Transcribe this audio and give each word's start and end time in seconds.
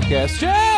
SciCast. 0.00 0.44
Eu 0.44 0.69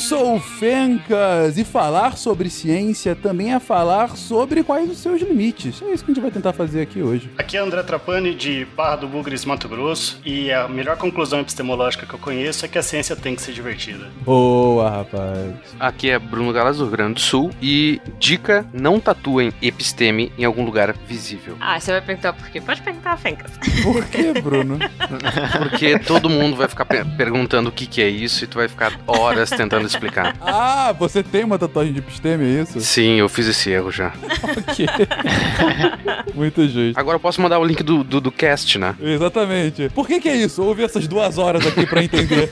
sou 0.00 0.36
o 0.36 0.40
Fencas 0.40 1.58
e 1.58 1.64
falar 1.64 2.16
sobre 2.16 2.48
ciência 2.50 3.14
também 3.14 3.52
é 3.54 3.60
falar 3.60 4.16
sobre 4.16 4.62
quais 4.64 4.90
os 4.90 4.98
seus 4.98 5.20
limites. 5.20 5.82
É 5.82 5.92
isso 5.92 6.04
que 6.04 6.10
a 6.10 6.14
gente 6.14 6.22
vai 6.22 6.30
tentar 6.30 6.52
fazer 6.52 6.80
aqui 6.80 7.02
hoje. 7.02 7.30
Aqui 7.38 7.56
é 7.56 7.60
André 7.60 7.82
Trapani 7.82 8.34
de 8.34 8.64
Barra 8.76 8.96
do 8.96 9.06
Bugres, 9.08 9.44
Mato 9.44 9.68
Grosso, 9.68 10.18
e 10.24 10.50
a 10.52 10.66
melhor 10.68 10.96
conclusão 10.96 11.40
epistemológica 11.40 12.06
que 12.06 12.14
eu 12.14 12.18
conheço 12.18 12.64
é 12.64 12.68
que 12.68 12.78
a 12.78 12.82
ciência 12.82 13.14
tem 13.14 13.36
que 13.36 13.42
ser 13.42 13.52
divertida. 13.52 14.08
Boa, 14.24 14.88
rapaz. 14.90 15.52
Aqui 15.78 16.10
é 16.10 16.18
Bruno 16.18 16.52
Galas 16.52 16.78
do 16.78 16.84
Rio 16.84 16.92
Grande 16.92 17.14
do 17.14 17.20
Sul 17.20 17.50
e 17.60 18.00
dica, 18.18 18.66
não 18.72 18.98
tatuem 18.98 19.52
episteme 19.60 20.32
em 20.38 20.44
algum 20.44 20.64
lugar 20.64 20.94
visível. 21.06 21.56
Ah, 21.60 21.78
você 21.78 21.92
vai 21.92 22.00
perguntar 22.00 22.32
por 22.32 22.48
quê? 22.48 22.60
Pode 22.60 22.80
perguntar, 22.82 23.16
Fencas. 23.18 23.50
Por 23.82 24.04
que, 24.06 24.32
Bruno? 24.40 24.78
Porque 25.58 25.98
todo 25.98 26.30
mundo 26.30 26.56
vai 26.56 26.68
ficar 26.68 26.84
pe- 26.86 27.04
perguntando 27.16 27.68
o 27.68 27.72
que, 27.72 27.86
que 27.86 28.00
é 28.00 28.08
isso 28.08 28.44
e 28.44 28.46
tu 28.46 28.56
vai 28.58 28.68
ficar 28.68 28.98
horas 29.06 29.50
tentando 29.50 29.89
explicar. 29.90 30.36
ah, 30.40 30.92
você 30.98 31.22
tem 31.22 31.44
uma 31.44 31.58
tatuagem 31.58 31.92
de 31.92 31.98
episteme, 31.98 32.44
é 32.44 32.62
isso? 32.62 32.80
Sim, 32.80 33.16
eu 33.16 33.28
fiz 33.28 33.46
esse 33.46 33.70
erro 33.70 33.90
já. 33.90 34.12
Ok. 34.50 34.86
Muito 36.34 36.66
justo. 36.68 36.98
Agora 36.98 37.16
eu 37.16 37.20
posso 37.20 37.40
mandar 37.40 37.58
o 37.58 37.64
link 37.64 37.82
do, 37.82 38.02
do, 38.02 38.20
do 38.20 38.32
cast, 38.32 38.78
né? 38.78 38.96
Exatamente. 39.00 39.88
Por 39.90 40.06
que 40.06 40.20
que 40.20 40.28
é 40.28 40.36
isso? 40.36 40.62
Ouve 40.62 40.82
essas 40.82 41.06
duas 41.06 41.38
horas 41.38 41.66
aqui 41.66 41.86
pra 41.86 42.02
entender. 42.02 42.48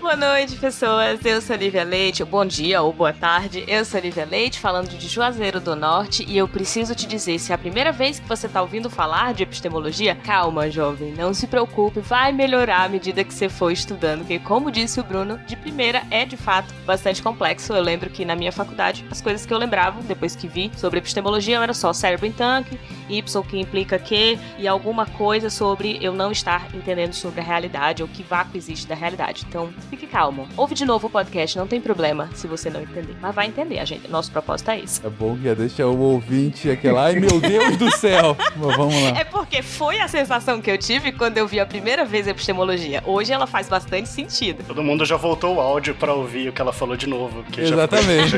Boa 0.00 0.16
noite, 0.16 0.56
pessoas. 0.56 1.24
Eu 1.24 1.40
sou 1.40 1.56
Olivia 1.56 1.84
Leite. 1.84 2.24
Bom 2.24 2.44
dia 2.44 2.82
ou 2.82 2.92
boa 2.92 3.12
tarde. 3.12 3.64
Eu 3.66 3.84
sou 3.84 4.00
Olivia 4.00 4.24
Leite, 4.24 4.58
falando 4.58 4.88
de 4.88 5.08
Juazeiro 5.08 5.60
do 5.60 5.74
Norte. 5.74 6.24
E 6.28 6.36
eu 6.36 6.48
preciso 6.48 6.94
te 6.94 7.06
dizer: 7.06 7.38
se 7.38 7.52
é 7.52 7.54
a 7.54 7.58
primeira 7.58 7.92
vez 7.92 8.18
que 8.18 8.28
você 8.28 8.48
tá 8.48 8.60
ouvindo 8.60 8.90
falar 8.90 9.32
de 9.34 9.42
epistemologia, 9.42 10.14
calma, 10.14 10.70
jovem. 10.70 11.12
Não 11.12 11.32
se 11.32 11.46
preocupe, 11.46 12.00
vai 12.00 12.32
melhorar 12.32 12.84
à 12.84 12.88
medida 12.88 13.24
que 13.24 13.32
você 13.32 13.48
for 13.48 13.70
estudando. 13.70 14.20
Porque, 14.20 14.38
como 14.38 14.70
disse 14.70 15.00
o 15.00 15.04
Bruno, 15.04 15.38
de 15.46 15.56
primeira 15.56 16.02
é 16.10 16.24
de 16.24 16.36
fato 16.36 16.74
bastante 16.86 17.22
complexo. 17.22 17.72
Eu 17.72 17.82
lembro 17.82 18.10
que 18.10 18.24
na 18.24 18.34
minha 18.34 18.52
faculdade, 18.52 19.04
as 19.10 19.20
coisas 19.20 19.44
que 19.44 19.52
eu 19.52 19.58
lembrava, 19.58 20.00
depois 20.02 20.34
que 20.34 20.48
vi 20.48 20.70
sobre 20.76 20.98
epistemologia, 20.98 21.58
era 21.58 21.74
só 21.74 21.92
cérebro 21.92 22.26
em 22.26 22.32
tanque, 22.32 22.78
Y 23.08 23.42
que 23.48 23.58
implica 23.58 23.98
que, 23.98 24.38
e 24.58 24.68
alguma 24.68 25.06
coisa 25.06 25.48
sobre 25.50 25.98
eu 26.00 26.12
não 26.12 26.30
estar 26.30 26.68
entendendo 26.74 27.12
sobre 27.12 27.40
a 27.40 27.44
realidade 27.44 28.02
ou 28.02 28.08
que 28.08 28.22
vácuo 28.22 28.56
existe 28.56 28.86
da 28.86 28.94
realidade. 28.94 29.44
Então, 29.48 29.70
fique 29.90 30.06
calmo. 30.06 30.46
Ouve 30.56 30.74
de 30.74 30.84
novo 30.84 31.06
o 31.06 31.10
podcast, 31.10 31.56
não 31.56 31.66
tem 31.66 31.80
problema 31.80 32.28
se 32.34 32.46
você 32.46 32.68
não 32.68 32.80
entender. 32.80 33.16
Mas 33.20 33.34
vai 33.34 33.46
entender, 33.46 33.78
a 33.78 33.84
gente. 33.84 34.08
Nosso 34.08 34.30
propósito 34.30 34.70
é 34.70 34.80
esse. 34.80 35.04
É 35.04 35.10
bom 35.10 35.36
que 35.36 35.44
já 35.44 35.54
deixa 35.54 35.86
o 35.86 35.98
ouvinte 35.98 36.70
aquele 36.70 36.96
ai 36.96 37.14
meu 37.16 37.40
Deus 37.40 37.76
do 37.76 37.90
céu. 37.96 38.36
Mas 38.56 38.76
vamos 38.76 38.94
lá. 38.94 39.18
É 39.18 39.24
porque 39.24 39.62
foi 39.62 40.00
a 40.00 40.08
sensação 40.08 40.60
que 40.60 40.70
eu 40.70 40.78
tive 40.78 41.12
quando 41.12 41.38
eu 41.38 41.46
vi 41.46 41.60
a 41.60 41.66
primeira 41.66 42.04
vez 42.04 42.26
a 42.26 42.30
epistemologia. 42.30 43.02
Hoje 43.06 43.32
ela 43.32 43.46
faz 43.46 43.68
bastante 43.68 44.08
sentido. 44.08 44.64
Todo 44.66 44.82
mundo 44.82 45.04
já 45.04 45.16
voltou 45.16 45.56
o 45.56 45.60
áudio 45.60 45.94
pra 45.94 46.12
ouvir 46.12 46.48
o 46.48 46.52
que 46.58 46.62
ela 46.62 46.72
falou 46.72 46.96
de 46.96 47.06
novo. 47.06 47.44
Que 47.44 47.64
já 47.64 47.74
Exatamente. 47.74 48.36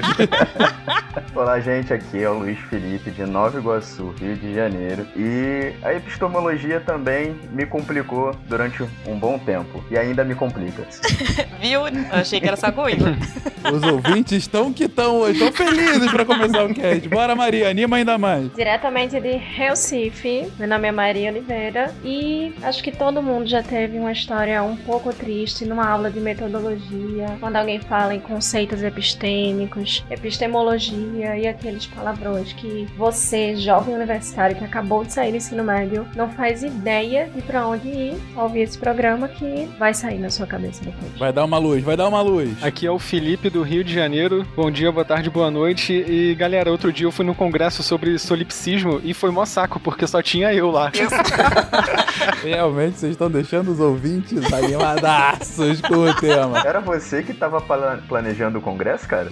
Olá, 1.34 1.58
gente. 1.58 1.90
Aqui 1.90 2.22
é 2.22 2.28
o 2.28 2.40
Luiz 2.40 2.58
Felipe 2.68 3.10
de 3.10 3.24
Nova 3.24 3.58
Iguaçu, 3.58 4.14
Rio 4.20 4.36
de 4.36 4.54
Janeiro. 4.54 5.06
E 5.16 5.72
a 5.82 5.94
epistemologia 5.94 6.80
também 6.80 7.34
me 7.50 7.64
complicou 7.64 8.36
durante 8.46 8.82
um 9.06 9.18
bom 9.18 9.38
tempo. 9.38 9.82
E 9.91 9.96
ainda 9.96 10.22
me 10.22 10.34
complica. 10.34 10.86
Viu? 11.62 11.88
Eu 11.88 11.92
achei 12.12 12.38
que 12.41 12.46
era 12.46 12.58
só 12.58 12.70
comigo. 12.70 13.04
Os 13.72 13.82
ouvintes 13.82 14.32
estão 14.38 14.72
que 14.72 14.84
estão 14.84 15.18
hoje, 15.18 15.44
estão 15.44 15.52
felizes 15.52 16.10
pra 16.10 16.24
começar 16.24 16.64
o 16.64 16.74
cast. 16.74 17.08
Bora, 17.08 17.36
Maria, 17.36 17.68
anima 17.68 17.96
ainda 17.96 18.16
mais. 18.16 18.50
Diretamente 18.54 19.20
de 19.20 19.36
Recife, 19.36 20.50
meu 20.58 20.66
nome 20.66 20.88
é 20.88 20.92
Maria 20.92 21.30
Oliveira 21.30 21.92
e 22.02 22.54
acho 22.62 22.82
que 22.82 22.91
todo 22.91 23.22
mundo 23.22 23.46
já 23.46 23.62
teve 23.62 23.98
uma 23.98 24.12
história 24.12 24.62
um 24.62 24.76
pouco 24.76 25.12
triste 25.12 25.66
numa 25.66 25.87
aula 25.87 26.10
de 26.10 26.20
metodologia, 26.20 27.37
quando 27.38 27.56
alguém 27.56 27.81
fala 27.81 28.09
em 28.15 28.21
conceitos 28.21 28.82
epistêmicos, 28.82 30.04
epistemologia 30.10 31.37
e 31.37 31.47
aqueles 31.47 31.87
palavrões 31.87 32.53
que 32.53 32.87
você, 32.97 33.56
jovem 33.56 33.94
universitário 33.94 34.56
que 34.56 34.65
acabou 34.65 35.04
de 35.04 35.12
sair 35.12 35.31
do 35.31 35.37
ensino 35.37 35.62
médio, 35.65 36.06
não 36.16 36.28
faz 36.31 36.62
ideia 36.62 37.28
de 37.34 37.43
pra 37.43 37.66
onde 37.66 37.88
ir 37.88 38.16
ao 38.37 38.44
ouvir 38.44 38.60
esse 38.62 38.78
programa 38.78 39.28
que 39.28 39.69
vai 39.78 39.94
sair 39.94 40.19
na 40.19 40.31
sua 40.31 40.47
cabeça 40.47 40.84
depois. 40.84 41.12
Vai 41.19 41.32
dar 41.32 41.44
uma 41.44 41.59
luz, 41.59 41.82
vai 41.84 41.97
dar 41.97 42.09
uma 42.09 42.20
luz. 42.20 42.62
Aqui 42.62 42.87
é 42.87 42.91
o 42.91 42.99
Felipe 42.99 43.49
do 43.49 43.62
Rio 43.62 43.84
de 43.84 43.93
Janeiro. 43.94 44.47
Bom 44.56 44.70
dia, 44.70 44.91
boa 44.91 45.04
tarde, 45.04 45.31
boa 45.31 45.50
noite. 45.50 45.93
E 45.93 46.34
galera, 46.34 46.70
outro 46.70 46.93
dia 46.93 47.06
eu 47.06 47.12
fui 47.12 47.25
num 47.25 47.34
congresso 47.34 47.82
sobre 47.82 48.19
solipsismo 48.19 49.00
e 49.04 49.15
foi 49.15 49.31
mó 49.31 49.44
saco, 49.44 49.78
porque 49.78 50.06
só 50.06 50.20
tinha 50.22 50.53
eu 50.53 50.70
lá. 50.70 50.91
Realmente 52.43 52.99
vocês 52.99 53.12
estão 53.12 53.31
deixando 53.31 53.70
os 53.72 53.81
ouvintes 53.81 54.41
animadaços 54.53 55.81
com 55.81 55.94
o 55.97 56.15
tema. 56.15 56.60
Era 56.65 56.81
você 56.81 57.22
que 57.22 57.32
tava 57.34 57.60
pla- 57.60 58.00
planejando 58.09 58.59
o 58.59 58.62
congresso, 58.62 59.06
cara? 59.06 59.28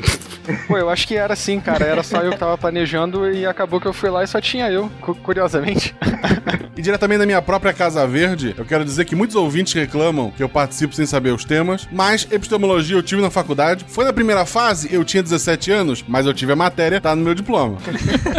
Pô, 0.67 0.79
eu 0.79 0.89
acho 0.89 1.07
que 1.07 1.17
era 1.17 1.33
assim, 1.33 1.61
cara. 1.61 1.85
Era 1.85 2.03
só 2.03 2.23
eu 2.23 2.33
que 2.33 2.39
tava 2.39 2.57
planejando 2.57 3.31
e 3.31 3.45
acabou 3.47 3.81
que 3.81 3.87
eu 3.87 3.93
fui 3.93 4.09
lá 4.11 4.23
e 4.25 4.27
só 4.27 4.41
tinha 4.41 4.71
eu, 4.71 4.91
cu- 5.01 5.15
curiosamente. 5.17 5.95
E 6.77 6.81
diretamente 6.83 7.19
da 7.19 7.27
minha 7.27 7.43
própria 7.43 7.73
Casa 7.73 8.07
Verde, 8.07 8.55
eu 8.57 8.65
quero 8.65 8.85
dizer 8.85 9.05
que 9.05 9.17
muitos 9.17 9.35
ouvintes 9.35 9.73
reclamam 9.75 10.31
que 10.31 10.41
eu 10.41 10.49
participo 10.49 10.95
sem 10.95 11.05
saber 11.07 11.33
os 11.33 11.45
temas, 11.45 11.89
mas 11.91 12.25
epistemologia 12.31 12.97
eu 12.97 13.03
tive 13.03 13.21
na 13.21 13.31
faculdade. 13.31 13.85
Foi 13.89 14.05
na 14.05 14.13
primeira 14.13 14.47
fase, 14.47 14.89
eu 14.95 15.05
tinha 15.05 15.21
17 15.21 15.73
anos, 15.73 16.05
mas 16.07 16.25
eu 16.25 16.33
tive 16.33 16.53
a 16.53 16.57
matéria, 16.57 17.01
tá 17.01 17.17
no 17.17 17.25
meu 17.25 17.35
diploma. 17.35 17.79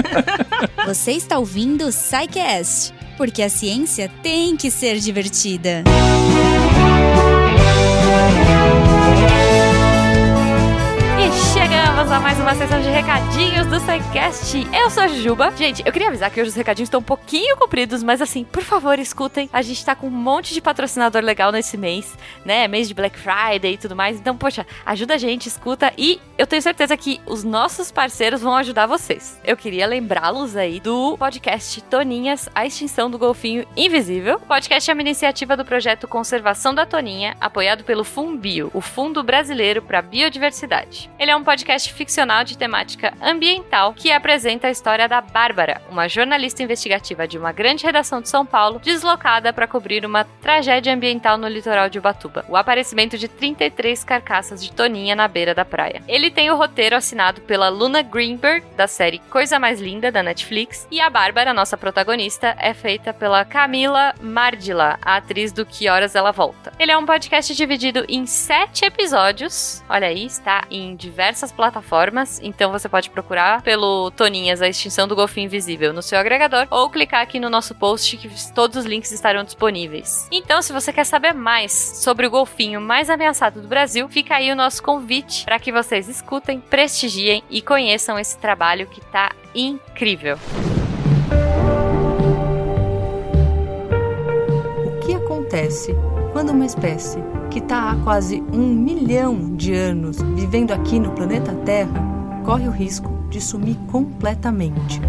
Você 0.87 1.11
está 1.11 1.37
ouvindo 1.37 1.85
o 1.87 1.91
porque 3.17 3.41
a 3.43 3.49
ciência 3.49 4.09
tem 4.23 4.55
que 4.55 4.71
ser 4.71 4.97
divertida. 4.99 5.83
E 5.85 6.78
a 12.11 12.19
mais 12.19 12.39
uma 12.39 12.55
sessão 12.55 12.81
de 12.81 12.89
recadinhos 12.89 13.67
do 13.67 13.79
SciCast. 13.79 14.67
Eu 14.73 14.89
sou 14.89 15.03
a 15.03 15.07
Jujuba. 15.07 15.51
Gente, 15.55 15.83
eu 15.85 15.91
queria 15.91 16.07
avisar 16.07 16.31
que 16.31 16.41
hoje 16.41 16.49
os 16.49 16.55
recadinhos 16.55 16.87
estão 16.87 17.01
um 17.01 17.03
pouquinho 17.03 17.55
compridos, 17.55 18.01
mas 18.01 18.19
assim, 18.19 18.43
por 18.43 18.63
favor, 18.63 18.97
escutem. 18.97 19.47
A 19.53 19.61
gente 19.61 19.85
tá 19.85 19.93
com 19.93 20.07
um 20.07 20.09
monte 20.09 20.51
de 20.51 20.59
patrocinador 20.59 21.21
legal 21.21 21.51
nesse 21.51 21.77
mês, 21.77 22.17
né? 22.43 22.67
Mês 22.67 22.87
de 22.87 22.95
Black 22.95 23.15
Friday 23.15 23.73
e 23.73 23.77
tudo 23.77 23.95
mais. 23.95 24.17
Então, 24.17 24.35
poxa, 24.35 24.65
ajuda 24.87 25.13
a 25.13 25.17
gente, 25.19 25.45
escuta. 25.45 25.93
E 25.95 26.19
eu 26.35 26.47
tenho 26.47 26.63
certeza 26.63 26.97
que 26.97 27.21
os 27.27 27.43
nossos 27.43 27.91
parceiros 27.91 28.41
vão 28.41 28.55
ajudar 28.55 28.87
vocês. 28.87 29.39
Eu 29.45 29.55
queria 29.55 29.85
lembrá-los 29.85 30.55
aí 30.55 30.79
do 30.79 31.15
podcast 31.15 31.79
Toninhas, 31.83 32.49
a 32.55 32.65
extinção 32.65 33.11
do 33.11 33.19
golfinho 33.19 33.67
invisível. 33.77 34.37
O 34.37 34.47
podcast 34.47 34.89
é 34.89 34.93
uma 34.95 35.01
iniciativa 35.01 35.55
do 35.55 35.63
projeto 35.63 36.07
Conservação 36.07 36.73
da 36.73 36.87
Toninha, 36.87 37.37
apoiado 37.39 37.83
pelo 37.83 38.03
Fumbio, 38.03 38.71
o 38.73 38.81
Fundo 38.81 39.21
Brasileiro 39.21 39.83
para 39.83 40.01
Biodiversidade. 40.01 41.07
Ele 41.19 41.29
é 41.29 41.35
um 41.35 41.43
podcast 41.43 41.98
ficcional 41.99 42.45
de 42.45 42.57
temática 42.57 43.13
ambiental 43.21 43.93
que 43.93 44.09
apresenta 44.09 44.67
a 44.67 44.71
história 44.71 45.05
da 45.05 45.19
Bárbara, 45.19 45.81
uma 45.91 46.07
jornalista 46.07 46.63
investigativa 46.63 47.27
de 47.27 47.37
uma 47.37 47.51
grande 47.51 47.83
redação 47.83 48.21
de 48.21 48.29
São 48.29 48.45
Paulo, 48.45 48.79
deslocada 48.79 49.51
para 49.51 49.67
cobrir 49.67 50.05
uma 50.05 50.23
tragédia 50.23 50.93
ambiental 50.93 51.37
no 51.37 51.45
litoral 51.49 51.89
de 51.89 51.99
Ubatuba, 51.99 52.45
o 52.47 52.55
aparecimento 52.55 53.17
de 53.17 53.27
33 53.27 54.01
carcaças 54.05 54.63
de 54.63 54.71
Toninha 54.71 55.13
na 55.13 55.27
beira 55.27 55.53
da 55.53 55.65
praia. 55.65 56.01
Ele 56.07 56.31
tem 56.31 56.49
o 56.49 56.55
roteiro 56.55 56.95
assinado 56.95 57.41
pela 57.41 57.67
Luna 57.67 58.01
Greenberg, 58.01 58.65
da 58.77 58.87
série 58.87 59.19
Coisa 59.29 59.59
Mais 59.59 59.81
Linda, 59.81 60.09
da 60.09 60.23
Netflix, 60.23 60.87
e 60.89 61.01
a 61.01 61.09
Bárbara, 61.09 61.53
nossa 61.53 61.75
protagonista, 61.75 62.55
é 62.59 62.73
feita 62.73 63.13
pela 63.13 63.43
Camila 63.43 64.15
Mardila, 64.21 64.97
a 65.01 65.17
atriz 65.17 65.51
do 65.51 65.65
Que 65.65 65.89
Horas 65.89 66.15
Ela 66.15 66.31
Volta. 66.31 66.71
Ele 66.79 66.93
é 66.93 66.97
um 66.97 67.05
podcast 67.05 67.53
dividido 67.53 68.05
em 68.07 68.25
sete 68.25 68.85
episódios, 68.85 69.83
olha 69.89 70.07
aí, 70.07 70.25
está 70.25 70.63
em 70.71 70.95
diversas 70.95 71.51
plataformas, 71.51 71.88
então 72.41 72.71
você 72.71 72.87
pode 72.87 73.09
procurar 73.09 73.61
pelo 73.61 74.11
Toninhas, 74.11 74.61
a 74.61 74.67
extinção 74.67 75.07
do 75.07 75.15
golfinho 75.15 75.45
invisível 75.45 75.91
no 75.91 76.01
seu 76.01 76.19
agregador, 76.19 76.67
ou 76.69 76.89
clicar 76.89 77.21
aqui 77.21 77.39
no 77.39 77.49
nosso 77.49 77.73
post 77.75 78.17
que 78.17 78.29
todos 78.53 78.77
os 78.77 78.85
links 78.85 79.11
estarão 79.11 79.43
disponíveis. 79.43 80.27
Então, 80.31 80.61
se 80.61 80.71
você 80.71 80.93
quer 80.93 81.05
saber 81.05 81.33
mais 81.33 81.71
sobre 81.71 82.27
o 82.27 82.29
golfinho 82.29 82.79
mais 82.79 83.09
ameaçado 83.09 83.61
do 83.61 83.67
Brasil, 83.67 84.07
fica 84.09 84.35
aí 84.35 84.51
o 84.51 84.55
nosso 84.55 84.83
convite 84.83 85.45
para 85.45 85.59
que 85.59 85.71
vocês 85.71 86.07
escutem, 86.07 86.59
prestigiem 86.59 87.43
e 87.49 87.61
conheçam 87.61 88.19
esse 88.19 88.37
trabalho 88.37 88.87
que 88.87 89.01
tá 89.01 89.31
incrível. 89.55 90.37
O 94.85 94.99
que 94.99 95.13
acontece 95.15 95.95
quando 96.31 96.51
uma 96.51 96.65
espécie 96.65 97.19
que 97.49 97.59
está 97.59 97.91
há 97.91 97.95
quase 97.97 98.43
um 98.53 98.73
milhão 98.73 99.55
de 99.55 99.73
anos 99.73 100.17
vivendo 100.35 100.71
aqui 100.71 100.99
no 100.99 101.11
planeta 101.11 101.53
Terra 101.65 102.07
corre 102.45 102.67
o 102.67 102.71
risco 102.71 103.09
de 103.29 103.41
sumir 103.41 103.75
completamente? 103.91 105.01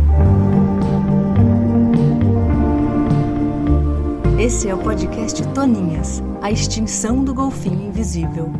Esse 4.38 4.68
é 4.68 4.74
o 4.74 4.78
podcast 4.78 5.46
Toninhas, 5.48 6.22
a 6.40 6.50
extinção 6.50 7.22
do 7.22 7.34
golfinho 7.34 7.88
invisível. 7.88 8.50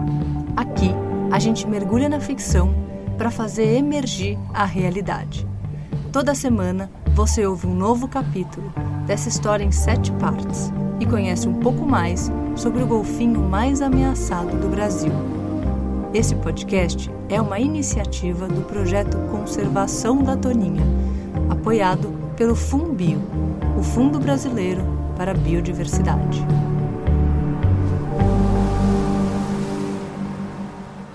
Aqui, 0.55 0.91
a 1.31 1.39
gente 1.39 1.67
mergulha 1.67 2.09
na 2.09 2.21
ficção 2.21 2.75
para 3.17 3.31
fazer 3.31 3.77
emergir 3.77 4.39
a 4.53 4.65
realidade. 4.65 5.50
Toda 6.13 6.35
semana, 6.35 6.91
você 7.15 7.47
ouve 7.47 7.69
um 7.69 7.75
novo 7.75 8.09
capítulo 8.09 8.73
dessa 9.07 9.29
história 9.29 9.63
em 9.63 9.71
sete 9.71 10.11
partes 10.13 10.73
e 10.99 11.07
conhece 11.07 11.49
um 11.49 11.55
pouco 11.55 11.87
mais 11.87 12.33
sobre 12.57 12.83
o 12.83 12.87
golfinho 12.87 13.39
mais 13.41 13.81
ameaçado 13.81 14.57
do 14.57 14.69
Brasil. 14.69 15.13
Esse 16.13 16.35
podcast 16.35 17.09
é 17.29 17.41
uma 17.41 17.61
iniciativa 17.61 18.49
do 18.49 18.63
projeto 18.63 19.17
Conservação 19.31 20.21
da 20.25 20.37
Toninha, 20.37 20.83
apoiado 21.49 22.13
pelo 22.37 22.57
FUNBio, 22.57 23.23
o 23.79 23.83
Fundo 23.83 24.19
Brasileiro 24.19 24.83
para 25.17 25.31
a 25.31 25.35
Biodiversidade. 25.35 26.45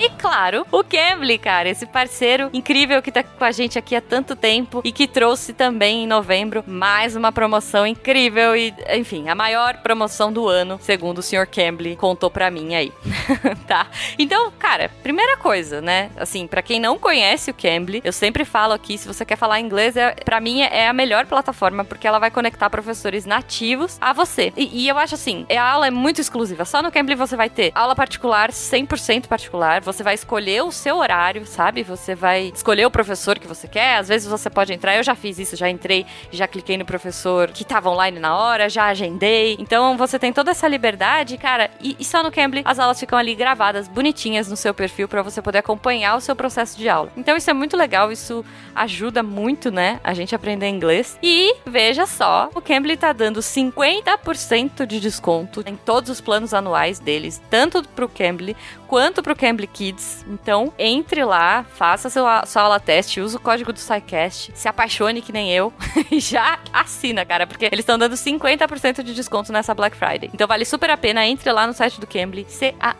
E 0.06 0.10
claro, 0.10 0.68
o 0.72 0.84
Cambly, 0.84 1.40
cara, 1.40 1.68
esse 1.68 1.88
parceiro 1.88 2.52
incrível 2.54 3.02
que 3.02 3.12
tá 3.12 3.24
com 3.24 3.44
a 3.44 3.52
gente 3.52 3.80
aqui 3.80 3.96
há 3.96 4.02
tanto 4.02 4.36
tempo 4.36 4.82
e 4.84 4.92
que 4.92 5.08
trouxe 5.08 5.52
também 5.52 6.04
em 6.04 6.08
novembro 6.08 6.64
mais 6.68 7.16
uma 7.16 7.32
promoção 7.32 7.88
incrível 7.88 8.56
e, 8.56 8.72
enfim, 8.94 9.30
a 9.30 9.34
maior 9.34 9.78
promoção 9.78 10.32
do 10.32 10.48
ano, 10.48 10.78
segundo 10.80 11.18
o 11.18 11.24
Sr. 11.24 11.48
Cambly 11.48 11.96
contou 11.96 12.30
pra 12.30 12.52
mim 12.52 12.76
aí. 12.76 12.94
tá? 13.66 13.88
Então, 14.20 14.52
cara, 14.60 14.92
primeira 15.02 15.38
coisa, 15.38 15.82
né? 15.82 16.12
Assim, 16.18 16.46
para 16.46 16.62
quem 16.62 16.80
não 16.80 17.00
conhece 17.00 17.50
o 17.50 17.54
Cambly, 17.56 18.02
eu 18.04 18.14
sempre 18.14 18.46
falo 18.46 18.74
aqui, 18.74 19.00
se 19.00 19.08
você 19.08 19.26
quer 19.26 19.38
falar 19.38 19.60
inglês, 19.60 19.98
é, 19.98 20.12
para 20.24 20.40
mim 20.40 20.62
é 20.62 20.88
a 20.88 20.94
melhor 20.94 21.26
plataforma 21.26 21.84
porque 21.84 22.08
ela 22.08 22.20
vai 22.20 22.30
conectar 22.30 22.70
professores 22.70 23.26
nativos 23.26 23.98
a 24.00 24.14
você. 24.14 24.54
E, 24.56 24.84
e 24.84 24.88
eu 24.88 25.00
acho 25.00 25.16
assim, 25.16 25.48
a 25.50 25.64
aula 25.64 25.88
é 25.88 25.92
muito 25.92 26.22
exclusiva. 26.22 26.64
Só 26.64 26.84
no 26.84 26.92
Cambly 26.92 27.16
você 27.16 27.36
vai 27.36 27.50
ter 27.50 27.72
aula 27.74 27.96
particular, 27.96 28.52
100% 28.52 29.26
particular. 29.26 29.82
Você 29.82 29.95
vai 30.04 30.14
escolher 30.14 30.64
o 30.64 30.72
seu 30.72 30.98
horário, 30.98 31.46
sabe? 31.46 31.84
Você 31.84 32.16
vai 32.16 32.52
escolher 32.54 32.86
o 32.86 32.92
professor 32.92 33.38
que 33.40 33.48
você 33.48 33.68
quer. 33.68 33.98
Às 33.98 34.08
vezes 34.08 34.28
você 34.28 34.50
pode 34.50 34.74
entrar. 34.74 34.96
Eu 34.96 35.04
já 35.04 35.16
fiz 35.16 35.40
isso, 35.40 35.56
já 35.56 35.70
entrei, 35.70 36.06
já 36.32 36.48
cliquei 36.48 36.78
no 36.78 36.86
professor 36.86 37.50
que 37.50 37.64
tava 37.64 37.90
online 37.90 38.20
na 38.20 38.38
hora, 38.38 38.70
já 38.70 38.86
agendei. 38.86 39.56
Então 39.60 39.98
você 39.98 40.18
tem 40.20 40.32
toda 40.34 40.52
essa 40.52 40.68
liberdade, 40.68 41.38
cara. 41.38 41.70
E, 41.82 41.96
e 42.00 42.06
só 42.06 42.24
no 42.24 42.32
Cambly 42.32 42.62
as 42.66 42.80
aulas 42.80 43.00
ficam 43.00 43.18
ali 43.18 43.36
gravadas, 43.36 43.88
bonitinhas 43.88 44.48
no 44.48 44.56
seu 44.56 44.74
perfil 44.74 45.08
para 45.08 45.22
você 45.22 45.42
poder 45.42 45.60
acompanhar 45.60 46.16
o 46.16 46.22
seu 46.22 46.36
processo 46.36 46.78
de 46.78 46.90
aula. 46.90 47.12
Então 47.16 47.38
isso 47.38 47.50
é 47.50 47.54
muito 47.54 47.78
legal, 47.78 48.12
isso 48.12 48.44
ajuda 48.74 49.24
muito, 49.24 49.72
né, 49.72 50.00
a 50.04 50.14
gente 50.14 50.36
aprender 50.36 50.68
inglês. 50.68 51.18
E 51.22 51.56
veja 51.66 52.06
só, 52.06 52.50
o 52.54 52.62
Cambly 52.62 52.98
tá 52.98 53.14
dando 53.14 53.40
50% 53.40 54.86
de 54.86 55.00
desconto 55.00 55.64
em 55.66 55.76
todos 55.76 56.10
os 56.10 56.22
planos 56.22 56.54
anuais 56.54 57.00
deles, 57.00 57.42
tanto 57.50 57.84
pro 57.90 58.10
Cambly 58.10 58.56
quanto 58.88 59.24
pro 59.24 59.36
Cambly 59.36 59.68
Kids. 59.68 59.85
Então, 60.28 60.74
entre 60.78 61.24
lá, 61.24 61.64
faça 61.64 62.10
sua, 62.10 62.46
sua 62.46 62.64
aula 62.64 62.80
teste, 62.80 63.20
use 63.20 63.36
o 63.36 63.40
código 63.40 63.74
do 63.74 63.80
SciCast, 63.80 64.52
se 64.56 64.68
apaixone 64.68 65.22
que 65.22 65.32
nem 65.32 65.52
eu 65.52 65.74
e 66.12 66.20
já 66.20 66.60
assina, 66.72 67.26
cara, 67.26 67.46
porque 67.46 67.66
eles 67.66 67.80
estão 67.80 67.98
dando 67.98 68.16
50% 68.16 69.04
de 69.04 69.14
desconto 69.14 69.52
nessa 69.52 69.74
Black 69.74 69.96
Friday. 69.96 70.30
Então 70.34 70.48
vale 70.48 70.66
super 70.66 70.90
a 70.90 70.98
pena, 70.98 71.26
entre 71.26 71.52
lá 71.52 71.68
no 71.68 71.74
site 71.74 72.00
do 72.00 72.08
Cambly, 72.08 72.46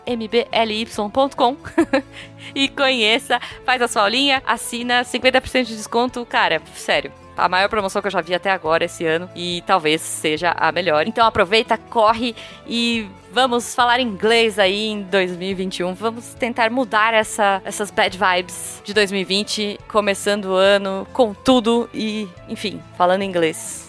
cambly.com 0.04 1.56
e 2.54 2.68
conheça, 2.68 3.40
faz 3.64 3.82
a 3.82 3.88
sua 3.88 4.02
aulinha, 4.02 4.42
assina, 4.46 5.02
50% 5.02 5.64
de 5.64 5.76
desconto, 5.76 6.24
cara, 6.26 6.62
sério 6.74 7.25
a 7.36 7.48
maior 7.48 7.68
promoção 7.68 8.00
que 8.00 8.08
eu 8.08 8.12
já 8.12 8.20
vi 8.20 8.34
até 8.34 8.50
agora 8.50 8.84
esse 8.84 9.04
ano 9.04 9.28
e 9.34 9.62
talvez 9.66 10.00
seja 10.00 10.54
a 10.56 10.72
melhor. 10.72 11.06
Então 11.06 11.26
aproveita, 11.26 11.76
corre 11.76 12.34
e 12.66 13.08
vamos 13.32 13.74
falar 13.74 14.00
inglês 14.00 14.58
aí 14.58 14.86
em 14.86 15.02
2021. 15.02 15.94
Vamos 15.94 16.34
tentar 16.34 16.70
mudar 16.70 17.12
essa, 17.14 17.60
essas 17.64 17.90
bad 17.90 18.16
vibes 18.16 18.80
de 18.84 18.94
2020, 18.94 19.80
começando 19.88 20.46
o 20.46 20.54
ano 20.54 21.06
com 21.12 21.34
tudo 21.34 21.88
e, 21.92 22.28
enfim, 22.48 22.80
falando 22.96 23.22
inglês. 23.22 23.85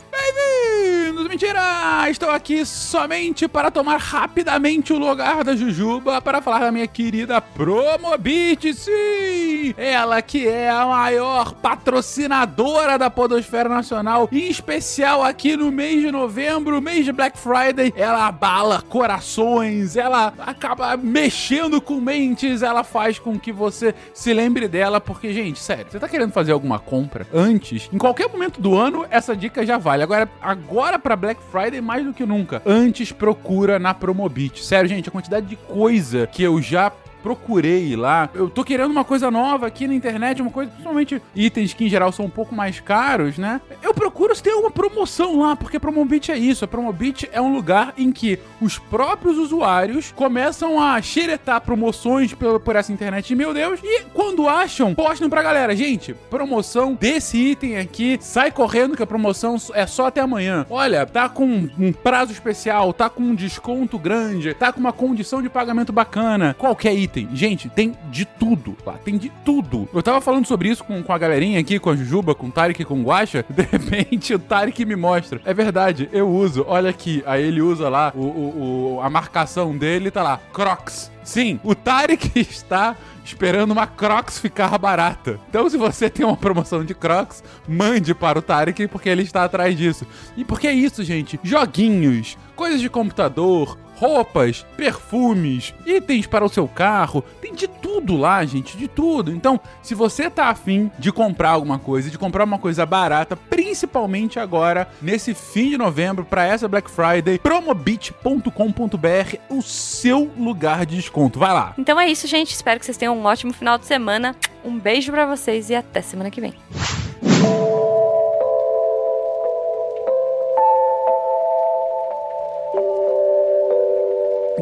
Mentira! 1.27 2.09
Estou 2.09 2.29
aqui 2.29 2.65
somente 2.65 3.50
para 3.50 3.69
tomar 3.69 3.97
rapidamente 3.97 4.94
o 4.94 4.97
lugar 4.97 5.44
da 5.44 5.57
Jujuba 5.57 6.21
para 6.21 6.41
falar 6.41 6.59
da 6.59 6.71
minha 6.71 6.88
querida 6.88 7.41
Promobit, 7.41 8.74
sim! 8.74 9.75
Ela 9.77 10.21
que 10.21 10.47
é 10.47 10.69
a 10.69 10.85
maior 10.85 11.53
patrocinadora 11.53 12.97
da 12.97 13.09
Podosfera 13.09 13.68
Nacional, 13.68 14.29
em 14.31 14.47
especial 14.47 15.21
aqui 15.21 15.57
no 15.57 15.69
mês 15.69 16.01
de 16.01 16.12
novembro, 16.12 16.81
mês 16.81 17.03
de 17.03 17.12
Black 17.12 17.38
Friday. 17.38 17.94
Ela 17.97 18.27
abala 18.27 18.81
corações, 18.81 19.97
ela 19.97 20.33
acaba 20.39 20.95
mexendo 20.95 21.81
com 21.81 22.00
mentes, 22.00 22.62
ela 22.62 22.85
faz 22.85 23.19
com 23.19 23.38
que 23.38 23.51
você 23.51 23.94
se 24.13 24.33
lembre 24.33 24.69
dela, 24.69 25.01
porque, 25.01 25.33
gente, 25.33 25.59
sério, 25.59 25.88
você 25.89 26.00
tá 26.00 26.07
querendo 26.07 26.31
fazer 26.31 26.53
alguma 26.53 26.79
compra 26.79 27.27
antes, 27.33 27.89
em 27.91 27.97
qualquer 27.97 28.29
momento 28.29 28.62
do 28.62 28.77
ano, 28.77 29.06
essa 29.09 29.35
dica 29.35 29.65
já 29.65 29.77
vale. 29.77 30.03
Agora, 30.03 30.29
agora 30.41 30.97
para 30.97 31.16
Black 31.17 31.41
Friday, 31.51 31.81
mais 31.81 32.05
do 32.05 32.13
que 32.13 32.25
nunca. 32.25 32.61
Antes 32.65 33.11
procura 33.11 33.77
na 33.77 33.93
Promobit. 33.93 34.63
Sério, 34.63 34.89
gente, 34.89 35.09
a 35.09 35.11
quantidade 35.11 35.45
de 35.45 35.55
coisa 35.55 36.27
que 36.27 36.43
eu 36.43 36.61
já 36.61 36.91
procurei 37.27 37.94
lá. 37.94 38.29
Eu 38.33 38.50
tô 38.50 38.63
querendo 38.63 38.91
uma 38.91 39.03
coisa 39.03 39.29
nova 39.29 39.68
aqui 39.68 39.85
na 39.85 39.94
internet, 39.94 40.41
uma 40.41 40.50
coisa, 40.50 40.71
principalmente 40.71 41.21
itens 41.35 41.74
que 41.74 41.83
em 41.83 41.89
geral 41.89 42.09
são 42.13 42.25
um 42.25 42.29
pouco 42.29 42.56
mais 42.56 42.79
caros, 42.79 43.38
né? 43.38 43.59
Eu 43.83 43.94
procuro 43.94 44.33
se 44.33 44.41
tem 44.41 44.53
alguma 44.53 44.71
promoção 44.71 45.41
lá, 45.41 45.53
porque 45.53 45.77
Promobit 45.77 46.31
é 46.31 46.38
isso. 46.38 46.63
A 46.63 46.68
Promobit 46.68 47.27
é 47.33 47.41
um 47.41 47.53
lugar 47.53 47.94
em 47.97 48.13
que 48.13 48.39
os 48.62 48.79
próprios 48.79 49.38
usuários 49.38 50.13
começam 50.15 50.81
a 50.81 51.01
xeretar 51.01 51.59
promoções 51.59 52.33
por 52.33 52.75
essa 52.77 52.94
internet, 52.94 53.35
meu 53.35 53.53
Deus, 53.53 53.81
e 53.83 54.03
quando 54.13 54.47
acham, 54.47 54.95
postam 54.95 55.29
pra 55.29 55.44
galera, 55.44 55.75
gente, 55.75 56.13
promoção 56.29 56.94
desse 56.94 57.38
item 57.38 57.77
aqui, 57.77 58.18
sai 58.21 58.51
correndo 58.51 58.95
que 58.95 59.03
a 59.03 59.07
promoção 59.07 59.57
é 59.74 59.85
só 59.85 60.07
até 60.07 60.21
amanhã. 60.21 60.65
Olha, 60.69 61.06
tá 61.06 61.27
com 61.27 61.68
um 61.77 61.91
prazo 61.91 62.31
especial, 62.31 62.94
tá 62.94 63.09
com 63.09 63.24
um 63.24 63.35
desconto 63.35 64.00
grande, 64.00 64.53
tá 64.53 64.71
com 64.71 64.79
uma 64.79 64.94
condição 64.94 65.41
de 65.41 65.50
pagamento 65.50 65.91
bacana, 65.91 66.56
qualquer 66.57 66.94
item. 66.94 67.16
Gente, 67.33 67.69
tem 67.69 67.95
de 68.11 68.25
tudo 68.25 68.75
lá, 68.85 68.93
tem 68.93 69.17
de 69.17 69.29
tudo. 69.45 69.87
Eu 69.93 70.03
tava 70.03 70.19
falando 70.19 70.45
sobre 70.45 70.67
isso 70.69 70.83
com, 70.83 71.01
com 71.01 71.13
a 71.13 71.17
galerinha 71.17 71.59
aqui, 71.59 71.79
com 71.79 71.89
a 71.89 71.95
Jujuba, 71.95 72.35
com 72.35 72.47
o 72.47 72.51
Tarek 72.51 72.83
com 72.83 72.99
o 72.99 73.03
Guacha, 73.03 73.45
de 73.49 73.61
repente 73.63 74.33
o 74.33 74.39
Tarek 74.39 74.83
me 74.85 74.95
mostra. 74.95 75.39
É 75.45 75.53
verdade, 75.53 76.09
eu 76.11 76.27
uso, 76.29 76.65
olha 76.67 76.89
aqui. 76.89 77.23
Aí 77.25 77.43
ele 77.43 77.61
usa 77.61 77.87
lá 77.89 78.11
o, 78.15 78.19
o, 78.21 78.95
o- 78.97 79.01
a 79.01 79.09
marcação 79.09 79.77
dele, 79.77 80.11
tá 80.11 80.21
lá, 80.21 80.39
Crocs. 80.53 81.11
Sim, 81.23 81.59
o 81.63 81.73
Tarek 81.75 82.31
está 82.39 82.95
esperando 83.25 83.71
uma 83.71 83.85
Crocs 83.85 84.39
ficar 84.39 84.77
barata. 84.77 85.37
Então, 85.49 85.69
se 85.69 85.77
você 85.77 86.09
tem 86.09 86.25
uma 86.25 86.37
promoção 86.37 86.85
de 86.85 86.93
Crocs, 86.93 87.43
mande 87.67 88.13
para 88.15 88.39
o 88.39 88.41
Tarek, 88.41 88.88
porque 88.88 89.09
ele 89.09 89.24
está 89.24 89.43
atrás 89.43 89.75
disso. 89.77 90.07
E 90.38 90.45
porque 90.45 90.67
é 90.67 90.74
isso, 90.74 91.03
gente? 91.03 91.38
Joguinhos, 91.43 92.38
coisas 92.55 92.79
de 92.79 92.89
computador, 92.89 93.77
roupas, 93.98 94.66
perfumes, 94.75 95.74
itens 95.86 96.27
para 96.27 96.46
o 96.46 96.50
seu 96.50 96.68
carro, 96.68 97.24
tem 97.42 97.54
de 97.54 97.68
tudo 97.68 98.16
lá, 98.16 98.46
gente, 98.46 98.77
de 98.77 98.88
tudo. 98.88 99.32
Então, 99.32 99.60
se 99.82 99.96
você 99.96 100.30
tá 100.30 100.46
afim 100.46 100.92
de 101.00 101.12
comprar 101.12 101.50
alguma 101.50 101.80
coisa, 101.80 102.10
de 102.10 102.18
comprar 102.18 102.44
uma 102.44 102.60
coisa 102.60 102.86
barata, 102.86 103.36
principalmente 103.36 104.39
agora, 104.39 104.88
nesse 105.01 105.34
fim 105.34 105.72
de 105.72 105.77
novembro, 105.77 106.24
para 106.24 106.46
essa 106.46 106.68
Black 106.68 106.89
Friday, 106.89 107.39
promobit.com.br, 107.39 109.36
o 109.50 109.62
seu 109.62 110.32
lugar 110.38 110.86
de 110.86 110.96
desconto. 110.96 111.39
Vai 111.39 111.54
lá. 111.54 111.74
Então 111.77 112.00
é 112.00 112.08
isso, 112.08 112.27
gente. 112.27 112.54
Espero 112.54 112.80
que 112.80 112.86
vocês 112.86 112.98
tenham 112.98 113.18
um 113.18 113.25
ótimo 113.25 113.54
final 113.54 113.77
de 113.77 113.86
semana. 113.86 114.36
Um 114.63 114.77
beijo 114.77 115.12
pra 115.12 115.25
vocês 115.25 115.70
e 115.70 115.75
até 115.75 116.01
semana 116.01 116.30
que 116.30 116.42
vem. 116.42 116.54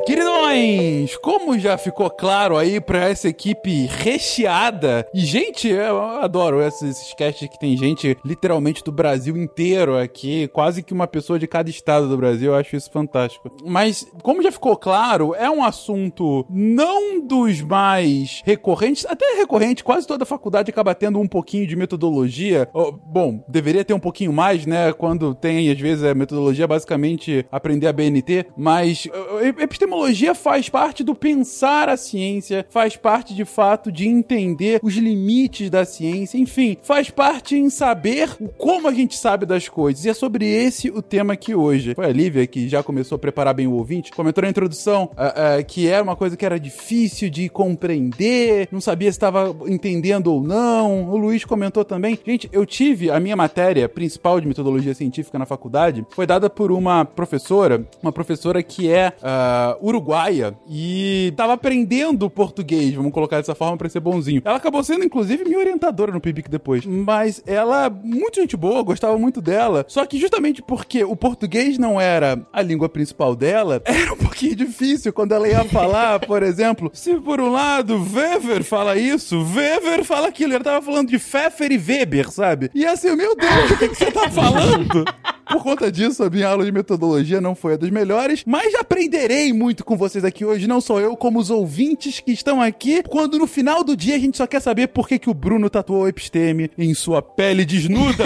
Queridões, 0.04 1.16
como 1.18 1.58
já 1.58 1.78
ficou 1.78 2.10
claro 2.10 2.58
aí 2.58 2.82
pra 2.82 3.10
essa 3.10 3.30
equipe 3.30 3.86
recheada, 3.86 5.08
e 5.14 5.20
gente, 5.22 5.68
eu 5.68 6.02
adoro 6.02 6.62
esses, 6.62 6.98
esses 6.98 7.14
casts 7.14 7.48
que 7.48 7.60
tem 7.60 7.78
gente 7.78 8.18
literalmente 8.24 8.84
do 8.84 8.92
Brasil 8.92 9.38
inteiro 9.38 9.98
aqui, 9.98 10.48
quase 10.50 10.84
que 10.84 10.94
uma 10.94 11.08
pessoa 11.08 11.40
de 11.40 11.48
cada 11.48 11.70
estado 11.70 12.10
do 12.10 12.18
Brasil, 12.18 12.52
eu 12.52 12.58
acho 12.58 12.76
isso 12.76 12.92
fantástico. 12.92 13.50
Mas, 13.66 14.06
como 14.22 14.44
já 14.44 14.52
ficou 14.52 14.76
claro, 14.76 15.34
é 15.34 15.50
um 15.50 15.64
assunto 15.64 16.46
não 16.50 17.26
dos 17.26 17.62
mais 17.62 18.42
recorrentes, 18.46 19.06
até 19.06 19.38
recorrente, 19.38 19.84
quase 19.84 20.06
toda 20.06 20.26
faculdade 20.26 20.70
acaba 20.70 20.94
tendo 20.94 21.20
um 21.20 21.28
pouquinho 21.28 21.66
de 21.66 21.76
metodologia. 21.76 22.68
Bom, 23.06 23.44
deveria 23.48 23.86
ter 23.86 23.94
um 23.94 24.00
pouquinho 24.00 24.34
mais, 24.34 24.66
né? 24.66 24.92
Quando 24.94 25.34
tem, 25.34 25.70
às 25.72 25.80
vezes, 25.80 26.04
a 26.04 26.14
metodologia 26.14 26.68
basicamente 26.68 27.46
aprender 27.52 27.88
a 27.88 27.94
BNT, 27.94 28.48
mas 28.58 29.06
uh, 29.06 29.62
epistemologia 29.86 30.34
faz 30.34 30.68
parte 30.68 31.04
do 31.04 31.14
pensar 31.14 31.88
a 31.88 31.96
ciência, 31.96 32.66
faz 32.70 32.96
parte 32.96 33.34
de 33.34 33.46
fato 33.46 33.92
de 33.92 34.08
entender 34.08 34.80
os 34.82 34.96
limites 34.96 35.70
da 35.70 35.86
ciência, 35.86 36.38
enfim, 36.38 36.78
faz 36.82 37.10
parte 37.10 37.56
em 37.56 37.70
saber 37.70 38.36
o 38.40 38.50
como 38.50 38.88
a 38.88 38.94
gente 38.94 39.16
sabe 39.16 39.46
das 39.46 39.70
coisas. 39.70 40.04
E 40.04 40.10
é 40.10 40.14
sobre 40.14 40.46
esse 40.48 40.90
o 40.90 41.02
tema 41.02 41.34
aqui 41.34 41.54
hoje. 41.54 41.94
Foi 41.94 42.06
a 42.06 42.12
Lívia 42.12 42.46
que 42.48 42.68
já 42.68 42.82
começou 42.82 43.16
a 43.16 43.20
preparar 43.20 43.54
bem 43.54 43.68
o 43.68 43.74
ouvinte, 43.74 44.12
comentou 44.12 44.44
na 44.44 44.50
introdução 44.50 45.12
ah, 45.16 45.58
ah, 45.58 45.64
que 45.64 45.88
era 45.88 46.04
uma 46.04 46.16
coisa 46.16 46.36
que 46.36 46.46
era 46.46 46.60
difícil 46.60 47.30
de 47.30 47.48
compreender, 47.48 48.68
não 48.72 48.82
sabia 48.82 49.12
se 49.12 49.18
estava 49.18 49.56
entendendo 49.68 50.34
ou 50.34 50.42
não. 50.42 51.10
O 51.10 51.18
Luiz 51.18 51.46
comentou 51.46 51.86
também. 51.86 52.18
Gente, 52.26 52.50
eu 52.52 52.66
tive 52.66 53.12
a 53.12 53.20
minha 53.20 53.36
matéria 53.36 53.88
principal 53.88 54.42
de 54.42 54.48
metodologia 54.48 54.96
científica 54.96 55.38
na 55.38 55.46
faculdade, 55.46 56.06
foi 56.10 56.26
dada 56.26 56.50
por 56.50 56.72
uma 56.72 57.06
professora, 57.06 57.86
uma 58.02 58.12
professora 58.12 58.64
que 58.64 58.90
é 58.90 58.96
era 58.96 59.75
uruguaia 59.82 60.58
e 60.70 61.34
tava 61.36 61.54
aprendendo 61.54 62.30
português, 62.30 62.94
vamos 62.94 63.12
colocar 63.12 63.38
dessa 63.38 63.56
forma 63.56 63.78
pra 63.78 63.90
ser 63.90 64.00
bonzinho. 64.00 64.42
Ela 64.44 64.58
acabou 64.58 64.84
sendo, 64.84 65.04
inclusive, 65.04 65.44
minha 65.44 65.60
orientadora 65.60 66.12
no 66.12 66.22
PIBIC 66.22 66.50
depois. 66.50 66.86
Mas 66.86 67.42
ela, 67.46 67.90
muito 67.90 68.40
gente 68.40 68.58
boa, 68.58 68.84
gostava 68.84 69.18
muito 69.18 69.42
dela. 69.42 69.86
Só 69.88 70.06
que 70.06 70.20
justamente 70.20 70.62
porque 70.62 71.04
o 71.04 71.16
português 71.16 71.78
não 71.78 72.00
era 72.00 72.46
a 72.52 72.62
língua 72.62 72.90
principal 72.90 73.36
dela, 73.36 73.82
era 73.86 74.14
um 74.14 74.18
pouquinho 74.18 74.56
difícil 74.56 75.14
quando 75.14 75.34
ela 75.34 75.48
ia 75.48 75.64
falar, 75.66 76.20
por 76.20 76.44
exemplo, 76.44 76.90
se 76.94 77.16
por 77.16 77.40
um 77.40 77.52
lado 77.52 78.04
Weber 78.14 78.64
fala 78.64 78.98
isso, 78.98 79.44
Weber 79.56 80.04
fala 80.04 80.28
aquilo. 80.28 80.54
Ela 80.54 80.64
tava 80.64 80.86
falando 80.86 81.10
de 81.10 81.18
Pfeffer 81.18 81.72
e 81.72 81.78
Weber, 81.78 82.32
sabe? 82.32 82.70
E 82.74 82.86
assim, 82.86 83.16
meu 83.16 83.36
Deus, 83.36 83.72
o 83.72 83.78
que, 83.78 83.90
que 83.90 83.96
você 83.96 84.12
tá 84.12 84.30
falando? 84.30 85.06
Por 85.48 85.62
conta 85.62 85.92
disso, 85.92 86.24
a 86.24 86.30
minha 86.30 86.48
aula 86.48 86.66
de 86.66 86.72
metodologia 86.72 87.40
não 87.40 87.56
foi 87.56 87.76
a 87.76 87.78
das 87.78 87.90
melhores, 87.90 88.44
mas 88.46 88.74
aprenderei 88.76 89.54
muito 89.54 89.86
com 89.86 89.96
vocês 89.96 90.26
aqui 90.26 90.44
hoje, 90.44 90.68
não 90.68 90.82
só 90.82 91.00
eu, 91.00 91.16
como 91.16 91.40
os 91.40 91.50
ouvintes 91.50 92.20
que 92.20 92.32
estão 92.32 92.62
aqui, 92.62 93.04
quando 93.04 93.38
no 93.38 93.46
final 93.46 93.84
do 93.84 93.96
dia 93.96 94.16
a 94.16 94.20
gente 94.20 94.38
só 94.38 94.48
quer 94.48 94.60
saber 94.60 94.88
por 94.88 95.08
que, 95.08 95.20
que 95.20 95.30
o 95.30 95.34
Bruno 95.34 95.70
tatuou 95.70 96.08
episteme 96.08 96.72
em 96.78 96.94
sua 96.94 97.22
pele 97.22 97.64
desnuda. 97.64 98.26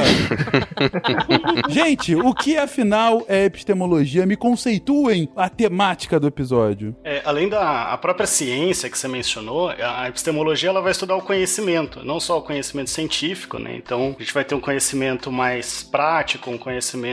gente, 1.70 2.16
o 2.16 2.34
que 2.34 2.58
afinal 2.58 3.26
é 3.28 3.46
epistemologia? 3.46 4.26
Me 4.26 4.38
conceituem 4.38 5.30
a 5.36 5.50
temática 5.50 6.20
do 6.20 6.28
episódio. 6.28 6.96
É, 7.04 7.22
além 7.26 7.50
da 7.50 7.98
própria 7.98 8.28
ciência 8.28 8.90
que 8.90 8.98
você 8.98 9.08
mencionou, 9.08 9.70
a 9.70 10.08
epistemologia 10.08 10.70
ela 10.70 10.82
vai 10.82 10.92
estudar 10.92 11.16
o 11.16 11.22
conhecimento, 11.22 12.04
não 12.04 12.20
só 12.20 12.38
o 12.38 12.42
conhecimento 12.42 12.90
científico, 12.90 13.60
né? 13.60 13.76
Então 13.76 14.16
a 14.18 14.22
gente 14.22 14.34
vai 14.34 14.46
ter 14.46 14.56
um 14.56 14.62
conhecimento 14.62 15.32
mais 15.32 15.84
prático, 15.84 16.50
um 16.50 16.58
conhecimento 16.58 17.09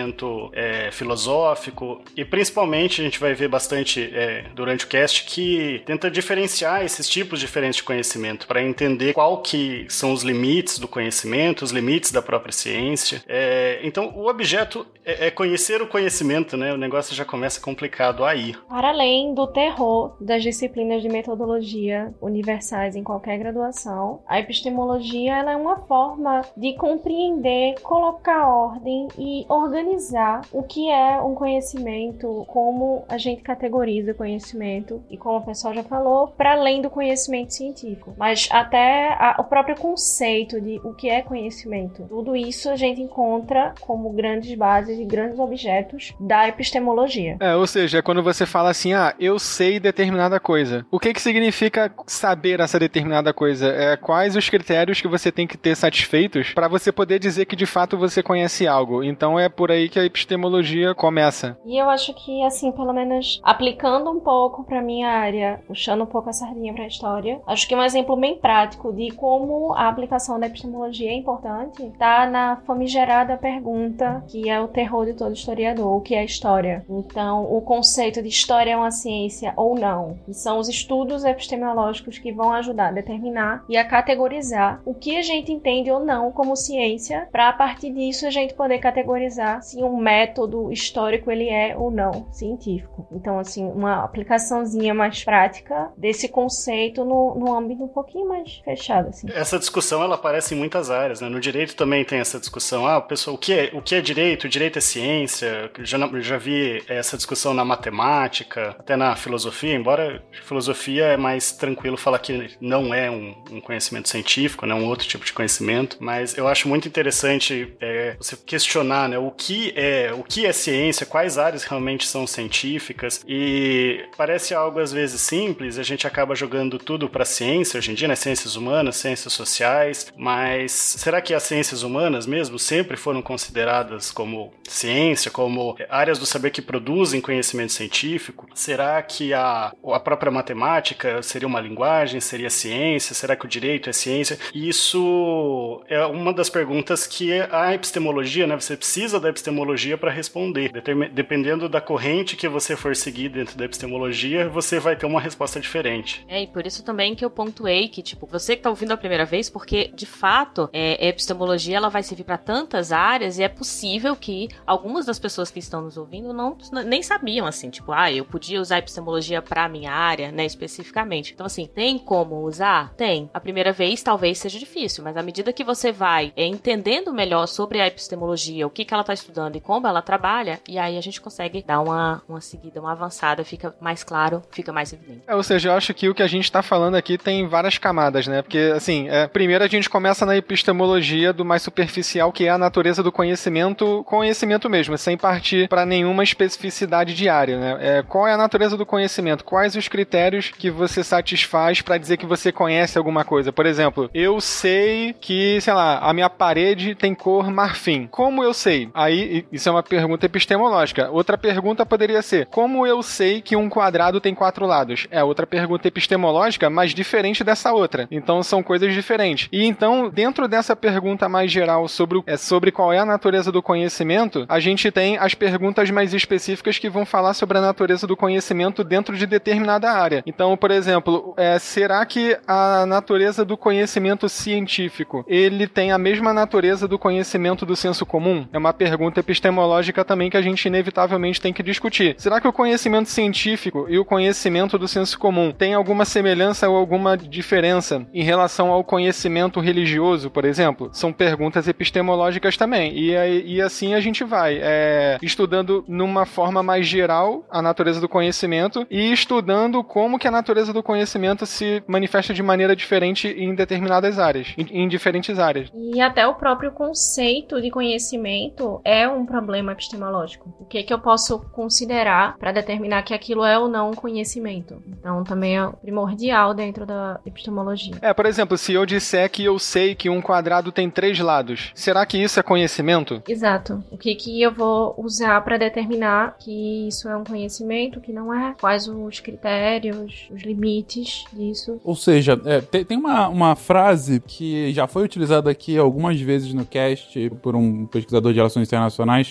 é, 0.53 0.91
filosófico 0.91 2.03
e 2.17 2.25
principalmente 2.25 3.01
a 3.01 3.05
gente 3.05 3.19
vai 3.19 3.35
ver 3.35 3.49
bastante 3.49 4.11
é, 4.13 4.45
durante 4.55 4.85
o 4.85 4.89
cast 4.89 5.25
que 5.25 5.83
tenta 5.87 6.11
diferenciar 6.11 6.85
esses 6.85 7.09
tipos 7.09 7.41
diferentes 7.41 7.77
de 7.77 7.83
conhecimento 7.83 8.47
para 8.47 8.63
entender 8.63 9.13
qual 9.13 9.43
que 9.43 9.87
são 9.89 10.13
os 10.13 10.23
limites 10.23 10.79
do 10.79 10.89
conhecimento, 10.89 11.63
os 11.63 11.71
limites 11.71 12.11
da 12.11 12.23
própria 12.23 12.53
ciência. 12.53 13.23
É, 13.27 13.81
então 13.83 14.13
o 14.17 14.29
objeto 14.29 14.87
é, 15.05 15.27
é 15.27 15.31
conhecer 15.31 15.81
o 15.81 15.87
conhecimento, 15.87 16.57
né? 16.57 16.73
O 16.73 16.77
negócio 16.77 17.15
já 17.15 17.25
começa 17.25 17.61
complicado 17.61 18.25
aí. 18.25 18.55
Para 18.69 18.89
além 18.89 19.35
do 19.35 19.47
terror 19.47 20.17
das 20.21 20.43
disciplinas 20.43 21.01
de 21.03 21.09
metodologia 21.09 22.13
universais 22.21 22.97
em 22.97 23.05
qualquer 23.05 23.39
graduação, 23.39 24.23
a 24.27 24.41
epistemologia 24.41 25.37
ela 25.37 25.53
é 25.53 25.57
uma 25.57 25.79
forma 25.87 26.43
de 26.57 26.75
compreender, 26.75 27.81
colocar 27.83 28.49
ordem 28.49 29.09
e 29.19 29.47
organizar 29.49 29.86
organizar 29.87 30.43
o 30.53 30.63
que 30.63 30.91
é 30.91 31.21
um 31.21 31.35
conhecimento, 31.35 32.45
como 32.49 33.05
a 33.09 33.17
gente 33.17 33.43
categoriza 33.43 34.13
conhecimento 34.13 35.03
e 35.11 35.17
como 35.17 35.39
o 35.39 35.47
pessoal 35.47 35.75
já 35.75 35.83
falou, 35.83 36.29
para 36.29 36.53
além 36.53 36.83
do 36.83 36.91
conhecimento 36.91 37.55
científico, 37.55 38.15
mas 38.19 38.49
até 38.51 39.13
a, 39.13 39.37
o 39.39 39.45
próprio 39.45 39.77
conceito 39.77 40.61
de 40.61 40.81
o 40.85 40.93
que 40.93 41.09
é 41.09 41.23
conhecimento. 41.23 42.05
Tudo 42.09 42.35
isso 42.35 42.69
a 42.69 42.77
gente 42.77 43.01
encontra 43.01 43.75
como 43.81 44.11
grandes 44.11 44.57
bases 44.57 44.99
e 44.99 45.05
grandes 45.05 45.39
objetos 45.39 46.15
da 46.19 46.49
epistemologia. 46.49 47.37
É, 47.41 47.55
ou 47.55 47.67
seja, 47.67 48.03
quando 48.03 48.23
você 48.23 48.45
fala 48.45 48.71
assim, 48.71 48.93
ah, 48.93 49.15
eu 49.19 49.39
sei 49.39 49.79
determinada 49.79 50.41
coisa. 50.41 50.85
O 50.91 50.99
que 50.99 51.13
que 51.13 51.23
significa 51.23 51.93
saber 52.07 52.61
essa 52.61 52.79
determinada 52.79 53.33
coisa? 53.33 53.69
É, 53.69 53.97
quais 53.97 54.35
os 54.37 54.49
critérios 54.49 55.01
que 55.01 55.09
você 55.09 55.31
tem 55.31 55.47
que 55.47 55.57
ter 55.57 55.77
satisfeitos 55.77 56.53
para 56.53 56.69
você 56.69 56.91
poder 56.91 57.19
dizer 57.19 57.45
que 57.45 57.57
de 57.57 57.67
fato 57.67 57.97
você 57.97 58.23
conhece 58.23 58.67
algo? 58.67 59.05
Então 59.05 59.39
é 59.39 59.49
por 59.49 59.71
aí 59.71 59.76
aí 59.77 59.89
que 59.89 59.99
a 59.99 60.05
epistemologia 60.05 60.95
começa. 60.95 61.57
E 61.65 61.77
eu 61.81 61.89
acho 61.89 62.13
que, 62.15 62.43
assim, 62.43 62.73
pelo 62.73 62.93
menos 62.93 63.41
aplicando 63.43 64.11
um 64.11 64.21
pouco 64.21 64.65
para 64.65 64.83
minha 64.83 65.09
área, 65.09 65.61
puxando 65.67 66.03
um 66.03 66.07
pouco 66.07 66.29
a 66.29 66.33
sardinha 66.33 66.73
para 66.73 66.85
a 66.85 66.89
história, 66.89 67.41
acho 67.47 67.69
que 67.69 67.75
um 67.75 67.83
exemplo 67.83 68.17
bem 68.17 68.37
prático 68.37 68.93
de 68.93 69.11
como 69.13 69.73
a 69.75 69.89
aplicação 69.89 70.39
da 70.39 70.47
epistemologia 70.47 71.11
é 71.11 71.15
importante 71.15 71.91
tá 71.99 72.27
na 72.29 72.57
famigerada 72.67 73.37
pergunta 73.37 74.25
que 74.29 74.49
é 74.49 74.61
o 74.61 74.69
terror 74.69 75.07
de 75.07 75.15
todo 75.15 75.35
historiador, 75.35 75.97
o 75.97 76.01
que 76.01 76.15
é 76.15 76.25
história. 76.25 76.85
Então, 76.89 77.45
o 77.45 77.61
conceito 77.61 78.23
de 78.23 78.29
história 78.29 78.73
é 78.73 78.77
uma 78.77 78.91
ciência 78.91 79.53
ou 79.57 79.79
não. 79.79 80.19
E 80.29 80.35
são 80.35 80.59
os 80.59 80.69
estudos 80.69 81.25
epistemológicos 81.25 82.19
que 82.19 82.33
vão 82.33 82.53
ajudar 82.53 82.89
a 82.89 82.93
determinar 82.93 83.65
e 83.69 83.77
a 83.77 83.85
categorizar 83.85 84.81
o 84.85 84.95
que 84.95 85.17
a 85.17 85.23
gente 85.23 85.53
entende 85.53 85.91
ou 85.91 86.01
não 86.01 86.33
como 86.33 86.57
ciência, 86.57 87.29
para 87.31 87.49
a 87.49 87.53
partir 87.53 87.93
disso 87.93 88.27
a 88.27 88.31
gente 88.31 88.55
poder 88.55 88.79
categorizar 88.79 89.63
se 89.67 89.83
um 89.83 89.97
método 89.97 90.71
histórico 90.71 91.29
ele 91.29 91.49
é 91.49 91.77
ou 91.77 91.91
não 91.91 92.33
científico. 92.33 93.09
Então, 93.11 93.37
assim, 93.39 93.65
uma 93.65 94.05
aplicaçãozinha 94.05 94.95
mais 94.95 95.25
prática 95.25 95.91
desse 95.97 96.29
conceito 96.29 97.05
no, 97.05 97.35
no 97.35 97.53
âmbito 97.53 97.83
um 97.83 97.89
pouquinho 97.89 98.29
mais 98.29 98.61
fechado, 98.65 99.09
assim. 99.09 99.27
Essa 99.33 99.59
discussão, 99.59 100.03
ela 100.03 100.15
aparece 100.15 100.55
em 100.55 100.59
muitas 100.59 100.89
áreas, 100.89 101.21
né? 101.21 101.29
No 101.29 101.41
direito 101.41 101.75
também 101.75 102.05
tem 102.05 102.21
essa 102.21 102.39
discussão. 102.39 102.87
Ah, 102.87 103.01
pessoal, 103.01 103.35
o 103.35 103.39
que 103.39 103.53
é, 103.53 103.71
o 103.73 103.83
que 103.83 103.97
é 103.97 104.01
direito? 104.01 104.45
O 104.45 104.49
direito 104.49 104.79
é 104.79 104.81
ciência? 104.81 105.69
Já, 105.81 105.99
já 106.21 106.39
vi 106.39 106.85
essa 106.89 107.17
discussão 107.17 107.53
na 107.53 107.65
matemática, 107.65 108.77
até 108.79 108.95
na 108.95 109.17
filosofia, 109.17 109.75
embora 109.75 110.23
filosofia 110.45 111.07
é 111.07 111.17
mais 111.17 111.51
tranquilo 111.51 111.97
falar 111.97 112.21
que 112.21 112.57
não 112.61 112.95
é 112.95 113.11
um, 113.11 113.35
um 113.51 113.61
conhecimento 113.61 114.09
científico, 114.09 114.65
né? 114.65 114.75
Um 114.75 114.87
outro 114.87 115.09
tipo 115.09 115.25
de 115.25 115.33
conhecimento, 115.33 115.97
mas 115.99 116.39
eu 116.39 116.47
acho 116.47 116.69
muito 116.69 116.87
interessante 116.87 117.77
é, 117.81 118.17
você 118.17 118.37
questionar, 118.37 119.09
né? 119.09 119.19
O 119.19 119.33
que 119.33 119.56
que 119.57 119.73
é, 119.75 120.13
o 120.13 120.23
que 120.23 120.45
é 120.45 120.53
ciência, 120.53 121.07
quais 121.07 121.39
áreas 121.39 121.65
realmente 121.65 122.07
são 122.07 122.27
científicas 122.27 123.25
e 123.27 124.05
parece 124.17 124.55
algo 124.55 124.79
às 124.79 124.93
vezes 124.93 125.21
simples, 125.23 125.79
a 125.79 125.83
gente 125.83 126.07
acaba 126.07 126.35
jogando 126.35 126.79
tudo 126.79 127.09
para 127.09 127.25
ciência 127.25 127.79
hoje 127.79 127.91
em 127.91 127.95
dia, 127.95 128.07
né? 128.07 128.15
Ciências 128.15 128.55
humanas, 128.55 128.97
ciências 128.97 129.33
sociais, 129.33 130.13
mas 130.17 130.73
será 130.73 131.23
que 131.23 131.33
as 131.33 131.43
ciências 131.43 131.83
humanas 131.83 132.27
mesmo 132.27 132.59
sempre 132.59 132.99
foram 132.99 133.23
consideradas 133.23 134.11
como 134.11 134.53
ciência, 134.69 135.31
como 135.31 135.77
áreas 135.89 136.19
do 136.19 136.27
saber 136.27 136.51
que 136.51 136.61
produzem 136.61 137.21
conhecimento 137.21 137.73
científico? 137.73 138.47
Será 138.55 139.01
que 139.01 139.33
a, 139.33 139.73
a 139.93 140.01
própria 140.01 140.31
matemática 140.31 141.23
seria 141.23 141.49
uma 141.49 141.61
linguagem, 141.61 142.21
seria 142.21 142.51
ciência? 142.51 143.15
Será 143.15 143.35
que 143.35 143.47
o 143.47 143.49
direito 143.49 143.89
é 143.89 143.93
ciência? 143.93 144.39
Isso 144.55 145.83
é 145.89 146.05
uma 146.05 146.33
das 146.33 146.51
perguntas 146.51 147.07
que 147.07 147.33
a 147.51 147.73
epistemologia, 147.73 148.47
né? 148.47 148.55
Você 148.55 148.77
precisa 148.77 149.19
da 149.19 149.31
epistemologia 149.31 149.46
epistemologia 149.47 149.97
para 149.97 150.11
responder. 150.11 150.73
Dependendo 151.13 151.69
da 151.69 151.81
corrente 151.81 152.37
que 152.37 152.49
você 152.49 152.77
for 152.77 152.97
seguir 152.97 153.29
dentro 153.29 153.57
da 153.57 153.65
epistemologia, 153.65 154.49
você 154.49 154.81
vai 154.81 154.97
ter 154.97 155.07
uma 155.07 155.21
resposta 155.21 155.61
diferente. 155.61 156.25
É, 156.29 156.43
e 156.43 156.47
por 156.47 156.67
isso 156.67 156.85
também 156.85 157.15
que 157.15 157.25
eu 157.25 157.31
pontuei 157.31 157.89
que, 157.89 158.03
tipo, 158.03 158.27
você 158.27 158.57
que 158.57 158.63
tá 158.63 158.71
ouvindo 158.71 158.93
a 158.93 158.97
primeira 158.97 159.25
vez, 159.25 159.49
porque 159.49 159.91
de 159.95 160.07
fato 160.07 160.69
é, 160.73 160.99
a 161.01 161.09
epistemologia 161.09 161.77
ela 161.77 161.89
vai 161.89 162.03
servir 162.03 162.25
para 162.25 162.39
tantas 162.39 162.93
áreas 162.93 163.39
e 163.39 163.43
é 163.43 163.49
possível 163.49 164.17
que 164.17 164.49
algumas 164.67 165.07
das 165.07 165.19
pessoas 165.19 165.51
que 165.51 165.59
estão 165.59 165.83
nos 165.83 165.97
ouvindo 165.97 166.33
não 166.33 166.57
nem 166.85 167.03
sabiam 167.03 167.47
assim, 167.47 167.71
tipo, 167.71 167.93
ah, 167.93 168.11
eu 168.11 168.25
podia 168.25 168.61
usar 168.61 168.77
a 168.77 168.79
epistemologia 168.79 169.41
para 169.41 169.69
minha 169.69 169.93
área, 169.93 170.33
né, 170.33 170.45
especificamente. 170.45 171.33
Então 171.33 171.47
assim, 171.47 171.67
tem 171.67 171.99
como 171.99 172.43
usar? 172.43 172.93
Tem. 172.95 173.31
A 173.33 173.41
primeira 173.41 173.73
vez 173.73 174.03
talvez 174.03 174.39
seja 174.39 174.59
difícil, 174.59 175.05
mas 175.05 175.17
à 175.17 175.23
medida 175.23 175.53
que 175.53 175.65
você 175.65 175.93
vai 175.93 176.33
é, 176.37 176.47
entendendo 176.47 177.13
melhor 177.13 177.47
sobre 177.47 177.81
a 177.81 177.87
epistemologia, 177.87 178.67
o 178.67 178.71
que 178.71 178.85
que 178.85 178.93
ela 178.93 179.05
tá 179.05 179.13
estudando 179.13 179.36
estudando 179.37 179.57
e 179.57 179.61
como 179.61 179.87
ela 179.87 180.01
trabalha, 180.01 180.59
e 180.67 180.79
aí 180.79 180.97
a 180.97 181.01
gente 181.01 181.21
consegue 181.21 181.63
dar 181.67 181.81
uma, 181.81 182.23
uma 182.29 182.41
seguida, 182.41 182.81
uma 182.81 182.93
avançada, 182.93 183.45
fica 183.45 183.75
mais 183.81 184.03
claro, 184.03 184.43
fica 184.51 184.73
mais 184.73 184.93
evidente. 184.93 185.23
É, 185.27 185.35
ou 185.35 185.43
seja, 185.43 185.69
eu 185.69 185.75
acho 185.75 185.93
que 185.93 186.09
o 186.09 186.15
que 186.15 186.23
a 186.23 186.27
gente 186.27 186.45
está 186.45 186.63
falando 186.63 186.95
aqui 186.95 187.19
tem 187.19 187.47
várias 187.47 187.77
camadas, 187.77 188.27
né? 188.27 188.41
Porque, 188.41 188.73
assim, 188.75 189.09
é, 189.09 189.27
primeiro 189.27 189.63
a 189.63 189.69
gente 189.69 189.91
começa 189.91 190.25
na 190.25 190.37
epistemologia 190.37 191.33
do 191.33 191.45
mais 191.45 191.63
superficial, 191.63 192.33
que 192.33 192.47
é 192.47 192.51
a 192.51 192.59
natureza 192.59 193.03
do 193.03 193.13
conhecimento, 193.13 194.03
conhecimento 194.05 194.71
mesmo, 194.71 194.97
sem 194.97 195.17
partir 195.17 195.69
para 195.69 195.85
nenhuma 195.85 196.23
especificidade 196.23 197.15
diária, 197.15 197.59
né? 197.59 197.77
É, 197.81 198.03
qual 198.03 198.27
é 198.27 198.33
a 198.33 198.39
natureza 198.39 198.77
do 198.77 198.87
conhecimento? 198.87 199.45
Quais 199.45 199.77
os 199.77 199.89
critérios 199.89 200.51
que 200.51 200.71
você 200.71 201.05
satisfaz 201.05 201.83
para 201.83 201.99
dizer 201.99 202.17
que 202.17 202.27
você 202.27 202.51
conhece 202.51 202.97
alguma 202.97 203.25
coisa? 203.25 203.53
Por 203.53 203.67
exemplo, 203.67 204.09
eu 204.15 204.41
sei 204.41 205.15
que, 205.21 205.61
sei 205.61 205.75
lá, 205.75 205.99
a 205.99 206.13
minha 206.13 206.31
parede 206.31 206.95
tem 206.95 207.15
cor 207.15 207.51
marfim. 207.51 208.07
Como 208.07 208.43
eu 208.43 208.55
sei? 208.55 208.89
Aí 208.95 209.16
isso 209.53 209.69
é 209.69 209.73
uma 209.73 209.83
pergunta 209.83 210.27
epistemológica. 210.27 211.11
Outra 211.11 211.39
pergunta 211.39 211.85
poderia 211.87 212.23
ser: 212.23 212.47
como 212.47 212.87
eu 212.87 213.03
sei 213.03 213.41
que 213.41 213.57
um 213.57 213.69
quadrado 213.69 214.21
tem 214.21 214.35
quatro 214.35 214.67
lados? 214.67 215.07
É 215.11 215.23
outra 215.23 215.47
pergunta 215.47 215.89
epistemológica, 215.89 216.69
mas 216.71 216.95
diferente 216.95 217.45
dessa 217.45 217.73
outra. 217.73 218.07
Então 218.11 218.43
são 218.43 218.63
coisas 218.63 218.93
diferentes. 218.93 219.49
E 219.53 219.65
então, 219.65 220.09
dentro 220.09 220.49
dessa 220.49 220.75
pergunta 220.75 221.29
mais 221.29 221.51
geral 221.51 221.89
sobre, 221.89 222.23
é, 222.27 222.37
sobre 222.37 222.71
qual 222.71 222.93
é 222.93 222.99
a 222.99 223.05
natureza 223.05 223.53
do 223.53 223.63
conhecimento, 223.63 224.45
a 224.49 224.61
gente 224.61 224.91
tem 224.91 225.17
as 225.19 225.35
perguntas 225.35 225.91
mais 225.91 226.15
específicas 226.15 226.79
que 226.79 226.89
vão 226.89 227.05
falar 227.05 227.35
sobre 227.35 227.59
a 227.59 227.61
natureza 227.61 228.07
do 228.07 228.17
conhecimento 228.17 228.83
dentro 228.83 229.17
de 229.17 229.27
determinada 229.27 229.91
área. 229.91 230.23
Então, 230.27 230.57
por 230.57 230.71
exemplo, 230.71 231.35
é, 231.37 231.59
será 231.59 232.05
que 232.05 232.39
a 232.47 232.85
natureza 232.87 233.45
do 233.45 233.57
conhecimento 233.57 234.29
científico 234.29 235.25
ele 235.29 235.67
tem 235.67 235.93
a 235.93 235.99
mesma 235.99 236.33
natureza 236.33 236.89
do 236.89 236.99
conhecimento 236.99 237.67
do 237.67 237.77
senso 237.77 238.05
comum? 238.05 238.47
É 238.53 238.59
uma 238.59 238.73
pergunta 238.73 239.06
pergunta 239.07 239.21
epistemológica 239.21 240.05
também 240.05 240.31
que 240.31 240.37
a 240.37 240.43
gente 240.43 240.67
inevitavelmente 240.67 241.41
tem 241.41 241.53
que 241.53 241.63
discutir. 241.63 242.15
Será 242.19 242.41
que 242.41 242.49
o 242.49 242.53
conhecimento 242.53 243.09
científico 243.09 243.87
e 243.89 243.99
o 243.99 244.05
conhecimento 244.05 244.79
do 244.79 244.89
senso 244.89 245.19
comum 245.19 245.53
tem 245.53 245.75
alguma 245.75 246.05
semelhança 246.05 246.69
ou 246.69 246.77
alguma 246.77 247.17
diferença 247.17 248.07
em 248.13 248.23
relação 248.23 248.71
ao 248.71 248.83
conhecimento 248.83 249.61
religioso, 249.61 250.31
por 250.31 250.45
exemplo? 250.45 250.91
São 250.93 251.13
perguntas 251.13 251.69
epistemológicas 251.69 252.57
também. 252.57 252.93
E, 252.97 253.13
e 253.45 253.63
assim 253.63 253.95
a 253.95 254.01
gente 254.01 254.25
vai 254.25 254.59
é, 254.61 255.19
estudando 255.23 255.85
numa 255.87 256.27
forma 256.27 256.63
mais 256.63 256.87
geral 256.87 257.45
a 257.51 257.63
natureza 257.63 258.01
do 258.01 258.09
conhecimento 258.09 258.87
e 258.91 259.13
estudando 259.13 259.85
como 259.85 260.19
que 260.19 260.29
a 260.29 260.31
natureza 260.31 260.73
do 260.73 260.83
conhecimento 260.83 261.47
se 261.47 261.83
manifesta 261.87 262.35
de 262.35 262.43
maneira 262.43 262.75
diferente 262.75 263.29
em 263.29 263.55
determinadas 263.55 264.19
áreas, 264.19 264.55
em, 264.57 264.85
em 264.85 264.89
diferentes 264.89 265.39
áreas. 265.39 265.71
E 265.75 266.01
até 266.01 266.27
o 266.27 266.35
próprio 266.35 266.73
conceito 266.73 267.61
de 267.61 267.71
conhecimento 267.71 268.81
é 268.85 268.96
um 269.09 269.27
problema 269.27 269.73
epistemológico. 269.73 270.55
O 270.61 270.65
que, 270.65 270.83
que 270.83 270.93
eu 270.93 270.99
posso 270.99 271.41
considerar 271.53 272.37
para 272.39 272.53
determinar 272.53 273.03
que 273.03 273.13
aquilo 273.13 273.45
é 273.45 273.59
ou 273.59 273.69
não 273.69 273.93
conhecimento? 273.93 274.83
Então, 274.87 275.25
também 275.25 275.59
é 275.59 275.69
primordial 275.83 276.55
dentro 276.55 276.87
da 276.87 277.21
epistemologia. 277.27 277.95
É, 278.01 278.15
por 278.15 278.27
exemplo, 278.27 278.57
se 278.57 278.73
eu 278.73 278.87
disser 278.87 279.31
que 279.31 279.45
eu 279.45 279.59
sei 279.59 279.95
que 279.95 280.09
um 280.09 280.23
quadrado 280.23 280.71
tem 280.71 280.91
três 280.91 281.19
lados, 281.19 281.73
será 281.75 282.05
que 282.07 282.19
isso 282.19 282.39
é 282.39 282.43
conhecimento? 282.43 283.23
Exato. 283.29 283.83
O 283.91 283.99
que, 283.99 284.15
que 284.15 284.41
eu 284.41 284.53
vou 284.53 284.95
usar 284.99 285.41
para 285.43 285.57
determinar 285.57 286.37
que 286.39 286.87
isso 286.89 287.09
é 287.09 287.17
um 287.17 287.25
conhecimento, 287.25 288.01
que 288.01 288.13
não 288.13 288.33
é? 288.33 288.55
Quais 288.61 288.89
os 288.89 289.21
critérios, 289.21 290.29
os 290.31 290.43
limites 290.43 291.25
disso? 291.33 291.81
Ou 291.85 291.95
seja, 291.95 292.41
é, 292.45 292.61
tem, 292.61 292.85
tem 292.85 292.99
uma, 292.99 293.29
uma 293.29 293.57
frase 293.57 294.21
que 294.21 294.73
já 294.73 294.87
foi 294.87 295.05
utilizada 295.05 295.51
aqui 295.51 295.77
algumas 295.79 296.21
vezes 296.21 296.53
no 296.53 296.65
cast 296.65 297.31
por 297.43 297.57
um 297.57 297.87
pesquisador 297.87 298.33
de 298.33 298.39
relações 298.39 298.67
internacionais, 298.67 298.86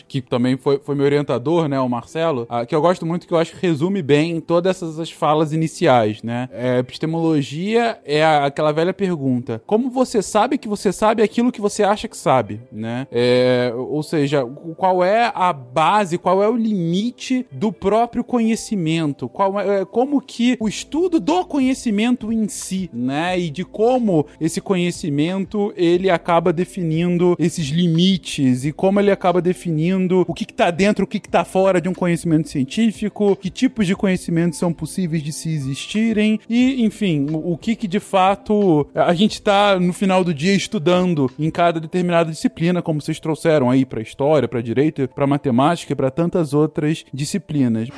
que 0.07 0.21
também 0.21 0.57
foi, 0.57 0.79
foi 0.79 0.95
meu 0.95 1.05
orientador, 1.05 1.67
né, 1.67 1.79
o 1.79 1.89
Marcelo, 1.89 2.45
ah, 2.49 2.65
que 2.65 2.75
eu 2.75 2.81
gosto 2.81 3.05
muito, 3.05 3.27
que 3.27 3.33
eu 3.33 3.37
acho 3.37 3.53
que 3.55 3.65
resume 3.65 4.01
bem 4.01 4.39
todas 4.39 4.81
essas 4.81 5.11
falas 5.11 5.53
iniciais, 5.53 6.21
né? 6.23 6.49
É, 6.51 6.79
epistemologia 6.79 7.99
é 8.05 8.23
a, 8.23 8.45
aquela 8.45 8.71
velha 8.71 8.93
pergunta: 8.93 9.61
como 9.65 9.89
você 9.89 10.21
sabe 10.21 10.57
que 10.57 10.67
você 10.67 10.91
sabe 10.91 11.21
aquilo 11.21 11.51
que 11.51 11.61
você 11.61 11.83
acha 11.83 12.07
que 12.07 12.17
sabe, 12.17 12.61
né? 12.71 13.07
É, 13.11 13.73
ou 13.75 14.03
seja, 14.03 14.45
qual 14.77 15.03
é 15.03 15.31
a 15.33 15.51
base, 15.53 16.17
qual 16.17 16.41
é 16.43 16.49
o 16.49 16.55
limite 16.55 17.45
do 17.51 17.71
próprio 17.71 18.23
conhecimento? 18.23 19.27
Qual 19.29 19.59
é, 19.59 19.81
é 19.81 19.85
como 19.85 20.21
que 20.21 20.57
o 20.59 20.67
estudo 20.67 21.19
do 21.19 21.45
conhecimimento 21.45 22.31
em 22.31 22.47
si, 22.47 22.89
né? 22.93 23.39
E 23.39 23.49
de 23.49 23.63
como 23.63 24.25
esse 24.39 24.61
conhecimento 24.61 25.73
ele 25.75 26.09
acaba 26.09 26.51
definindo 26.51 27.35
esses 27.39 27.67
limites 27.67 28.65
e 28.65 28.71
como 28.71 28.99
ele 28.99 29.11
acaba 29.11 29.41
definindo 29.45 30.25
o 30.27 30.33
que 30.33 30.43
está 30.43 30.71
dentro, 30.71 31.05
o 31.05 31.07
que 31.07 31.17
está 31.17 31.45
fora 31.45 31.79
de 31.79 31.87
um 31.87 31.93
conhecimento 31.93 32.49
científico, 32.49 33.35
que 33.35 33.49
tipos 33.49 33.85
de 33.85 33.95
conhecimentos 33.95 34.57
são 34.57 34.73
possíveis 34.73 35.21
de 35.21 35.31
se 35.31 35.49
existirem 35.49 36.39
e, 36.49 36.83
enfim, 36.83 37.27
o 37.31 37.55
que 37.57 37.75
que 37.75 37.87
de 37.87 37.99
fato 37.99 38.87
a 38.95 39.13
gente 39.13 39.33
está 39.33 39.79
no 39.79 39.93
final 39.93 40.23
do 40.23 40.33
dia 40.33 40.53
estudando 40.53 41.31
em 41.37 41.51
cada 41.51 41.79
determinada 41.79 42.31
disciplina, 42.31 42.81
como 42.81 43.01
vocês 43.01 43.19
trouxeram 43.19 43.69
aí 43.69 43.85
para 43.85 44.01
história, 44.01 44.47
para 44.47 44.61
direito, 44.61 45.07
para 45.07 45.27
matemática 45.27 45.93
e 45.93 45.95
para 45.95 46.09
tantas 46.09 46.53
outras 46.53 47.05
disciplinas. 47.13 47.89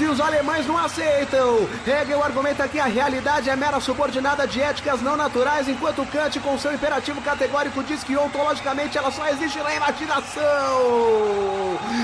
E 0.00 0.04
os 0.04 0.20
alemães 0.20 0.66
não 0.66 0.76
aceitam. 0.76 1.68
Hegel 1.86 2.22
argumenta 2.22 2.66
que 2.66 2.78
a 2.78 2.86
realidade 2.86 3.48
é 3.48 3.54
mera 3.54 3.78
subordinada 3.78 4.46
de 4.46 4.60
éticas 4.60 5.00
não 5.00 5.16
naturais, 5.16 5.68
enquanto 5.68 6.04
Kant, 6.06 6.40
com 6.40 6.58
seu 6.58 6.74
imperativo 6.74 7.20
categórico, 7.22 7.82
diz 7.84 8.02
que 8.02 8.16
ontologicamente 8.16 8.98
ela 8.98 9.12
só 9.12 9.28
existe 9.28 9.58
na 9.58 9.74
imaginação. 9.74 10.42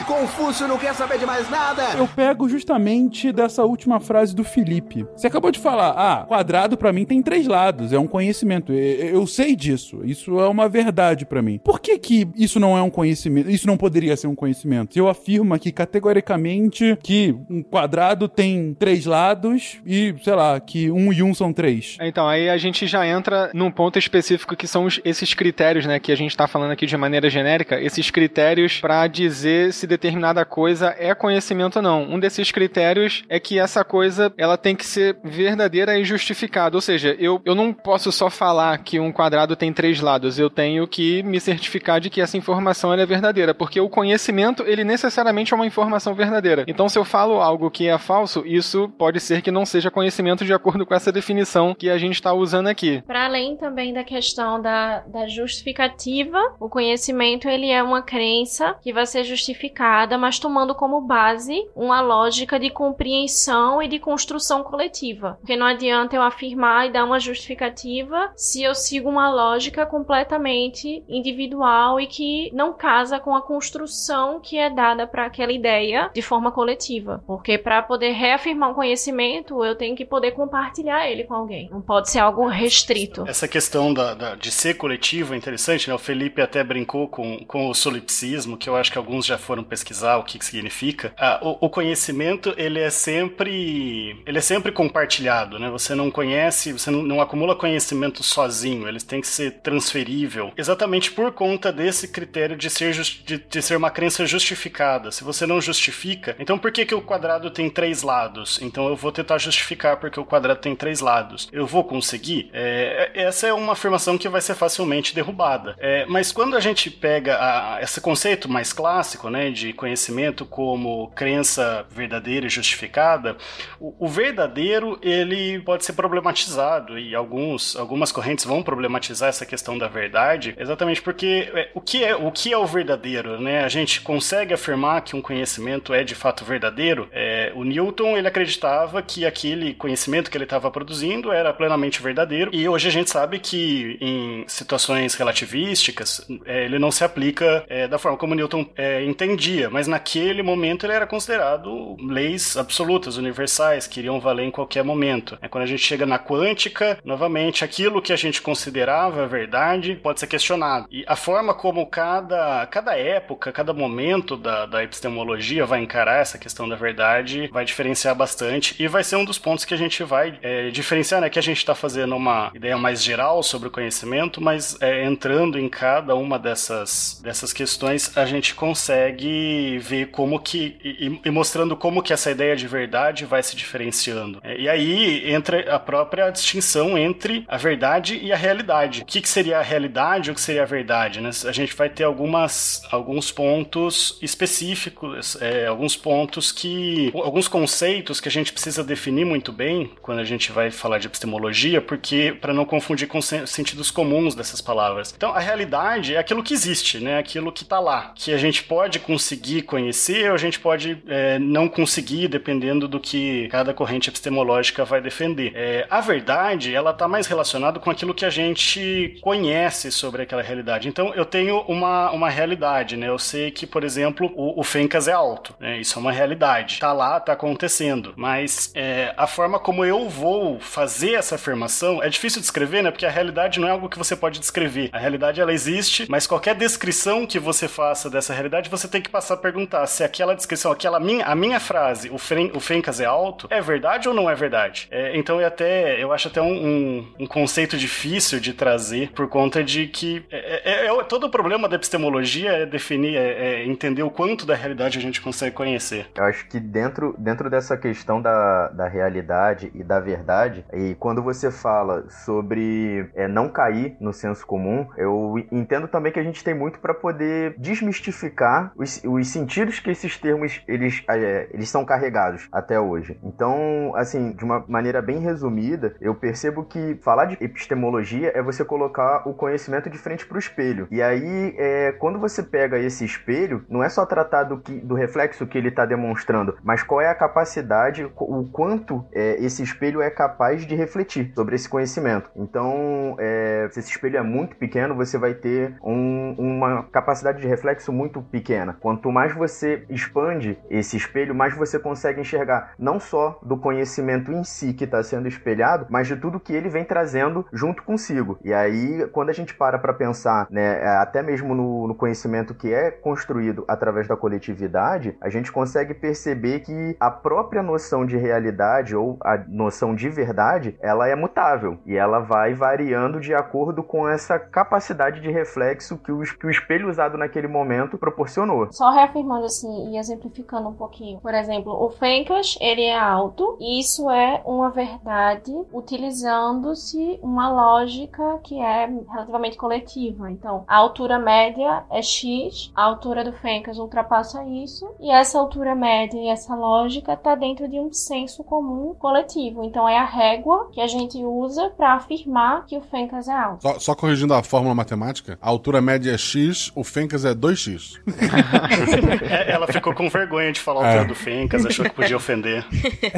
Confúcio 0.07 0.69
não 0.69 0.79
quer 0.79 0.95
saber 0.95 1.19
de 1.19 1.27
mais 1.27 1.51
nada. 1.51 1.95
Eu 1.97 2.07
pego 2.07 2.49
justamente 2.49 3.33
dessa 3.33 3.65
última 3.65 3.99
frase 3.99 4.35
do 4.35 4.45
Felipe. 4.45 5.05
Você 5.17 5.27
acabou 5.27 5.51
de 5.51 5.59
falar, 5.59 5.95
ah, 5.97 6.25
quadrado 6.25 6.77
para 6.77 6.93
mim 6.93 7.05
tem 7.05 7.21
três 7.21 7.47
lados, 7.47 7.93
é 7.93 7.99
um 7.99 8.07
conhecimento. 8.07 8.73
Eu 8.73 9.27
sei 9.27 9.57
disso, 9.57 10.03
isso 10.05 10.39
é 10.39 10.47
uma 10.47 10.69
verdade 10.69 11.27
para 11.27 11.43
mim. 11.43 11.59
Por 11.59 11.81
que 11.81 11.99
que 11.99 12.29
isso 12.37 12.61
não 12.61 12.79
é 12.79 12.83
um 12.83 12.91
conhecimento? 12.91 13.51
Isso 13.51 13.67
não 13.67 13.77
poderia 13.77 14.17
ser 14.17 14.29
um 14.29 14.35
conhecimento? 14.35 14.97
Eu 14.97 15.09
afirmo 15.09 15.55
aqui 15.55 15.73
categoricamente 15.73 16.97
que 17.03 17.35
um 17.51 17.63
quadrado 17.73 18.29
tem 18.29 18.77
três 18.79 19.07
lados 19.07 19.81
e, 19.87 20.15
sei 20.23 20.35
lá, 20.35 20.61
que 20.61 20.91
um 20.91 21.11
e 21.11 21.23
um 21.23 21.33
são 21.33 21.55
três. 21.55 21.97
Então, 22.03 22.29
aí 22.29 22.51
a 22.51 22.59
gente 22.59 22.87
já 22.87 23.07
entra 23.07 23.51
num 23.55 23.71
ponto 23.71 23.99
específico 23.99 24.55
que 24.55 24.67
são 24.67 24.85
os, 24.85 25.01
esses 25.07 25.33
critérios, 25.33 25.87
né, 25.87 25.99
que 25.99 26.13
a 26.13 26.15
gente 26.15 26.37
tá 26.37 26.47
falando 26.47 26.73
aqui 26.73 26.85
de 26.85 26.95
maneira 26.99 27.31
genérica, 27.31 27.81
esses 27.81 28.11
critérios 28.11 28.79
para 28.79 29.07
dizer 29.07 29.73
se 29.73 29.87
determinada 29.87 30.45
coisa 30.45 30.95
é 30.99 31.15
conhecimento 31.15 31.77
ou 31.77 31.83
não. 31.83 32.03
Um 32.03 32.21
desses 32.21 32.53
critérios 32.53 33.25
é 33.27 33.41
que 33.41 33.59
essa 33.59 33.83
coisa, 33.83 34.31
ela 34.37 34.59
tem 34.59 34.77
que 34.77 34.85
ser 34.85 35.17
verdadeira 35.25 35.99
e 35.99 36.05
justificada, 36.05 36.77
ou 36.77 36.83
seja, 36.83 37.17
eu, 37.19 37.41
eu 37.43 37.55
não 37.55 37.73
posso 37.73 38.13
só 38.13 38.29
falar 38.29 38.77
que 38.79 39.01
um 39.01 39.11
quadrado 39.11 39.57
tem 39.57 39.73
três 39.73 39.99
lados, 39.99 40.39
eu 40.39 40.51
tenho 40.51 40.87
que 40.87 41.23
me 41.23 41.41
certificar 41.41 42.01
de 42.01 42.11
que 42.11 42.21
essa 42.21 42.37
informação 42.37 42.93
é 42.93 43.07
verdadeira, 43.07 43.55
porque 43.55 43.81
o 43.81 43.89
conhecimento, 43.89 44.63
ele 44.67 44.85
necessariamente 44.85 45.55
é 45.55 45.57
uma 45.57 45.67
informação 45.67 46.15
verdadeira. 46.15 46.65
Então, 46.69 46.87
se 46.89 46.99
eu 46.99 47.05
falo 47.05 47.41
algo 47.41 47.62
que 47.71 47.89
é 47.89 47.99
falso, 47.99 48.43
isso 48.47 48.89
pode 48.99 49.21
ser 49.21 49.43
que 49.43 49.51
não 49.51 49.65
seja 49.65 49.91
conhecimento 49.91 50.45
de 50.45 50.53
acordo 50.53 50.87
com 50.87 50.95
essa 50.95 51.13
definição 51.13 51.75
que 51.75 51.91
a 51.91 51.99
gente 51.99 52.15
está 52.15 52.33
usando 52.33 52.69
aqui. 52.69 53.03
Para 53.07 53.27
além 53.27 53.57
também 53.57 53.93
da 53.93 54.05
questão 54.05 54.61
da, 54.61 55.01
da 55.01 55.27
justificativa, 55.27 56.39
o 56.59 56.69
conhecimento 56.69 57.49
ele 57.49 57.71
é 57.71 57.83
uma 57.83 58.03
crença 58.03 58.77
que 58.81 58.93
vai 58.93 59.07
ser 59.07 59.25
justificada, 59.25 60.17
mas 60.19 60.39
tomando 60.39 60.75
como 60.75 61.01
base 61.01 61.69
uma 61.75 62.01
lógica 62.01 62.59
de 62.59 62.71
compreensão 62.71 63.83
e 63.83 63.89
de 63.89 63.99
construção 63.99 64.63
coletiva. 64.63 65.37
Porque 65.41 65.57
não 65.57 65.67
adianta 65.67 66.17
eu 66.17 66.23
afirmar 66.23 66.87
e 66.87 66.93
dar 66.93 67.05
uma 67.05 67.21
justificativa 67.21 68.33
se 68.37 68.63
eu 68.63 68.75
sigo 68.75 69.09
uma 69.09 69.31
lógica 69.31 69.87
completamente 69.87 71.05
individual 71.09 72.01
e 72.01 72.07
que 72.07 72.51
não 72.53 72.73
casa 72.73 73.21
com 73.21 73.35
a 73.35 73.43
construção 73.43 74.41
que 74.41 74.59
é 74.59 74.71
dada 74.71 75.07
para 75.07 75.27
aquela 75.27 75.53
ideia 75.53 76.11
de 76.15 76.23
forma 76.23 76.51
coletiva. 76.51 77.23
Porque 77.27 77.52
para 77.59 77.83
poder 77.83 78.13
reafirmar 78.13 78.71
um 78.71 78.75
conhecimento, 78.75 79.65
eu 79.65 79.75
tenho 79.75 79.97
que 79.97 80.05
poder 80.05 80.33
compartilhar 80.33 81.09
ele 81.09 81.25
com 81.25 81.35
alguém. 81.35 81.69
Não 81.71 81.81
pode 81.81 82.11
ser 82.11 82.19
algo 82.19 82.47
restrito. 82.47 83.25
Essa 83.27 83.49
questão 83.49 83.93
da, 83.93 84.15
da, 84.15 84.35
de 84.35 84.51
ser 84.51 84.75
coletivo 84.75 85.35
é 85.35 85.37
interessante, 85.37 85.89
né? 85.89 85.95
O 85.95 85.99
Felipe 85.99 86.41
até 86.41 86.63
brincou 86.63 87.09
com, 87.09 87.45
com 87.45 87.69
o 87.69 87.75
solipsismo, 87.75 88.57
que 88.57 88.69
eu 88.69 88.77
acho 88.77 88.91
que 88.91 88.99
alguns 88.99 89.27
já 89.27 89.39
foram 89.39 89.65
pesquisar 89.65 90.17
o 90.17 90.25
que, 90.25 90.39
que 90.39 90.45
significa. 90.45 91.13
Ah, 91.19 91.41
o, 91.43 91.67
o, 91.67 91.71
conhecimento, 91.71 92.55
ele 92.57 92.79
é 92.79 92.91
sempre 92.91 94.23
ele 94.27 94.39
é 94.39 94.43
sempre 94.43 94.73
compartilhado, 94.73 95.59
né? 95.59 95.71
Você 95.71 95.95
não 95.95 96.11
conhece, 96.11 96.73
você 96.73 96.91
não, 96.91 97.03
não 97.03 97.21
acumula 97.21 97.57
conhecimento 97.57 98.23
sozinho, 98.23 98.89
ele 98.89 99.01
tem 99.01 99.21
que 99.21 99.27
ser 99.27 99.61
transferível. 99.63 100.53
Exatamente 100.57 101.11
por 101.11 101.33
conta 101.33 101.73
desse 101.73 102.09
critério 102.09 102.57
de 102.57 102.71
ser, 102.71 102.93
de, 102.93 103.39
de 103.39 103.63
ser 103.63 103.77
uma 103.77 103.91
crença 103.91 104.25
justificada. 104.27 105.11
Se 105.11 105.25
você 105.25 105.47
não 105.47 105.61
justifica, 105.61 106.37
então 106.39 106.59
por 106.59 106.71
que, 106.71 106.85
que 106.87 106.95
o 106.95 107.03
quadrado 107.03 107.42
tem 107.51 107.69
três 107.71 108.03
lados, 108.03 108.61
então 108.63 108.89
eu 108.89 108.97
vou 108.97 109.13
tentar 109.13 109.39
justificar 109.39 109.97
porque 109.97 110.19
o 110.19 110.25
quadrado 110.25 110.61
tem 110.61 110.75
três 110.75 111.01
lados. 111.01 111.49
Eu 111.53 111.67
vou 111.67 111.85
conseguir? 111.85 112.51
É, 112.53 113.11
essa 113.15 113.47
é 113.47 113.53
uma 113.53 113.73
afirmação 113.73 114.19
que 114.19 114.29
vai 114.29 114.41
ser 114.41 114.55
facilmente 114.55 115.15
derrubada. 115.15 115.77
É, 115.79 116.05
mas 116.07 116.33
quando 116.33 116.57
a 116.57 116.61
gente 116.61 116.91
pega 116.91 117.37
a, 117.39 117.81
esse 117.83 118.01
conceito 118.01 118.49
mais 118.49 118.73
clássico, 118.73 119.29
né, 119.29 119.51
de 119.51 119.73
conhecimento 119.73 120.45
como 120.45 121.09
crença 121.15 121.87
verdadeira 121.91 122.47
e 122.47 122.51
justificada, 122.51 123.37
o, 123.81 124.07
o 124.07 124.09
verdadeiro 124.09 124.99
ele 125.03 125.61
pode 125.61 125.85
ser 125.85 125.93
problematizado 125.95 126.99
e 126.99 127.15
alguns, 127.15 127.77
algumas 127.77 128.13
correntes 128.13 128.45
vão 128.45 128.63
problematizar 128.63 129.29
essa 129.29 129.47
questão 129.47 129.77
da 129.77 129.89
verdade, 129.89 130.55
exatamente 130.59 131.03
porque 131.03 131.51
é, 131.55 131.71
o 131.75 131.81
que 131.81 132.05
é 132.05 132.15
o 132.15 132.31
que 132.31 132.53
é 132.53 132.59
o 132.59 132.67
verdadeiro, 132.67 133.41
né? 133.41 133.65
A 133.65 133.69
gente 133.69 134.01
consegue 134.01 134.55
afirmar 134.55 135.03
que 135.03 135.17
um 135.17 135.23
conhecimento 135.23 135.93
é 135.93 136.05
de 136.05 136.15
fato 136.15 136.45
verdadeiro? 136.45 137.09
É, 137.13 137.32
o 137.55 137.65
Newton 137.65 138.17
ele 138.17 138.29
acreditava 138.29 139.03
que 139.03 139.25
aquele 139.25 139.75
conhecimento 139.75 140.31
que 140.31 140.37
ele 140.37 140.45
estava 140.45 140.71
produzindo 140.71 141.33
era 141.33 141.53
plenamente 141.53 142.03
verdadeiro 142.03 142.51
e 142.53 142.69
hoje 142.69 142.89
a 142.89 142.91
gente 142.91 143.11
sabe 143.11 143.39
que 143.39 143.97
em 144.01 144.45
situações 144.47 145.15
relativísticas 145.15 146.27
é, 146.45 146.65
ele 146.65 146.79
não 146.79 146.91
se 146.91 147.05
aplica 147.05 147.65
é, 147.69 147.87
da 147.87 147.99
forma 147.99 148.19
como 148.19 148.35
Newton 148.35 148.67
é, 148.77 149.05
entendia, 149.05 149.71
mas 149.71 149.87
naquele 149.87 150.43
momento 150.43 150.87
ele 150.87 150.93
era 150.93 151.07
considerado 151.07 151.97
leis 152.01 152.57
absolutas, 152.57 153.17
universais, 153.17 153.87
que 153.87 154.01
iriam 154.01 154.21
valer 154.21 154.45
em 154.45 154.51
qualquer 154.51 154.85
momento. 154.85 155.39
É, 155.41 155.49
quando 155.49 155.65
a 155.65 155.67
gente 155.67 155.83
chega 155.83 156.07
na 156.07 156.19
quântica, 156.19 156.99
novamente 157.05 157.65
aquilo 157.65 158.03
que 158.03 158.13
a 158.13 158.17
gente 158.17 158.43
considerava 158.43 159.27
verdade 159.27 159.97
pode 159.97 160.21
ser 160.21 160.27
questionado 160.27 160.87
e 160.91 161.05
a 161.07 161.17
forma 161.17 161.55
como 161.55 161.87
cada 161.87 162.67
cada 162.67 162.97
época, 162.97 163.53
cada 163.53 163.73
momento 163.73 164.37
da, 164.37 164.67
da 164.67 164.83
epistemologia 164.83 165.67
vai 165.67 165.81
encarar 165.81 166.21
essa 166.21 166.39
questão 166.39 166.69
da 166.69 166.77
verdade 166.77 167.22
vai 167.53 167.65
diferenciar 167.65 168.15
bastante 168.15 168.75
e 168.79 168.87
vai 168.89 169.05
ser 169.05 169.17
um 169.17 169.25
dos 169.25 169.39
pontos 169.39 169.65
que 169.65 169.75
a 169.75 169.77
gente 169.77 170.03
vai 170.05 170.39
é, 170.43 170.71
diferenciar, 170.71 171.21
né? 171.21 171.31
Que 171.31 171.39
a 171.39 171.43
gente 171.43 171.59
está 171.59 171.75
fazendo 171.75 172.17
uma 172.17 172.51
ideia 172.55 172.77
mais 172.77 173.03
geral 173.03 173.43
sobre 173.43 173.69
o 173.69 173.71
conhecimento, 173.71 174.41
mas 174.41 174.77
é, 174.81 175.05
entrando 175.05 175.59
em 175.59 175.69
cada 175.69 176.15
uma 176.15 176.39
dessas, 176.39 177.21
dessas 177.23 177.53
questões, 177.53 178.17
a 178.17 178.25
gente 178.25 178.55
consegue 178.55 179.79
ver 179.79 180.07
como 180.07 180.39
que 180.39 180.77
e, 180.85 181.21
e 181.25 181.31
mostrando 181.31 181.77
como 181.77 182.03
que 182.03 182.13
essa 182.13 182.31
ideia 182.31 182.57
de 182.57 182.67
verdade 182.67 183.25
vai 183.25 183.43
se 183.43 183.57
diferenciando. 183.57 184.41
É, 184.43 184.59
e 184.59 184.69
aí 184.69 185.31
entra 185.31 185.75
a 185.75 185.79
própria 185.79 186.31
distinção 186.31 186.97
entre 186.97 187.45
a 187.49 187.57
verdade 187.57 188.19
e 188.23 188.33
a 188.33 188.37
realidade. 188.37 189.03
O 189.03 189.05
que, 189.05 189.21
que 189.21 189.29
seria 189.29 189.59
a 189.59 189.63
realidade 189.63 190.29
e 190.29 190.33
o 190.33 190.35
que 190.35 190.41
seria 190.41 190.63
a 190.63 190.67
verdade, 190.67 191.21
né? 191.21 191.31
A 191.47 191.53
gente 191.53 191.75
vai 191.75 191.89
ter 191.89 192.05
algumas 192.05 192.83
alguns 192.91 193.31
pontos 193.31 194.19
específicos, 194.23 195.37
é, 195.41 195.67
alguns 195.67 195.97
pontos 195.97 196.53
que 196.53 197.11
alguns 197.15 197.49
conceitos 197.49 198.21
que 198.21 198.29
a 198.29 198.33
gente 198.33 198.53
precisa 198.53 198.83
definir 198.85 199.25
muito 199.25 199.53
bem 199.53 199.91
quando 200.01 200.21
a 200.21 200.25
gente 200.25 200.53
vai 200.53 200.71
falar 200.71 200.99
de 200.99 201.07
epistemologia, 201.07 201.81
porque 201.81 202.37
para 202.41 202.53
não 202.53 202.65
confundir 202.65 203.09
com 203.09 203.21
sentidos 203.21 203.91
comuns 203.91 204.35
dessas 204.35 204.61
palavras. 204.61 205.13
Então, 205.17 205.33
a 205.33 205.39
realidade 205.39 206.15
é 206.15 206.19
aquilo 206.19 206.43
que 206.43 206.55
existe, 206.55 206.99
né? 206.99 207.19
Aquilo 207.19 207.53
que 207.53 207.63
está 207.63 207.79
lá, 207.79 208.13
que 208.15 208.33
a 208.33 208.39
gente 208.39 208.63
pode 208.63 208.99
conseguir 208.99 209.63
conhecer 209.63 210.29
ou 210.29 210.35
a 210.35 210.39
gente 210.39 210.59
pode 210.59 211.03
é, 211.07 211.39
não 211.39 211.69
conseguir, 211.69 212.29
dependendo 212.29 212.89
do 212.89 213.01
que 213.01 213.49
cada 213.49 213.75
corrente 213.75 214.09
epistemológica 214.09 214.85
vai 214.85 215.01
defender. 215.01 215.53
É, 215.55 215.87
a 215.91 216.01
verdade, 216.01 216.75
ela 216.75 216.91
está 216.91 217.09
mais 217.09 217.27
relacionada 217.27 217.79
com 217.79 217.91
aquilo 217.91 218.15
que 218.15 218.25
a 218.25 218.31
gente 218.31 219.19
conhece 219.21 219.91
sobre 219.91 220.23
aquela 220.23 220.43
realidade. 220.43 220.89
Então, 220.89 221.13
eu 221.15 221.25
tenho 221.25 221.61
uma, 221.63 222.11
uma 222.11 222.29
realidade, 222.29 222.97
né? 222.97 223.09
Eu 223.09 223.19
sei 223.19 223.51
que, 223.51 223.67
por 223.67 223.85
exemplo, 223.85 224.33
o, 224.35 224.61
o 224.61 224.65
Fencas 224.65 225.09
é 225.09 225.13
alto, 225.13 225.55
né? 225.59 225.79
Isso 225.79 225.99
é 225.99 226.01
uma 226.01 226.13
realidade. 226.13 226.79
Tá 226.79 226.92
lá, 226.93 227.21
tá 227.21 227.33
acontecendo. 227.33 228.13
Mas 228.17 228.71
é, 228.75 229.13
a 229.17 229.27
forma 229.27 229.59
como 229.59 229.85
eu 229.85 230.09
vou 230.09 230.61
fazer 230.61 231.15
essa 231.15 231.35
afirmação 231.35 232.03
é 232.03 232.09
difícil 232.09 232.41
de 232.41 232.43
descrever, 232.43 232.83
né? 232.83 232.91
Porque 232.91 233.07
a 233.07 233.11
realidade 233.11 233.61
não 233.61 233.69
é 233.69 233.71
algo 233.71 233.89
que 233.89 233.99
você 233.99 234.15
pode 234.17 234.39
descrever. 234.39 234.91
A 234.93 234.99
realidade 234.99 235.41
ela 235.41 235.53
existe, 235.53 236.07
mas 236.09 236.27
qualquer 236.27 236.55
descrição 236.55 237.27
que 237.27 237.39
você 237.39 237.69
faça 237.69 238.09
dessa 238.11 238.33
realidade, 238.33 238.71
você 238.71 238.89
tem 238.89 239.01
que 239.01 239.11
passar 239.11 239.35
a 239.35 239.37
perguntar 239.37 239.87
se 239.87 240.05
aquela 240.05 240.35
descrição, 240.35 240.73
aquela 240.73 241.01
minha, 241.01 241.25
a 241.25 241.35
minha 241.35 241.61
frase, 241.61 242.11
o, 242.11 242.19
Fen, 242.19 242.51
o 242.55 242.61
Fencas 242.61 243.01
é 243.01 243.05
alto, 243.05 243.47
é 243.51 243.61
verdade 243.61 244.09
ou 244.09 244.15
não 244.15 244.29
é 244.29 244.35
verdade? 244.35 244.89
É, 244.91 245.17
então 245.17 245.41
eu 245.41 245.47
até 245.47 246.03
eu 246.03 246.13
acho 246.13 246.29
até 246.29 246.41
um, 246.41 246.53
um, 246.53 247.15
um, 247.21 247.27
conceito 247.27 247.77
difícil 247.77 248.41
de 248.41 248.53
trazer 248.53 249.11
por 249.13 249.29
conta 249.29 249.63
de 249.63 249.87
que 249.87 250.25
é, 250.31 250.87
é, 250.87 250.87
é 250.87 251.05
todo 251.05 251.27
o 251.27 251.31
problema 251.31 251.69
da 251.69 251.77
epistemologia 251.77 252.51
é 252.53 252.67
definir, 252.67 253.17
é, 253.17 253.63
é 253.63 253.67
entender 253.67 254.03
o 254.03 254.11
quanto 254.11 254.47
da 254.47 254.55
realidade 254.55 254.99
a 254.99 255.01
gente 255.01 255.21
consegue 255.21 255.55
conhecer. 255.55 256.07
Eu 256.15 256.25
acho 256.25 256.47
que 256.47 256.59
dentro, 256.61 256.82
dentro 257.19 257.51
dessa 257.51 257.77
questão 257.77 258.21
da, 258.21 258.69
da 258.69 258.89
realidade 258.89 259.71
e 259.75 259.83
da 259.83 260.01
verdade, 260.01 260.65
e 260.73 260.95
quando 260.97 261.23
você 261.23 261.51
fala 261.51 262.05
sobre 262.09 263.09
é, 263.15 263.29
não 263.29 263.49
cair 263.49 263.97
no 264.01 264.13
senso 264.13 264.47
comum, 264.47 264.89
eu 264.97 265.35
entendo 265.51 265.89
também 265.89 266.13
que 266.13 266.21
a 266.21 266.23
gente 266.23 266.43
tem 266.43 266.55
muito 266.55 266.79
para 266.79 266.95
poder 266.95 267.55
desmistificar 267.59 268.73
os, 268.77 269.03
os 269.05 269.29
sentidos 269.29 269.79
que 269.81 269.91
esses 269.91 270.19
termos 270.19 270.63
eles, 270.67 271.03
é, 271.09 271.49
eles 271.53 271.69
são 271.69 271.85
carregados 271.85 272.49
até 272.53 272.79
hoje. 272.79 273.19
Então, 273.23 273.93
assim, 273.97 274.33
de 274.33 274.45
uma 274.45 274.65
maneira 274.69 275.03
bem 275.03 275.19
resumida, 275.19 275.95
eu 276.01 276.15
percebo 276.15 276.65
que 276.65 276.99
falar 277.03 277.27
de 277.27 277.37
epistemologia 277.41 278.33
é 278.35 278.43
você 278.43 278.65
colocar 278.65 279.29
o 279.29 279.35
conhecimento 279.35 279.91
de 279.91 279.99
frente 279.99 280.27
para 280.27 280.37
o 280.37 280.39
espelho. 280.39 280.89
E 280.91 281.03
aí, 281.03 281.55
é, 281.59 281.93
quando 281.93 282.19
você 282.19 282.43
pega 282.43 282.79
esse 282.79 283.05
espelho, 283.05 283.65
não 283.69 283.83
é 283.83 283.89
só 283.89 284.07
tratar 284.07 284.45
do, 284.45 284.59
que, 284.59 284.81
do 284.81 284.95
reflexo 284.95 285.47
que 285.47 285.59
ele 285.59 285.69
está 285.69 285.85
demonstrando, 285.85 286.57
mas 286.63 286.72
qual 286.81 287.01
é 287.01 287.09
a 287.09 287.15
capacidade, 287.15 288.09
o 288.17 288.49
quanto 288.53 289.05
é, 289.13 289.37
esse 289.45 289.65
espelho 289.65 290.01
é 290.01 290.09
capaz 290.09 290.65
de 290.65 290.77
refletir 290.77 291.33
sobre 291.35 291.57
esse 291.57 291.69
conhecimento. 291.69 292.31
Então, 292.37 293.17
é, 293.19 293.69
se 293.73 293.81
esse 293.81 293.91
espelho 293.91 294.17
é 294.17 294.23
muito 294.23 294.55
pequeno, 294.55 294.95
você 294.95 295.19
vai 295.19 295.35
ter 295.35 295.75
um, 295.83 296.35
uma 296.39 296.85
capacidade 296.85 297.41
de 297.41 297.49
reflexo 297.49 297.93
muito 297.93 298.23
pequena. 298.23 298.77
Quanto 298.81 299.11
mais 299.11 299.35
você 299.35 299.85
expande 299.91 300.57
esse 300.71 300.97
espelho, 300.97 301.35
mais 301.35 301.57
você 301.57 301.79
consegue 301.79 302.21
enxergar 302.21 302.75
não 302.79 303.01
só 303.01 303.41
do 303.43 303.57
conhecimento 303.57 304.31
em 304.31 304.45
si 304.45 304.73
que 304.73 304.85
está 304.85 305.03
sendo 305.03 305.27
espelhado, 305.27 305.87
mas 305.91 306.07
de 306.07 306.17
tudo 306.17 306.39
que 306.39 306.53
ele 306.53 306.69
vem 306.69 306.85
trazendo 306.85 307.45
junto 307.53 307.83
consigo. 307.83 308.39
E 308.45 308.55
aí, 308.55 309.07
quando 309.13 309.31
a 309.31 309.33
gente 309.33 309.55
para 309.55 309.79
para 309.79 309.93
pensar, 309.93 310.47
né, 310.51 310.85
até 310.99 311.23
mesmo 311.23 311.55
no, 311.55 311.89
no 311.89 311.95
conhecimento 311.95 312.55
que 312.55 312.73
é 312.73 312.91
construído 312.91 313.65
através 313.67 314.07
da 314.07 314.17
coletividade, 314.17 315.17
a 315.21 315.29
gente 315.29 315.51
consegue 315.51 315.95
perceber 315.95 316.61
que 316.65 316.97
a 316.99 317.11
própria 317.11 317.63
noção 317.63 318.07
de 318.07 318.17
realidade 318.17 318.97
ou 318.97 319.17
a 319.23 319.37
noção 319.49 319.95
de 319.95 320.09
verdade, 320.09 320.77
ela 320.81 321.09
é 321.09 321.15
mutável 321.15 321.79
e 321.85 321.97
ela 321.97 322.21
vai 322.21 322.55
variando 322.55 323.21
de 323.21 323.35
acordo 323.35 323.83
com 323.83 324.09
essa 324.09 324.39
capacidade 324.39 325.21
de 325.21 325.31
reflexo 325.31 325.99
que 325.99 326.13
o, 326.13 326.23
que 326.23 326.47
o 326.47 326.51
espelho 326.51 326.89
usado 326.89 327.19
naquele 327.19 327.49
momento 327.49 327.99
proporcionou. 327.99 328.69
Só 328.73 328.91
reafirmando 328.91 329.47
assim 329.47 329.93
e 329.93 329.99
exemplificando 329.99 330.69
um 330.69 330.75
pouquinho. 330.75 331.21
Por 331.21 331.35
exemplo, 331.35 331.73
o 331.73 331.91
Fencas, 331.91 332.57
ele 332.61 332.83
é 332.83 332.99
alto 332.99 333.57
e 333.61 333.81
isso 333.81 334.11
é 334.11 334.43
uma 334.45 334.71
verdade 334.71 335.53
utilizando-se 335.73 337.19
uma 337.23 337.51
lógica 337.51 338.39
que 338.43 338.61
é 338.61 338.87
relativamente 339.11 339.57
coletiva. 339.57 340.31
Então, 340.31 340.65
a 340.67 340.77
altura 340.77 341.19
média 341.19 341.85
é 341.91 342.03
X, 342.03 342.73
a 342.75 342.85
altura 342.85 343.25
do 343.25 343.33
Fencas 343.33 343.79
ultrapassa 343.79 344.45
isso 344.45 344.89
e 345.01 345.11
essa 345.11 345.39
altura 345.39 345.75
média 345.75 346.19
e 346.19 346.29
essa 346.29 346.52
lógica 346.55 347.15
está 347.15 347.35
dentro 347.35 347.69
de 347.69 347.79
um 347.79 347.93
senso 347.93 348.43
comum 348.45 348.95
coletivo. 348.95 349.65
Então, 349.65 349.89
é 349.89 349.99
a 349.99 350.05
régua 350.05 350.71
que 350.73 350.81
a 350.81 350.87
gente 350.87 351.19
usa 351.19 351.71
para 351.71 351.95
afirmar 351.95 352.67
que 352.67 352.77
o 352.77 352.81
Fencas 352.81 353.29
é 353.29 353.33
alto. 353.33 353.63
Só, 353.63 353.79
só, 353.79 353.95
corrigindo 353.95 354.35
a 354.35 354.43
fórmula 354.43 354.75
matemática, 354.75 355.39
a 355.41 355.49
altura 355.49 355.81
média 355.81 356.13
é 356.13 356.19
x, 356.19 356.71
o 356.75 356.85
Fencas 356.85 357.25
é 357.25 357.35
2x. 357.35 358.01
é, 359.29 359.53
ela 359.53 359.67
ficou 359.67 359.95
com 359.95 360.09
vergonha 360.09 360.53
de 360.53 360.61
falar 360.61 360.85
a 360.85 360.87
altura 360.89 361.05
é. 361.05 361.09
do 361.09 361.15
Fencas, 361.15 361.67
achou 361.67 361.85
que 361.85 361.93
podia 361.93 362.17
ofender. 362.17 362.65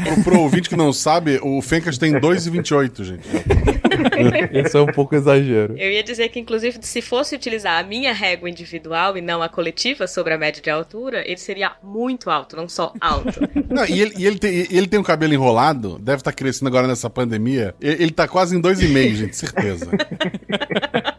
Pro, 0.05 0.25
pro 0.25 0.41
ouvinte 0.41 0.69
que 0.69 0.77
não 0.77 0.93
sabe, 0.93 1.39
o 1.43 1.61
Fencas 1.61 1.99
tem 1.99 2.15
2,28, 2.15 3.05
gente. 3.05 3.29
Isso 4.67 4.77
é 4.77 4.83
um 4.83 4.87
pouco 4.87 5.15
exagero. 5.15 5.77
Eu 5.77 5.91
ia 5.91 6.03
dizer 6.03 6.29
que, 6.29 6.41
inclusive, 6.41 6.79
se 6.83 7.03
fosse 7.03 7.35
utilizar 7.35 7.79
a 7.79 7.87
minha 7.87 8.13
régua 8.13 8.49
individual 8.49 9.17
e 9.17 9.21
não 9.21 9.43
a 9.43 9.49
coletiva 9.49 10.07
sobre 10.07 10.35
a 10.35 10.39
média 10.39 10.63
de 10.63 10.71
altura, 10.71 11.23
ele 11.27 11.37
seria 11.37 11.73
muito 11.83 12.31
alto, 12.31 12.57
não 12.57 12.69
só 12.69 12.93
alto. 13.01 13.41
Não, 13.75 13.85
e 13.87 14.01
ele, 14.01 14.15
e 14.17 14.27
ele, 14.27 14.39
tem, 14.39 14.67
ele 14.71 14.87
tem 14.87 15.01
um 15.01 15.03
cabelo 15.03 15.35
enrolado, 15.35 15.99
deve 15.99 16.19
estar 16.19 16.31
tá 16.31 16.37
crescendo 16.37 16.69
agora 16.69 16.87
nessa 16.87 17.11
pandemia. 17.11 17.75
Ele, 17.81 18.05
ele 18.05 18.11
tá 18.13 18.29
quase 18.29 18.57
em 18.57 18.63
2,5, 18.63 19.15
gente, 19.15 19.37
certeza. 19.37 19.91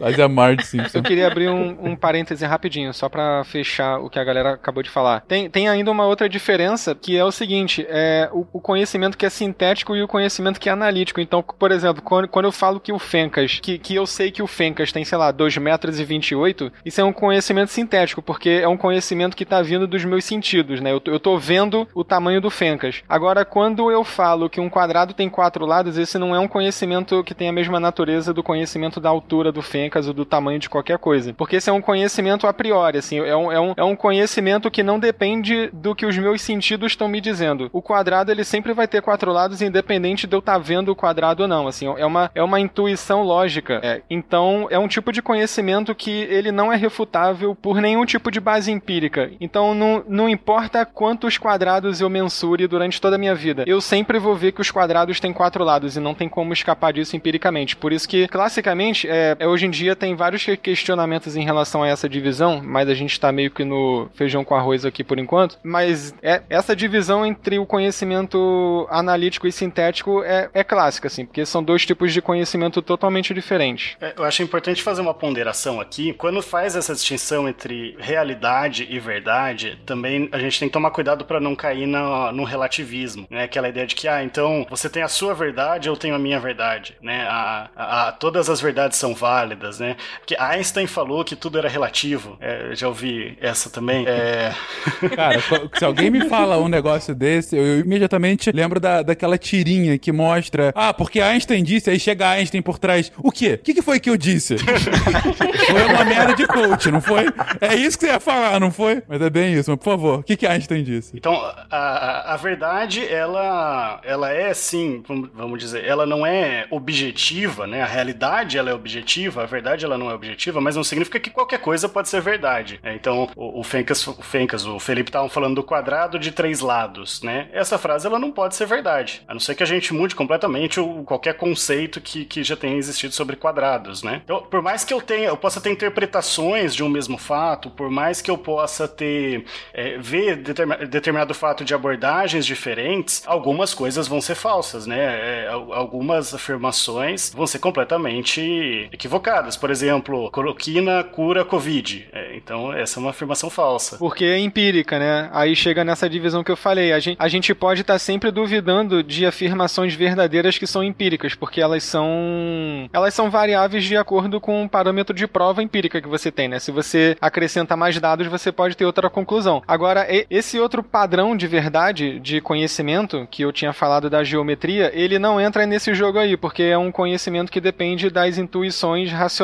Quase 0.00 0.22
a 0.22 0.28
Marge 0.28 0.64
Simpson. 0.64 0.98
Eu 0.98 1.02
queria 1.02 1.26
abrir 1.26 1.50
um, 1.50 1.90
um 1.90 1.94
parêntese 1.94 2.46
rapidinho, 2.46 2.94
só 2.94 3.06
para 3.06 3.44
fechar 3.44 3.98
o 3.98 4.08
que 4.08 4.18
a 4.18 4.24
galera 4.24 4.54
acabou 4.54 4.82
de 4.82 4.88
falar. 4.88 5.20
Tem, 5.28 5.50
tem 5.50 5.68
ainda 5.68 5.90
uma 5.90 6.06
outra 6.06 6.26
diferença, 6.26 6.94
que 6.94 7.18
é 7.18 7.24
o 7.24 7.30
seguinte, 7.30 7.84
é 7.86 8.30
o, 8.32 8.46
o 8.50 8.60
conhecimento 8.62 9.18
que 9.18 9.26
é 9.26 9.30
sintético 9.30 9.94
e 9.94 10.02
o 10.02 10.08
conhecimento 10.08 10.58
que 10.58 10.70
é 10.70 10.72
analítico. 10.72 11.20
Então, 11.20 11.42
por 11.42 11.70
exemplo, 11.70 12.00
quando, 12.00 12.28
quando 12.28 12.46
eu 12.46 12.52
falo 12.52 12.80
que 12.80 12.90
o 12.90 12.98
Fencas, 12.98 13.60
que, 13.60 13.78
que 13.78 13.94
eu 13.94 14.06
sei 14.06 14.30
que 14.30 14.42
o 14.42 14.46
Fencas 14.46 14.90
tem, 14.90 15.04
sei 15.04 15.18
lá, 15.18 15.30
2 15.30 15.58
metros 15.58 16.00
e 16.00 16.04
28, 16.04 16.72
isso 16.82 16.98
é 17.02 17.04
um 17.04 17.12
conhecimento 17.12 17.70
sintético, 17.70 18.22
porque 18.22 18.48
é 18.48 18.68
um 18.68 18.78
conhecimento 18.78 19.36
que 19.36 19.44
tá 19.44 19.60
vindo 19.60 19.86
dos 19.86 20.02
meus 20.06 20.24
sentidos, 20.24 20.80
né? 20.80 20.92
Eu, 20.92 21.02
eu 21.04 21.20
tô 21.20 21.36
vendo 21.36 21.86
o 21.94 22.02
tamanho 22.02 22.40
do 22.40 22.48
Fencas. 22.48 23.02
Agora, 23.06 23.44
quando 23.44 23.90
eu 23.90 24.02
falo 24.02 24.48
que 24.48 24.62
um 24.62 24.70
quadrado 24.70 25.12
tem 25.12 25.28
quatro 25.28 25.66
lados, 25.66 25.98
esse 25.98 26.16
não 26.16 26.34
é 26.34 26.38
um 26.38 26.48
conhecimento 26.48 27.22
que 27.22 27.34
tem 27.34 27.50
a 27.50 27.52
mesma 27.52 27.78
natureza 27.78 28.32
do 28.32 28.42
conhecimento 28.42 28.98
da 28.98 29.10
altura 29.10 29.52
do 29.52 29.60
Fencas 29.60 29.89
técnicas 29.90 30.06
ou 30.06 30.14
do 30.14 30.24
tamanho 30.24 30.58
de 30.58 30.70
qualquer 30.70 30.98
coisa. 30.98 31.34
Porque 31.34 31.56
esse 31.56 31.68
é 31.68 31.72
um 31.72 31.80
conhecimento 31.80 32.46
a 32.46 32.52
priori, 32.52 32.98
assim, 32.98 33.18
é 33.18 33.36
um, 33.36 33.52
é 33.52 33.60
um, 33.60 33.74
é 33.76 33.84
um 33.84 33.96
conhecimento 33.96 34.70
que 34.70 34.82
não 34.82 34.98
depende 34.98 35.68
do 35.72 35.94
que 35.94 36.06
os 36.06 36.16
meus 36.16 36.40
sentidos 36.40 36.92
estão 36.92 37.08
me 37.08 37.20
dizendo. 37.20 37.68
O 37.72 37.82
quadrado, 37.82 38.30
ele 38.30 38.44
sempre 38.44 38.72
vai 38.72 38.86
ter 38.86 39.02
quatro 39.02 39.32
lados, 39.32 39.60
independente 39.60 40.26
de 40.26 40.34
eu 40.34 40.38
estar 40.38 40.54
tá 40.54 40.58
vendo 40.58 40.90
o 40.90 40.96
quadrado 40.96 41.42
ou 41.42 41.48
não, 41.48 41.66
assim, 41.66 41.86
é 41.86 42.06
uma, 42.06 42.30
é 42.34 42.42
uma 42.42 42.60
intuição 42.60 43.22
lógica. 43.22 43.80
É, 43.82 44.02
então, 44.08 44.68
é 44.70 44.78
um 44.78 44.88
tipo 44.88 45.12
de 45.12 45.20
conhecimento 45.20 45.94
que 45.94 46.10
ele 46.10 46.52
não 46.52 46.72
é 46.72 46.76
refutável 46.76 47.54
por 47.54 47.80
nenhum 47.80 48.04
tipo 48.04 48.30
de 48.30 48.40
base 48.40 48.70
empírica. 48.70 49.30
Então, 49.40 49.74
não, 49.74 50.04
não 50.08 50.28
importa 50.28 50.86
quantos 50.86 51.36
quadrados 51.36 52.00
eu 52.00 52.08
mensure 52.08 52.66
durante 52.66 53.00
toda 53.00 53.16
a 53.16 53.18
minha 53.18 53.34
vida, 53.34 53.64
eu 53.66 53.80
sempre 53.80 54.18
vou 54.18 54.36
ver 54.36 54.52
que 54.52 54.60
os 54.60 54.70
quadrados 54.70 55.18
têm 55.18 55.32
quatro 55.32 55.64
lados 55.64 55.96
e 55.96 56.00
não 56.00 56.14
tem 56.14 56.28
como 56.28 56.52
escapar 56.52 56.92
disso 56.92 57.16
empiricamente. 57.16 57.76
Por 57.76 57.92
isso 57.92 58.08
que, 58.08 58.28
classicamente, 58.28 59.08
é, 59.08 59.36
é 59.38 59.46
hoje 59.46 59.66
em 59.66 59.70
dia 59.70 59.79
epistemologia 59.80 59.96
tem 59.96 60.14
vários 60.14 60.44
questionamentos 60.62 61.36
em 61.36 61.44
relação 61.44 61.82
a 61.82 61.88
essa 61.88 62.08
divisão, 62.08 62.60
mas 62.62 62.88
a 62.88 62.94
gente 62.94 63.12
está 63.12 63.32
meio 63.32 63.50
que 63.50 63.64
no 63.64 64.08
feijão 64.14 64.44
com 64.44 64.54
arroz 64.54 64.84
aqui 64.84 65.02
por 65.02 65.18
enquanto. 65.18 65.58
Mas 65.62 66.14
é, 66.22 66.42
essa 66.48 66.76
divisão 66.76 67.24
entre 67.24 67.58
o 67.58 67.66
conhecimento 67.66 68.86
analítico 68.90 69.46
e 69.46 69.52
sintético 69.52 70.22
é, 70.22 70.50
é 70.52 70.64
clássica, 70.64 71.08
assim, 71.08 71.24
porque 71.24 71.44
são 71.46 71.62
dois 71.62 71.84
tipos 71.86 72.12
de 72.12 72.20
conhecimento 72.20 72.82
totalmente 72.82 73.32
diferentes. 73.32 73.96
É, 74.00 74.14
eu 74.16 74.24
acho 74.24 74.42
importante 74.42 74.82
fazer 74.82 75.00
uma 75.00 75.14
ponderação 75.14 75.80
aqui. 75.80 76.12
Quando 76.12 76.42
faz 76.42 76.76
essa 76.76 76.94
distinção 76.94 77.48
entre 77.48 77.96
realidade 77.98 78.86
e 78.90 78.98
verdade, 78.98 79.78
também 79.86 80.28
a 80.32 80.38
gente 80.38 80.58
tem 80.58 80.68
que 80.68 80.72
tomar 80.72 80.90
cuidado 80.90 81.24
para 81.24 81.40
não 81.40 81.54
cair 81.54 81.86
no, 81.86 82.32
no 82.32 82.44
relativismo, 82.44 83.26
né? 83.30 83.44
Aquela 83.44 83.68
ideia 83.68 83.86
de 83.86 83.94
que, 83.94 84.08
ah, 84.08 84.22
então 84.22 84.66
você 84.68 84.88
tem 84.88 85.02
a 85.02 85.08
sua 85.08 85.34
verdade, 85.34 85.88
eu 85.88 85.96
tenho 85.96 86.14
a 86.14 86.18
minha 86.18 86.38
verdade, 86.38 86.96
né? 87.00 87.26
A, 87.28 87.70
a, 87.76 88.08
a 88.08 88.12
todas 88.12 88.48
as 88.48 88.60
verdades 88.60 88.98
são 88.98 89.14
válidas, 89.14 89.69
né? 89.78 89.96
Porque 90.18 90.36
Einstein 90.38 90.86
falou 90.86 91.24
que 91.24 91.36
tudo 91.36 91.58
era 91.58 91.68
relativo. 91.68 92.36
É, 92.40 92.74
já 92.74 92.88
ouvi 92.88 93.36
essa 93.40 93.70
também. 93.70 94.06
É... 94.06 94.52
Cara, 95.14 95.40
se 95.78 95.84
alguém 95.84 96.10
me 96.10 96.28
fala 96.28 96.58
um 96.58 96.68
negócio 96.68 97.14
desse, 97.14 97.56
eu, 97.56 97.64
eu 97.64 97.80
imediatamente 97.80 98.50
lembro 98.52 98.80
da, 98.80 99.02
daquela 99.02 99.38
tirinha 99.38 99.98
que 99.98 100.12
mostra, 100.12 100.72
ah, 100.74 100.92
porque 100.92 101.20
Einstein 101.20 101.62
disse, 101.62 101.90
aí 101.90 101.98
chega 101.98 102.30
Einstein 102.30 102.62
por 102.62 102.78
trás. 102.78 103.12
O 103.18 103.30
quê? 103.30 103.54
O 103.54 103.58
que, 103.58 103.74
que 103.74 103.82
foi 103.82 104.00
que 104.00 104.10
eu 104.10 104.16
disse? 104.16 104.56
foi 105.70 105.82
uma 105.84 106.04
merda 106.04 106.34
de 106.34 106.46
coach, 106.46 106.90
não 106.90 107.00
foi? 107.00 107.26
É 107.60 107.74
isso 107.74 107.98
que 107.98 108.06
você 108.06 108.12
ia 108.12 108.20
falar, 108.20 108.58
não 108.58 108.70
foi? 108.70 109.02
Mas 109.08 109.20
é 109.20 109.30
bem 109.30 109.54
isso, 109.54 109.70
mas 109.70 109.78
por 109.78 109.84
favor, 109.84 110.20
o 110.20 110.22
que, 110.22 110.36
que 110.36 110.46
Einstein 110.46 110.82
disse? 110.82 111.16
Então, 111.16 111.34
a, 111.70 112.34
a 112.34 112.36
verdade, 112.36 113.06
ela, 113.06 114.00
ela 114.04 114.30
é, 114.32 114.52
sim, 114.54 115.02
vamos 115.34 115.58
dizer, 115.58 115.84
ela 115.84 116.06
não 116.06 116.26
é 116.26 116.66
objetiva, 116.70 117.66
né? 117.66 117.82
A 117.82 117.86
realidade, 117.86 118.58
ela 118.58 118.70
é 118.70 118.74
objetiva, 118.74 119.42
a 119.42 119.46
verdade, 119.46 119.59
ela 119.84 119.98
não 119.98 120.10
é 120.10 120.14
objetiva, 120.14 120.60
mas 120.60 120.76
não 120.76 120.84
significa 120.84 121.20
que 121.20 121.30
qualquer 121.30 121.58
coisa 121.58 121.88
pode 121.88 122.08
ser 122.08 122.20
verdade. 122.20 122.80
É, 122.82 122.94
então, 122.94 123.28
o, 123.36 123.60
o, 123.60 123.64
Fencas, 123.64 124.06
o 124.06 124.22
Fencas, 124.22 124.64
o 124.66 124.78
Felipe 124.78 125.10
estavam 125.10 125.28
falando 125.28 125.56
do 125.56 125.62
quadrado 125.62 126.18
de 126.18 126.32
três 126.32 126.60
lados, 126.60 127.22
né? 127.22 127.48
Essa 127.52 127.78
frase, 127.78 128.06
ela 128.06 128.18
não 128.18 128.30
pode 128.30 128.54
ser 128.54 128.66
verdade. 128.66 129.22
A 129.26 129.32
não 129.32 129.40
ser 129.40 129.54
que 129.54 129.62
a 129.62 129.66
gente 129.66 129.92
mude 129.92 130.14
completamente 130.14 130.80
o, 130.80 131.02
qualquer 131.04 131.34
conceito 131.34 132.00
que, 132.00 132.24
que 132.24 132.42
já 132.42 132.56
tenha 132.56 132.76
existido 132.76 133.14
sobre 133.14 133.36
quadrados, 133.36 134.02
né? 134.02 134.22
Então, 134.24 134.42
por 134.42 134.62
mais 134.62 134.84
que 134.84 134.92
eu 134.92 135.00
tenha, 135.00 135.28
eu 135.28 135.36
possa 135.36 135.60
ter 135.60 135.70
interpretações 135.70 136.74
de 136.74 136.82
um 136.82 136.88
mesmo 136.88 137.18
fato, 137.18 137.70
por 137.70 137.90
mais 137.90 138.20
que 138.20 138.30
eu 138.30 138.38
possa 138.38 138.86
ter, 138.86 139.44
é, 139.72 139.98
ver 139.98 140.36
determinado 140.36 141.34
fato 141.34 141.64
de 141.64 141.74
abordagens 141.74 142.46
diferentes, 142.46 143.22
algumas 143.26 143.74
coisas 143.74 144.08
vão 144.08 144.20
ser 144.20 144.34
falsas, 144.34 144.86
né? 144.86 144.98
É, 144.98 145.48
algumas 145.48 146.34
afirmações 146.34 147.32
vão 147.34 147.46
ser 147.46 147.58
completamente 147.58 148.88
equivocadas. 148.92 149.49
Por 149.56 149.70
exemplo, 149.70 150.30
cloroquina 150.30 151.02
cura 151.02 151.44
Covid. 151.44 152.08
É, 152.12 152.36
então, 152.36 152.72
essa 152.72 152.98
é 152.98 153.00
uma 153.00 153.10
afirmação 153.10 153.50
falsa. 153.50 153.98
Porque 153.98 154.24
é 154.24 154.38
empírica, 154.38 154.98
né? 154.98 155.28
Aí 155.32 155.56
chega 155.56 155.84
nessa 155.84 156.08
divisão 156.08 156.44
que 156.44 156.50
eu 156.50 156.56
falei. 156.56 156.92
A 156.92 156.98
gente, 156.98 157.16
a 157.18 157.28
gente 157.28 157.54
pode 157.54 157.80
estar 157.80 157.94
tá 157.94 157.98
sempre 157.98 158.30
duvidando 158.30 159.02
de 159.02 159.26
afirmações 159.26 159.94
verdadeiras 159.94 160.58
que 160.58 160.66
são 160.66 160.84
empíricas, 160.84 161.34
porque 161.34 161.60
elas 161.60 161.82
são 161.82 162.88
elas 162.92 163.14
são 163.14 163.30
variáveis 163.30 163.84
de 163.84 163.96
acordo 163.96 164.40
com 164.40 164.64
o 164.64 164.68
parâmetro 164.68 165.14
de 165.14 165.26
prova 165.26 165.62
empírica 165.62 166.00
que 166.00 166.08
você 166.08 166.30
tem, 166.30 166.48
né? 166.48 166.58
Se 166.58 166.70
você 166.70 167.16
acrescenta 167.20 167.76
mais 167.76 167.98
dados, 167.98 168.26
você 168.26 168.52
pode 168.52 168.76
ter 168.76 168.84
outra 168.84 169.10
conclusão. 169.10 169.62
Agora, 169.66 170.06
esse 170.30 170.58
outro 170.58 170.82
padrão 170.82 171.36
de 171.36 171.46
verdade, 171.46 172.20
de 172.20 172.40
conhecimento, 172.40 173.26
que 173.30 173.42
eu 173.42 173.52
tinha 173.52 173.72
falado 173.72 174.08
da 174.08 174.22
geometria, 174.22 174.90
ele 174.94 175.18
não 175.18 175.40
entra 175.40 175.66
nesse 175.66 175.94
jogo 175.94 176.18
aí, 176.18 176.36
porque 176.36 176.62
é 176.62 176.78
um 176.78 176.92
conhecimento 176.92 177.50
que 177.50 177.60
depende 177.60 178.10
das 178.10 178.38
intuições 178.38 179.10
racionais 179.10 179.39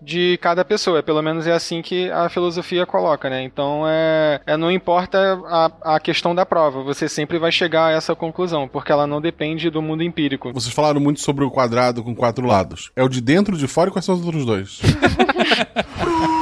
de 0.00 0.38
cada 0.40 0.64
pessoa. 0.64 1.02
Pelo 1.02 1.22
menos 1.22 1.46
é 1.46 1.52
assim 1.52 1.82
que 1.82 2.10
a 2.10 2.28
filosofia 2.28 2.86
coloca, 2.86 3.28
né? 3.30 3.42
Então, 3.42 3.84
é, 3.86 4.40
é 4.46 4.56
não 4.56 4.70
importa 4.70 5.40
a, 5.46 5.94
a 5.96 6.00
questão 6.00 6.34
da 6.34 6.44
prova, 6.44 6.82
você 6.82 7.08
sempre 7.08 7.38
vai 7.38 7.50
chegar 7.50 7.86
a 7.86 7.92
essa 7.92 8.14
conclusão, 8.14 8.68
porque 8.68 8.92
ela 8.92 9.06
não 9.06 9.20
depende 9.20 9.70
do 9.70 9.82
mundo 9.82 10.02
empírico. 10.02 10.52
Vocês 10.52 10.74
falaram 10.74 11.00
muito 11.00 11.20
sobre 11.20 11.44
o 11.44 11.50
quadrado 11.50 12.02
com 12.02 12.14
quatro 12.14 12.46
lados. 12.46 12.90
É 12.94 13.02
o 13.02 13.08
de 13.08 13.20
dentro, 13.20 13.56
de 13.56 13.66
fora 13.66 13.90
e 13.90 13.92
quais 13.92 14.04
são 14.04 14.14
os 14.14 14.24
outros 14.24 14.44
dois? 14.44 14.80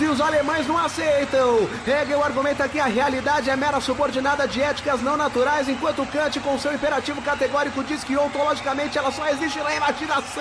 e 0.00 0.06
os 0.06 0.20
alemães 0.20 0.66
não 0.66 0.78
aceitam. 0.78 1.68
Hegel 1.86 2.22
argumenta 2.22 2.68
que 2.68 2.78
a 2.78 2.86
realidade 2.86 3.50
é 3.50 3.56
mera 3.56 3.80
subordinada 3.80 4.46
de 4.46 4.60
éticas 4.60 5.02
não 5.02 5.16
naturais, 5.16 5.68
enquanto 5.68 6.06
Kant, 6.06 6.38
com 6.40 6.58
seu 6.58 6.72
imperativo 6.72 7.20
categórico, 7.22 7.84
diz 7.84 8.02
que 8.04 8.16
ontologicamente 8.16 8.96
ela 8.96 9.10
só 9.10 9.28
existe 9.28 9.58
na 9.58 9.74
imaginação. 9.74 10.40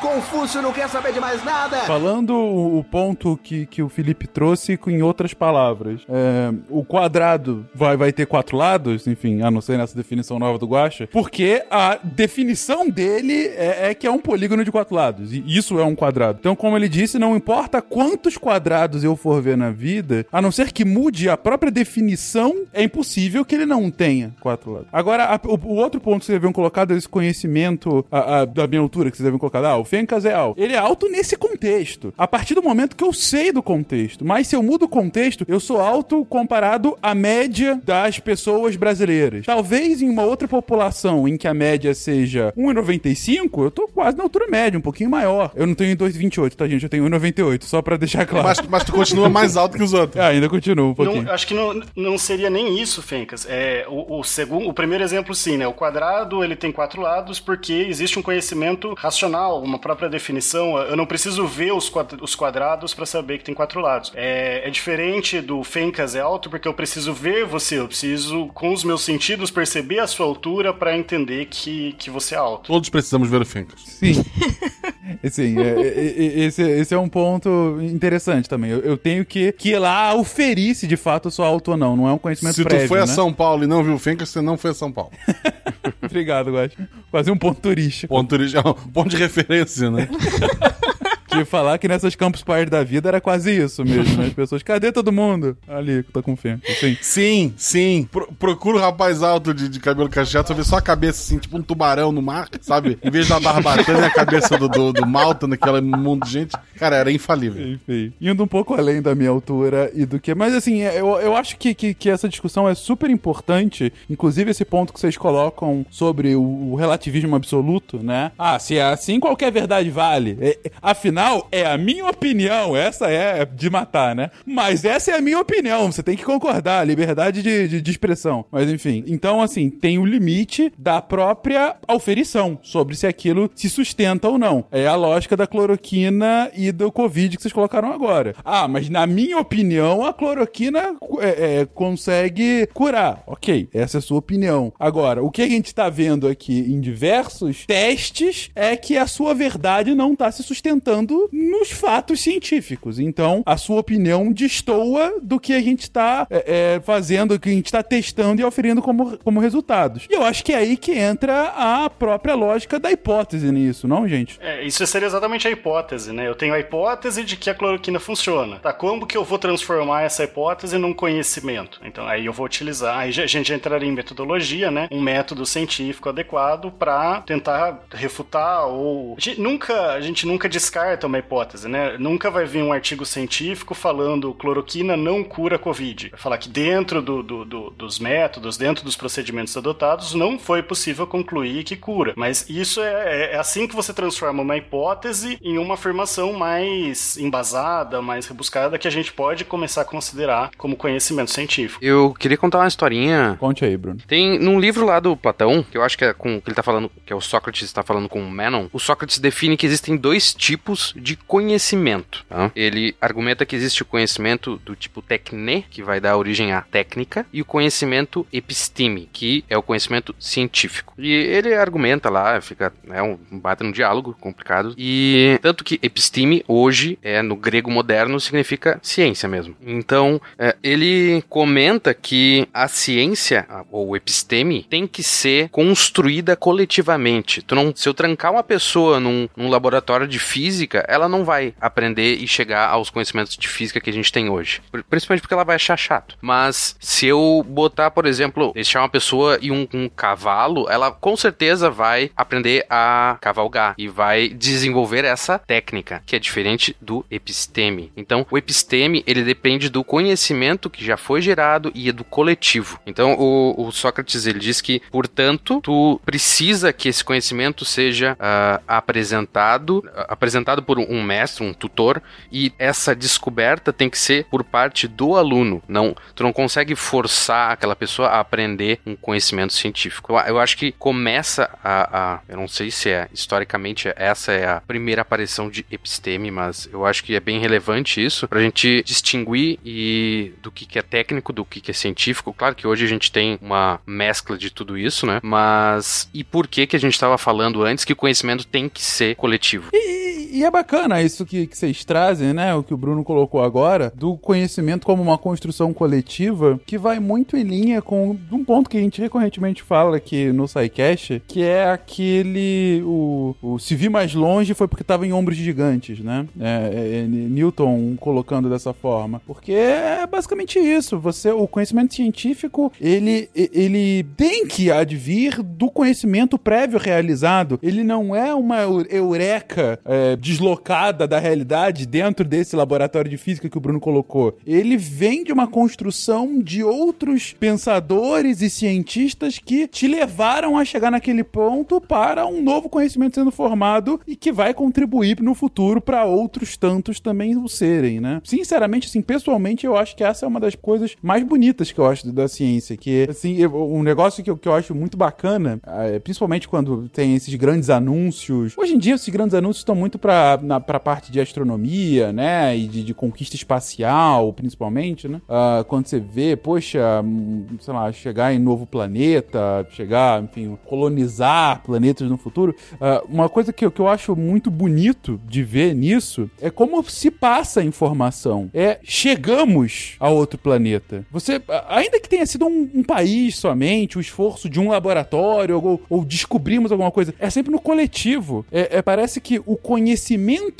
Confúcio 0.00 0.62
não 0.62 0.72
quer 0.72 0.88
saber 0.88 1.12
de 1.12 1.20
mais 1.20 1.44
nada. 1.44 1.78
Falando 1.80 2.34
o 2.34 2.84
ponto 2.84 3.38
que, 3.42 3.66
que 3.66 3.82
o 3.82 3.88
Felipe 3.88 4.26
trouxe 4.26 4.78
em 4.86 5.02
outras 5.02 5.34
palavras, 5.34 6.00
é, 6.08 6.52
o 6.68 6.84
quadrado 6.84 7.66
vai, 7.74 7.96
vai 7.96 8.12
ter 8.12 8.26
quatro 8.26 8.56
lados, 8.56 9.06
enfim, 9.06 9.42
a 9.42 9.50
não 9.50 9.60
ser 9.60 9.76
nessa 9.76 9.96
definição 9.96 10.38
nova 10.38 10.58
do 10.58 10.66
Guacha, 10.66 11.08
porque 11.12 11.64
a 11.70 11.98
definição 12.02 12.88
dele 12.88 13.48
é, 13.48 13.90
é 13.90 13.94
que 13.94 14.06
é 14.06 14.10
um 14.10 14.18
polígono 14.18 14.64
de 14.64 14.72
quatro 14.72 14.94
lados, 14.94 15.32
e 15.32 15.44
isso 15.46 15.78
é 15.78 15.84
um 15.84 15.94
quadrado. 15.94 16.38
Então, 16.40 16.56
como 16.56 16.76
ele 16.76 16.88
disse, 16.88 17.18
não 17.18 17.36
importa 17.36 17.79
importa 17.80 17.82
quantos 17.82 18.36
quadrados 18.36 19.02
eu 19.02 19.16
for 19.16 19.40
ver 19.42 19.56
na 19.56 19.70
vida, 19.70 20.26
a 20.30 20.40
não 20.40 20.52
ser 20.52 20.72
que 20.72 20.84
mude 20.84 21.28
a 21.28 21.36
própria 21.36 21.72
definição, 21.72 22.64
é 22.72 22.82
impossível 22.82 23.44
que 23.44 23.54
ele 23.54 23.66
não 23.66 23.90
tenha 23.90 24.34
quatro 24.40 24.72
lados. 24.72 24.88
Agora, 24.92 25.24
a, 25.24 25.40
o, 25.44 25.54
o, 25.54 25.76
outro 25.76 26.00
ponto 26.00 26.20
que 26.20 26.26
vocês 26.26 26.36
haviam 26.36 26.52
colocado 26.52 26.92
é 26.92 26.96
esse 26.96 27.08
conhecimento 27.08 28.04
a, 28.10 28.40
a, 28.40 28.44
da 28.44 28.66
minha 28.66 28.80
altura 28.80 29.10
que 29.10 29.16
vocês 29.16 29.26
haviam 29.26 29.38
colocado. 29.38 29.64
Ah, 29.64 29.78
o 29.78 29.84
Fencas 29.84 30.24
é 30.24 30.34
alto. 30.34 30.60
Ele 30.60 30.74
é 30.74 30.78
alto 30.78 31.08
nesse 31.08 31.36
contexto. 31.36 32.12
A 32.16 32.26
partir 32.26 32.54
do 32.54 32.62
momento 32.62 32.96
que 32.96 33.04
eu 33.04 33.12
sei 33.12 33.52
do 33.52 33.62
contexto. 33.62 34.24
Mas 34.24 34.46
se 34.46 34.56
eu 34.56 34.62
mudo 34.62 34.84
o 34.84 34.88
contexto, 34.88 35.44
eu 35.48 35.60
sou 35.60 35.80
alto 35.80 36.24
comparado 36.24 36.96
à 37.02 37.14
média 37.14 37.80
das 37.84 38.18
pessoas 38.18 38.76
brasileiras. 38.76 39.46
Talvez 39.46 40.02
em 40.02 40.08
uma 40.08 40.24
outra 40.24 40.46
população 40.46 41.26
em 41.26 41.36
que 41.36 41.48
a 41.48 41.54
média 41.54 41.94
seja 41.94 42.52
1,95, 42.56 43.64
eu 43.64 43.70
tô 43.70 43.88
quase 43.88 44.16
na 44.16 44.24
altura 44.24 44.46
média, 44.48 44.78
um 44.78 44.82
pouquinho 44.82 45.10
maior. 45.10 45.52
Eu 45.54 45.66
não 45.66 45.74
tenho 45.74 45.96
2,28, 45.96 46.54
tá, 46.54 46.66
gente? 46.66 46.82
Eu 46.82 46.88
tenho 46.88 47.04
1,98 47.04 47.59
só 47.60 47.82
pra 47.82 47.96
deixar 47.96 48.26
claro. 48.26 48.46
Mas, 48.46 48.60
mas 48.68 48.84
tu 48.84 48.92
continua 48.92 49.28
mais 49.28 49.56
alto 49.56 49.76
que 49.76 49.82
os 49.82 49.92
outros. 49.92 50.20
É, 50.20 50.26
ainda 50.26 50.48
continua 50.48 50.86
um 50.86 50.94
pouquinho. 50.94 51.22
Não, 51.22 51.32
acho 51.32 51.46
que 51.46 51.54
não, 51.54 51.82
não 51.96 52.18
seria 52.18 52.50
nem 52.50 52.80
isso, 52.80 53.02
Fencas. 53.02 53.46
É, 53.48 53.86
o, 53.88 54.18
o, 54.18 54.24
segundo, 54.24 54.68
o 54.68 54.74
primeiro 54.74 55.04
exemplo, 55.04 55.34
sim, 55.34 55.56
né? 55.56 55.66
O 55.66 55.72
quadrado, 55.72 56.42
ele 56.42 56.56
tem 56.56 56.72
quatro 56.72 57.00
lados 57.00 57.40
porque 57.40 57.72
existe 57.72 58.18
um 58.18 58.22
conhecimento 58.22 58.94
racional, 58.96 59.62
uma 59.62 59.78
própria 59.78 60.08
definição. 60.08 60.78
Eu 60.78 60.96
não 60.96 61.06
preciso 61.06 61.46
ver 61.46 61.72
os, 61.72 61.90
os 62.20 62.34
quadrados 62.34 62.94
para 62.94 63.06
saber 63.06 63.38
que 63.38 63.44
tem 63.44 63.54
quatro 63.54 63.80
lados. 63.80 64.12
É, 64.14 64.66
é 64.66 64.70
diferente 64.70 65.40
do 65.40 65.62
Fencas 65.62 66.14
é 66.14 66.20
alto 66.20 66.50
porque 66.50 66.66
eu 66.66 66.74
preciso 66.74 67.12
ver 67.12 67.44
você, 67.44 67.78
eu 67.78 67.86
preciso, 67.86 68.48
com 68.48 68.72
os 68.72 68.84
meus 68.84 69.02
sentidos, 69.02 69.50
perceber 69.50 69.98
a 70.00 70.06
sua 70.06 70.26
altura 70.26 70.72
para 70.72 70.96
entender 70.96 71.46
que, 71.46 71.94
que 71.98 72.10
você 72.10 72.34
é 72.34 72.38
alto. 72.38 72.68
Todos 72.68 72.88
precisamos 72.88 73.28
ver 73.28 73.40
o 73.40 73.46
Fencas. 73.46 73.80
Sim. 73.84 74.24
Sim, 75.30 75.58
é, 75.58 75.68
é, 75.68 75.86
é, 75.86 76.44
esse, 76.44 76.62
esse 76.62 76.94
é 76.94 76.98
um 76.98 77.08
ponto 77.08 77.49
interessante 77.82 78.48
também. 78.48 78.70
Eu, 78.70 78.80
eu, 78.80 78.96
tenho 78.96 79.24
que, 79.24 79.52
que 79.52 79.70
ir 79.70 79.78
lá 79.78 80.14
oferir 80.14 80.74
se 80.74 80.86
de 80.86 80.96
fato 80.96 81.28
eu 81.28 81.30
sou 81.30 81.44
alto 81.44 81.72
ou 81.72 81.76
não. 81.76 81.96
Não 81.96 82.08
é 82.08 82.12
um 82.12 82.18
conhecimento 82.18 82.54
se 82.54 82.62
prévio, 82.62 82.80
Se 82.80 82.86
tu 82.86 82.88
foi 82.88 82.98
né? 82.98 83.04
a 83.04 83.06
São 83.06 83.32
Paulo 83.32 83.64
e 83.64 83.66
não 83.66 83.82
viu 83.82 83.94
o 83.94 83.98
Fencas, 83.98 84.28
você 84.28 84.40
não 84.40 84.56
foi 84.56 84.70
a 84.70 84.74
São 84.74 84.90
Paulo. 84.90 85.12
Obrigado, 86.02 86.52
Guache. 86.52 86.76
Quase 87.10 87.30
um 87.30 87.36
ponto 87.36 87.60
turístico. 87.60 88.14
Ponto 88.14 88.28
turístico, 88.28 88.66
é 88.66 88.70
um 88.70 88.74
ponto 88.74 89.10
de 89.10 89.16
referência, 89.16 89.90
né? 89.90 90.08
que 91.30 91.44
falar 91.44 91.78
que 91.78 91.88
nessas 91.88 92.14
Campus 92.14 92.42
Party 92.42 92.70
da 92.70 92.82
vida 92.84 93.08
era 93.08 93.20
quase 93.20 93.50
isso 93.50 93.84
mesmo, 93.84 94.16
né? 94.16 94.26
As 94.26 94.32
pessoas, 94.32 94.62
cadê 94.62 94.92
todo 94.92 95.12
mundo? 95.12 95.56
Ali, 95.66 96.02
que 96.02 96.12
tá 96.12 96.22
com 96.22 96.36
fé. 96.36 96.58
Assim. 96.68 96.96
Sim, 97.00 97.54
sim. 97.56 98.08
Pro, 98.10 98.28
procura 98.38 98.78
o 98.78 98.80
rapaz 98.80 99.22
alto 99.22 99.54
de, 99.54 99.68
de 99.68 99.80
cabelo 99.80 100.08
cacheado, 100.08 100.48
você 100.48 100.54
vê 100.54 100.64
só 100.64 100.76
a 100.76 100.82
cabeça 100.82 101.20
assim, 101.22 101.38
tipo 101.38 101.56
um 101.56 101.62
tubarão 101.62 102.12
no 102.12 102.22
mar, 102.22 102.48
sabe? 102.60 102.98
Em 103.02 103.10
vez 103.10 103.28
da 103.28 103.38
barbatana, 103.40 104.06
a 104.06 104.10
cabeça 104.10 104.56
do, 104.58 104.68
do, 104.68 104.92
do 104.92 105.06
Malta 105.06 105.46
naquele 105.46 105.80
mundo 105.80 106.24
de 106.24 106.32
gente. 106.32 106.56
Cara, 106.76 106.96
era 106.96 107.12
infalível. 107.12 107.74
Enfim. 107.74 108.12
Indo 108.20 108.42
um 108.42 108.46
pouco 108.46 108.74
além 108.74 109.02
da 109.02 109.14
minha 109.14 109.30
altura 109.30 109.90
e 109.94 110.04
do 110.04 110.18
que. 110.18 110.34
Mas 110.34 110.54
assim, 110.54 110.78
eu, 110.80 111.08
eu 111.20 111.36
acho 111.36 111.56
que, 111.56 111.74
que, 111.74 111.94
que 111.94 112.10
essa 112.10 112.28
discussão 112.28 112.68
é 112.68 112.74
super 112.74 113.10
importante. 113.10 113.92
Inclusive, 114.08 114.50
esse 114.50 114.64
ponto 114.64 114.92
que 114.92 115.00
vocês 115.00 115.16
colocam 115.16 115.84
sobre 115.90 116.34
o, 116.34 116.42
o 116.42 116.74
relativismo 116.74 117.36
absoluto, 117.36 118.02
né? 118.02 118.32
Ah, 118.38 118.58
se 118.58 118.76
é 118.76 118.82
assim, 118.82 119.20
qualquer 119.20 119.52
verdade 119.52 119.90
vale. 119.90 120.36
É, 120.40 120.58
afinal, 120.80 121.19
É 121.52 121.66
a 121.66 121.76
minha 121.76 122.06
opinião. 122.06 122.76
Essa 122.76 123.10
é 123.10 123.44
de 123.44 123.68
matar, 123.68 124.14
né? 124.14 124.30
Mas 124.46 124.84
essa 124.84 125.10
é 125.10 125.14
a 125.16 125.20
minha 125.20 125.38
opinião. 125.38 125.90
Você 125.90 126.02
tem 126.02 126.16
que 126.16 126.24
concordar. 126.24 126.86
Liberdade 126.86 127.42
de, 127.42 127.68
de, 127.68 127.82
de 127.82 127.90
expressão. 127.90 128.44
Mas 128.50 128.70
enfim. 128.70 129.04
Então, 129.06 129.42
assim, 129.42 129.68
tem 129.68 129.98
o 129.98 130.06
limite 130.06 130.72
da 130.78 131.02
própria 131.02 131.76
auferição 131.86 132.58
sobre 132.62 132.96
se 132.96 133.06
aquilo 133.06 133.50
se 133.54 133.68
sustenta 133.68 134.28
ou 134.28 134.38
não. 134.38 134.64
É 134.70 134.86
a 134.86 134.94
lógica 134.94 135.36
da 135.36 135.46
cloroquina 135.46 136.50
e 136.54 136.72
do 136.72 136.90
Covid 136.90 137.36
que 137.36 137.42
vocês 137.42 137.52
colocaram 137.52 137.92
agora. 137.92 138.34
Ah, 138.44 138.66
mas 138.66 138.88
na 138.88 139.06
minha 139.06 139.38
opinião, 139.38 140.04
a 140.04 140.12
cloroquina 140.12 140.96
é, 141.20 141.60
é, 141.60 141.66
consegue 141.66 142.66
curar. 142.72 143.22
Ok, 143.26 143.68
essa 143.72 143.98
é 143.98 144.00
a 144.00 144.02
sua 144.02 144.18
opinião. 144.18 144.72
Agora, 144.78 145.22
o 145.22 145.30
que 145.30 145.42
a 145.42 145.48
gente 145.48 145.74
tá 145.74 145.88
vendo 145.88 146.28
aqui 146.28 146.60
em 146.60 146.80
diversos 146.80 147.66
testes 147.66 148.50
é 148.54 148.76
que 148.76 148.96
a 148.96 149.06
sua 149.06 149.34
verdade 149.34 149.94
não 149.94 150.14
tá 150.16 150.30
se 150.30 150.42
sustentando 150.42 151.09
nos 151.32 151.70
fatos 151.70 152.20
científicos. 152.20 152.98
Então, 152.98 153.42
a 153.46 153.56
sua 153.56 153.80
opinião 153.80 154.32
destoa 154.32 155.14
do 155.22 155.38
que 155.40 155.52
a 155.52 155.60
gente 155.60 155.90
tá 155.90 156.26
é, 156.30 156.76
é, 156.76 156.80
fazendo, 156.80 157.38
que 157.38 157.48
a 157.48 157.52
gente 157.52 157.72
tá 157.72 157.82
testando 157.82 158.40
e 158.40 158.44
oferindo 158.44 158.82
como, 158.82 159.18
como 159.18 159.40
resultados. 159.40 160.06
E 160.10 160.14
eu 160.14 160.24
acho 160.24 160.44
que 160.44 160.52
é 160.52 160.56
aí 160.56 160.76
que 160.76 160.92
entra 160.92 161.52
a 161.56 161.90
própria 161.90 162.34
lógica 162.34 162.78
da 162.78 162.90
hipótese 162.90 163.50
nisso, 163.50 163.88
não, 163.88 164.06
gente? 164.06 164.38
É, 164.40 164.62
isso 164.64 164.86
seria 164.86 165.06
exatamente 165.06 165.46
a 165.46 165.50
hipótese, 165.50 166.12
né? 166.12 166.26
Eu 166.26 166.34
tenho 166.34 166.54
a 166.54 166.58
hipótese 166.58 167.24
de 167.24 167.36
que 167.36 167.50
a 167.50 167.54
cloroquina 167.54 167.98
funciona. 167.98 168.58
Tá, 168.58 168.72
como 168.72 169.06
que 169.06 169.16
eu 169.16 169.24
vou 169.24 169.38
transformar 169.38 170.02
essa 170.02 170.24
hipótese 170.24 170.78
num 170.78 170.92
conhecimento? 170.92 171.80
Então, 171.84 172.06
aí 172.06 172.26
eu 172.26 172.32
vou 172.32 172.46
utilizar, 172.46 172.98
aí 172.98 173.10
a 173.10 173.26
gente 173.26 173.52
entraria 173.52 173.88
em 173.88 173.92
metodologia, 173.92 174.70
né? 174.70 174.88
Um 174.90 175.00
método 175.00 175.44
científico 175.46 176.08
adequado 176.08 176.70
para 176.70 177.20
tentar 177.22 177.80
refutar 177.92 178.66
ou... 178.66 179.14
A 179.16 179.20
gente, 179.20 179.40
nunca, 179.40 179.92
a 179.92 180.00
gente 180.00 180.26
nunca 180.26 180.48
descarta 180.48 180.99
uma 181.06 181.18
hipótese, 181.18 181.68
né? 181.68 181.96
Nunca 181.98 182.30
vai 182.30 182.44
vir 182.44 182.62
um 182.62 182.72
artigo 182.72 183.04
científico 183.06 183.74
falando 183.74 184.34
cloroquina 184.34 184.96
não 184.96 185.22
cura 185.24 185.58
Covid. 185.58 186.10
Vai 186.10 186.20
falar 186.20 186.38
que 186.38 186.48
dentro 186.48 187.00
do, 187.00 187.22
do, 187.22 187.44
do, 187.44 187.70
dos 187.70 187.98
métodos, 187.98 188.56
dentro 188.56 188.84
dos 188.84 188.96
procedimentos 188.96 189.56
adotados, 189.56 190.14
não 190.14 190.38
foi 190.38 190.62
possível 190.62 191.06
concluir 191.06 191.64
que 191.64 191.76
cura. 191.76 192.12
Mas 192.16 192.48
isso 192.48 192.80
é, 192.80 193.32
é 193.32 193.38
assim 193.38 193.66
que 193.66 193.74
você 193.74 193.92
transforma 193.92 194.42
uma 194.42 194.56
hipótese 194.56 195.38
em 195.42 195.58
uma 195.58 195.74
afirmação 195.74 196.32
mais 196.32 197.16
embasada, 197.16 198.02
mais 198.02 198.26
rebuscada, 198.26 198.78
que 198.78 198.88
a 198.88 198.90
gente 198.90 199.12
pode 199.12 199.44
começar 199.44 199.82
a 199.82 199.84
considerar 199.84 200.50
como 200.56 200.76
conhecimento 200.76 201.30
científico. 201.30 201.84
Eu 201.84 202.14
queria 202.18 202.36
contar 202.36 202.58
uma 202.58 202.68
historinha. 202.68 203.36
Conte 203.38 203.64
aí, 203.64 203.76
Bruno. 203.76 203.98
Tem 204.06 204.38
num 204.38 204.58
livro 204.58 204.84
lá 204.84 205.00
do 205.00 205.16
Platão, 205.16 205.62
que 205.62 205.76
eu 205.76 205.82
acho 205.82 205.96
que 205.96 206.04
é 206.04 206.12
com 206.12 206.40
que 206.40 206.48
ele 206.48 206.54
tá 206.54 206.62
falando, 206.62 206.90
que 207.04 207.12
é 207.12 207.16
o 207.16 207.20
Sócrates 207.20 207.62
está 207.62 207.82
falando 207.82 208.08
com 208.08 208.22
o 208.22 208.30
Menon, 208.30 208.68
o 208.72 208.78
Sócrates 208.78 209.18
define 209.18 209.56
que 209.56 209.66
existem 209.66 209.96
dois 209.96 210.34
tipos 210.34 210.89
de 210.96 211.16
conhecimento. 211.16 212.24
Tá? 212.28 212.50
Ele 212.54 212.94
argumenta 213.00 213.46
que 213.46 213.56
existe 213.56 213.82
o 213.82 213.86
conhecimento 213.86 214.56
do 214.64 214.74
tipo 214.74 215.02
tecne, 215.02 215.64
que 215.70 215.82
vai 215.82 216.00
dar 216.00 216.16
origem 216.16 216.52
à 216.52 216.60
técnica, 216.62 217.26
e 217.32 217.40
o 217.40 217.44
conhecimento 217.44 218.26
episteme, 218.32 219.08
que 219.12 219.44
é 219.48 219.56
o 219.56 219.62
conhecimento 219.62 220.14
científico. 220.18 220.94
E 220.98 221.10
ele 221.12 221.54
argumenta 221.54 222.08
lá, 222.08 222.40
fica 222.40 222.72
é 222.90 223.02
um 223.02 223.18
bate 223.30 223.64
um 223.64 223.72
diálogo 223.72 224.16
complicado. 224.20 224.74
E 224.76 225.38
tanto 225.42 225.64
que 225.64 225.78
episteme 225.82 226.44
hoje 226.46 226.98
é 227.02 227.22
no 227.22 227.36
grego 227.36 227.70
moderno 227.70 228.20
significa 228.20 228.78
ciência 228.82 229.28
mesmo. 229.28 229.56
Então 229.62 230.20
é, 230.38 230.56
ele 230.62 231.22
comenta 231.28 231.94
que 231.94 232.48
a 232.52 232.68
ciência 232.68 233.46
ou 233.70 233.96
episteme 233.96 234.66
tem 234.68 234.86
que 234.86 235.02
ser 235.02 235.48
construída 235.50 236.36
coletivamente. 236.36 237.42
Tu 237.42 237.54
não, 237.54 237.72
se 237.74 237.88
eu 237.88 237.94
trancar 237.94 238.32
uma 238.32 238.42
pessoa 238.42 239.00
num, 239.00 239.28
num 239.36 239.48
laboratório 239.48 240.06
de 240.06 240.18
física, 240.18 240.79
ela 240.88 241.08
não 241.08 241.24
vai 241.24 241.54
aprender 241.60 242.16
e 242.16 242.26
chegar 242.26 242.68
aos 242.68 242.90
conhecimentos 242.90 243.36
de 243.36 243.48
física 243.48 243.80
que 243.80 243.90
a 243.90 243.92
gente 243.92 244.12
tem 244.12 244.28
hoje. 244.28 244.60
Principalmente 244.88 245.22
porque 245.22 245.34
ela 245.34 245.44
vai 245.44 245.56
achar 245.56 245.76
chato. 245.76 246.16
Mas 246.20 246.76
se 246.80 247.06
eu 247.06 247.44
botar, 247.46 247.90
por 247.90 248.06
exemplo, 248.06 248.52
deixar 248.54 248.80
uma 248.80 248.88
pessoa 248.88 249.38
e 249.40 249.50
um, 249.50 249.66
um 249.72 249.88
cavalo, 249.88 250.68
ela 250.70 250.90
com 250.90 251.16
certeza 251.16 251.70
vai 251.70 252.10
aprender 252.16 252.66
a 252.68 253.16
cavalgar 253.20 253.74
e 253.76 253.88
vai 253.88 254.28
desenvolver 254.28 255.04
essa 255.04 255.38
técnica, 255.38 256.02
que 256.06 256.16
é 256.16 256.18
diferente 256.18 256.76
do 256.80 257.04
episteme. 257.10 257.92
Então, 257.96 258.26
o 258.30 258.38
episteme, 258.38 259.02
ele 259.06 259.22
depende 259.22 259.68
do 259.68 259.84
conhecimento 259.84 260.70
que 260.70 260.84
já 260.84 260.96
foi 260.96 261.20
gerado 261.20 261.70
e 261.74 261.88
é 261.88 261.92
do 261.92 262.04
coletivo. 262.04 262.80
Então, 262.86 263.14
o, 263.18 263.66
o 263.66 263.72
Sócrates, 263.72 264.26
ele 264.26 264.38
diz 264.38 264.60
que, 264.60 264.80
portanto, 264.90 265.60
tu 265.62 266.00
precisa 266.04 266.72
que 266.72 266.88
esse 266.88 267.04
conhecimento 267.04 267.64
seja 267.64 268.12
uh, 268.14 268.62
apresentado, 268.66 269.78
uh, 269.78 270.04
apresentado 270.08 270.62
por 270.70 270.78
um 270.78 271.02
mestre, 271.02 271.44
um 271.44 271.52
tutor, 271.52 272.00
e 272.30 272.52
essa 272.56 272.94
descoberta 272.94 273.72
tem 273.72 273.90
que 273.90 273.98
ser 273.98 274.26
por 274.26 274.44
parte 274.44 274.86
do 274.86 275.16
aluno. 275.16 275.60
Não, 275.66 275.96
tu 276.14 276.22
não 276.22 276.32
consegue 276.32 276.76
forçar 276.76 277.50
aquela 277.50 277.74
pessoa 277.74 278.06
a 278.06 278.20
aprender 278.20 278.78
um 278.86 278.94
conhecimento 278.94 279.52
científico. 279.52 280.12
Eu, 280.12 280.18
eu 280.18 280.38
acho 280.38 280.56
que 280.56 280.70
começa 280.70 281.50
a, 281.64 281.98
a, 281.98 282.20
eu 282.28 282.36
não 282.36 282.46
sei 282.46 282.70
se 282.70 282.88
é 282.88 283.08
historicamente 283.12 283.92
essa 283.96 284.30
é 284.30 284.48
a 284.48 284.60
primeira 284.60 285.02
aparição 285.02 285.50
de 285.50 285.66
episteme, 285.72 286.30
mas 286.30 286.68
eu 286.72 286.86
acho 286.86 287.02
que 287.02 287.16
é 287.16 287.20
bem 287.20 287.40
relevante 287.40 288.00
isso 288.00 288.28
pra 288.28 288.40
gente 288.40 288.84
distinguir 288.84 289.58
e 289.64 290.34
do 290.40 290.52
que, 290.52 290.66
que 290.66 290.78
é 290.78 290.82
técnico, 290.82 291.32
do 291.32 291.44
que, 291.44 291.60
que 291.60 291.72
é 291.72 291.74
científico. 291.74 292.32
Claro 292.32 292.54
que 292.54 292.64
hoje 292.64 292.84
a 292.84 292.88
gente 292.88 293.10
tem 293.10 293.40
uma 293.42 293.80
mescla 293.84 294.38
de 294.38 294.50
tudo 294.50 294.78
isso, 294.78 295.04
né? 295.04 295.18
Mas 295.20 296.08
e 296.14 296.22
por 296.22 296.46
que 296.46 296.64
que 296.64 296.76
a 296.76 296.80
gente 296.80 296.94
estava 296.94 297.18
falando 297.18 297.64
antes 297.64 297.84
que 297.84 297.92
o 297.92 297.96
conhecimento 297.96 298.46
tem 298.46 298.68
que 298.68 298.80
ser 298.80 299.16
coletivo? 299.16 299.70
E, 299.72 300.09
e 300.32 300.44
é 300.44 300.50
bacana 300.50 301.02
isso 301.02 301.26
que, 301.26 301.46
que 301.46 301.56
vocês 301.56 301.84
trazem, 301.84 302.32
né? 302.32 302.54
O 302.54 302.62
que 302.62 302.74
o 302.74 302.76
Bruno 302.76 303.04
colocou 303.04 303.42
agora, 303.42 303.92
do 303.94 304.16
conhecimento 304.16 304.86
como 304.86 305.02
uma 305.02 305.18
construção 305.18 305.72
coletiva, 305.72 306.60
que 306.64 306.78
vai 306.78 306.98
muito 306.98 307.36
em 307.36 307.42
linha 307.42 307.82
com 307.82 308.16
um 308.30 308.44
ponto 308.44 308.70
que 308.70 308.76
a 308.76 308.80
gente 308.80 309.00
recorrentemente 309.00 309.62
fala 309.62 309.96
aqui 309.96 310.32
no 310.32 310.46
SciCast, 310.46 311.22
que 311.26 311.42
é 311.42 311.70
aquele. 311.70 312.82
O, 312.84 313.34
o 313.42 313.58
se 313.58 313.74
vir 313.74 313.90
mais 313.90 314.14
longe 314.14 314.54
foi 314.54 314.68
porque 314.68 314.82
estava 314.82 315.06
em 315.06 315.12
ombros 315.12 315.36
gigantes, 315.36 316.00
né? 316.00 316.26
É, 316.38 316.70
é, 316.72 316.98
é, 317.00 317.06
Newton 317.06 317.96
colocando 317.98 318.48
dessa 318.48 318.72
forma. 318.72 319.20
Porque 319.26 319.52
é 319.52 320.06
basicamente 320.06 320.58
isso. 320.58 320.98
Você, 320.98 321.30
o 321.30 321.46
conhecimento 321.46 321.94
científico, 321.94 322.72
ele, 322.80 323.28
ele 323.34 324.04
tem 324.16 324.46
que 324.46 324.70
advir 324.70 325.42
do 325.42 325.70
conhecimento 325.70 326.38
prévio 326.38 326.78
realizado. 326.78 327.58
Ele 327.62 327.82
não 327.82 328.14
é 328.14 328.34
uma 328.34 328.58
eureka 328.60 329.78
é, 329.84 330.16
deslocada 330.20 331.08
da 331.08 331.18
realidade 331.18 331.86
dentro 331.86 332.24
desse 332.24 332.54
laboratório 332.54 333.10
de 333.10 333.16
física 333.16 333.48
que 333.48 333.56
o 333.56 333.60
Bruno 333.60 333.80
colocou. 333.80 334.36
Ele 334.46 334.76
vem 334.76 335.24
de 335.24 335.32
uma 335.32 335.46
construção 335.46 336.40
de 336.40 336.62
outros 336.62 337.32
pensadores 337.32 338.42
e 338.42 338.50
cientistas 338.50 339.38
que 339.38 339.66
te 339.66 339.88
levaram 339.88 340.58
a 340.58 340.64
chegar 340.64 340.90
naquele 340.90 341.24
ponto 341.24 341.80
para 341.80 342.26
um 342.26 342.42
novo 342.42 342.68
conhecimento 342.68 343.14
sendo 343.14 343.30
formado 343.30 344.00
e 344.06 344.14
que 344.14 344.30
vai 344.30 344.52
contribuir 344.52 345.20
no 345.20 345.34
futuro 345.34 345.80
para 345.80 346.04
outros 346.04 346.56
tantos 346.56 347.00
também 347.00 347.36
o 347.36 347.48
serem, 347.48 348.00
né? 348.00 348.20
Sinceramente, 348.24 348.88
assim, 348.88 349.00
pessoalmente, 349.00 349.64
eu 349.64 349.76
acho 349.76 349.96
que 349.96 350.04
essa 350.04 350.26
é 350.26 350.28
uma 350.28 350.40
das 350.40 350.54
coisas 350.54 350.94
mais 351.02 351.24
bonitas 351.24 351.72
que 351.72 351.78
eu 351.78 351.86
acho 351.86 352.10
da 352.12 352.28
ciência, 352.28 352.76
que, 352.76 353.06
assim, 353.08 353.44
um 353.46 353.82
negócio 353.82 354.22
que 354.22 354.30
eu, 354.30 354.36
que 354.36 354.48
eu 354.48 354.54
acho 354.54 354.74
muito 354.74 354.96
bacana, 354.96 355.60
é, 355.66 355.98
principalmente 355.98 356.48
quando 356.48 356.88
tem 356.88 357.14
esses 357.14 357.34
grandes 357.34 357.70
anúncios. 357.70 358.54
Hoje 358.56 358.74
em 358.74 358.78
dia, 358.78 358.94
esses 358.94 359.08
grandes 359.08 359.34
anúncios 359.34 359.58
estão 359.58 359.74
muito 359.74 359.98
para 359.98 360.09
a 360.10 360.80
parte 360.80 361.10
de 361.10 361.20
astronomia, 361.20 362.12
né? 362.12 362.56
E 362.56 362.66
de, 362.66 362.82
de 362.82 362.94
conquista 362.94 363.36
espacial, 363.36 364.32
principalmente, 364.32 365.08
né? 365.08 365.20
Uh, 365.28 365.64
quando 365.64 365.86
você 365.86 366.00
vê, 366.00 366.36
poxa, 366.36 367.02
hum, 367.02 367.46
sei 367.60 367.74
lá, 367.74 367.90
chegar 367.92 368.32
em 368.32 368.38
novo 368.38 368.66
planeta, 368.66 369.66
chegar, 369.70 370.22
enfim, 370.22 370.56
colonizar 370.66 371.62
planetas 371.62 372.08
no 372.08 372.16
futuro. 372.16 372.54
Uh, 372.74 373.06
uma 373.08 373.28
coisa 373.28 373.52
que, 373.52 373.68
que 373.70 373.80
eu 373.80 373.88
acho 373.88 374.14
muito 374.16 374.50
bonito 374.50 375.20
de 375.26 375.42
ver 375.42 375.74
nisso 375.74 376.30
é 376.40 376.50
como 376.50 376.82
se 376.88 377.10
passa 377.10 377.60
a 377.60 377.64
informação. 377.64 378.50
É 378.52 378.78
chegamos 378.82 379.96
a 380.00 380.08
outro 380.08 380.38
planeta. 380.38 381.04
Você, 381.10 381.40
ainda 381.68 382.00
que 382.00 382.08
tenha 382.08 382.26
sido 382.26 382.46
um, 382.46 382.68
um 382.74 382.82
país 382.82 383.36
somente, 383.36 383.98
o 383.98 384.00
esforço 384.00 384.48
de 384.48 384.60
um 384.60 384.70
laboratório 384.70 385.62
ou, 385.62 385.80
ou, 385.88 386.04
descobrimos 386.04 386.72
alguma 386.72 386.90
coisa, 386.90 387.14
é 387.18 387.30
sempre 387.30 387.52
no 387.52 387.60
coletivo. 387.60 388.44
É, 388.50 388.78
é 388.78 388.82
parece 388.82 389.20
que 389.20 389.40
o 389.46 389.56
conhecimento 389.56 389.99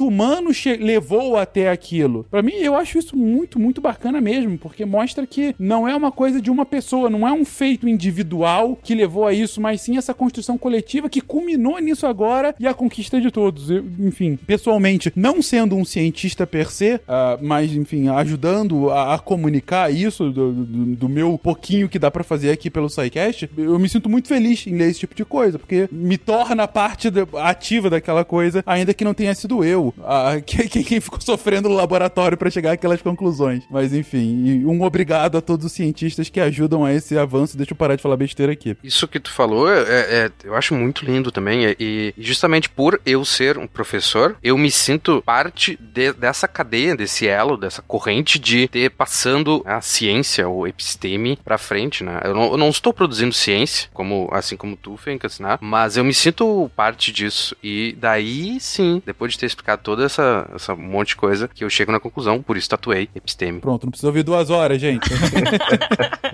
humano 0.06 0.50
levou 0.78 1.36
até 1.36 1.70
aquilo. 1.70 2.26
Para 2.30 2.42
mim, 2.42 2.54
eu 2.54 2.74
acho 2.74 2.98
isso 2.98 3.16
muito, 3.16 3.58
muito 3.58 3.80
bacana 3.80 4.20
mesmo, 4.20 4.58
porque 4.58 4.84
mostra 4.84 5.26
que 5.26 5.54
não 5.58 5.88
é 5.88 5.94
uma 5.94 6.12
coisa 6.12 6.40
de 6.40 6.50
uma 6.50 6.66
pessoa, 6.66 7.10
não 7.10 7.26
é 7.26 7.32
um 7.32 7.44
feito 7.44 7.88
individual 7.88 8.78
que 8.82 8.94
levou 8.94 9.26
a 9.26 9.32
isso, 9.32 9.60
mas 9.60 9.80
sim 9.80 9.96
essa 9.96 10.14
construção 10.14 10.58
coletiva 10.58 11.08
que 11.08 11.20
culminou 11.20 11.78
nisso 11.78 12.06
agora 12.06 12.54
e 12.58 12.66
a 12.66 12.74
conquista 12.74 13.20
de 13.20 13.30
todos. 13.30 13.70
Eu, 13.70 13.84
enfim, 13.98 14.36
pessoalmente, 14.36 15.12
não 15.14 15.42
sendo 15.42 15.76
um 15.76 15.84
cientista 15.84 16.46
per 16.46 16.70
se, 16.70 16.94
uh, 16.94 17.00
mas, 17.40 17.72
enfim, 17.72 18.08
ajudando 18.08 18.90
a, 18.90 19.14
a 19.14 19.18
comunicar 19.18 19.92
isso 19.92 20.30
do, 20.30 20.52
do, 20.52 20.96
do, 20.96 21.08
meu 21.08 21.38
pouquinho 21.38 21.88
que 21.88 21.98
dá 21.98 22.10
para 22.10 22.24
fazer 22.24 22.50
aqui 22.50 22.70
pelo 22.70 22.88
SciCast, 22.88 23.50
eu 23.56 23.78
me 23.78 23.88
sinto 23.88 24.08
muito 24.08 24.28
feliz 24.28 24.66
em 24.66 24.76
ler 24.76 24.90
esse 24.90 25.00
tipo 25.00 25.14
de 25.14 25.24
coisa, 25.24 25.58
porque 25.58 25.88
me 25.90 26.16
torna 26.16 26.66
parte 26.66 27.08
ativa 27.42 27.90
daquela 27.90 28.24
coisa, 28.24 28.62
ainda 28.66 28.94
que 28.94 29.04
não 29.04 29.14
tenha 29.14 29.29
tenha 29.30 29.34
sido 29.34 29.64
eu 29.64 29.94
a, 30.04 30.40
que- 30.40 30.66
que- 30.68 30.84
quem 30.84 31.00
ficou 31.00 31.20
sofrendo 31.20 31.68
no 31.68 31.74
laboratório 31.74 32.36
pra 32.36 32.50
chegar 32.50 32.72
àquelas 32.72 33.00
conclusões. 33.02 33.62
Mas 33.70 33.92
enfim, 33.94 34.64
um 34.64 34.82
obrigado 34.82 35.36
a 35.38 35.40
todos 35.40 35.66
os 35.66 35.72
cientistas 35.72 36.28
que 36.28 36.40
ajudam 36.40 36.84
a 36.84 36.92
esse 36.92 37.16
avanço. 37.16 37.56
Deixa 37.56 37.72
eu 37.72 37.76
parar 37.76 37.96
de 37.96 38.02
falar 38.02 38.16
besteira 38.16 38.52
aqui. 38.52 38.76
Isso 38.82 39.06
que 39.08 39.20
tu 39.20 39.30
falou, 39.30 39.70
é, 39.72 39.80
é- 40.26 40.30
eu 40.44 40.54
acho 40.54 40.74
muito 40.74 41.04
lindo 41.04 41.30
também. 41.30 41.66
é- 41.66 41.76
E, 41.78 42.12
justamente 42.18 42.68
por 42.68 43.00
eu 43.06 43.24
ser 43.24 43.56
um 43.58 43.66
professor, 43.66 44.36
eu 44.42 44.56
me 44.58 44.70
sinto 44.70 45.22
parte 45.24 45.78
de- 45.80 46.12
dessa 46.12 46.46
cadeia, 46.48 46.96
desse 46.96 47.26
elo, 47.28 47.56
dessa 47.56 47.82
corrente 47.82 48.38
de 48.38 48.68
ter 48.68 48.90
passando 48.90 49.62
a 49.64 49.80
ciência, 49.80 50.48
ou 50.48 50.66
episteme, 50.66 51.38
pra 51.44 51.58
frente, 51.58 52.02
né? 52.04 52.20
Eu 52.24 52.34
não, 52.34 52.50
eu 52.52 52.56
não 52.56 52.68
estou 52.68 52.92
produzindo 52.92 53.32
ciência, 53.34 53.88
como 53.92 54.28
assim 54.32 54.56
como 54.56 54.76
tu, 54.76 54.96
Fencas, 54.96 55.38
né? 55.40 55.58
Mas 55.60 55.96
eu 55.96 56.04
me 56.04 56.12
sinto 56.14 56.70
parte 56.76 57.12
disso. 57.12 57.56
E 57.62 57.94
daí, 57.98 58.58
sim, 58.60 59.02
depois 59.04 59.19
de 59.28 59.38
ter 59.38 59.46
explicado 59.46 59.82
toda 59.82 60.04
essa, 60.04 60.48
essa 60.54 60.74
monte 60.74 61.08
de 61.08 61.16
coisa, 61.16 61.48
que 61.48 61.64
eu 61.64 61.70
chego 61.70 61.92
na 61.92 62.00
conclusão, 62.00 62.42
por 62.42 62.56
isso 62.56 62.68
tatuei 62.68 63.08
episteme. 63.14 63.60
Pronto, 63.60 63.84
não 63.84 63.90
precisa 63.90 64.08
ouvir 64.08 64.22
duas 64.22 64.50
horas, 64.50 64.80
gente. 64.80 65.08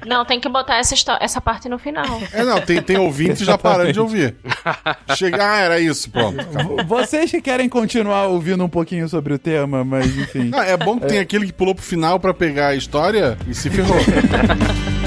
Não, 0.06 0.24
tem 0.24 0.38
que 0.38 0.48
botar 0.48 0.76
essa, 0.76 0.94
essa 1.20 1.40
parte 1.40 1.68
no 1.68 1.80
final. 1.80 2.06
É, 2.32 2.44
não, 2.44 2.60
tem, 2.60 2.80
tem 2.80 2.96
ouvintes 2.96 3.44
já 3.44 3.58
parando 3.58 3.92
de 3.92 3.98
ouvir. 3.98 4.36
Chega, 5.16 5.50
ah, 5.50 5.58
era 5.58 5.80
isso, 5.80 6.08
pronto. 6.10 6.40
acabou. 6.40 6.84
Vocês 6.84 7.28
que 7.28 7.40
querem 7.40 7.68
continuar 7.68 8.26
ouvindo 8.26 8.64
um 8.64 8.68
pouquinho 8.68 9.08
sobre 9.08 9.34
o 9.34 9.38
tema, 9.38 9.82
mas 9.82 10.16
enfim. 10.16 10.44
Não, 10.44 10.62
é 10.62 10.76
bom 10.76 11.00
que 11.00 11.06
tem 11.06 11.18
aquele 11.18 11.46
que 11.46 11.52
pulou 11.52 11.74
pro 11.74 11.84
final 11.84 12.20
pra 12.20 12.32
pegar 12.32 12.68
a 12.68 12.76
história 12.76 13.36
e 13.48 13.54
se 13.54 13.68
ferrou. 13.68 13.96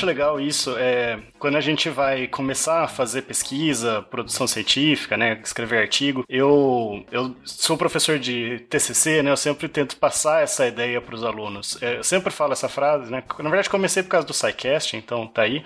acho 0.00 0.06
legal 0.06 0.40
isso. 0.40 0.76
É, 0.78 1.18
quando 1.38 1.56
a 1.56 1.60
gente 1.60 1.90
vai 1.90 2.26
começar 2.26 2.84
a 2.84 2.88
fazer 2.88 3.22
pesquisa, 3.22 4.02
produção 4.02 4.46
científica, 4.46 5.16
né, 5.16 5.38
escrever 5.44 5.78
artigo, 5.78 6.24
eu, 6.28 7.04
eu 7.12 7.36
sou 7.44 7.76
professor 7.76 8.18
de 8.18 8.60
TCC, 8.70 9.22
né, 9.22 9.30
eu 9.30 9.36
sempre 9.36 9.68
tento 9.68 9.96
passar 9.96 10.42
essa 10.42 10.66
ideia 10.66 11.00
para 11.00 11.14
os 11.14 11.22
alunos. 11.22 11.80
É, 11.82 11.98
eu 11.98 12.04
sempre 12.04 12.30
falo 12.30 12.54
essa 12.54 12.68
frase, 12.68 13.10
né, 13.10 13.22
na 13.38 13.50
verdade 13.50 13.68
comecei 13.68 14.02
por 14.02 14.08
causa 14.08 14.26
do 14.26 14.32
SciCast, 14.32 14.96
então 14.96 15.26
tá 15.26 15.42
aí, 15.42 15.62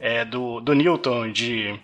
é, 0.00 0.24
do, 0.24 0.60
do 0.60 0.72
Newton, 0.74 1.30
de 1.30 1.78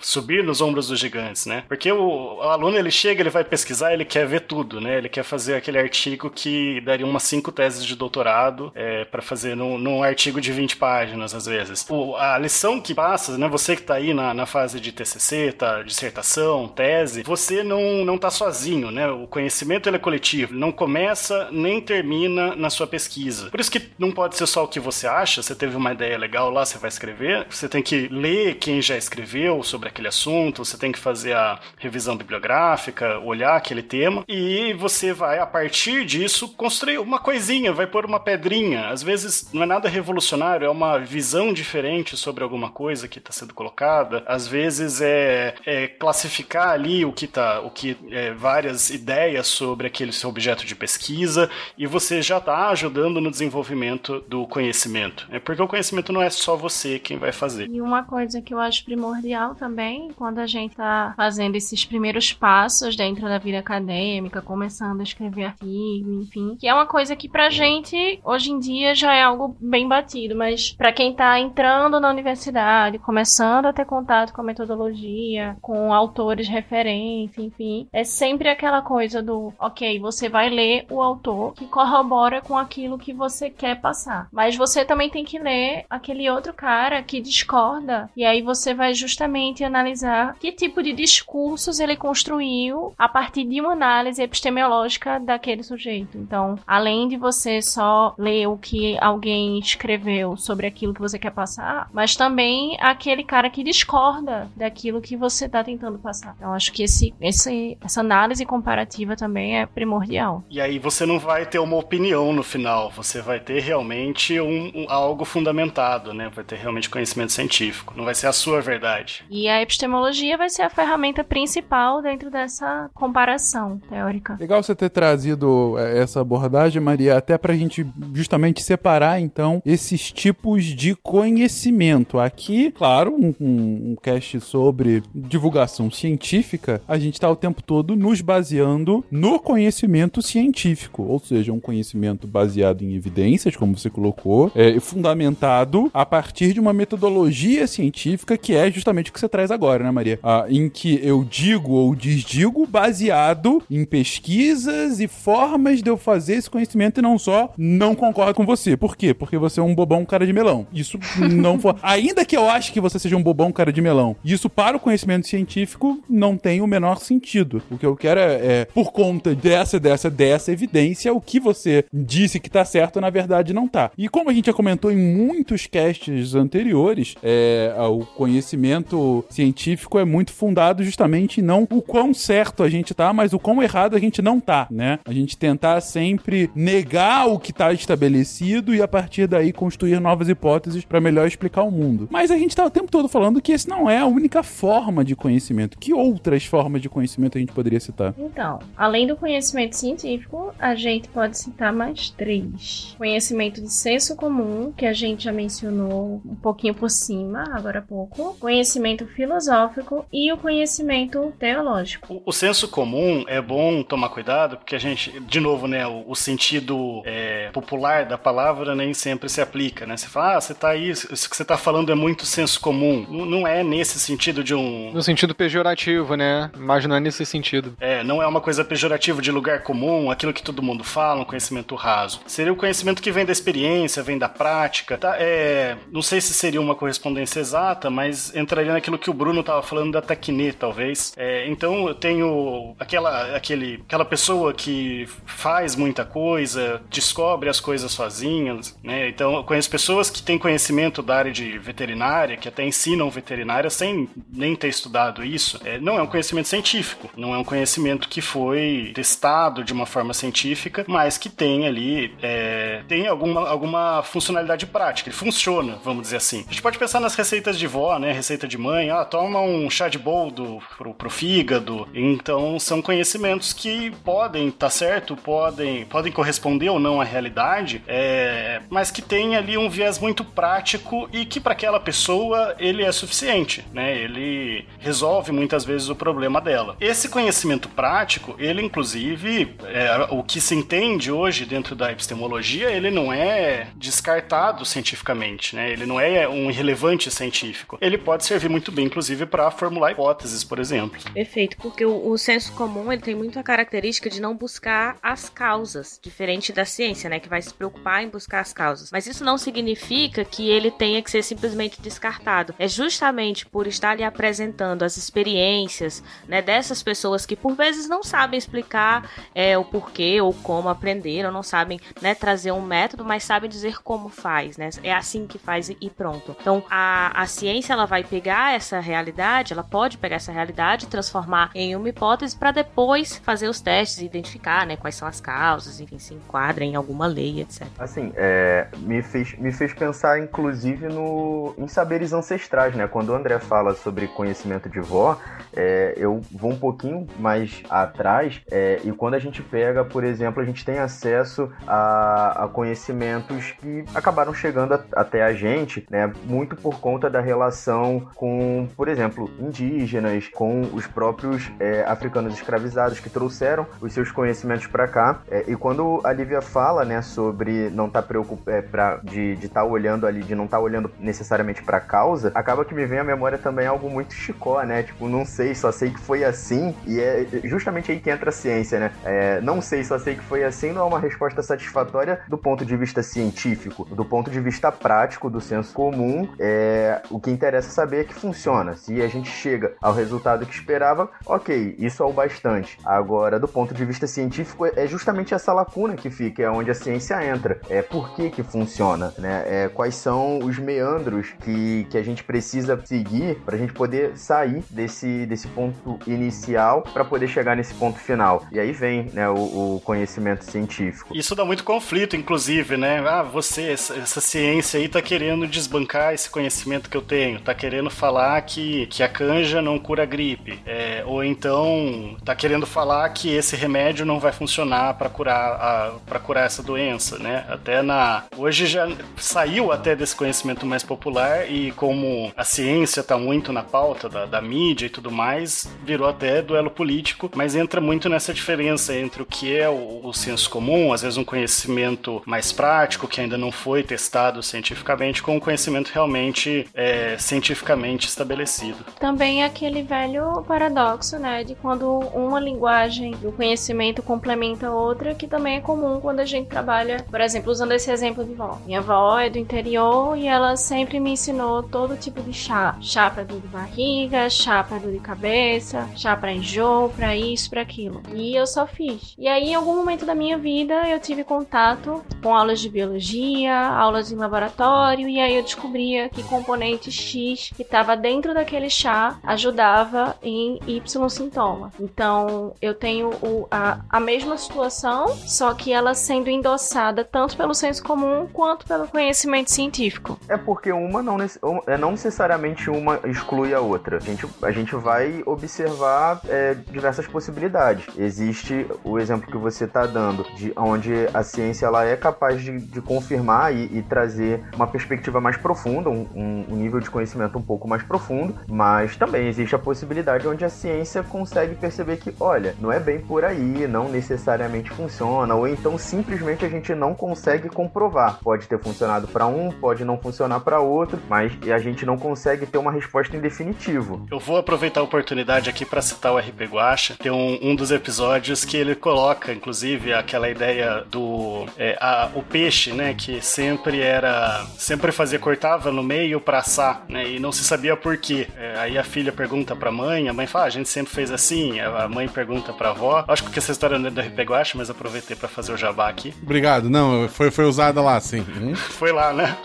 subir 0.00 0.42
nos 0.44 0.60
ombros 0.60 0.88
dos 0.88 0.98
gigantes, 0.98 1.46
né, 1.46 1.64
porque 1.68 1.90
o, 1.90 2.36
o 2.36 2.42
aluno 2.42 2.76
ele 2.76 2.90
chega, 2.90 3.20
ele 3.22 3.30
vai 3.30 3.44
pesquisar, 3.44 3.92
ele 3.92 4.04
quer 4.04 4.26
ver 4.26 4.40
tudo, 4.40 4.80
né, 4.80 4.98
ele 4.98 5.08
quer 5.08 5.22
fazer 5.22 5.54
aquele 5.54 5.78
artigo 5.78 6.30
que 6.30 6.80
daria 6.82 7.06
umas 7.06 7.22
cinco 7.22 7.50
teses 7.52 7.84
de 7.84 7.94
doutorado 7.96 8.72
é, 8.74 9.04
para 9.04 9.22
fazer 9.22 9.54
num, 9.56 9.78
num 9.78 10.02
artigo 10.02 10.40
de 10.40 10.52
20 10.52 10.76
páginas, 10.76 11.34
às 11.34 11.46
vezes. 11.46 11.86
O- 11.88 12.16
a 12.16 12.38
lição 12.38 12.80
que 12.80 12.94
passa, 12.94 13.36
né, 13.38 13.48
você 13.48 13.76
que 13.76 13.82
tá 13.82 13.94
aí 13.94 14.12
na, 14.14 14.32
na 14.34 14.46
fase 14.46 14.80
de 14.80 14.92
TCC, 14.92 15.52
tá, 15.52 15.82
dissertação, 15.82 16.68
tese, 16.68 17.22
você 17.22 17.62
não, 17.62 18.04
não 18.04 18.18
tá 18.18 18.30
sozinho, 18.30 18.90
né, 18.90 19.08
o 19.10 19.26
conhecimento 19.26 19.88
ele 19.88 19.96
é 19.96 20.00
coletivo, 20.00 20.54
não 20.54 20.72
começa 20.72 21.48
nem 21.50 21.80
termina 21.80 22.54
na 22.56 22.70
sua 22.70 22.86
pesquisa. 22.86 23.50
Por 23.50 23.60
isso 23.60 23.70
que 23.70 23.88
não 23.98 24.10
pode 24.12 24.36
ser 24.36 24.46
só 24.46 24.64
o 24.64 24.68
que 24.68 24.80
você 24.80 25.06
acha, 25.06 25.42
você 25.42 25.54
teve 25.54 25.76
uma 25.76 25.92
ideia 25.92 26.16
legal 26.18 26.50
lá, 26.50 26.64
você 26.64 26.78
vai 26.78 26.88
escrever, 26.88 27.37
você 27.48 27.68
tem 27.68 27.82
que 27.82 28.08
ler 28.08 28.56
quem 28.56 28.80
já 28.80 28.96
escreveu 28.96 29.62
sobre 29.62 29.88
aquele 29.88 30.08
assunto, 30.08 30.64
você 30.64 30.76
tem 30.76 30.92
que 30.92 30.98
fazer 30.98 31.34
a 31.34 31.58
revisão 31.76 32.16
bibliográfica, 32.16 33.18
olhar 33.20 33.56
aquele 33.56 33.82
tema, 33.82 34.24
e 34.28 34.72
você 34.74 35.12
vai, 35.12 35.38
a 35.38 35.46
partir 35.46 36.04
disso, 36.04 36.48
construir 36.48 36.98
uma 36.98 37.18
coisinha, 37.18 37.72
vai 37.72 37.86
pôr 37.86 38.04
uma 38.04 38.20
pedrinha. 38.20 38.88
Às 38.88 39.02
vezes 39.02 39.48
não 39.52 39.62
é 39.62 39.66
nada 39.66 39.88
revolucionário, 39.88 40.66
é 40.66 40.70
uma 40.70 40.98
visão 40.98 41.52
diferente 41.52 42.16
sobre 42.16 42.42
alguma 42.42 42.70
coisa 42.70 43.08
que 43.08 43.18
está 43.18 43.32
sendo 43.32 43.54
colocada. 43.54 44.22
Às 44.26 44.46
vezes 44.46 45.00
é, 45.00 45.54
é 45.66 45.86
classificar 45.86 46.70
ali 46.70 47.04
o 47.04 47.12
que 47.12 47.26
tá, 47.26 47.60
o 47.60 47.70
que 47.70 47.96
é, 48.10 48.32
várias 48.32 48.90
ideias 48.90 49.46
sobre 49.46 49.86
aquele 49.86 50.12
seu 50.12 50.28
objeto 50.28 50.64
de 50.64 50.74
pesquisa, 50.74 51.50
e 51.76 51.86
você 51.86 52.22
já 52.22 52.38
está 52.38 52.68
ajudando 52.68 53.20
no 53.20 53.30
desenvolvimento 53.30 54.20
do 54.28 54.46
conhecimento. 54.46 55.26
É 55.30 55.38
porque 55.38 55.62
o 55.62 55.68
conhecimento 55.68 56.12
não 56.12 56.22
é 56.22 56.30
só 56.30 56.56
você 56.56 56.98
quem 56.98 57.17
vai 57.18 57.32
fazer. 57.32 57.68
E 57.68 57.80
uma 57.80 58.02
coisa 58.02 58.40
que 58.40 58.54
eu 58.54 58.58
acho 58.58 58.84
primordial 58.84 59.54
também, 59.54 60.10
quando 60.16 60.38
a 60.38 60.46
gente 60.46 60.76
tá 60.76 61.12
fazendo 61.16 61.56
esses 61.56 61.84
primeiros 61.84 62.32
passos 62.32 62.96
dentro 62.96 63.22
da 63.22 63.38
vida 63.38 63.58
acadêmica, 63.58 64.42
começando 64.42 65.00
a 65.00 65.02
escrever 65.02 65.44
artigo, 65.44 66.22
enfim, 66.22 66.56
que 66.58 66.68
é 66.68 66.74
uma 66.74 66.86
coisa 66.86 67.16
que 67.16 67.28
pra 67.28 67.50
gente, 67.50 68.20
hoje 68.24 68.50
em 68.50 68.58
dia, 68.58 68.94
já 68.94 69.14
é 69.14 69.22
algo 69.22 69.56
bem 69.60 69.88
batido, 69.88 70.36
mas 70.36 70.72
pra 70.72 70.92
quem 70.92 71.14
tá 71.14 71.38
entrando 71.38 72.00
na 72.00 72.10
universidade, 72.10 72.98
começando 72.98 73.66
a 73.66 73.72
ter 73.72 73.84
contato 73.84 74.32
com 74.32 74.40
a 74.40 74.44
metodologia, 74.44 75.56
com 75.60 75.92
autores 75.92 76.48
referência, 76.48 77.40
enfim, 77.40 77.88
é 77.92 78.04
sempre 78.04 78.48
aquela 78.48 78.82
coisa 78.82 79.22
do, 79.22 79.52
ok, 79.58 79.98
você 79.98 80.28
vai 80.28 80.48
ler 80.48 80.86
o 80.90 81.02
autor 81.02 81.54
que 81.54 81.66
corrobora 81.66 82.40
com 82.40 82.56
aquilo 82.56 82.98
que 82.98 83.12
você 83.12 83.50
quer 83.50 83.80
passar, 83.80 84.28
mas 84.32 84.56
você 84.56 84.84
também 84.84 85.10
tem 85.10 85.24
que 85.24 85.38
ler 85.38 85.84
aquele 85.88 86.28
outro 86.30 86.52
cara 86.52 87.02
que 87.08 87.20
discorda, 87.20 88.08
e 88.16 88.24
aí 88.24 88.42
você 88.42 88.74
vai 88.74 88.92
justamente 88.94 89.64
analisar 89.64 90.34
que 90.38 90.52
tipo 90.52 90.82
de 90.82 90.92
discursos 90.92 91.80
ele 91.80 91.96
construiu 91.96 92.92
a 92.98 93.08
partir 93.08 93.44
de 93.44 93.60
uma 93.60 93.72
análise 93.72 94.22
epistemológica 94.22 95.18
daquele 95.18 95.62
sujeito. 95.62 96.18
Então, 96.18 96.56
além 96.66 97.08
de 97.08 97.16
você 97.16 97.62
só 97.62 98.14
ler 98.18 98.46
o 98.46 98.56
que 98.58 98.96
alguém 99.00 99.58
escreveu 99.58 100.36
sobre 100.36 100.66
aquilo 100.66 100.92
que 100.94 101.00
você 101.00 101.18
quer 101.18 101.30
passar, 101.32 101.88
mas 101.92 102.14
também 102.14 102.76
aquele 102.80 103.24
cara 103.24 103.48
que 103.50 103.64
discorda 103.64 104.48
daquilo 104.56 105.00
que 105.00 105.16
você 105.16 105.46
está 105.46 105.64
tentando 105.64 105.98
passar. 105.98 106.34
Então, 106.36 106.52
acho 106.52 106.72
que 106.72 106.82
esse, 106.82 107.14
esse, 107.20 107.78
essa 107.80 108.00
análise 108.00 108.44
comparativa 108.44 109.16
também 109.16 109.58
é 109.58 109.66
primordial. 109.66 110.44
E 110.50 110.60
aí 110.60 110.78
você 110.78 111.06
não 111.06 111.18
vai 111.18 111.46
ter 111.46 111.58
uma 111.58 111.76
opinião 111.76 112.32
no 112.32 112.42
final, 112.42 112.90
você 112.90 113.22
vai 113.22 113.40
ter 113.40 113.60
realmente 113.62 114.38
um, 114.40 114.70
um- 114.74 114.86
algo 114.88 115.24
fundamentado, 115.24 116.12
né? 116.12 116.30
Vai 116.34 116.44
ter 116.44 116.56
realmente 116.56 116.90
conhecimento 116.98 117.32
científico, 117.32 117.94
não 117.96 118.04
vai 118.04 118.14
ser 118.14 118.26
a 118.26 118.32
sua 118.32 118.60
verdade. 118.60 119.24
E 119.30 119.48
a 119.48 119.62
epistemologia 119.62 120.36
vai 120.36 120.50
ser 120.50 120.62
a 120.62 120.70
ferramenta 120.70 121.22
principal 121.22 122.02
dentro 122.02 122.28
dessa 122.28 122.90
comparação 122.92 123.80
teórica. 123.88 124.36
Legal 124.40 124.60
você 124.60 124.74
ter 124.74 124.90
trazido 124.90 125.76
é, 125.78 126.00
essa 126.00 126.20
abordagem, 126.20 126.82
Maria, 126.82 127.16
até 127.16 127.38
pra 127.38 127.54
gente 127.54 127.86
justamente 128.12 128.62
separar, 128.64 129.20
então, 129.20 129.62
esses 129.64 130.10
tipos 130.10 130.64
de 130.64 130.96
conhecimento. 130.96 132.18
Aqui, 132.18 132.72
claro, 132.72 133.14
um, 133.14 133.32
um, 133.40 133.92
um 133.92 133.96
cast 134.02 134.40
sobre 134.40 135.02
divulgação 135.14 135.92
científica, 135.92 136.82
a 136.88 136.98
gente 136.98 137.20
tá 137.20 137.30
o 137.30 137.36
tempo 137.36 137.62
todo 137.62 137.94
nos 137.94 138.20
baseando 138.20 139.04
no 139.08 139.38
conhecimento 139.38 140.20
científico, 140.20 141.04
ou 141.04 141.20
seja, 141.20 141.52
um 141.52 141.60
conhecimento 141.60 142.26
baseado 142.26 142.82
em 142.82 142.94
evidências, 142.94 143.54
como 143.54 143.78
você 143.78 143.88
colocou, 143.88 144.50
é, 144.56 144.80
fundamentado 144.80 145.88
a 145.94 146.04
partir 146.04 146.52
de 146.52 146.58
uma 146.58 146.72
metodologia 146.88 147.66
científica 147.66 148.38
que 148.38 148.54
é 148.54 148.70
justamente 148.70 149.10
o 149.10 149.12
que 149.12 149.20
você 149.20 149.28
traz 149.28 149.50
agora, 149.50 149.84
né, 149.84 149.90
Maria? 149.90 150.18
Ah, 150.22 150.46
em 150.48 150.70
que 150.70 150.98
eu 151.02 151.22
digo 151.22 151.72
ou 151.72 151.94
desdigo 151.94 152.66
baseado 152.66 153.62
em 153.70 153.84
pesquisas 153.84 154.98
e 154.98 155.06
formas 155.06 155.82
de 155.82 155.90
eu 155.90 155.98
fazer 155.98 156.36
esse 156.36 156.48
conhecimento 156.48 156.98
e 156.98 157.02
não 157.02 157.18
só 157.18 157.52
não 157.58 157.94
concordo 157.94 158.34
com 158.34 158.46
você. 158.46 158.76
Por 158.76 158.96
quê? 158.96 159.12
Porque 159.12 159.36
você 159.36 159.60
é 159.60 159.62
um 159.62 159.74
bobão 159.74 160.04
cara 160.04 160.26
de 160.26 160.32
melão. 160.32 160.66
Isso 160.72 160.98
não 161.30 161.58
for. 161.58 161.76
Ainda 161.82 162.24
que 162.24 162.36
eu 162.36 162.48
ache 162.48 162.72
que 162.72 162.80
você 162.80 162.98
seja 162.98 163.16
um 163.16 163.22
bobão 163.22 163.52
cara 163.52 163.72
de 163.72 163.82
melão, 163.82 164.16
isso 164.24 164.48
para 164.48 164.76
o 164.76 164.80
conhecimento 164.80 165.28
científico 165.28 166.02
não 166.08 166.38
tem 166.38 166.62
o 166.62 166.66
menor 166.66 167.00
sentido. 167.00 167.62
O 167.70 167.76
que 167.76 167.84
eu 167.84 167.96
quero 167.96 168.20
é, 168.20 168.32
é, 168.34 168.64
por 168.64 168.92
conta 168.92 169.34
dessa, 169.34 169.78
dessa, 169.78 170.08
dessa 170.08 170.52
evidência, 170.52 171.12
o 171.12 171.20
que 171.20 171.38
você 171.38 171.84
disse 171.92 172.40
que 172.40 172.48
tá 172.48 172.64
certo, 172.64 173.00
na 173.00 173.10
verdade, 173.10 173.52
não 173.52 173.68
tá. 173.68 173.90
E 173.98 174.08
como 174.08 174.30
a 174.30 174.32
gente 174.32 174.46
já 174.46 174.54
comentou 174.54 174.90
em 174.90 174.96
muitos 174.96 175.66
casts 175.66 176.34
anteriores, 176.34 176.77
é, 177.22 177.74
o 177.90 178.00
conhecimento 178.00 179.24
científico 179.28 179.98
é 179.98 180.04
muito 180.04 180.32
fundado 180.32 180.82
justamente 180.82 181.40
não 181.42 181.66
o 181.70 181.82
quão 181.82 182.12
certo 182.14 182.62
a 182.62 182.68
gente 182.68 182.94
tá, 182.94 183.12
mas 183.12 183.32
o 183.32 183.38
quão 183.38 183.62
errado 183.62 183.96
a 183.96 183.98
gente 183.98 184.22
não 184.22 184.40
tá, 184.40 184.66
né? 184.70 184.98
A 185.04 185.12
gente 185.12 185.36
tentar 185.36 185.80
sempre 185.80 186.50
negar 186.54 187.26
o 187.28 187.38
que 187.38 187.52
tá 187.52 187.72
estabelecido 187.72 188.74
e 188.74 188.82
a 188.82 188.88
partir 188.88 189.26
daí 189.26 189.52
construir 189.52 190.00
novas 190.00 190.28
hipóteses 190.28 190.84
para 190.84 191.00
melhor 191.00 191.26
explicar 191.26 191.62
o 191.62 191.70
mundo. 191.70 192.08
Mas 192.10 192.30
a 192.30 192.36
gente 192.36 192.54
tá 192.54 192.64
o 192.64 192.70
tempo 192.70 192.90
todo 192.90 193.08
falando 193.08 193.40
que 193.40 193.52
esse 193.52 193.68
não 193.68 193.88
é 193.88 193.98
a 193.98 194.06
única 194.06 194.42
forma 194.42 195.04
de 195.04 195.14
conhecimento. 195.14 195.78
Que 195.78 195.92
outras 195.92 196.44
formas 196.44 196.80
de 196.80 196.88
conhecimento 196.88 197.36
a 197.36 197.40
gente 197.40 197.52
poderia 197.52 197.80
citar? 197.80 198.14
Então, 198.18 198.58
além 198.76 199.06
do 199.06 199.16
conhecimento 199.16 199.76
científico, 199.76 200.52
a 200.58 200.74
gente 200.74 201.08
pode 201.08 201.38
citar 201.38 201.72
mais 201.72 202.10
três: 202.10 202.94
conhecimento 202.96 203.60
de 203.60 203.72
senso 203.72 204.16
comum, 204.16 204.72
que 204.76 204.86
a 204.86 204.92
gente 204.92 205.24
já 205.24 205.32
mencionou 205.32 206.20
um 206.24 206.34
pouquinho 206.34 206.67
por 206.74 206.90
cima, 206.90 207.44
agora 207.52 207.80
há 207.80 207.82
pouco, 207.82 208.36
conhecimento 208.38 209.06
filosófico 209.06 210.06
e 210.12 210.32
o 210.32 210.36
conhecimento 210.36 211.32
teológico. 211.38 212.14
O, 212.14 212.22
o 212.26 212.32
senso 212.32 212.68
comum 212.68 213.24
é 213.26 213.40
bom 213.40 213.82
tomar 213.82 214.08
cuidado, 214.10 214.56
porque 214.56 214.74
a 214.74 214.78
gente, 214.78 215.18
de 215.20 215.40
novo, 215.40 215.66
né, 215.66 215.86
o, 215.86 216.04
o 216.06 216.14
sentido 216.14 217.02
é, 217.04 217.50
popular 217.52 218.04
da 218.04 218.18
palavra 218.18 218.74
nem 218.74 218.94
sempre 218.94 219.28
se 219.28 219.40
aplica, 219.40 219.86
né? 219.86 219.96
Você 219.96 220.08
fala, 220.08 220.36
ah, 220.36 220.40
você 220.40 220.54
tá 220.54 220.70
aí, 220.70 220.90
isso 220.90 221.28
que 221.28 221.36
você 221.36 221.44
tá 221.44 221.56
falando 221.56 221.90
é 221.92 221.94
muito 221.94 222.24
senso 222.26 222.60
comum. 222.60 223.06
Não, 223.08 223.26
não 223.26 223.46
é 223.46 223.62
nesse 223.62 223.98
sentido 223.98 224.42
de 224.44 224.54
um. 224.54 224.92
No 224.92 225.02
sentido 225.02 225.34
pejorativo, 225.34 226.14
né? 226.14 226.50
Mas 226.56 226.84
não 226.86 226.96
é 226.96 227.00
nesse 227.00 227.24
sentido. 227.24 227.74
É, 227.80 228.02
não 228.02 228.22
é 228.22 228.26
uma 228.26 228.40
coisa 228.40 228.64
pejorativa 228.64 229.20
de 229.20 229.30
lugar 229.30 229.62
comum, 229.62 230.10
aquilo 230.10 230.32
que 230.32 230.42
todo 230.42 230.62
mundo 230.62 230.84
fala, 230.84 231.22
um 231.22 231.24
conhecimento 231.24 231.74
raso. 231.74 232.20
Seria 232.26 232.52
o 232.52 232.56
conhecimento 232.56 233.02
que 233.02 233.10
vem 233.10 233.24
da 233.24 233.32
experiência, 233.32 234.02
vem 234.02 234.18
da 234.18 234.28
prática. 234.28 234.96
Tá? 234.98 235.16
É, 235.18 235.76
não 235.90 236.02
sei 236.02 236.20
se 236.20 236.34
seria 236.34 236.57
uma 236.58 236.74
correspondência 236.74 237.40
exata, 237.40 237.90
mas 237.90 238.34
entraria 238.34 238.72
naquilo 238.72 238.98
que 238.98 239.10
o 239.10 239.14
Bruno 239.14 239.42
tava 239.42 239.62
falando 239.62 239.92
da 239.92 240.02
tecne, 240.02 240.52
talvez. 240.52 241.14
É, 241.16 241.48
então 241.48 241.88
eu 241.88 241.94
tenho 241.94 242.74
aquela, 242.78 243.36
aquele, 243.36 243.82
aquela 243.86 244.04
pessoa 244.04 244.52
que 244.52 245.08
faz 245.26 245.76
muita 245.76 246.04
coisa, 246.04 246.82
descobre 246.90 247.48
as 247.48 247.60
coisas 247.60 247.90
sozinhas, 247.92 248.76
né? 248.82 249.08
Então 249.08 249.34
eu 249.34 249.44
conheço 249.44 249.70
pessoas 249.70 250.10
que 250.10 250.22
têm 250.22 250.38
conhecimento 250.38 251.02
da 251.02 251.16
área 251.16 251.32
de 251.32 251.58
veterinária, 251.58 252.36
que 252.36 252.48
até 252.48 252.64
ensinam 252.64 253.10
veterinária 253.10 253.70
sem 253.70 254.08
nem 254.32 254.54
ter 254.54 254.68
estudado 254.68 255.24
isso. 255.24 255.60
É, 255.64 255.78
não 255.78 255.98
é 255.98 256.02
um 256.02 256.06
conhecimento 256.06 256.48
científico, 256.48 257.10
não 257.16 257.34
é 257.34 257.38
um 257.38 257.44
conhecimento 257.44 258.08
que 258.08 258.20
foi 258.20 258.92
testado 258.94 259.64
de 259.64 259.72
uma 259.72 259.86
forma 259.86 260.14
científica, 260.14 260.84
mas 260.88 261.18
que 261.18 261.28
tem 261.28 261.66
ali 261.66 262.14
é, 262.22 262.82
tem 262.88 263.06
alguma, 263.06 263.48
alguma 263.48 264.02
funcionalidade 264.02 264.66
prática. 264.66 265.08
Ele 265.08 265.16
funciona, 265.16 265.78
vamos 265.84 266.02
dizer 266.02 266.16
assim. 266.16 266.44
A 266.48 266.50
gente 266.50 266.62
pode 266.62 266.78
pensar 266.78 266.98
nas 266.98 267.14
receitas 267.14 267.58
de 267.58 267.66
vó, 267.66 267.98
né? 267.98 268.10
Receita 268.10 268.48
de 268.48 268.56
mãe, 268.56 268.88
ah, 268.90 269.04
toma 269.04 269.38
um 269.38 269.68
chá 269.68 269.86
de 269.86 269.98
boldo 269.98 270.62
pro, 270.78 270.94
pro 270.94 271.10
fígado. 271.10 271.86
Então 271.92 272.58
são 272.58 272.80
conhecimentos 272.80 273.52
que 273.52 273.90
podem 274.02 274.48
estar 274.48 274.66
tá 274.66 274.70
certo, 274.70 275.14
podem, 275.14 275.84
podem 275.84 276.10
corresponder 276.10 276.70
ou 276.70 276.80
não 276.80 277.02
à 277.02 277.04
realidade, 277.04 277.82
é, 277.86 278.62
mas 278.70 278.90
que 278.90 279.02
tem 279.02 279.36
ali 279.36 279.58
um 279.58 279.68
viés 279.68 279.98
muito 279.98 280.24
prático 280.24 281.06
e 281.12 281.26
que 281.26 281.38
para 281.38 281.52
aquela 281.52 281.78
pessoa 281.78 282.54
ele 282.58 282.82
é 282.82 282.90
suficiente, 282.92 283.62
né? 283.70 283.94
Ele 283.98 284.66
resolve 284.78 285.30
muitas 285.32 285.66
vezes 285.66 285.90
o 285.90 285.94
problema 285.94 286.40
dela. 286.40 286.78
Esse 286.80 287.10
conhecimento 287.10 287.68
prático, 287.68 288.34
ele 288.38 288.62
inclusive, 288.62 289.54
é, 289.66 290.06
o 290.08 290.22
que 290.22 290.40
se 290.40 290.54
entende 290.54 291.12
hoje 291.12 291.44
dentro 291.44 291.76
da 291.76 291.92
epistemologia, 291.92 292.70
ele 292.70 292.90
não 292.90 293.12
é 293.12 293.66
descartado 293.76 294.64
cientificamente, 294.64 295.54
né? 295.54 295.70
Ele 295.70 295.84
não 295.84 296.00
é 296.00 296.26
um 296.28 296.50
irrelevante 296.50 297.10
científico. 297.10 297.78
Ele 297.80 297.98
pode 297.98 298.24
servir 298.24 298.48
muito 298.48 298.70
bem, 298.70 298.86
inclusive, 298.86 299.26
para 299.26 299.50
formular 299.50 299.92
hipóteses, 299.92 300.44
por 300.44 300.58
exemplo. 300.58 301.00
Perfeito, 301.12 301.56
porque 301.58 301.84
o, 301.84 302.10
o 302.10 302.18
senso 302.18 302.52
comum 302.52 302.92
ele 302.92 303.02
tem 303.02 303.14
muito 303.14 303.38
a 303.38 303.42
característica 303.42 304.10
de 304.10 304.20
não 304.20 304.36
buscar 304.36 304.96
as 305.02 305.28
causas, 305.28 305.98
diferente 306.02 306.52
da 306.52 306.64
ciência, 306.64 307.08
né? 307.08 307.20
Que 307.20 307.28
vai 307.28 307.42
se 307.42 307.52
preocupar 307.52 308.02
em 308.02 308.08
buscar 308.08 308.40
as 308.40 308.52
causas. 308.52 308.90
Mas 308.90 309.06
isso 309.06 309.24
não 309.24 309.38
significa 309.38 310.24
que 310.24 310.48
ele 310.50 310.70
tenha 310.70 311.02
que 311.02 311.10
ser 311.10 311.22
simplesmente 311.22 311.80
descartado. 311.80 312.54
É 312.58 312.68
justamente 312.68 313.46
por 313.46 313.66
estar 313.66 313.90
ali 313.90 314.04
apresentando 314.04 314.82
as 314.82 314.96
experiências, 314.96 316.02
né? 316.26 316.42
Dessas 316.42 316.82
pessoas 316.82 317.26
que 317.26 317.36
por 317.36 317.54
vezes 317.54 317.88
não 317.88 318.02
sabem 318.02 318.38
explicar 318.38 319.10
é, 319.34 319.56
o 319.56 319.64
porquê 319.64 320.20
ou 320.20 320.32
como 320.32 320.68
aprenderam, 320.68 321.30
não 321.30 321.42
sabem 321.42 321.80
né, 322.00 322.14
trazer 322.14 322.52
um 322.52 322.62
método, 322.62 323.04
mas 323.04 323.24
sabem 323.24 323.48
dizer 323.48 323.82
como 323.82 324.08
faz, 324.08 324.56
né? 324.56 324.70
É 324.82 324.92
assim 324.92 325.26
que 325.26 325.38
faz 325.38 325.68
e 325.68 325.90
pronto. 325.90 326.17
Então 326.28 326.64
a, 326.70 327.22
a 327.22 327.26
ciência 327.26 327.72
ela 327.72 327.86
vai 327.86 328.04
pegar 328.04 328.54
essa 328.54 328.80
realidade, 328.80 329.52
ela 329.52 329.62
pode 329.62 329.98
pegar 329.98 330.16
essa 330.16 330.32
realidade, 330.32 330.86
transformar 330.86 331.50
em 331.54 331.76
uma 331.76 331.88
hipótese 331.88 332.36
para 332.36 332.50
depois 332.50 333.16
fazer 333.18 333.48
os 333.48 333.60
testes 333.60 333.98
e 333.98 334.06
identificar, 334.06 334.66
né, 334.66 334.76
quais 334.76 334.94
são 334.94 335.06
as 335.06 335.20
causas, 335.20 335.80
enfim, 335.80 335.98
se 335.98 336.14
enquadra 336.14 336.64
em 336.64 336.74
alguma 336.74 337.06
lei, 337.06 337.40
etc. 337.40 337.66
Assim, 337.78 338.12
é, 338.16 338.68
me, 338.78 339.02
fez, 339.02 339.38
me 339.38 339.52
fez 339.52 339.72
pensar, 339.72 340.18
inclusive, 340.18 340.88
no, 340.88 341.54
em 341.58 341.68
saberes 341.68 342.12
ancestrais, 342.12 342.74
né? 342.74 342.86
Quando 342.86 343.10
o 343.10 343.14
André 343.14 343.38
fala 343.38 343.74
sobre 343.74 344.08
conhecimento 344.08 344.68
de 344.68 344.80
vó, 344.80 345.18
é, 345.54 345.94
eu 345.96 346.20
vou 346.32 346.52
um 346.52 346.58
pouquinho 346.58 347.06
mais 347.18 347.62
atrás 347.68 348.40
é, 348.50 348.80
e 348.84 348.92
quando 348.92 349.14
a 349.14 349.18
gente 349.18 349.42
pega, 349.42 349.84
por 349.84 350.04
exemplo, 350.04 350.42
a 350.42 350.44
gente 350.44 350.64
tem 350.64 350.78
acesso 350.78 351.50
a, 351.66 352.44
a 352.44 352.48
conhecimentos 352.48 353.52
que 353.52 353.84
acabaram 353.94 354.32
chegando 354.34 354.74
a, 354.74 354.84
até 354.92 355.22
a 355.22 355.32
gente, 355.32 355.86
né? 355.90 356.07
Muito 356.24 356.56
por 356.56 356.80
conta 356.80 357.10
da 357.10 357.20
relação 357.20 358.08
com, 358.14 358.68
por 358.76 358.88
exemplo, 358.88 359.30
indígenas, 359.38 360.28
com 360.28 360.62
os 360.72 360.86
próprios 360.86 361.50
é, 361.60 361.84
africanos 361.86 362.34
escravizados 362.34 363.00
que 363.00 363.10
trouxeram 363.10 363.66
os 363.80 363.92
seus 363.92 364.10
conhecimentos 364.10 364.66
para 364.66 364.88
cá. 364.88 365.20
É, 365.30 365.44
e 365.48 365.56
quando 365.56 366.00
a 366.04 366.12
Lívia 366.12 366.40
fala, 366.40 366.84
né, 366.84 367.02
sobre 367.02 367.70
não 367.70 367.86
estar 367.86 368.02
tá 368.02 368.14
é, 368.46 368.62
de 369.02 369.32
estar 369.34 369.60
tá 369.60 369.64
olhando 369.64 370.06
ali, 370.06 370.22
de 370.22 370.34
não 370.34 370.44
estar 370.44 370.58
tá 370.58 370.62
olhando 370.62 370.90
necessariamente 370.98 371.62
para 371.62 371.78
a 371.78 371.80
causa, 371.80 372.32
acaba 372.34 372.64
que 372.64 372.74
me 372.74 372.86
vem 372.86 372.98
à 372.98 373.04
memória 373.04 373.38
também 373.38 373.66
algo 373.66 373.90
muito 373.90 374.14
chicó, 374.14 374.62
né? 374.62 374.82
Tipo, 374.82 375.08
não 375.08 375.24
sei, 375.24 375.54
só 375.54 375.70
sei 375.70 375.90
que 375.90 376.00
foi 376.00 376.24
assim. 376.24 376.74
E 376.86 377.00
é 377.00 377.26
justamente 377.44 377.92
aí 377.92 378.00
que 378.00 378.10
entra 378.10 378.30
a 378.30 378.32
ciência, 378.32 378.78
né? 378.78 378.92
É, 379.04 379.40
não 379.40 379.60
sei, 379.60 379.84
só 379.84 379.98
sei 379.98 380.14
que 380.14 380.24
foi 380.24 380.44
assim 380.44 380.72
não 380.72 380.82
é 380.82 380.84
uma 380.84 381.00
resposta 381.00 381.42
satisfatória 381.42 382.20
do 382.28 382.38
ponto 382.38 382.64
de 382.64 382.76
vista 382.76 383.02
científico, 383.02 383.84
do 383.84 384.04
ponto 384.04 384.30
de 384.30 384.40
vista 384.40 384.70
prático, 384.70 385.30
do 385.30 385.40
senso 385.40 385.72
comum. 385.72 385.97
É, 386.38 387.02
o 387.10 387.20
que 387.20 387.30
interessa 387.30 387.70
saber 387.70 388.00
é 388.00 388.04
que 388.04 388.14
funciona. 388.14 388.76
Se 388.76 389.00
a 389.02 389.08
gente 389.08 389.30
chega 389.30 389.74
ao 389.80 389.92
resultado 389.92 390.46
que 390.46 390.54
esperava, 390.54 391.10
ok, 391.26 391.76
isso 391.78 392.02
é 392.02 392.06
o 392.06 392.12
bastante. 392.12 392.78
Agora, 392.84 393.38
do 393.38 393.48
ponto 393.48 393.74
de 393.74 393.84
vista 393.84 394.06
científico, 394.06 394.66
é 394.66 394.86
justamente 394.86 395.34
essa 395.34 395.52
lacuna 395.52 395.94
que 395.94 396.10
fica, 396.10 396.42
é 396.42 396.50
onde 396.50 396.70
a 396.70 396.74
ciência 396.74 397.24
entra. 397.24 397.60
É 397.68 397.82
por 397.82 398.14
que 398.14 398.30
que 398.30 398.42
funciona, 398.42 399.12
né? 399.18 399.44
É, 399.46 399.68
quais 399.68 399.94
são 399.94 400.38
os 400.38 400.58
meandros 400.58 401.32
que, 401.40 401.86
que 401.90 401.98
a 401.98 402.02
gente 402.02 402.24
precisa 402.24 402.80
seguir 402.84 403.36
para 403.44 403.56
a 403.56 403.58
gente 403.58 403.72
poder 403.72 404.16
sair 404.16 404.62
desse, 404.70 405.26
desse 405.26 405.48
ponto 405.48 405.98
inicial 406.06 406.82
para 406.82 407.04
poder 407.04 407.28
chegar 407.28 407.56
nesse 407.56 407.74
ponto 407.74 407.98
final. 407.98 408.46
E 408.52 408.58
aí 408.58 408.72
vem 408.72 409.10
né, 409.12 409.28
o, 409.28 409.76
o, 409.76 409.82
conhecimento 409.84 410.44
científico. 410.44 411.16
Isso 411.16 411.34
dá 411.34 411.44
muito 411.44 411.64
conflito, 411.64 412.16
inclusive, 412.16 412.76
né? 412.76 413.02
Ah, 413.06 413.22
você, 413.22 413.72
essa, 413.72 413.94
essa, 413.96 414.20
ciência 414.20 414.78
aí 414.78 414.88
tá 414.88 415.00
querendo 415.00 415.46
desbancar 415.46 415.87
esse 416.12 416.28
conhecimento 416.28 416.90
que 416.90 416.96
eu 416.96 417.02
tenho, 417.02 417.40
tá 417.40 417.54
querendo 417.54 417.90
falar 417.90 418.40
que, 418.42 418.86
que 418.86 419.02
a 419.02 419.08
canja 419.08 419.62
não 419.62 419.78
cura 419.78 420.04
gripe, 420.04 420.58
é, 420.66 421.02
ou 421.06 421.24
então 421.24 422.16
tá 422.24 422.34
querendo 422.34 422.66
falar 422.66 423.08
que 423.10 423.32
esse 423.34 423.56
remédio 423.56 424.04
não 424.04 424.20
vai 424.20 424.32
funcionar 424.32 424.94
para 424.94 425.08
curar 425.08 425.94
para 426.06 426.18
curar 426.18 426.46
essa 426.46 426.62
doença, 426.62 427.18
né? 427.18 427.44
Até 427.48 427.82
na 427.82 428.24
hoje 428.36 428.66
já 428.66 428.88
saiu 429.16 429.72
até 429.72 429.94
desse 429.96 430.14
conhecimento 430.14 430.66
mais 430.66 430.82
popular 430.82 431.50
e 431.50 431.72
como 431.72 432.32
a 432.36 432.44
ciência 432.44 433.02
tá 433.02 433.16
muito 433.16 433.52
na 433.52 433.62
pauta 433.62 434.08
da, 434.08 434.26
da 434.26 434.40
mídia 434.40 434.86
e 434.86 434.90
tudo 434.90 435.10
mais, 435.10 435.68
virou 435.84 436.08
até 436.08 436.42
duelo 436.42 436.70
político, 436.70 437.30
mas 437.34 437.54
entra 437.54 437.80
muito 437.80 438.08
nessa 438.08 438.34
diferença 438.34 438.94
entre 438.94 439.22
o 439.22 439.26
que 439.26 439.56
é 439.56 439.68
o, 439.68 440.00
o 440.04 440.12
senso 440.12 440.50
comum, 440.50 440.92
às 440.92 441.02
vezes 441.02 441.16
um 441.16 441.24
conhecimento 441.24 442.22
mais 442.26 442.52
prático 442.52 443.08
que 443.08 443.20
ainda 443.20 443.38
não 443.38 443.52
foi 443.52 443.82
testado 443.82 444.42
cientificamente, 444.42 445.22
com 445.22 445.36
um 445.36 445.40
conhecimento 445.40 445.77
realmente 445.86 446.68
é, 446.74 447.16
cientificamente 447.18 448.08
estabelecido. 448.08 448.84
Também 448.98 449.42
é 449.42 449.46
aquele 449.46 449.82
velho 449.82 450.42
paradoxo, 450.42 451.18
né, 451.18 451.44
de 451.44 451.54
quando 451.54 451.88
uma 452.14 452.40
linguagem 452.40 453.12
do 453.12 453.32
conhecimento 453.32 454.02
complementa 454.02 454.70
outra, 454.70 455.14
que 455.14 455.26
também 455.26 455.56
é 455.56 455.60
comum 455.60 456.00
quando 456.00 456.20
a 456.20 456.24
gente 456.24 456.48
trabalha, 456.48 457.04
por 457.10 457.20
exemplo, 457.20 457.50
usando 457.50 457.72
esse 457.72 457.90
exemplo 457.90 458.24
de 458.24 458.34
vó. 458.34 458.58
Minha 458.66 458.80
avó 458.80 459.18
é 459.18 459.30
do 459.30 459.38
interior 459.38 460.16
e 460.16 460.26
ela 460.26 460.56
sempre 460.56 460.98
me 461.00 461.12
ensinou 461.12 461.62
todo 461.62 461.96
tipo 461.96 462.22
de 462.22 462.32
chá. 462.32 462.76
Chá 462.80 463.10
para 463.10 463.24
dor 463.24 463.40
de 463.40 463.48
barriga, 463.48 464.28
chá 464.28 464.62
para 464.62 464.78
dor 464.78 464.92
de 464.92 465.00
cabeça, 465.00 465.88
chá 465.96 466.16
para 466.16 466.32
enjoo, 466.32 466.90
para 466.90 467.16
isso, 467.16 467.50
para 467.50 467.62
aquilo. 467.62 468.02
E 468.14 468.34
eu 468.34 468.46
só 468.46 468.66
fiz. 468.66 469.14
E 469.18 469.26
aí, 469.26 469.50
em 469.50 469.54
algum 469.54 469.76
momento 469.76 470.04
da 470.04 470.14
minha 470.14 470.38
vida, 470.38 470.88
eu 470.88 470.98
tive 470.98 471.24
contato 471.24 472.02
com 472.22 472.34
aulas 472.34 472.60
de 472.60 472.68
biologia, 472.68 473.54
aulas 473.56 474.10
em 474.10 474.16
laboratório, 474.16 475.08
e 475.08 475.20
aí 475.20 475.34
eu 475.34 475.42
descobria 475.68 476.08
que 476.08 476.22
componente 476.22 476.90
X 476.90 477.50
que 477.54 477.62
estava 477.62 477.96
dentro 477.96 478.32
daquele 478.32 478.70
chá 478.70 479.18
ajudava 479.22 480.16
em 480.22 480.58
Y 480.66 481.08
sintoma. 481.08 481.70
Então, 481.78 482.54
eu 482.60 482.74
tenho 482.74 483.10
o, 483.22 483.46
a, 483.50 483.80
a 483.88 484.00
mesma 484.00 484.36
situação, 484.38 485.08
só 485.08 485.52
que 485.54 485.72
ela 485.72 485.94
sendo 485.94 486.30
endossada 486.30 487.04
tanto 487.04 487.36
pelo 487.36 487.54
senso 487.54 487.82
comum 487.82 488.26
quanto 488.32 488.66
pelo 488.66 488.88
conhecimento 488.88 489.50
científico? 489.50 490.18
É 490.28 490.36
porque 490.36 490.72
uma 490.72 491.02
não, 491.02 491.18
é, 491.66 491.76
não 491.76 491.90
necessariamente 491.90 492.70
uma 492.70 493.00
exclui 493.04 493.54
a 493.54 493.60
outra. 493.60 493.98
A 493.98 494.00
gente, 494.00 494.26
a 494.42 494.50
gente 494.50 494.74
vai 494.74 495.22
observar 495.26 496.20
é, 496.28 496.54
diversas 496.54 497.06
possibilidades. 497.06 497.86
Existe 497.96 498.66
o 498.84 498.98
exemplo 498.98 499.30
que 499.30 499.36
você 499.36 499.64
está 499.64 499.86
dando, 499.86 500.24
de 500.34 500.52
onde 500.56 500.92
a 501.12 501.22
ciência 501.22 501.66
ela 501.66 501.84
é 501.84 501.96
capaz 501.96 502.42
de, 502.42 502.58
de 502.58 502.80
confirmar 502.80 503.54
e, 503.54 503.78
e 503.78 503.82
trazer 503.82 504.42
uma 504.54 504.66
perspectiva 504.66 505.20
mais 505.20 505.36
profunda, 505.36 505.57
um, 505.66 506.06
um- 506.14 506.44
um 506.50 506.56
nível 506.56 506.80
de 506.80 506.90
conhecimento 506.90 507.38
um 507.38 507.42
pouco 507.42 507.66
mais 507.68 507.82
profundo, 507.82 508.34
mas 508.48 508.96
também 508.96 509.26
existe 509.26 509.54
a 509.54 509.58
possibilidade 509.58 510.26
onde 510.28 510.44
a 510.44 510.48
ciência 510.48 511.02
consegue 511.02 511.54
perceber 511.54 511.96
que, 511.98 512.14
olha, 512.20 512.54
não 512.60 512.70
é 512.72 512.78
bem 512.80 512.98
por 513.00 513.24
aí, 513.24 513.66
não 513.66 513.88
necessariamente 513.88 514.70
funciona, 514.70 515.34
ou 515.34 515.46
então 515.46 515.76
simplesmente 515.78 516.44
a 516.44 516.48
gente 516.48 516.74
não 516.74 516.94
consegue 516.94 517.48
comprovar. 517.48 518.18
Pode 518.22 518.46
ter 518.46 518.58
funcionado 518.58 519.08
para 519.08 519.26
um, 519.26 519.50
pode 519.50 519.84
não 519.84 519.96
funcionar 519.98 520.40
para 520.40 520.60
outro, 520.60 520.98
mas 521.08 521.32
a 521.52 521.58
gente 521.58 521.84
não 521.86 521.96
consegue 521.96 522.46
ter 522.46 522.58
uma 522.58 522.72
resposta 522.72 523.16
em 523.16 523.20
definitivo. 523.20 524.06
Eu 524.10 524.18
vou 524.18 524.36
aproveitar 524.36 524.80
a 524.80 524.84
oportunidade 524.84 525.48
aqui 525.50 525.64
para 525.64 525.80
citar 525.82 526.12
o 526.12 526.18
RP 526.18 526.42
Guacha. 526.50 526.96
Tem 526.98 527.10
um, 527.12 527.38
um 527.42 527.54
dos 527.54 527.70
episódios 527.70 528.44
que 528.44 528.56
ele 528.56 528.74
coloca, 528.74 529.32
inclusive, 529.32 529.92
aquela 529.92 530.28
ideia 530.28 530.84
do 530.90 531.46
é, 531.56 531.76
a- 531.80 532.10
o 532.14 532.22
peixe, 532.22 532.72
né, 532.72 532.94
que 532.94 533.20
sempre 533.20 533.80
era, 533.80 534.44
sempre 534.56 534.92
fazia 534.92 535.18
cortava 535.38 535.70
no 535.70 535.84
meio 535.84 536.20
para 536.20 536.38
assar, 536.38 536.84
né, 536.88 537.08
e 537.08 537.20
não 537.20 537.30
se 537.30 537.44
sabia 537.44 537.76
por 537.76 537.96
quê. 537.96 538.26
É, 538.36 538.58
aí 538.58 538.76
a 538.76 538.82
filha 538.82 539.12
pergunta 539.12 539.54
para 539.54 539.68
a 539.68 539.72
mãe, 539.72 540.08
a 540.08 540.12
mãe 540.12 540.26
fala, 540.26 540.44
ah, 540.44 540.48
a 540.48 540.50
gente 540.50 540.68
sempre 540.68 540.92
fez 540.92 541.12
assim. 541.12 541.60
A 541.60 541.88
mãe 541.88 542.08
pergunta 542.08 542.52
para 542.52 542.68
a 542.68 542.70
avó. 542.72 543.04
Acho 543.06 543.22
que 543.30 543.38
essa 543.38 543.52
história 543.52 543.78
não 543.78 543.86
é 543.86 543.90
do 543.90 544.00
RP 544.00 544.18
Guacha, 544.28 544.58
mas 544.58 544.68
aproveitei 544.68 545.16
para 545.16 545.28
fazer 545.28 545.52
o 545.52 545.56
jabá 545.56 545.88
aqui. 545.88 546.12
Obrigado. 546.20 546.68
Não, 546.68 547.08
foi, 547.08 547.30
foi 547.30 547.44
usada 547.44 547.80
lá, 547.80 548.00
sim. 548.00 548.26
Uhum. 548.36 548.56
Foi 548.56 548.90
lá, 548.90 549.12
né? 549.12 549.36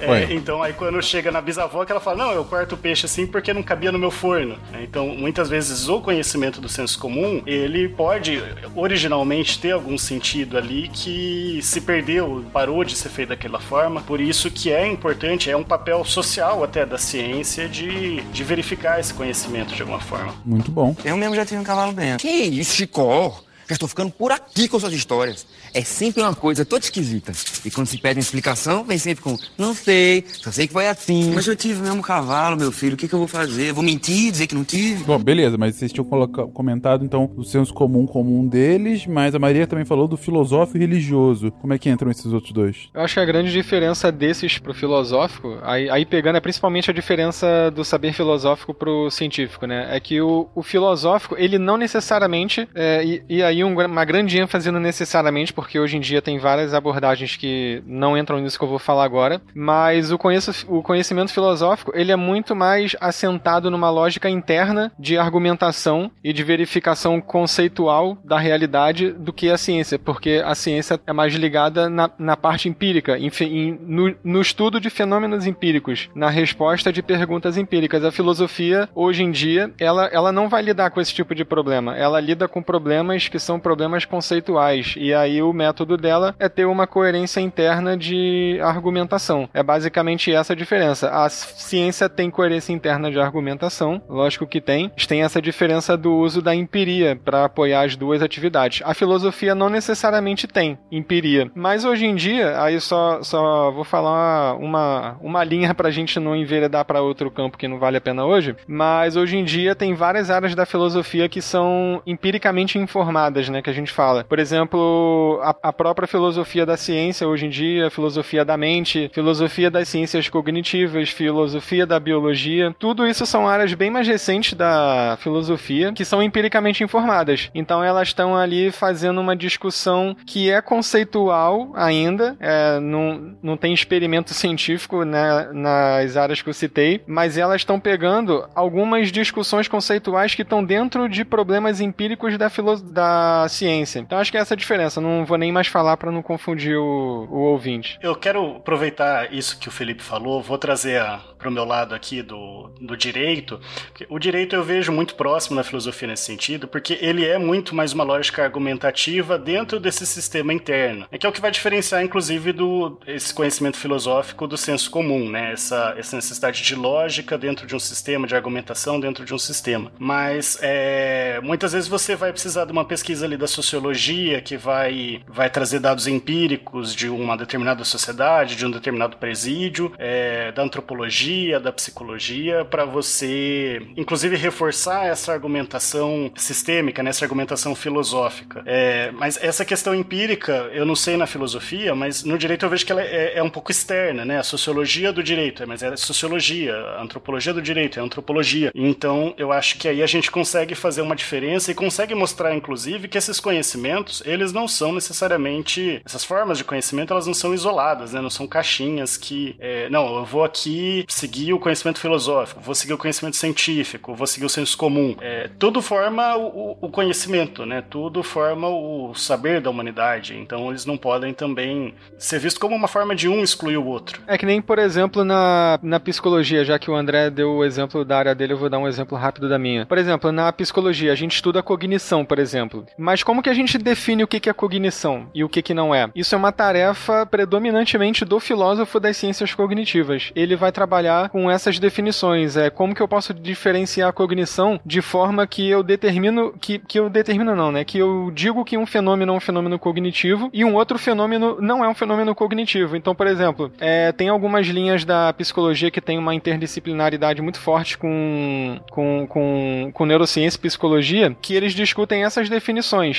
É, 0.00 0.32
então, 0.32 0.62
aí 0.62 0.72
quando 0.72 1.02
chega 1.02 1.30
na 1.30 1.40
bisavó, 1.40 1.84
que 1.84 1.92
ela 1.92 2.00
fala, 2.00 2.26
não, 2.26 2.32
eu 2.32 2.44
corto 2.44 2.74
o 2.74 2.78
peixe 2.78 3.06
assim 3.06 3.26
porque 3.26 3.52
não 3.52 3.62
cabia 3.62 3.92
no 3.92 3.98
meu 3.98 4.10
forno. 4.10 4.56
É, 4.72 4.82
Então, 4.82 5.08
muitas 5.08 5.48
vezes, 5.48 5.88
o 5.88 6.00
conhecimento 6.00 6.60
do 6.60 6.68
senso 6.68 6.98
comum, 6.98 7.42
ele 7.46 7.88
pode 7.88 8.42
originalmente 8.74 9.58
ter 9.58 9.72
algum 9.72 9.98
sentido 9.98 10.56
ali 10.56 10.88
que 10.88 11.60
se 11.62 11.80
perdeu, 11.80 12.44
parou 12.52 12.84
de 12.84 12.96
ser 12.96 13.08
feito 13.08 13.30
daquela 13.30 13.60
forma. 13.60 14.00
Por 14.00 14.20
isso 14.20 14.50
que 14.50 14.72
é 14.72 14.86
importante, 14.86 15.50
é 15.50 15.56
um 15.56 15.64
papel 15.64 16.04
social 16.04 16.62
até 16.64 16.86
da 16.86 16.98
ciência 16.98 17.68
de, 17.68 18.20
de 18.22 18.44
verificar 18.44 18.98
esse 19.00 19.12
conhecimento 19.12 19.74
de 19.74 19.82
alguma 19.82 20.00
forma. 20.00 20.34
Muito 20.44 20.70
bom. 20.70 20.96
Eu 21.04 21.16
mesmo 21.16 21.34
já 21.34 21.44
tive 21.44 21.60
um 21.60 21.64
cavalo 21.64 21.92
dentro. 21.92 22.18
Que 22.18 22.28
isso, 22.30 22.74
Chicó? 22.76 23.40
Já 23.68 23.74
estou 23.74 23.88
ficando 23.88 24.10
por 24.10 24.32
aqui 24.32 24.66
com 24.66 24.80
suas 24.80 24.94
histórias. 24.94 25.46
É 25.74 25.82
sempre 25.82 26.22
uma 26.22 26.34
coisa 26.34 26.64
toda 26.64 26.82
esquisita. 26.82 27.32
E 27.64 27.70
quando 27.70 27.86
se 27.86 27.98
pede 27.98 28.18
uma 28.18 28.22
explicação, 28.22 28.82
vem 28.82 28.96
sempre 28.96 29.22
com 29.22 29.36
não 29.58 29.74
sei, 29.74 30.24
só 30.26 30.50
sei 30.50 30.66
que 30.66 30.72
foi 30.72 30.88
assim. 30.88 31.32
Mas 31.34 31.46
eu 31.46 31.54
tive 31.54 31.82
mesmo 31.82 32.02
cavalo, 32.02 32.56
meu 32.56 32.72
filho, 32.72 32.94
o 32.94 32.96
que, 32.96 33.06
que 33.06 33.14
eu 33.14 33.18
vou 33.18 33.28
fazer? 33.28 33.72
Vou 33.72 33.84
mentir, 33.84 34.32
dizer 34.32 34.46
que 34.46 34.54
não 34.54 34.64
tive? 34.64 35.04
Bom, 35.04 35.18
beleza, 35.18 35.58
mas 35.58 35.76
vocês 35.76 35.92
tinham 35.92 36.06
comentado 36.54 37.04
então 37.04 37.30
o 37.36 37.44
senso 37.44 37.74
comum 37.74 38.06
como 38.06 38.38
um 38.38 38.48
deles, 38.48 39.06
mas 39.06 39.34
a 39.34 39.38
Maria 39.38 39.66
também 39.66 39.84
falou 39.84 40.08
do 40.08 40.16
filosófico 40.16 40.78
e 40.78 40.80
religioso. 40.80 41.50
Como 41.52 41.72
é 41.74 41.78
que 41.78 41.90
entram 41.90 42.10
esses 42.10 42.32
outros 42.32 42.52
dois? 42.52 42.88
Eu 42.94 43.02
acho 43.02 43.14
que 43.14 43.20
a 43.20 43.24
grande 43.24 43.52
diferença 43.52 44.10
desses 44.10 44.58
pro 44.58 44.72
filosófico, 44.72 45.58
aí, 45.62 45.90
aí 45.90 46.06
pegando 46.06 46.36
é 46.36 46.40
principalmente 46.40 46.90
a 46.90 46.94
diferença 46.94 47.70
do 47.70 47.84
saber 47.84 48.14
filosófico 48.14 48.72
pro 48.72 49.10
científico, 49.10 49.66
né? 49.66 49.88
É 49.94 50.00
que 50.00 50.20
o, 50.20 50.48
o 50.54 50.62
filosófico, 50.62 51.36
ele 51.38 51.58
não 51.58 51.76
necessariamente, 51.76 52.66
é, 52.74 53.04
e, 53.04 53.22
e 53.28 53.42
aí 53.42 53.57
um 53.64 53.74
gra- 53.74 53.86
uma 53.86 54.04
grande 54.04 54.38
ênfase 54.38 54.70
no 54.70 54.80
necessariamente, 54.80 55.52
porque 55.52 55.78
hoje 55.78 55.96
em 55.96 56.00
dia 56.00 56.20
tem 56.22 56.38
várias 56.38 56.74
abordagens 56.74 57.36
que 57.36 57.82
não 57.86 58.16
entram 58.16 58.38
nisso 58.40 58.58
que 58.58 58.64
eu 58.64 58.68
vou 58.68 58.78
falar 58.78 59.04
agora, 59.04 59.40
mas 59.54 60.10
o, 60.12 60.18
conheço, 60.18 60.66
o 60.68 60.82
conhecimento 60.82 61.32
filosófico, 61.32 61.92
ele 61.94 62.12
é 62.12 62.16
muito 62.16 62.54
mais 62.54 62.94
assentado 63.00 63.70
numa 63.70 63.90
lógica 63.90 64.28
interna 64.28 64.92
de 64.98 65.16
argumentação 65.18 66.10
e 66.22 66.32
de 66.32 66.42
verificação 66.42 67.20
conceitual 67.20 68.18
da 68.24 68.38
realidade 68.38 69.10
do 69.12 69.32
que 69.32 69.50
a 69.50 69.56
ciência, 69.58 69.98
porque 69.98 70.42
a 70.44 70.54
ciência 70.54 71.00
é 71.06 71.12
mais 71.12 71.34
ligada 71.34 71.88
na, 71.88 72.10
na 72.18 72.36
parte 72.36 72.68
empírica, 72.68 73.18
em, 73.18 73.30
em- 73.42 73.78
no, 73.82 74.14
no 74.22 74.40
estudo 74.40 74.80
de 74.80 74.90
fenômenos 74.90 75.46
empíricos, 75.46 76.08
na 76.14 76.28
resposta 76.28 76.92
de 76.92 77.02
perguntas 77.02 77.56
empíricas. 77.56 78.04
A 78.04 78.12
filosofia, 78.12 78.88
hoje 78.94 79.22
em 79.22 79.30
dia, 79.30 79.70
ela, 79.78 80.06
ela 80.12 80.30
não 80.32 80.48
vai 80.48 80.62
lidar 80.62 80.90
com 80.90 81.00
esse 81.00 81.12
tipo 81.14 81.34
de 81.34 81.44
problema. 81.44 81.96
Ela 81.96 82.20
lida 82.20 82.46
com 82.46 82.62
problemas 82.62 83.28
que 83.28 83.38
são 83.48 83.58
problemas 83.58 84.04
conceituais. 84.04 84.94
E 84.98 85.14
aí 85.14 85.42
o 85.42 85.54
método 85.54 85.96
dela 85.96 86.34
é 86.38 86.50
ter 86.50 86.66
uma 86.66 86.86
coerência 86.86 87.40
interna 87.40 87.96
de 87.96 88.58
argumentação. 88.62 89.48
É 89.54 89.62
basicamente 89.62 90.30
essa 90.30 90.52
a 90.52 90.56
diferença. 90.56 91.08
A 91.08 91.28
ciência 91.30 92.10
tem 92.10 92.30
coerência 92.30 92.72
interna 92.72 93.10
de 93.10 93.18
argumentação, 93.18 94.02
lógico 94.06 94.46
que 94.46 94.60
tem. 94.60 94.90
Tem 95.08 95.22
essa 95.22 95.40
diferença 95.40 95.96
do 95.96 96.14
uso 96.14 96.42
da 96.42 96.54
empiria 96.54 97.16
para 97.16 97.46
apoiar 97.46 97.86
as 97.86 97.96
duas 97.96 98.22
atividades. 98.22 98.82
A 98.84 98.92
filosofia 98.92 99.54
não 99.54 99.70
necessariamente 99.70 100.46
tem 100.46 100.78
empiria, 100.92 101.50
mas 101.54 101.86
hoje 101.86 102.04
em 102.04 102.14
dia, 102.14 102.60
aí 102.62 102.78
só, 102.78 103.22
só 103.22 103.70
vou 103.70 103.84
falar 103.84 104.56
uma, 104.56 105.16
uma 105.22 105.42
linha 105.42 105.72
pra 105.74 105.90
gente 105.90 106.20
não 106.20 106.36
enveredar 106.36 106.84
para 106.84 107.00
outro 107.00 107.30
campo 107.30 107.56
que 107.56 107.68
não 107.68 107.78
vale 107.78 107.96
a 107.96 108.00
pena 108.00 108.26
hoje, 108.26 108.54
mas 108.66 109.16
hoje 109.16 109.38
em 109.38 109.44
dia 109.44 109.74
tem 109.74 109.94
várias 109.94 110.30
áreas 110.30 110.54
da 110.54 110.66
filosofia 110.66 111.28
que 111.28 111.40
são 111.40 112.02
empiricamente 112.06 112.78
informadas, 112.78 113.37
né, 113.48 113.60
que 113.60 113.68
a 113.68 113.74
gente 113.74 113.92
fala. 113.92 114.24
Por 114.24 114.38
exemplo, 114.38 115.38
a, 115.42 115.54
a 115.68 115.72
própria 115.72 116.08
filosofia 116.08 116.64
da 116.64 116.76
ciência 116.78 117.28
hoje 117.28 117.44
em 117.44 117.50
dia, 117.50 117.90
filosofia 117.90 118.42
da 118.42 118.56
mente, 118.56 119.10
filosofia 119.12 119.70
das 119.70 119.88
ciências 119.88 120.28
cognitivas, 120.30 121.10
filosofia 121.10 121.86
da 121.86 122.00
biologia, 122.00 122.74
tudo 122.78 123.06
isso 123.06 123.26
são 123.26 123.46
áreas 123.46 123.74
bem 123.74 123.90
mais 123.90 124.08
recentes 124.08 124.54
da 124.54 125.18
filosofia 125.20 125.92
que 125.92 126.04
são 126.04 126.22
empiricamente 126.22 126.82
informadas. 126.82 127.50
Então 127.54 127.84
elas 127.84 128.08
estão 128.08 128.34
ali 128.34 128.70
fazendo 128.70 129.20
uma 129.20 129.36
discussão 129.36 130.16
que 130.26 130.50
é 130.50 130.62
conceitual 130.62 131.72
ainda, 131.74 132.36
é, 132.40 132.80
não, 132.80 133.36
não 133.42 133.56
tem 133.56 133.74
experimento 133.74 134.32
científico 134.32 135.04
né, 135.04 135.48
nas 135.52 136.16
áreas 136.16 136.40
que 136.40 136.48
eu 136.48 136.54
citei, 136.54 137.02
mas 137.06 137.36
elas 137.36 137.60
estão 137.60 137.78
pegando 137.78 138.48
algumas 138.54 139.10
discussões 139.12 139.68
conceituais 139.68 140.34
que 140.34 140.42
estão 140.42 140.64
dentro 140.64 141.08
de 141.08 141.24
problemas 141.24 141.80
empíricos 141.80 142.38
da, 142.38 142.48
filo- 142.48 142.80
da 142.80 143.27
ciência. 143.48 143.98
Então 143.98 144.18
acho 144.18 144.30
que 144.30 144.36
é 144.36 144.40
essa 144.40 144.54
a 144.54 144.56
diferença. 144.56 145.00
Não 145.00 145.24
vou 145.24 145.38
nem 145.38 145.52
mais 145.52 145.66
falar 145.66 145.96
para 145.96 146.10
não 146.10 146.22
confundir 146.22 146.76
o, 146.76 147.28
o 147.30 147.38
ouvinte. 147.40 147.98
Eu 148.02 148.14
quero 148.14 148.56
aproveitar 148.56 149.32
isso 149.32 149.58
que 149.58 149.68
o 149.68 149.72
Felipe 149.72 150.02
falou, 150.02 150.42
vou 150.42 150.58
trazer 150.58 151.02
para 151.38 151.48
o 151.48 151.52
meu 151.52 151.64
lado 151.64 151.94
aqui 151.94 152.20
do, 152.20 152.70
do 152.80 152.96
direito. 152.96 153.60
O 154.08 154.18
direito 154.18 154.56
eu 154.56 154.64
vejo 154.64 154.92
muito 154.92 155.14
próximo 155.14 155.56
na 155.56 155.62
filosofia 155.62 156.08
nesse 156.08 156.24
sentido, 156.24 156.66
porque 156.66 156.98
ele 157.00 157.24
é 157.24 157.38
muito 157.38 157.74
mais 157.74 157.92
uma 157.92 158.04
lógica 158.04 158.42
argumentativa 158.42 159.38
dentro 159.38 159.78
desse 159.78 160.04
sistema 160.04 160.52
interno. 160.52 161.06
É 161.10 161.16
que 161.16 161.24
é 161.24 161.28
o 161.28 161.32
que 161.32 161.40
vai 161.40 161.50
diferenciar, 161.50 162.02
inclusive, 162.02 162.52
do 162.52 162.98
esse 163.06 163.32
conhecimento 163.32 163.78
filosófico 163.78 164.46
do 164.46 164.56
senso 164.56 164.90
comum, 164.90 165.30
né? 165.30 165.52
Essa, 165.52 165.94
essa 165.96 166.16
necessidade 166.16 166.62
de 166.62 166.74
lógica 166.74 167.38
dentro 167.38 167.66
de 167.66 167.74
um 167.74 167.80
sistema, 167.80 168.26
de 168.26 168.34
argumentação 168.34 168.98
dentro 168.98 169.24
de 169.24 169.32
um 169.32 169.38
sistema. 169.38 169.92
Mas 169.98 170.58
é, 170.60 171.40
muitas 171.42 171.72
vezes 171.72 171.88
você 171.88 172.16
vai 172.16 172.32
precisar 172.32 172.64
de 172.64 172.72
uma 172.72 172.84
pesquisa 172.84 173.17
ali 173.22 173.36
da 173.36 173.46
sociologia 173.46 174.40
que 174.40 174.56
vai, 174.56 175.22
vai 175.26 175.50
trazer 175.50 175.78
dados 175.78 176.06
empíricos 176.06 176.94
de 176.94 177.08
uma 177.08 177.36
determinada 177.36 177.84
sociedade, 177.84 178.56
de 178.56 178.66
um 178.66 178.70
determinado 178.70 179.16
presídio, 179.16 179.92
é, 179.98 180.52
da 180.52 180.62
antropologia, 180.62 181.60
da 181.60 181.72
psicologia, 181.72 182.64
para 182.64 182.84
você, 182.84 183.82
inclusive, 183.96 184.36
reforçar 184.36 185.06
essa 185.06 185.32
argumentação 185.32 186.30
sistêmica, 186.36 187.02
né, 187.02 187.10
essa 187.10 187.24
argumentação 187.24 187.74
filosófica. 187.74 188.62
É, 188.66 189.10
mas 189.12 189.38
essa 189.42 189.64
questão 189.64 189.94
empírica, 189.94 190.70
eu 190.72 190.84
não 190.84 190.96
sei 190.96 191.16
na 191.16 191.26
filosofia, 191.26 191.94
mas 191.94 192.24
no 192.24 192.38
direito 192.38 192.64
eu 192.64 192.70
vejo 192.70 192.84
que 192.84 192.92
ela 192.92 193.02
é, 193.02 193.38
é 193.38 193.42
um 193.42 193.50
pouco 193.50 193.70
externa, 193.70 194.24
né? 194.24 194.38
A 194.38 194.42
sociologia 194.42 195.12
do 195.12 195.22
direito, 195.22 195.66
mas 195.66 195.82
é 195.82 195.96
sociologia, 195.96 196.74
a 196.74 197.02
antropologia 197.02 197.52
do 197.52 197.62
direito 197.62 197.98
é 197.98 198.02
antropologia. 198.02 198.70
Então, 198.74 199.34
eu 199.36 199.52
acho 199.52 199.78
que 199.78 199.88
aí 199.88 200.02
a 200.02 200.06
gente 200.06 200.30
consegue 200.30 200.74
fazer 200.74 201.02
uma 201.02 201.16
diferença 201.16 201.70
e 201.70 201.74
consegue 201.74 202.14
mostrar, 202.14 202.54
inclusive, 202.54 203.07
que 203.08 203.18
esses 203.18 203.40
conhecimentos, 203.40 204.22
eles 204.24 204.52
não 204.52 204.68
são 204.68 204.92
necessariamente, 204.92 206.00
essas 206.04 206.24
formas 206.24 206.58
de 206.58 206.64
conhecimento, 206.64 207.12
elas 207.12 207.26
não 207.26 207.34
são 207.34 207.54
isoladas, 207.54 208.12
né? 208.12 208.20
Não 208.20 208.30
são 208.30 208.46
caixinhas 208.46 209.16
que, 209.16 209.56
é, 209.58 209.88
não, 209.88 210.16
eu 210.16 210.24
vou 210.24 210.44
aqui 210.44 211.04
seguir 211.08 211.52
o 211.52 211.58
conhecimento 211.58 212.00
filosófico, 212.00 212.60
vou 212.60 212.74
seguir 212.74 212.92
o 212.92 212.98
conhecimento 212.98 213.36
científico, 213.36 214.14
vou 214.14 214.26
seguir 214.26 214.46
o 214.46 214.48
senso 214.48 214.76
comum. 214.76 215.16
É, 215.20 215.50
tudo 215.58 215.80
forma 215.80 216.36
o, 216.36 216.76
o 216.80 216.90
conhecimento, 216.90 217.64
né? 217.64 217.82
Tudo 217.88 218.22
forma 218.22 218.68
o 218.68 219.14
saber 219.14 219.60
da 219.60 219.70
humanidade. 219.70 220.36
Então, 220.36 220.70
eles 220.70 220.84
não 220.84 220.96
podem 220.96 221.32
também 221.32 221.94
ser 222.18 222.38
vistos 222.38 222.58
como 222.58 222.74
uma 222.74 222.88
forma 222.88 223.14
de 223.14 223.28
um 223.28 223.42
excluir 223.42 223.76
o 223.76 223.86
outro. 223.86 224.22
É 224.26 224.36
que 224.36 224.46
nem, 224.46 224.60
por 224.60 224.78
exemplo, 224.78 225.24
na, 225.24 225.78
na 225.82 226.00
psicologia, 226.00 226.64
já 226.64 226.78
que 226.78 226.90
o 226.90 226.94
André 226.94 227.30
deu 227.30 227.50
o 227.50 227.64
exemplo 227.64 228.04
da 228.04 228.18
área 228.18 228.34
dele, 228.34 228.52
eu 228.52 228.58
vou 228.58 228.68
dar 228.68 228.78
um 228.78 228.88
exemplo 228.88 229.16
rápido 229.16 229.48
da 229.48 229.58
minha. 229.58 229.86
Por 229.86 229.98
exemplo, 229.98 230.32
na 230.32 230.52
psicologia, 230.52 231.12
a 231.12 231.16
gente 231.16 231.34
estuda 231.34 231.60
a 231.60 231.62
cognição, 231.62 232.24
por 232.24 232.38
exemplo. 232.38 232.84
Mas 232.96 233.22
como 233.22 233.42
que 233.42 233.50
a 233.50 233.54
gente 233.54 233.78
define 233.78 234.24
o 234.24 234.26
que 234.26 234.48
é 234.48 234.52
cognição 234.52 235.26
e 235.34 235.44
o 235.44 235.48
que 235.48 235.62
que 235.62 235.74
não 235.74 235.94
é? 235.94 236.08
Isso 236.14 236.34
é 236.34 236.38
uma 236.38 236.52
tarefa 236.52 237.26
predominantemente 237.26 238.24
do 238.24 238.40
filósofo 238.40 238.98
das 238.98 239.16
ciências 239.16 239.54
cognitivas. 239.54 240.32
Ele 240.34 240.56
vai 240.56 240.72
trabalhar 240.72 241.28
com 241.28 241.50
essas 241.50 241.78
definições. 241.78 242.56
É 242.56 242.70
como 242.70 242.94
que 242.94 243.00
eu 243.00 243.08
posso 243.08 243.34
diferenciar 243.34 244.08
a 244.08 244.12
cognição 244.12 244.80
de 244.84 245.00
forma 245.00 245.46
que 245.46 245.68
eu 245.68 245.82
determino 245.82 246.52
que, 246.60 246.78
que 246.78 246.98
eu 246.98 247.08
determino 247.10 247.54
não, 247.54 247.70
né? 247.70 247.84
Que 247.84 247.98
eu 247.98 248.30
digo 248.34 248.64
que 248.64 248.76
um 248.76 248.86
fenômeno 248.86 249.32
é 249.32 249.36
um 249.36 249.40
fenômeno 249.40 249.78
cognitivo 249.78 250.50
e 250.52 250.64
um 250.64 250.74
outro 250.74 250.98
fenômeno 250.98 251.58
não 251.60 251.84
é 251.84 251.88
um 251.88 251.94
fenômeno 251.94 252.34
cognitivo. 252.34 252.96
Então, 252.96 253.14
por 253.14 253.26
exemplo, 253.26 253.72
é, 253.78 254.12
tem 254.12 254.28
algumas 254.28 254.66
linhas 254.66 255.04
da 255.04 255.32
psicologia 255.32 255.90
que 255.90 256.00
tem 256.00 256.18
uma 256.18 256.34
interdisciplinaridade 256.34 257.42
muito 257.42 257.60
forte 257.60 257.96
com, 257.98 258.80
com, 258.90 259.26
com, 259.28 259.90
com 259.92 260.06
neurociência 260.06 260.58
e 260.58 260.62
psicologia 260.62 261.36
que 261.40 261.54
eles 261.54 261.72
discutem 261.74 262.24
essas 262.24 262.48
definições. 262.48 262.77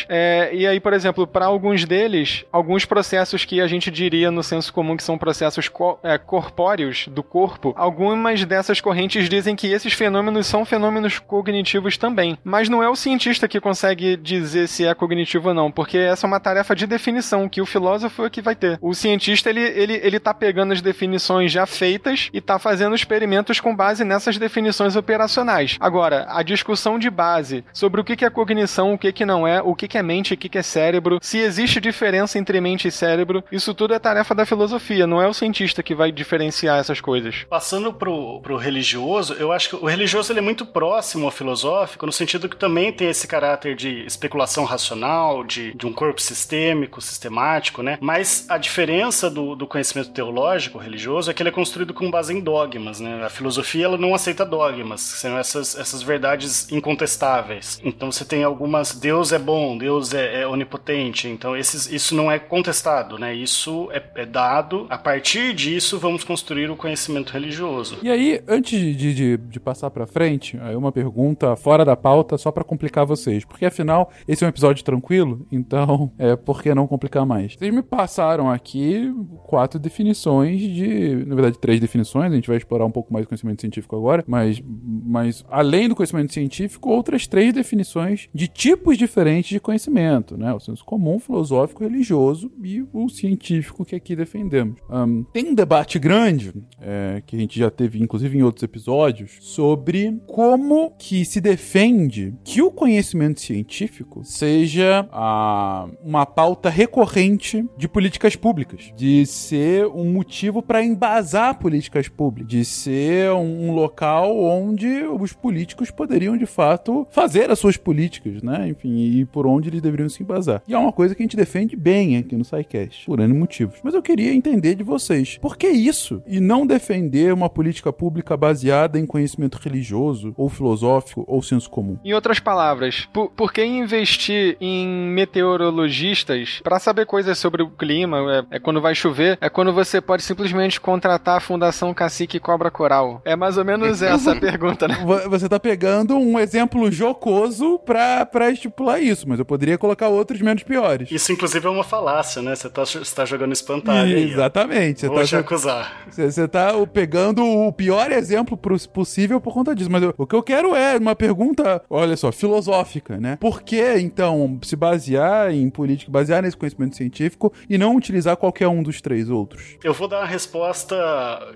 É, 0.10 0.50
e 0.54 0.68
aí, 0.68 0.80
por 0.80 0.94
exemplo, 0.94 1.26
para 1.28 1.46
alguns 1.46 1.86
deles, 1.86 2.46
alguns 2.52 2.86
processos 2.86 3.46
que 3.46 3.62
a 3.62 3.68
gente 3.68 3.92
diria 3.92 4.32
no 4.32 4.44
senso 4.44 4.74
comum 4.74 4.98
que 4.98 5.04
são 5.04 5.18
processos 5.18 5.68
co 5.68 6.00
é, 6.04 6.18
corpóreos 6.18 7.08
do 7.08 7.24
corpo, 7.24 7.74
algumas 7.76 8.46
dessas 8.46 8.82
correntes 8.82 9.30
dizem 9.30 9.56
que 9.56 9.68
esses 9.68 9.94
fenômenos 9.94 10.48
são 10.48 10.66
fenômenos 10.66 11.20
cognitivos 11.20 11.98
também. 11.98 12.38
Mas 12.44 12.70
não 12.70 12.84
é 12.84 12.90
o 12.90 12.96
cientista 12.96 13.48
que 13.48 13.60
consegue 13.60 14.16
dizer 14.16 14.68
se 14.68 14.86
é 14.86 14.94
cognitivo 14.94 15.50
ou 15.50 15.54
não, 15.54 15.72
porque 15.72 15.98
essa 15.98 16.26
é 16.26 16.28
uma 16.28 16.40
tarefa 16.40 16.76
de 16.76 16.88
definição 16.88 17.50
que 17.50 17.62
o 17.62 17.66
filósofo 17.66 18.26
é 18.26 18.30
que 18.30 18.42
vai 18.42 18.56
ter. 18.56 18.78
O 18.82 18.94
cientista, 18.94 19.50
ele, 19.50 19.62
ele, 19.62 20.00
ele 20.04 20.20
tá 20.20 20.34
pegando 20.34 20.74
as 20.74 20.82
definições 20.82 21.52
já 21.52 21.66
feitas 21.66 22.30
e 22.34 22.42
tá 22.42 22.60
fazendo 22.60 22.96
experimentos 22.96 23.60
com 23.60 23.76
base 23.76 24.04
nessas 24.04 24.38
definições 24.38 24.96
operacionais. 24.96 25.78
Agora, 25.80 26.26
a 26.30 26.44
discussão 26.44 26.98
de 27.00 27.10
base 27.10 27.64
sobre 27.74 28.02
o 28.02 28.04
que 28.04 28.26
é 28.26 28.30
cognição, 28.30 28.94
o 28.94 28.98
que 28.98 29.26
não 29.26 29.48
é, 29.48 29.49
o 29.64 29.76
que 29.76 29.98
é 29.98 30.04
mente, 30.04 30.34
o 30.34 30.38
que 30.38 30.58
é 30.58 30.64
cérebro, 30.64 31.20
se 31.22 31.38
existe 31.38 31.82
diferença 31.82 32.38
entre 32.38 32.60
mente 32.62 32.88
e 32.88 32.92
cérebro, 32.92 33.44
isso 33.52 33.74
tudo 33.74 33.94
é 33.94 34.00
tarefa 34.00 34.36
da 34.36 34.46
filosofia, 34.46 35.08
não 35.08 35.22
é 35.22 35.28
o 35.28 35.34
cientista 35.34 35.84
que 35.84 35.96
vai 35.96 36.12
diferenciar 36.12 36.80
essas 36.80 37.02
coisas. 37.02 37.46
Passando 37.50 37.94
pro, 37.94 38.40
pro 38.42 38.58
religioso, 38.58 39.34
eu 39.34 39.52
acho 39.52 39.70
que 39.70 39.76
o 39.76 39.86
religioso 39.86 40.32
ele 40.32 40.40
é 40.40 40.44
muito 40.44 40.66
próximo 40.66 41.26
ao 41.26 41.32
filosófico, 41.32 42.06
no 42.06 42.12
sentido 42.12 42.48
que 42.48 42.56
também 42.56 42.92
tem 42.92 43.10
esse 43.10 43.28
caráter 43.28 43.76
de 43.76 44.06
especulação 44.06 44.66
racional, 44.66 45.44
de, 45.44 45.74
de 45.74 45.88
um 45.88 45.94
corpo 45.94 46.22
sistêmico, 46.22 47.02
sistemático, 47.02 47.82
né? 47.82 47.98
Mas 48.02 48.46
a 48.50 48.58
diferença 48.58 49.30
do, 49.30 49.56
do 49.56 49.68
conhecimento 49.68 50.12
teológico 50.12 50.78
religioso 50.78 51.32
é 51.32 51.34
que 51.34 51.42
ele 51.42 51.50
é 51.50 51.52
construído 51.52 51.94
com 51.94 52.12
base 52.12 52.34
em 52.34 52.40
dogmas, 52.40 53.00
né? 53.00 53.24
A 53.26 53.30
filosofia 53.30 53.86
ela 53.86 53.98
não 53.98 54.14
aceita 54.14 54.46
dogmas, 54.46 55.02
são 55.02 55.38
essas, 55.38 55.78
essas 55.78 56.04
verdades 56.04 56.72
incontestáveis. 56.72 57.80
Então 57.84 58.12
você 58.12 58.26
tem 58.26 58.44
algumas, 58.44 58.94
Deus 58.94 59.32
é 59.32 59.39
bom, 59.40 59.78
Deus 59.78 60.14
é, 60.14 60.42
é 60.42 60.48
onipotente, 60.48 61.28
então 61.28 61.56
esses, 61.56 61.92
isso 61.92 62.16
não 62.16 62.32
é 62.32 62.38
contestado, 62.38 63.18
né? 63.18 63.34
Isso 63.34 63.90
é, 63.92 64.04
é, 64.16 64.26
dado, 64.26 64.86
a 64.90 64.98
partir 64.98 65.54
disso 65.54 65.98
vamos 65.98 66.24
construir 66.24 66.70
o 66.70 66.76
conhecimento 66.76 67.32
religioso. 67.32 67.98
E 68.04 68.10
aí, 68.10 68.42
antes 68.48 68.80
de, 68.80 69.14
de, 69.14 69.38
de 69.38 69.60
passar 69.60 69.90
pra 69.90 70.06
frente, 70.06 70.58
aí 70.62 70.76
uma 70.76 70.92
pergunta 70.92 71.56
fora 71.56 71.86
da 71.86 71.96
pauta, 71.96 72.38
só 72.38 72.52
para 72.52 72.64
complicar 72.64 73.06
vocês, 73.06 73.46
porque 73.46 73.66
afinal, 73.66 74.12
esse 74.28 74.44
é 74.44 74.48
um 74.48 74.50
episódio 74.50 74.84
tranquilo, 74.84 75.46
então, 75.52 76.12
é, 76.20 76.36
por 76.36 76.62
que 76.62 76.74
não 76.74 76.88
complicar 76.88 77.26
mais? 77.26 77.56
Vocês 77.58 77.74
me 77.74 77.82
passaram 77.82 78.50
aqui 78.50 79.14
quatro 79.46 79.80
definições 79.80 80.60
de, 80.60 81.24
na 81.26 81.36
verdade, 81.36 81.58
três 81.58 81.80
definições, 81.80 82.32
a 82.32 82.36
gente 82.36 82.48
vai 82.48 82.58
explorar 82.58 82.86
um 82.86 82.92
pouco 82.92 83.14
mais 83.14 83.26
do 83.26 83.30
conhecimento 83.30 83.62
científico 83.62 83.96
agora, 83.96 84.24
mas, 84.28 84.62
mas 84.66 85.46
além 85.50 85.88
do 85.88 85.96
conhecimento 85.96 86.34
científico, 86.34 86.90
outras 86.90 87.26
três 87.26 87.54
definições 87.54 88.28
de 88.34 88.48
tipos 88.48 88.98
diferentes 88.98 89.29
de 89.38 89.60
conhecimento, 89.60 90.38
né? 90.38 90.54
O 90.54 90.60
senso 90.60 90.84
comum, 90.84 91.20
filosófico, 91.20 91.84
religioso 91.84 92.52
e 92.64 92.86
o 92.94 93.10
científico 93.10 93.86
que 93.86 93.96
aqui 93.96 94.16
defendemos. 94.16 94.80
Um, 94.90 95.24
tem 95.24 95.50
um 95.50 95.56
debate 95.56 96.00
grande, 96.00 96.54
é, 96.82 97.22
que 97.26 97.36
a 97.36 97.40
gente 97.40 97.58
já 97.58 97.70
teve, 97.70 98.02
inclusive, 98.02 98.38
em 98.38 98.44
outros 98.44 98.64
episódios, 98.64 99.38
sobre 99.42 100.20
como 100.28 100.92
que 100.98 101.24
se 101.26 101.40
defende 101.40 102.34
que 102.44 102.62
o 102.62 102.72
conhecimento 102.72 103.42
científico 103.42 104.24
seja 104.24 105.08
a, 105.12 105.88
uma 106.04 106.26
pauta 106.26 106.70
recorrente 106.70 107.66
de 107.78 107.88
políticas 107.88 108.36
públicas, 108.36 108.92
de 108.96 109.26
ser 109.26 109.88
um 109.88 110.12
motivo 110.12 110.62
para 110.62 110.84
embasar 110.84 111.60
políticas 111.60 112.08
públicas, 112.08 112.50
de 112.50 112.66
ser 112.66 113.32
um, 113.32 113.70
um 113.70 113.74
local 113.74 114.38
onde 114.38 115.04
os 115.04 115.34
políticos 115.34 115.92
poderiam, 115.92 116.38
de 116.38 116.46
fato, 116.46 117.08
fazer 117.12 117.50
as 117.50 117.60
suas 117.60 117.78
políticas, 117.78 118.42
né? 118.42 118.70
Enfim, 118.70 118.96
e 118.96 119.19
por 119.26 119.46
onde 119.46 119.70
eles 119.70 119.82
deveriam 119.82 120.10
se 120.10 120.24
embasar. 120.24 120.62
E 120.68 120.74
é 120.74 120.78
uma 120.78 120.92
coisa 120.92 121.16
que 121.16 121.22
a 121.22 121.26
gente 121.26 121.38
defende 121.38 121.76
bem 121.76 122.18
aqui 122.18 122.36
no 122.36 122.46
SciCast, 122.46 123.06
por 123.06 123.20
N 123.20 123.34
motivos. 123.34 123.80
Mas 123.84 123.94
eu 123.94 124.02
queria 124.02 124.34
entender 124.34 124.76
de 124.76 124.84
vocês, 124.84 125.38
por 125.38 125.58
que 125.58 125.68
isso? 125.68 126.22
E 126.26 126.40
não 126.40 126.66
defender 126.66 127.34
uma 127.34 127.50
política 127.50 127.92
pública 127.92 128.36
baseada 128.36 129.00
em 129.00 129.06
conhecimento 129.06 129.60
religioso, 129.62 130.34
ou 130.38 130.50
filosófico, 130.50 131.24
ou 131.28 131.42
senso 131.42 131.70
comum? 131.70 131.98
Em 132.04 132.14
outras 132.14 132.40
palavras, 132.40 133.08
por, 133.14 133.30
por 133.32 133.52
que 133.52 133.64
investir 133.64 134.58
em 134.60 134.88
meteorologistas 134.88 136.62
para 136.64 136.80
saber 136.80 137.06
coisas 137.06 137.38
sobre 137.38 137.64
o 137.64 137.70
clima? 137.70 138.46
É, 138.52 138.58
é, 138.58 138.60
quando 138.60 138.82
vai 138.82 138.96
chover? 138.96 139.38
É 139.42 139.50
quando 139.50 139.74
você 139.74 140.02
pode 140.02 140.24
simplesmente 140.24 140.80
contratar 140.80 141.38
a 141.38 141.40
Fundação 141.40 141.94
Cacique 141.94 142.40
Cobra 142.40 142.72
Coral? 142.72 143.22
É 143.26 143.36
mais 143.36 143.58
ou 143.58 143.66
menos 143.66 144.02
essa 144.04 144.32
a 144.32 144.40
pergunta, 144.40 144.88
né? 144.88 144.96
Você 145.30 145.50
tá 145.50 145.60
pegando 145.60 146.16
um 146.16 146.40
exemplo 146.40 146.92
jocoso 146.92 147.80
pra, 147.80 148.26
pra 148.26 148.50
estipular 148.50 149.02
isso, 149.02 149.09
mas 149.28 149.40
eu 149.40 149.46
poderia 149.46 149.78
colocar 149.78 150.08
outros 150.10 150.42
menos 150.42 150.64
piores. 150.64 151.12
Isso, 151.12 151.32
inclusive, 151.32 151.66
é 151.66 151.70
uma 151.70 151.84
falácia, 151.84 152.42
né? 152.42 152.56
Você 152.56 152.70
tá, 152.70 152.86
você 152.86 153.16
tá 153.16 153.26
jogando 153.26 153.54
espantalho 153.54 154.16
aí. 154.16 154.32
Exatamente. 154.32 155.06
Vou 155.08 155.18
Você 155.18 155.26
te 155.28 155.32
tá, 155.32 155.40
acusar. 155.40 156.04
você, 156.10 156.32
você 156.32 156.48
tá 156.48 156.74
pegando 156.92 157.44
o 157.46 157.72
pior 157.72 158.12
exemplo 158.12 158.58
possível 158.58 159.40
por 159.42 159.54
conta 159.54 159.76
disso. 159.76 159.92
Mas 159.92 160.04
eu- 160.04 160.14
o 160.18 160.26
que 160.28 160.36
eu 160.36 160.44
quero 160.44 160.76
é 160.76 160.98
uma 160.98 161.16
pergunta, 161.16 161.82
olha 161.90 162.16
só, 162.18 162.32
filosófica, 162.32 163.18
né? 163.18 163.38
Por 163.40 163.62
que, 163.62 163.98
então, 164.00 164.60
se 164.64 164.76
basear 164.76 165.52
em 165.52 165.70
política, 165.70 166.12
basear 166.12 166.42
nesse 166.44 166.58
conhecimento 166.58 166.96
científico 166.96 167.52
e 167.70 167.78
não 167.78 167.96
utilizar 167.96 168.36
qualquer 168.38 168.68
um 168.68 168.82
dos 168.84 169.02
três 169.02 169.30
outros? 169.30 169.78
Eu 169.84 169.94
vou 169.94 170.08
dar 170.08 170.20
uma 170.20 170.26
resposta 170.28 170.96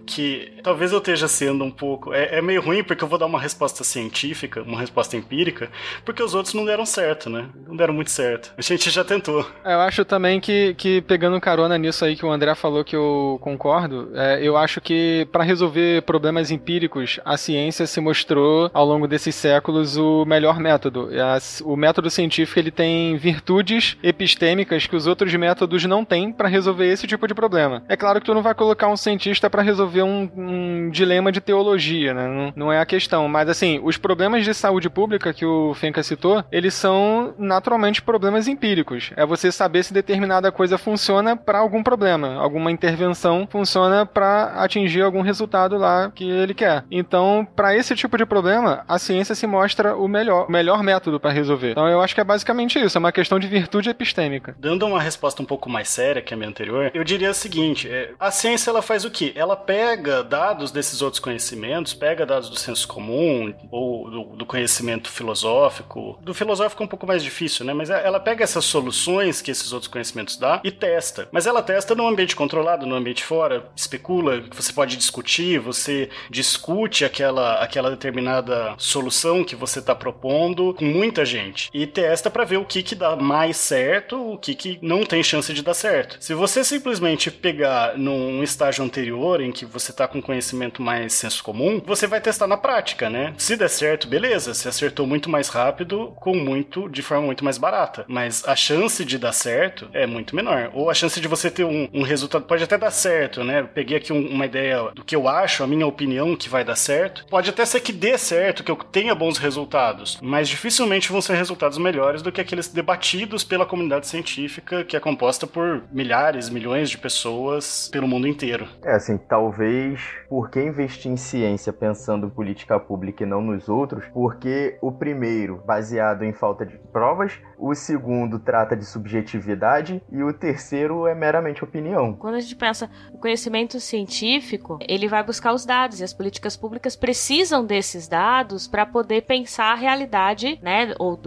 que 0.06 0.51
talvez 0.64 0.91
eu 0.91 0.97
esteja 0.99 1.28
sendo 1.28 1.64
um 1.64 1.72
pouco. 1.72 2.14
É, 2.14 2.38
é 2.38 2.41
meio 2.41 2.62
ruim 2.62 2.84
porque 2.84 3.04
eu 3.04 3.08
vou 3.08 3.18
dar 3.20 3.26
uma 3.26 3.39
resposta 3.39 3.84
científica, 3.84 4.62
uma 4.64 4.80
resposta 4.80 5.16
empírica, 5.18 5.70
porque 6.06 6.22
os 6.24 6.34
outros 6.34 6.54
não 6.54 6.66
deram 6.66 6.86
certo, 6.86 7.30
né? 7.30 7.43
Não 7.68 7.76
deram 7.76 7.94
muito 7.94 8.12
certo. 8.12 8.52
A 8.58 8.62
gente 8.62 8.89
já 8.89 9.04
tentou. 9.04 9.46
É, 9.64 9.74
Eu 9.74 9.82
acho 9.82 10.06
também 10.06 10.39
que, 10.39 10.74
que 10.76 11.02
pegando 11.02 11.39
carona 11.41 11.78
nisso 11.78 12.06
aí 12.06 12.16
que 12.16 12.26
o 12.26 12.32
André 12.32 12.54
falou 12.56 12.84
que 12.84 12.96
eu 12.96 13.38
concordo, 13.41 14.12
é, 14.14 14.39
eu 14.41 14.56
acho 14.58 14.80
que 14.82 15.28
para 15.32 15.44
resolver 15.44 16.02
problemas 16.04 16.52
empíricos, 16.52 17.20
a 17.26 17.38
ciência 17.38 17.86
se 17.88 18.00
mostrou 18.00 18.70
ao 18.74 18.86
longo 18.86 19.08
desses 19.08 19.36
séculos 19.36 19.98
o 19.98 20.26
melhor 20.26 20.60
método. 20.60 21.10
A- 21.20 21.38
o 21.64 21.76
método 21.76 22.10
científico 22.10 22.60
ele 22.60 22.72
tem 22.72 23.16
virtudes 23.18 23.98
epistêmicas 24.04 24.86
que 24.88 24.96
os 24.96 25.08
outros 25.08 25.34
métodos 25.36 25.84
não 25.86 26.06
têm 26.06 26.32
para 26.32 26.48
resolver 26.48 26.86
esse 26.91 27.06
tipo 27.08 27.28
de 27.28 27.34
problema. 27.34 27.84
É 27.89 27.96
claro 27.98 28.20
que 28.20 28.26
tu 28.26 28.34
não 28.34 28.41
vai 28.41 28.54
colocar 28.54 28.88
um 28.88 28.98
cientista 28.98 29.50
para 29.50 29.62
resolver 29.62 30.04
um, 30.04 30.30
um 30.36 30.89
dilema 30.89 31.32
de 31.32 31.41
teologia, 31.41 32.14
né? 32.14 32.28
Não, 32.28 32.54
não 32.68 32.74
é 32.74 32.80
a 32.80 32.86
questão. 32.86 33.28
Mas 33.28 33.50
assim, 33.50 33.80
os 33.84 33.98
problemas 33.98 34.44
de 34.46 34.54
saúde 34.54 34.89
pública 34.89 35.34
que 35.34 35.46
o 35.46 35.74
Fenka 35.74 36.02
citou, 36.04 36.44
eles 36.52 36.74
são 36.74 37.23
naturalmente 37.38 38.02
problemas 38.02 38.48
empíricos. 38.48 39.12
É 39.16 39.26
você 39.26 39.52
saber 39.52 39.84
se 39.84 39.94
determinada 39.94 40.52
coisa 40.52 40.78
funciona 40.78 41.36
para 41.36 41.60
algum 41.60 41.84
problema, 41.84 42.36
alguma 42.36 42.72
intervenção 42.72 43.48
funciona 43.50 44.06
para 44.06 44.54
atingir 44.56 45.02
algum 45.02 45.22
resultado 45.22 45.78
lá 45.78 46.12
que 46.14 46.30
ele 46.30 46.54
quer. 46.54 46.84
Então, 46.92 47.48
para 47.56 47.76
esse 47.76 47.96
tipo 47.96 48.18
de 48.18 48.26
problema, 48.26 48.84
a 48.88 48.98
ciência 48.98 49.36
se 49.36 49.48
mostra 49.48 49.96
o 49.96 50.08
melhor, 50.08 50.48
o 50.48 50.52
melhor 50.52 50.84
método 50.84 51.20
para 51.20 51.32
resolver. 51.32 51.72
Então, 51.72 51.88
eu 51.88 52.02
acho 52.02 52.16
que 52.16 52.22
é 52.22 52.24
basicamente 52.24 52.80
isso, 52.80 52.98
é 52.98 53.00
uma 53.00 53.12
questão 53.12 53.40
de 53.40 53.48
virtude 53.48 53.90
epistêmica. 53.90 54.56
Dando 54.58 54.86
uma 54.86 55.02
resposta 55.02 55.42
um 55.42 55.46
pouco 55.46 55.70
mais 55.70 55.90
séria 55.90 56.22
que 56.22 56.34
a 56.34 56.38
minha 56.38 56.50
anterior, 56.50 56.92
eu 56.94 57.04
diria 57.04 57.32
o 57.32 57.34
seguinte: 57.34 57.90
é, 57.90 58.12
a 58.20 58.32
ciência 58.32 58.70
ela 58.70 58.82
faz 58.82 59.06
o 59.06 59.12
quê? 59.12 59.32
Ela 59.36 59.56
pega 59.56 60.24
dados 60.24 60.72
desses 60.72 61.02
outros 61.02 61.20
conhecimentos, 61.20 61.94
pega 61.94 62.26
dados 62.26 62.50
do 62.50 62.58
senso 62.58 62.88
comum 62.88 63.54
ou 63.70 64.10
do, 64.10 64.24
do 64.38 64.46
conhecimento 64.46 65.10
filosófico. 65.10 66.18
Do 66.22 66.34
filosófico 66.34 66.84
um 66.84 66.88
pouco 66.88 67.06
mais 67.06 67.12
difícil, 67.22 67.66
né? 67.66 67.74
Mas 67.74 67.89
ela 67.89 68.20
pega 68.20 68.43
essas 68.43 68.66
soluções 68.66 69.41
que 69.41 69.51
esses 69.51 69.72
outros 69.74 69.91
conhecimentos 69.91 70.38
dão 70.38 70.61
e 70.64 70.72
testa. 70.72 71.28
Mas 71.32 71.45
ela 71.45 71.61
testa 71.61 71.93
num 71.93 72.07
ambiente 72.07 72.36
controlado, 72.36 72.86
num 72.86 72.95
ambiente 72.95 73.24
fora, 73.24 73.70
especula, 73.76 74.43
você 74.51 74.72
pode 74.74 74.97
discutir, 74.97 75.59
você 75.59 76.09
discute 76.30 77.05
aquela, 77.05 77.55
aquela 77.55 77.89
determinada 77.89 78.74
solução 78.78 79.43
que 79.43 79.55
você 79.55 79.80
está 79.80 79.93
propondo 79.93 80.74
com 80.74 80.86
muita 80.86 81.26
gente 81.26 81.70
e 81.74 81.86
testa 81.86 82.30
para 82.30 82.45
ver 82.45 82.57
o 82.57 82.66
que 82.66 82.84
que 82.84 82.95
dá 82.95 83.16
mais 83.16 83.57
certo, 83.57 84.34
o 84.34 84.38
que 84.38 84.55
que 84.55 84.80
não 84.82 85.03
tem 85.03 85.24
chance 85.24 85.53
de 85.53 85.61
dar 85.61 85.74
certo. 85.74 86.18
Se 86.20 86.34
você 86.34 86.64
simplesmente 86.64 87.30
pegar 87.30 87.97
num 87.97 88.41
estágio 88.43 88.84
anterior 88.84 89.41
em 89.41 89.51
que 89.51 89.66
você 89.66 89.91
tá 89.91 90.07
com 90.07 90.22
conhecimento 90.22 90.82
mais 90.82 91.14
senso 91.14 91.43
comum, 91.43 91.82
você 91.86 92.07
vai 92.07 92.22
testar 92.22 92.47
na 92.47 92.57
prática, 92.57 93.09
né? 93.09 93.34
Se 93.38 93.55
der 93.55 93.70
certo, 93.70 94.07
beleza, 94.07 94.53
você 94.53 94.70
acertou 94.70 95.05
muito 95.05 95.30
mais 95.30 95.49
rápido 95.49 96.14
com 96.16 96.36
muito 96.36 96.89
forma 97.04 97.26
muito 97.26 97.43
mais 97.43 97.58
barata. 97.58 98.06
Mas 98.08 98.43
a 98.47 98.56
chance 98.56 99.04
de 99.04 99.18
dar 99.18 99.34
certo 99.34 99.89
é 99.93 100.08
muito 100.08 100.36
menor. 100.36 100.72
Ou 100.74 100.89
a 100.89 100.93
chance 100.93 101.20
de 101.20 101.28
você 101.28 101.51
ter 101.51 101.64
um, 101.64 101.88
um 101.93 102.04
resultado 102.04 102.45
pode 102.45 102.64
até 102.64 102.78
dar 102.78 102.91
certo, 102.91 103.43
né? 103.43 103.64
peguei 103.74 103.97
aqui 103.97 104.14
um, 104.14 104.28
uma 104.28 104.45
ideia 104.45 104.91
do 104.93 105.04
que 105.04 105.16
eu 105.16 105.28
acho, 105.28 105.64
a 105.64 105.68
minha 105.68 105.86
opinião 105.86 106.36
que 106.36 106.49
vai 106.49 106.64
dar 106.64 106.76
certo. 106.76 107.26
Pode 107.30 107.49
até 107.49 107.66
ser 107.66 107.82
que 107.82 107.91
dê 107.91 108.18
certo, 108.18 108.64
que 108.64 108.72
eu 108.72 108.76
tenha 108.76 109.16
bons 109.16 109.38
resultados, 109.38 110.20
mas 110.22 110.47
dificilmente 110.47 111.12
vão 111.12 111.22
ser 111.22 111.36
resultados 111.36 111.78
melhores 111.78 112.22
do 112.22 112.32
que 112.32 112.41
aqueles 112.41 112.68
debatidos 112.68 113.43
pela 113.43 113.66
comunidade 113.66 114.08
científica, 114.08 114.84
que 114.84 114.95
é 114.95 114.99
composta 114.99 115.47
por 115.47 115.84
milhares, 115.91 116.49
milhões 116.49 116.89
de 116.89 116.97
pessoas 116.97 117.89
pelo 117.91 118.08
mundo 118.08 118.28
inteiro. 118.28 118.68
É 118.84 118.93
assim, 118.93 119.18
talvez 119.18 119.99
por 120.30 120.49
que 120.49 120.62
investir 120.62 121.12
em 121.12 121.18
ciência 121.18 121.74
pensando 121.74 122.28
em 122.28 122.30
política 122.30 122.80
pública 122.80 123.24
e 123.24 123.28
não 123.28 123.41
nos 123.41 123.68
outros? 123.68 124.04
Porque 124.14 124.78
o 124.82 124.91
primeiro, 124.91 125.62
baseado 125.66 126.24
em 126.24 126.34
falta 126.34 126.66
de 126.66 126.78
provas, 126.94 127.34
o 127.58 127.74
segundo 127.74 128.38
trata 128.38 128.76
de 128.76 128.86
subjetividade 128.86 130.02
e 130.12 130.24
o 130.24 130.32
terceiro 130.32 131.08
é 131.08 131.16
meramente 131.16 131.64
opinião. 131.64 132.14
Quando 132.14 132.36
a 132.36 132.39
gente 132.39 132.56
pensa 132.56 132.89
o 133.12 133.18
conhecimento 133.18 133.80
científico, 133.80 134.78
ele 134.88 135.08
vai 135.08 135.24
buscar 135.24 135.54
os 135.54 135.66
dados 135.66 136.00
e 136.00 136.04
as 136.04 136.14
políticas 136.14 136.56
públicas 136.56 136.96
precisam 136.96 137.66
desses 137.66 138.08
dados 138.08 138.68
para 138.68 138.86
poder 138.86 139.24
pensar 139.24 139.72
a 139.72 139.76
realidade, 139.76 140.60
né, 140.62 140.94
ou 141.00 141.20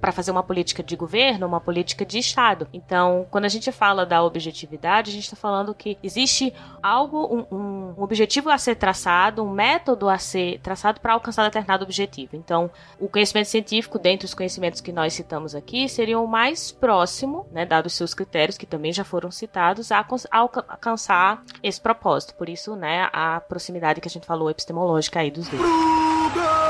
para 0.00 0.12
fazer 0.12 0.30
uma 0.30 0.42
política 0.42 0.82
de 0.82 0.94
governo, 0.94 1.46
uma 1.46 1.60
política 1.60 2.04
de 2.04 2.18
estado. 2.18 2.68
Então, 2.72 3.26
quando 3.30 3.46
a 3.46 3.48
gente 3.48 3.72
fala 3.72 4.04
da 4.04 4.22
objetividade, 4.22 5.10
a 5.10 5.14
gente 5.14 5.24
está 5.24 5.36
falando 5.36 5.74
que 5.74 5.96
existe 6.02 6.52
algo, 6.82 7.46
um, 7.50 7.56
um 7.56 8.02
objetivo 8.02 8.50
a 8.50 8.58
ser 8.58 8.74
traçado, 8.74 9.42
um 9.42 9.50
método 9.50 10.08
a 10.08 10.18
ser 10.18 10.60
traçado 10.60 11.00
para 11.00 11.14
alcançar 11.14 11.44
determinado 11.44 11.84
objetivo. 11.84 12.36
Então, 12.36 12.70
o 13.00 13.08
conhecimento 13.08 13.46
científico, 13.46 13.98
dentre 13.98 14.26
os 14.26 14.34
conhecimentos 14.34 14.80
que 14.80 14.92
nós 14.98 15.14
citamos 15.14 15.54
aqui, 15.54 15.88
seria 15.88 16.18
o 16.18 16.26
mais 16.26 16.72
próximo, 16.72 17.46
né, 17.52 17.64
dados 17.64 17.92
seus 17.92 18.14
critérios, 18.14 18.58
que 18.58 18.66
também 18.66 18.92
já 18.92 19.04
foram 19.04 19.30
citados, 19.30 19.92
a, 19.92 20.00
a 20.00 20.38
alcançar 20.38 21.44
esse 21.62 21.80
propósito. 21.80 22.34
Por 22.34 22.48
isso, 22.48 22.74
né, 22.74 23.08
a 23.12 23.40
proximidade 23.40 24.00
que 24.00 24.08
a 24.08 24.10
gente 24.10 24.26
falou 24.26 24.50
epistemológica 24.50 25.20
aí 25.20 25.30
dos 25.30 25.46
dois. 25.46 26.67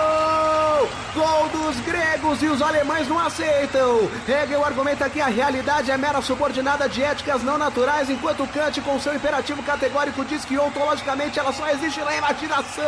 Gol 1.15 1.49
dos 1.49 1.81
gregos 1.81 2.43
e 2.43 2.47
os 2.47 2.63
alemães 2.63 3.09
não 3.09 3.19
aceitam. 3.19 4.09
Hegel 4.27 4.65
argumenta 4.65 5.09
que 5.09 5.21
a 5.21 5.27
realidade 5.27 5.91
é 5.91 5.97
mera 5.97 6.21
subordinada 6.23 6.89
de 6.89 7.03
éticas 7.03 7.43
não 7.43 7.59
naturais, 7.59 8.09
enquanto 8.11 8.47
Kant, 8.47 8.81
com 8.83 8.99
seu 9.01 9.15
imperativo 9.15 9.63
categórico, 9.63 10.25
diz 10.25 10.45
que 10.45 10.59
ontologicamente 10.59 11.39
ela 11.39 11.53
só 11.53 11.69
existe 11.71 12.01
na 12.01 12.17
imaginação. 12.17 12.85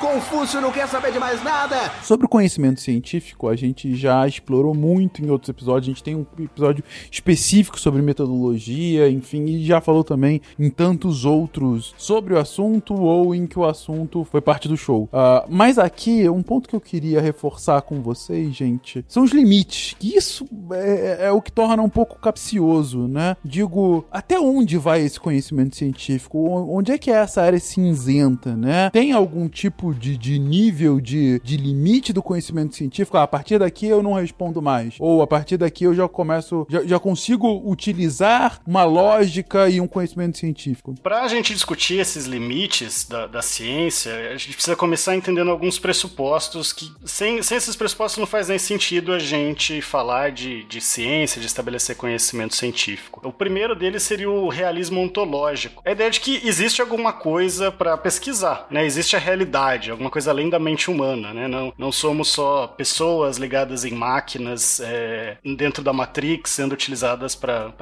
Confúcio 0.00 0.60
não 0.60 0.72
quer 0.72 0.88
saber 0.88 1.12
de 1.12 1.18
mais 1.18 1.42
nada. 1.42 1.92
Sobre 2.02 2.26
o 2.26 2.28
conhecimento 2.28 2.80
científico, 2.80 3.48
a 3.48 3.56
gente 3.56 3.94
já 3.94 4.26
explorou 4.26 4.74
muito 4.74 5.22
em 5.22 5.30
outros 5.30 5.48
episódios. 5.48 5.86
A 5.86 5.90
gente 5.90 6.02
tem 6.02 6.14
um 6.14 6.26
episódio 6.38 6.84
específico 7.10 7.78
sobre 7.78 8.02
metodologia, 8.02 9.08
enfim, 9.08 9.44
e 9.44 9.64
já 9.64 9.80
falou 9.80 10.04
também 10.04 10.40
em 10.58 10.70
tantos 10.70 11.24
outros 11.24 11.94
sobre 11.96 12.34
o 12.34 12.38
assunto 12.38 12.94
ou 12.94 13.34
em 13.34 13.46
que 13.46 13.58
o 13.58 13.64
assunto 13.64 14.24
foi 14.24 14.40
parte 14.40 14.68
do 14.68 14.76
show. 14.76 15.04
Uh, 15.04 15.46
mas 15.48 15.78
aqui, 15.78 16.15
um 16.30 16.42
ponto 16.42 16.68
que 16.68 16.76
eu 16.76 16.80
queria 16.80 17.20
reforçar 17.20 17.82
com 17.82 18.00
vocês, 18.00 18.54
gente, 18.54 19.04
são 19.08 19.22
os 19.22 19.32
limites. 19.32 19.94
Que 19.98 20.16
isso 20.16 20.46
é, 20.72 21.26
é, 21.26 21.30
o 21.32 21.40
que 21.40 21.52
torna 21.52 21.82
um 21.82 21.88
pouco 21.88 22.18
capcioso, 22.18 23.06
né? 23.06 23.36
Digo, 23.44 24.04
até 24.10 24.38
onde 24.38 24.76
vai 24.78 25.02
esse 25.02 25.18
conhecimento 25.18 25.76
científico? 25.76 26.38
Onde 26.70 26.92
é 26.92 26.98
que 26.98 27.10
é 27.10 27.14
essa 27.14 27.42
área 27.42 27.58
cinzenta, 27.58 28.56
né? 28.56 28.90
Tem 28.90 29.12
algum 29.12 29.48
tipo 29.48 29.94
de, 29.94 30.16
de 30.16 30.38
nível 30.38 31.00
de, 31.00 31.40
de 31.44 31.56
limite 31.56 32.12
do 32.12 32.22
conhecimento 32.22 32.74
científico? 32.74 33.16
Ah, 33.16 33.22
a 33.22 33.26
partir 33.26 33.58
daqui 33.58 33.86
eu 33.86 34.02
não 34.02 34.14
respondo 34.14 34.62
mais. 34.62 34.96
Ou 34.98 35.22
a 35.22 35.26
partir 35.26 35.56
daqui 35.56 35.84
eu 35.84 35.94
já 35.94 36.08
começo, 36.08 36.66
já, 36.68 36.84
já 36.84 36.98
consigo 36.98 37.62
utilizar 37.64 38.60
uma 38.66 38.84
lógica 38.84 39.68
e 39.68 39.80
um 39.80 39.86
conhecimento 39.86 40.38
científico. 40.38 40.94
Para 41.02 41.22
a 41.22 41.28
gente 41.28 41.52
discutir 41.52 41.98
esses 41.98 42.26
limites 42.26 43.06
da, 43.08 43.26
da 43.26 43.42
ciência, 43.42 44.12
a 44.30 44.36
gente 44.36 44.54
precisa 44.54 44.76
começar 44.76 45.14
entendendo 45.16 45.50
alguns 45.50 45.78
pressupostos 45.78 46.05
pressupostos 46.06 46.72
que. 46.72 46.92
Sem, 47.04 47.42
sem 47.42 47.56
esses 47.56 47.76
pressupostos 47.76 48.18
não 48.18 48.26
faz 48.26 48.48
nem 48.48 48.58
sentido 48.58 49.12
a 49.12 49.18
gente 49.18 49.80
falar 49.80 50.30
de, 50.30 50.64
de 50.64 50.80
ciência, 50.80 51.40
de 51.40 51.46
estabelecer 51.46 51.96
conhecimento 51.96 52.54
científico. 52.54 53.20
O 53.24 53.32
primeiro 53.32 53.74
deles 53.74 54.02
seria 54.02 54.30
o 54.30 54.48
realismo 54.48 55.00
ontológico. 55.00 55.82
A 55.84 55.90
ideia 55.90 56.10
de 56.10 56.20
que 56.20 56.46
existe 56.46 56.80
alguma 56.80 57.12
coisa 57.12 57.70
para 57.70 57.96
pesquisar, 57.96 58.66
né? 58.70 58.84
Existe 58.84 59.16
a 59.16 59.18
realidade, 59.18 59.90
alguma 59.90 60.10
coisa 60.10 60.30
além 60.30 60.48
da 60.48 60.58
mente 60.58 60.90
humana, 60.90 61.32
né? 61.32 61.48
Não, 61.48 61.72
não 61.76 61.92
somos 61.92 62.28
só 62.28 62.66
pessoas 62.66 63.36
ligadas 63.36 63.84
em 63.84 63.92
máquinas 63.92 64.80
é, 64.80 65.36
dentro 65.44 65.82
da 65.82 65.92
Matrix 65.92 66.50
sendo 66.50 66.72
utilizadas 66.72 67.34
para 67.34 67.72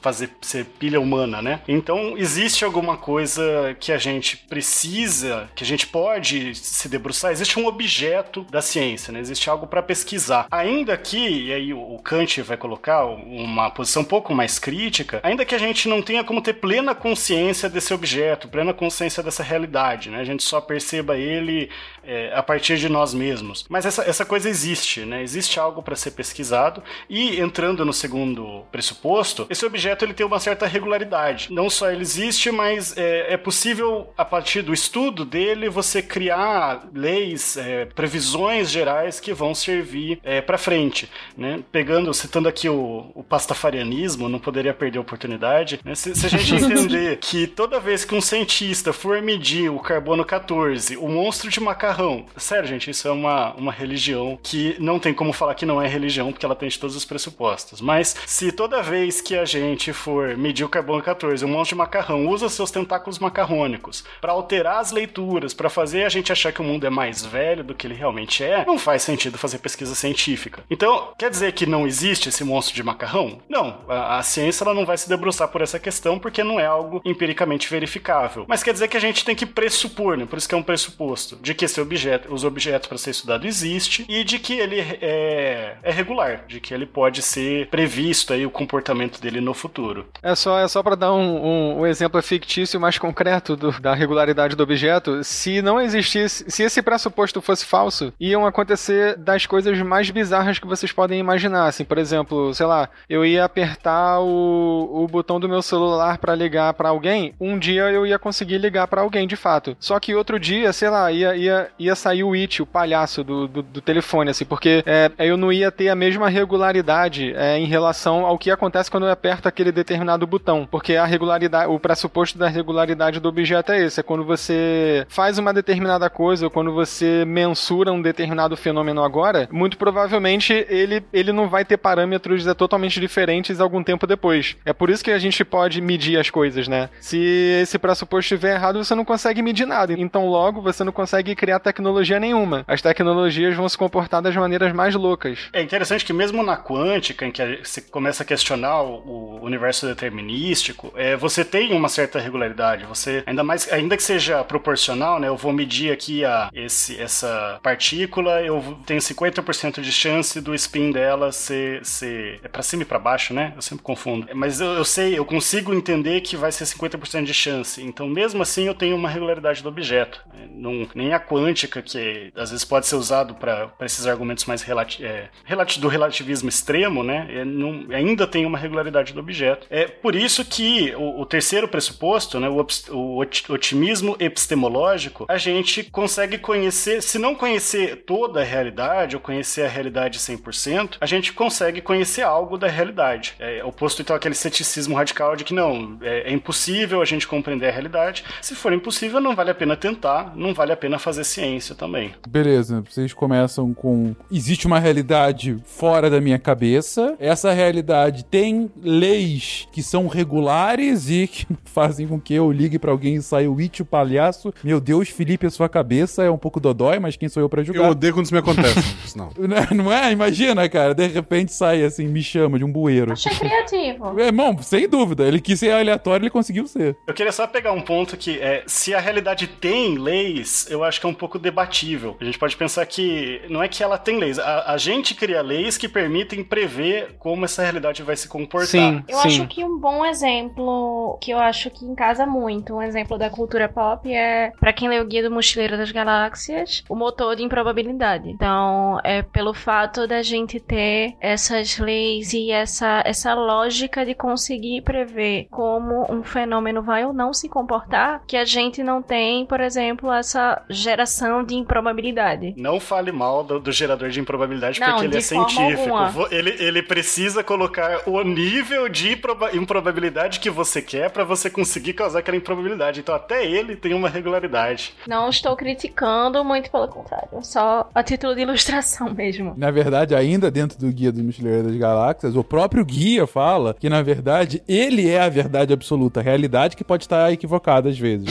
fazer 0.00 0.30
ser 0.40 0.64
pilha 0.64 1.00
humana, 1.00 1.42
né? 1.42 1.60
Então 1.66 2.16
existe 2.16 2.64
alguma 2.64 2.96
coisa 2.96 3.76
que 3.80 3.92
a 3.92 3.98
gente 3.98 4.36
precisa, 4.36 5.48
que 5.54 5.64
a 5.64 5.66
gente 5.66 5.86
pode 5.86 6.54
se 6.54 6.88
debruçar. 6.88 7.32
Existe 7.32 7.47
um 7.56 7.66
objeto 7.66 8.44
da 8.50 8.60
ciência, 8.60 9.12
né? 9.12 9.20
Existe 9.20 9.48
algo 9.48 9.66
para 9.66 9.80
pesquisar. 9.80 10.48
Ainda 10.50 10.96
que, 10.96 11.46
e 11.46 11.52
aí 11.52 11.72
o 11.72 11.98
Kant 12.02 12.42
vai 12.42 12.56
colocar 12.56 13.04
uma 13.06 13.70
posição 13.70 14.02
um 14.02 14.04
pouco 14.04 14.34
mais 14.34 14.58
crítica, 14.58 15.20
ainda 15.22 15.44
que 15.44 15.54
a 15.54 15.58
gente 15.58 15.88
não 15.88 16.02
tenha 16.02 16.24
como 16.24 16.42
ter 16.42 16.54
plena 16.54 16.94
consciência 16.94 17.68
desse 17.68 17.94
objeto, 17.94 18.48
plena 18.48 18.74
consciência 18.74 19.22
dessa 19.22 19.42
realidade, 19.42 20.10
né? 20.10 20.18
A 20.18 20.24
gente 20.24 20.42
só 20.42 20.60
perceba 20.60 21.16
ele 21.16 21.70
é, 22.02 22.32
a 22.34 22.42
partir 22.42 22.78
de 22.78 22.88
nós 22.88 23.12
mesmos. 23.12 23.66
Mas 23.68 23.84
essa, 23.86 24.02
essa 24.02 24.24
coisa 24.24 24.48
existe, 24.48 25.04
né? 25.04 25.22
Existe 25.22 25.60
algo 25.60 25.82
para 25.82 25.94
ser 25.94 26.12
pesquisado 26.12 26.82
e 27.08 27.38
entrando 27.38 27.84
no 27.84 27.92
segundo 27.92 28.64
pressuposto, 28.72 29.46
esse 29.50 29.64
objeto 29.64 30.04
ele 30.04 30.14
tem 30.14 30.26
uma 30.26 30.40
certa 30.40 30.66
regularidade. 30.66 31.52
Não 31.52 31.68
só 31.68 31.90
ele 31.90 32.02
existe, 32.02 32.50
mas 32.50 32.96
é, 32.96 33.34
é 33.34 33.36
possível 33.36 34.12
a 34.16 34.24
partir 34.24 34.62
do 34.62 34.72
estudo 34.72 35.24
dele 35.24 35.68
você 35.68 36.00
criar 36.00 36.88
leis, 36.94 37.37
é, 37.56 37.84
previsões 37.86 38.70
gerais 38.70 39.20
que 39.20 39.32
vão 39.32 39.54
servir 39.54 40.20
é, 40.22 40.40
para 40.40 40.58
frente, 40.58 41.08
né? 41.36 41.60
Pegando, 41.70 42.12
citando 42.14 42.48
aqui 42.48 42.68
o, 42.68 43.10
o 43.14 43.22
pastafarianismo, 43.22 44.28
não 44.28 44.38
poderia 44.38 44.74
perder 44.74 44.98
a 44.98 45.02
oportunidade. 45.02 45.80
Né? 45.84 45.94
Se, 45.94 46.14
se 46.14 46.26
a 46.26 46.28
gente 46.28 46.54
entender 46.64 47.18
que 47.18 47.46
toda 47.46 47.80
vez 47.80 48.04
que 48.04 48.14
um 48.14 48.20
cientista 48.20 48.92
for 48.92 49.20
medir 49.22 49.70
o 49.70 49.78
carbono 49.78 50.24
14, 50.24 50.96
o 50.96 51.08
monstro 51.08 51.50
de 51.50 51.60
macarrão. 51.60 52.26
Sério, 52.36 52.68
gente, 52.68 52.90
isso 52.90 53.08
é 53.08 53.10
uma, 53.10 53.52
uma 53.54 53.72
religião 53.72 54.38
que 54.42 54.76
não 54.78 54.98
tem 54.98 55.12
como 55.12 55.32
falar 55.32 55.54
que 55.54 55.66
não 55.66 55.80
é 55.80 55.88
religião, 55.88 56.32
porque 56.32 56.44
ela 56.44 56.54
tem 56.54 56.68
todos 56.70 56.96
os 56.96 57.04
pressupostos. 57.04 57.80
Mas 57.80 58.14
se 58.26 58.52
toda 58.52 58.82
vez 58.82 59.20
que 59.20 59.36
a 59.36 59.44
gente 59.44 59.92
for 59.92 60.36
medir 60.36 60.64
o 60.64 60.68
carbono 60.68 61.02
14, 61.02 61.44
um 61.44 61.48
monte 61.48 61.70
de 61.70 61.74
macarrão 61.74 62.26
usa 62.26 62.48
seus 62.48 62.70
tentáculos 62.70 63.18
macarrônicos 63.18 64.04
para 64.20 64.32
alterar 64.32 64.80
as 64.80 64.92
leituras, 64.92 65.54
para 65.54 65.70
fazer 65.70 66.04
a 66.04 66.08
gente 66.08 66.32
achar 66.32 66.52
que 66.52 66.60
o 66.60 66.64
mundo 66.64 66.86
é 66.86 66.90
mais 66.90 67.24
velho 67.28 67.62
do 67.62 67.74
que 67.74 67.86
ele 67.86 67.94
realmente 67.94 68.42
é, 68.42 68.64
não 68.64 68.78
faz 68.78 69.02
sentido 69.02 69.38
fazer 69.38 69.58
pesquisa 69.58 69.94
científica. 69.94 70.64
Então, 70.70 71.12
quer 71.18 71.30
dizer 71.30 71.52
que 71.52 71.66
não 71.66 71.86
existe 71.86 72.28
esse 72.28 72.42
monstro 72.42 72.74
de 72.74 72.82
macarrão? 72.82 73.40
Não. 73.48 73.80
A, 73.88 74.18
a 74.18 74.22
ciência 74.22 74.64
ela 74.64 74.74
não 74.74 74.86
vai 74.86 74.96
se 74.96 75.08
debruçar 75.08 75.48
por 75.48 75.60
essa 75.60 75.78
questão 75.78 76.18
porque 76.18 76.42
não 76.42 76.58
é 76.58 76.66
algo 76.66 77.00
empiricamente 77.04 77.68
verificável. 77.70 78.44
Mas 78.48 78.62
quer 78.62 78.72
dizer 78.72 78.88
que 78.88 78.96
a 78.96 79.00
gente 79.00 79.24
tem 79.24 79.34
que 79.34 79.46
pressupor, 79.46 80.16
né? 80.16 80.26
Por 80.26 80.38
isso 80.38 80.48
que 80.48 80.54
é 80.54 80.58
um 80.58 80.62
pressuposto, 80.62 81.36
de 81.36 81.54
que 81.54 81.64
esse 81.64 81.80
objeto, 81.80 82.32
os 82.32 82.44
objetos 82.44 82.88
para 82.88 82.98
ser 82.98 83.10
estudado 83.10 83.46
existe 83.46 84.04
e 84.08 84.24
de 84.24 84.38
que 84.38 84.54
ele 84.54 84.80
é, 84.80 85.76
é 85.82 85.90
regular, 85.90 86.44
de 86.46 86.60
que 86.60 86.72
ele 86.72 86.86
pode 86.86 87.22
ser 87.22 87.68
previsto 87.68 88.32
aí 88.32 88.46
o 88.46 88.50
comportamento 88.50 89.20
dele 89.20 89.40
no 89.40 89.54
futuro. 89.54 90.06
É 90.22 90.34
só, 90.34 90.58
é 90.58 90.68
só 90.68 90.82
para 90.82 90.94
dar 90.94 91.12
um, 91.12 91.44
um, 91.44 91.80
um, 91.80 91.86
exemplo 91.86 92.20
fictício 92.22 92.80
mais 92.80 92.98
concreto 92.98 93.56
do, 93.56 93.70
da 93.80 93.94
regularidade 93.94 94.56
do 94.56 94.62
objeto. 94.62 95.22
Se 95.24 95.60
não 95.60 95.80
existisse, 95.80 96.44
se 96.48 96.62
esse 96.62 96.82
pressuposto 96.82 97.17
fosse 97.40 97.64
falso, 97.64 98.12
iam 98.20 98.46
acontecer 98.46 99.16
das 99.16 99.46
coisas 99.46 99.80
mais 99.82 100.10
bizarras 100.10 100.58
que 100.58 100.66
vocês 100.66 100.92
podem 100.92 101.18
imaginar. 101.18 101.66
Assim, 101.66 101.84
por 101.84 101.98
exemplo, 101.98 102.54
sei 102.54 102.66
lá, 102.66 102.88
eu 103.08 103.24
ia 103.24 103.44
apertar 103.44 104.20
o, 104.20 105.04
o 105.04 105.08
botão 105.08 105.40
do 105.40 105.48
meu 105.48 105.62
celular 105.62 106.18
para 106.18 106.34
ligar 106.34 106.74
para 106.74 106.90
alguém, 106.90 107.34
um 107.40 107.58
dia 107.58 107.90
eu 107.90 108.06
ia 108.06 108.18
conseguir 108.18 108.58
ligar 108.58 108.86
para 108.86 109.02
alguém 109.02 109.26
de 109.26 109.36
fato. 109.36 109.76
Só 109.80 109.98
que 109.98 110.14
outro 110.14 110.38
dia, 110.38 110.72
sei 110.72 110.90
lá, 110.90 111.10
ia, 111.10 111.34
ia, 111.36 111.68
ia 111.78 111.94
sair 111.94 112.24
o 112.24 112.34
It, 112.34 112.62
o 112.62 112.66
palhaço 112.66 113.24
do, 113.24 113.48
do, 113.48 113.62
do 113.62 113.80
telefone, 113.80 114.30
assim, 114.30 114.44
porque 114.44 114.82
é, 114.86 115.10
eu 115.18 115.36
não 115.36 115.52
ia 115.52 115.70
ter 115.70 115.88
a 115.88 115.94
mesma 115.94 116.28
regularidade 116.28 117.32
é, 117.34 117.58
em 117.58 117.66
relação 117.66 118.24
ao 118.26 118.38
que 118.38 118.50
acontece 118.50 118.90
quando 118.90 119.06
eu 119.06 119.12
aperto 119.12 119.48
aquele 119.48 119.72
determinado 119.72 120.26
botão. 120.26 120.66
Porque 120.70 120.94
a 120.94 121.04
regularidade, 121.04 121.70
o 121.70 121.78
pressuposto 121.78 122.38
da 122.38 122.48
regularidade 122.48 123.20
do 123.20 123.28
objeto 123.28 123.72
é 123.72 123.80
esse: 123.84 124.00
é 124.00 124.02
quando 124.02 124.24
você 124.24 125.06
faz 125.08 125.38
uma 125.38 125.52
determinada 125.52 126.08
coisa 126.10 126.46
ou 126.46 126.50
quando 126.50 126.72
você 126.72 127.07
mensura 127.26 127.92
um 127.92 128.02
determinado 128.02 128.56
fenômeno 128.56 129.02
agora, 129.02 129.48
muito 129.50 129.76
provavelmente 129.76 130.52
ele, 130.68 131.02
ele 131.12 131.32
não 131.32 131.48
vai 131.48 131.64
ter 131.64 131.76
parâmetros 131.76 132.46
é, 132.46 132.54
totalmente 132.54 133.00
diferentes 133.00 133.60
algum 133.60 133.82
tempo 133.82 134.06
depois. 134.06 134.56
É 134.64 134.72
por 134.72 134.90
isso 134.90 135.04
que 135.04 135.10
a 135.10 135.18
gente 135.18 135.44
pode 135.44 135.80
medir 135.80 136.18
as 136.18 136.30
coisas, 136.30 136.68
né? 136.68 136.88
Se 137.00 137.18
esse 137.62 137.78
pressuposto 137.78 138.34
estiver 138.34 138.54
errado, 138.54 138.82
você 138.82 138.94
não 138.94 139.04
consegue 139.04 139.42
medir 139.42 139.66
nada. 139.66 139.92
Então, 139.92 140.28
logo 140.28 140.60
você 140.60 140.84
não 140.84 140.92
consegue 140.92 141.34
criar 141.34 141.58
tecnologia 141.58 142.20
nenhuma. 142.20 142.64
As 142.66 142.82
tecnologias 142.82 143.54
vão 143.54 143.68
se 143.68 143.78
comportar 143.78 144.22
das 144.22 144.36
maneiras 144.36 144.72
mais 144.72 144.94
loucas. 144.94 145.48
É 145.52 145.62
interessante 145.62 146.04
que 146.04 146.12
mesmo 146.12 146.42
na 146.42 146.56
quântica, 146.56 147.24
em 147.26 147.30
que 147.30 147.60
você 147.62 147.80
começa 147.80 148.22
a 148.22 148.26
questionar 148.26 148.82
o 148.82 149.38
universo 149.42 149.86
determinístico, 149.86 150.92
é, 150.96 151.16
você 151.16 151.44
tem 151.44 151.72
uma 151.72 151.88
certa 151.88 152.18
regularidade. 152.18 152.84
Você, 152.86 153.22
ainda 153.26 153.42
mais, 153.42 153.70
ainda 153.72 153.96
que 153.96 154.02
seja 154.02 154.44
proporcional, 154.44 155.18
né? 155.18 155.28
Eu 155.28 155.36
vou 155.36 155.52
medir 155.52 155.92
aqui 155.92 156.24
a, 156.24 156.50
esse, 156.52 156.87
essa 156.96 157.58
partícula, 157.62 158.42
eu 158.42 158.78
tenho 158.86 159.00
50% 159.00 159.80
de 159.80 159.92
chance 159.92 160.40
do 160.40 160.54
spin 160.54 160.90
dela 160.90 161.32
ser, 161.32 161.84
ser 161.84 162.40
é 162.42 162.48
para 162.48 162.62
cima 162.62 162.82
e 162.82 162.86
para 162.86 162.98
baixo, 162.98 163.34
né? 163.34 163.52
Eu 163.56 163.62
sempre 163.62 163.84
confundo. 163.84 164.28
Mas 164.34 164.60
eu, 164.60 164.72
eu 164.72 164.84
sei, 164.84 165.18
eu 165.18 165.24
consigo 165.24 165.74
entender 165.74 166.20
que 166.20 166.36
vai 166.36 166.52
ser 166.52 166.64
50% 166.64 167.24
de 167.24 167.34
chance. 167.34 167.82
Então, 167.82 168.08
mesmo 168.08 168.42
assim, 168.42 168.64
eu 168.64 168.74
tenho 168.74 168.96
uma 168.96 169.08
regularidade 169.08 169.62
do 169.62 169.68
objeto. 169.68 170.24
Não, 170.52 170.88
nem 170.94 171.12
a 171.12 171.20
quântica, 171.20 171.82
que 171.82 172.32
às 172.36 172.50
vezes 172.50 172.64
pode 172.64 172.86
ser 172.86 172.96
usado 172.96 173.34
para 173.34 173.70
esses 173.82 174.06
argumentos 174.06 174.44
mais 174.44 174.62
relati 174.62 175.04
é, 175.04 175.28
relati 175.44 175.80
do 175.80 175.88
relativismo 175.88 176.48
extremo, 176.48 177.02
né? 177.02 177.26
É, 177.30 177.44
não, 177.44 177.86
ainda 177.90 178.26
tem 178.26 178.44
uma 178.46 178.58
regularidade 178.58 179.12
do 179.12 179.20
objeto. 179.20 179.66
É 179.70 179.86
por 179.86 180.14
isso 180.14 180.44
que 180.44 180.94
o, 180.96 181.20
o 181.20 181.26
terceiro 181.26 181.68
pressuposto, 181.68 182.40
né, 182.40 182.48
o, 182.48 182.66
o 182.90 183.18
otimismo 183.18 184.16
epistemológico, 184.18 185.26
a 185.28 185.38
gente 185.38 185.84
consegue 185.84 186.38
conhecer, 186.38 186.77
se 186.78 187.18
não 187.18 187.34
conhecer 187.34 188.04
toda 188.06 188.40
a 188.40 188.44
realidade 188.44 189.16
ou 189.16 189.20
conhecer 189.20 189.62
a 189.64 189.68
realidade 189.68 190.18
100%, 190.18 190.96
a 191.00 191.06
gente 191.06 191.32
consegue 191.32 191.80
conhecer 191.80 192.22
algo 192.22 192.56
da 192.56 192.68
realidade. 192.68 193.34
É 193.38 193.64
oposto 193.64 194.02
então 194.02 194.14
àquele 194.14 194.34
ceticismo 194.34 194.94
radical 194.94 195.36
de 195.36 195.44
que 195.44 195.54
não, 195.54 195.98
é, 196.02 196.30
é 196.30 196.32
impossível 196.32 197.00
a 197.00 197.04
gente 197.04 197.26
compreender 197.26 197.68
a 197.68 197.72
realidade. 197.72 198.24
Se 198.40 198.54
for 198.54 198.72
impossível, 198.72 199.20
não 199.20 199.34
vale 199.34 199.50
a 199.50 199.54
pena 199.54 199.76
tentar, 199.76 200.32
não 200.36 200.54
vale 200.54 200.72
a 200.72 200.76
pena 200.76 200.98
fazer 200.98 201.24
ciência 201.24 201.74
também. 201.74 202.14
Beleza, 202.28 202.82
vocês 202.88 203.12
começam 203.12 203.74
com 203.74 204.14
existe 204.30 204.66
uma 204.66 204.78
realidade 204.78 205.58
fora 205.64 206.08
da 206.10 206.20
minha 206.20 206.38
cabeça. 206.38 207.16
Essa 207.18 207.52
realidade 207.52 208.24
tem 208.24 208.70
leis 208.80 209.68
que 209.72 209.82
são 209.82 210.06
regulares 210.06 211.10
e 211.10 211.26
que 211.26 211.46
fazem 211.64 212.06
com 212.06 212.20
que 212.20 212.34
eu 212.34 212.50
ligue 212.50 212.78
para 212.78 212.90
alguém 212.90 213.16
e 213.16 213.22
saia 213.22 213.50
o 213.50 213.58
It, 213.58 213.82
palhaço. 213.84 214.52
Meu 214.62 214.80
Deus, 214.80 215.08
Felipe, 215.08 215.46
a 215.46 215.50
sua 215.50 215.68
cabeça 215.68 216.22
é 216.22 216.30
um 216.30 216.38
pouco 216.38 216.60
dodói, 216.68 216.98
mas 216.98 217.16
quem 217.16 217.28
sou 217.28 217.42
eu 217.42 217.48
para 217.48 217.62
julgar? 217.62 217.84
Eu 217.84 217.90
odeio 217.90 218.14
quando 218.14 218.26
isso 218.26 218.34
me 218.34 218.40
acontece. 218.40 219.16
não. 219.16 219.30
não 219.74 219.92
é? 219.92 220.12
Imagina, 220.12 220.68
cara, 220.68 220.94
de 220.94 221.06
repente 221.06 221.52
sai 221.52 221.84
assim, 221.84 222.06
me 222.06 222.22
chama 222.22 222.58
de 222.58 222.64
um 222.64 222.72
bueiro. 222.72 223.12
Achei 223.12 223.32
criativo. 223.34 224.18
É, 224.18 224.32
bom, 224.32 224.58
sem 224.60 224.88
dúvida. 224.88 225.24
Ele 225.24 225.40
quis 225.40 225.60
ser 225.60 225.70
aleatório, 225.70 226.24
ele 226.24 226.30
conseguiu 226.30 226.66
ser. 226.66 226.96
Eu 227.06 227.14
queria 227.14 227.30
só 227.30 227.46
pegar 227.46 227.72
um 227.72 227.80
ponto 227.80 228.16
que 228.16 228.38
é, 228.40 228.64
se 228.66 228.94
a 228.94 229.00
realidade 229.00 229.46
tem 229.46 229.96
leis, 229.96 230.66
eu 230.68 230.82
acho 230.82 231.00
que 231.00 231.06
é 231.06 231.08
um 231.08 231.14
pouco 231.14 231.38
debatível. 231.38 232.16
A 232.20 232.24
gente 232.24 232.38
pode 232.38 232.56
pensar 232.56 232.84
que 232.86 233.40
não 233.48 233.62
é 233.62 233.68
que 233.68 233.82
ela 233.82 233.96
tem 233.96 234.18
leis, 234.18 234.38
a, 234.38 234.72
a 234.72 234.76
gente 234.76 235.14
cria 235.14 235.40
leis 235.40 235.78
que 235.78 235.88
permitem 235.88 236.42
prever 236.42 237.16
como 237.18 237.44
essa 237.44 237.62
realidade 237.62 238.02
vai 238.02 238.16
se 238.16 238.28
comportar. 238.28 238.68
Sim, 238.68 239.04
eu 239.08 239.18
sim. 239.18 239.28
acho 239.28 239.46
que 239.46 239.64
um 239.64 239.78
bom 239.78 240.04
exemplo 240.04 241.18
que 241.20 241.30
eu 241.30 241.38
acho 241.38 241.70
que 241.70 241.84
encasa 241.84 242.26
muito, 242.26 242.74
um 242.74 242.82
exemplo 242.82 243.16
da 243.16 243.30
cultura 243.30 243.68
pop 243.68 244.12
é, 244.12 244.52
para 244.58 244.72
quem 244.72 244.88
lê 244.88 245.00
o 245.00 245.06
Guia 245.06 245.22
do 245.22 245.30
Mochileiro 245.30 245.76
das 245.76 245.92
Galáxias, 245.92 246.57
o 246.88 246.94
motor 246.96 247.36
de 247.36 247.42
improbabilidade. 247.42 248.28
Então, 248.30 248.98
é 249.04 249.22
pelo 249.22 249.52
fato 249.54 250.06
da 250.06 250.22
gente 250.22 250.58
ter 250.60 251.14
essas 251.20 251.78
leis 251.78 252.32
e 252.32 252.50
essa, 252.50 253.02
essa 253.04 253.34
lógica 253.34 254.04
de 254.04 254.14
conseguir 254.14 254.82
prever 254.82 255.46
como 255.50 256.06
um 256.12 256.22
fenômeno 256.22 256.82
vai 256.82 257.04
ou 257.04 257.12
não 257.12 257.32
se 257.32 257.48
comportar, 257.48 258.22
que 258.26 258.36
a 258.36 258.44
gente 258.44 258.82
não 258.82 259.02
tem, 259.02 259.46
por 259.46 259.60
exemplo, 259.60 260.12
essa 260.12 260.62
geração 260.68 261.42
de 261.44 261.54
improbabilidade. 261.54 262.54
Não 262.56 262.80
fale 262.80 263.12
mal 263.12 263.42
do, 263.44 263.58
do 263.60 263.72
gerador 263.72 264.08
de 264.10 264.20
improbabilidade, 264.20 264.80
Não, 264.80 264.88
porque 264.92 265.06
ele 265.06 265.16
é 265.16 265.20
científico. 265.20 265.94
alguma. 265.94 266.28
Ele, 266.30 266.50
ele 266.58 266.82
precisa 266.82 267.42
colocar 267.42 268.02
o 268.06 268.22
nível 268.22 268.88
de 268.88 269.12
improba- 269.12 269.54
improbabilidade 269.54 270.40
que 270.40 270.50
você 270.50 270.80
quer 270.82 271.10
para 271.10 271.24
você 271.24 271.48
conseguir 271.50 271.92
causar 271.94 272.20
aquela 272.20 272.36
improbabilidade. 272.36 273.00
Então 273.00 273.14
até 273.14 273.44
ele 273.46 273.76
tem 273.76 273.94
uma 273.94 274.08
regularidade. 274.08 274.94
Não 275.06 275.28
estou 275.28 275.56
criticando, 275.56 276.44
muito 276.48 276.70
pelo 276.70 276.88
contrário. 276.88 277.28
Só 277.42 277.88
a 277.94 278.02
título 278.02 278.34
de 278.34 278.40
ilustração 278.42 279.12
mesmo. 279.14 279.54
Na 279.56 279.70
verdade, 279.70 280.14
ainda 280.14 280.50
dentro 280.50 280.78
do 280.78 280.90
Guia 280.90 281.12
do 281.12 281.22
Mochileiro 281.22 281.64
das 281.68 281.76
Galáxias, 281.76 282.34
o 282.34 282.42
próprio 282.42 282.84
guia 282.84 283.26
fala 283.26 283.74
que, 283.78 283.88
na 283.88 284.02
verdade, 284.02 284.62
ele 284.66 285.08
é 285.08 285.20
a 285.20 285.28
verdade 285.28 285.72
absoluta, 285.72 286.20
a 286.20 286.22
realidade 286.22 286.76
que 286.76 286.82
pode 286.84 287.04
estar 287.04 287.30
equivocada 287.32 287.88
às 287.88 287.98
vezes. 287.98 288.28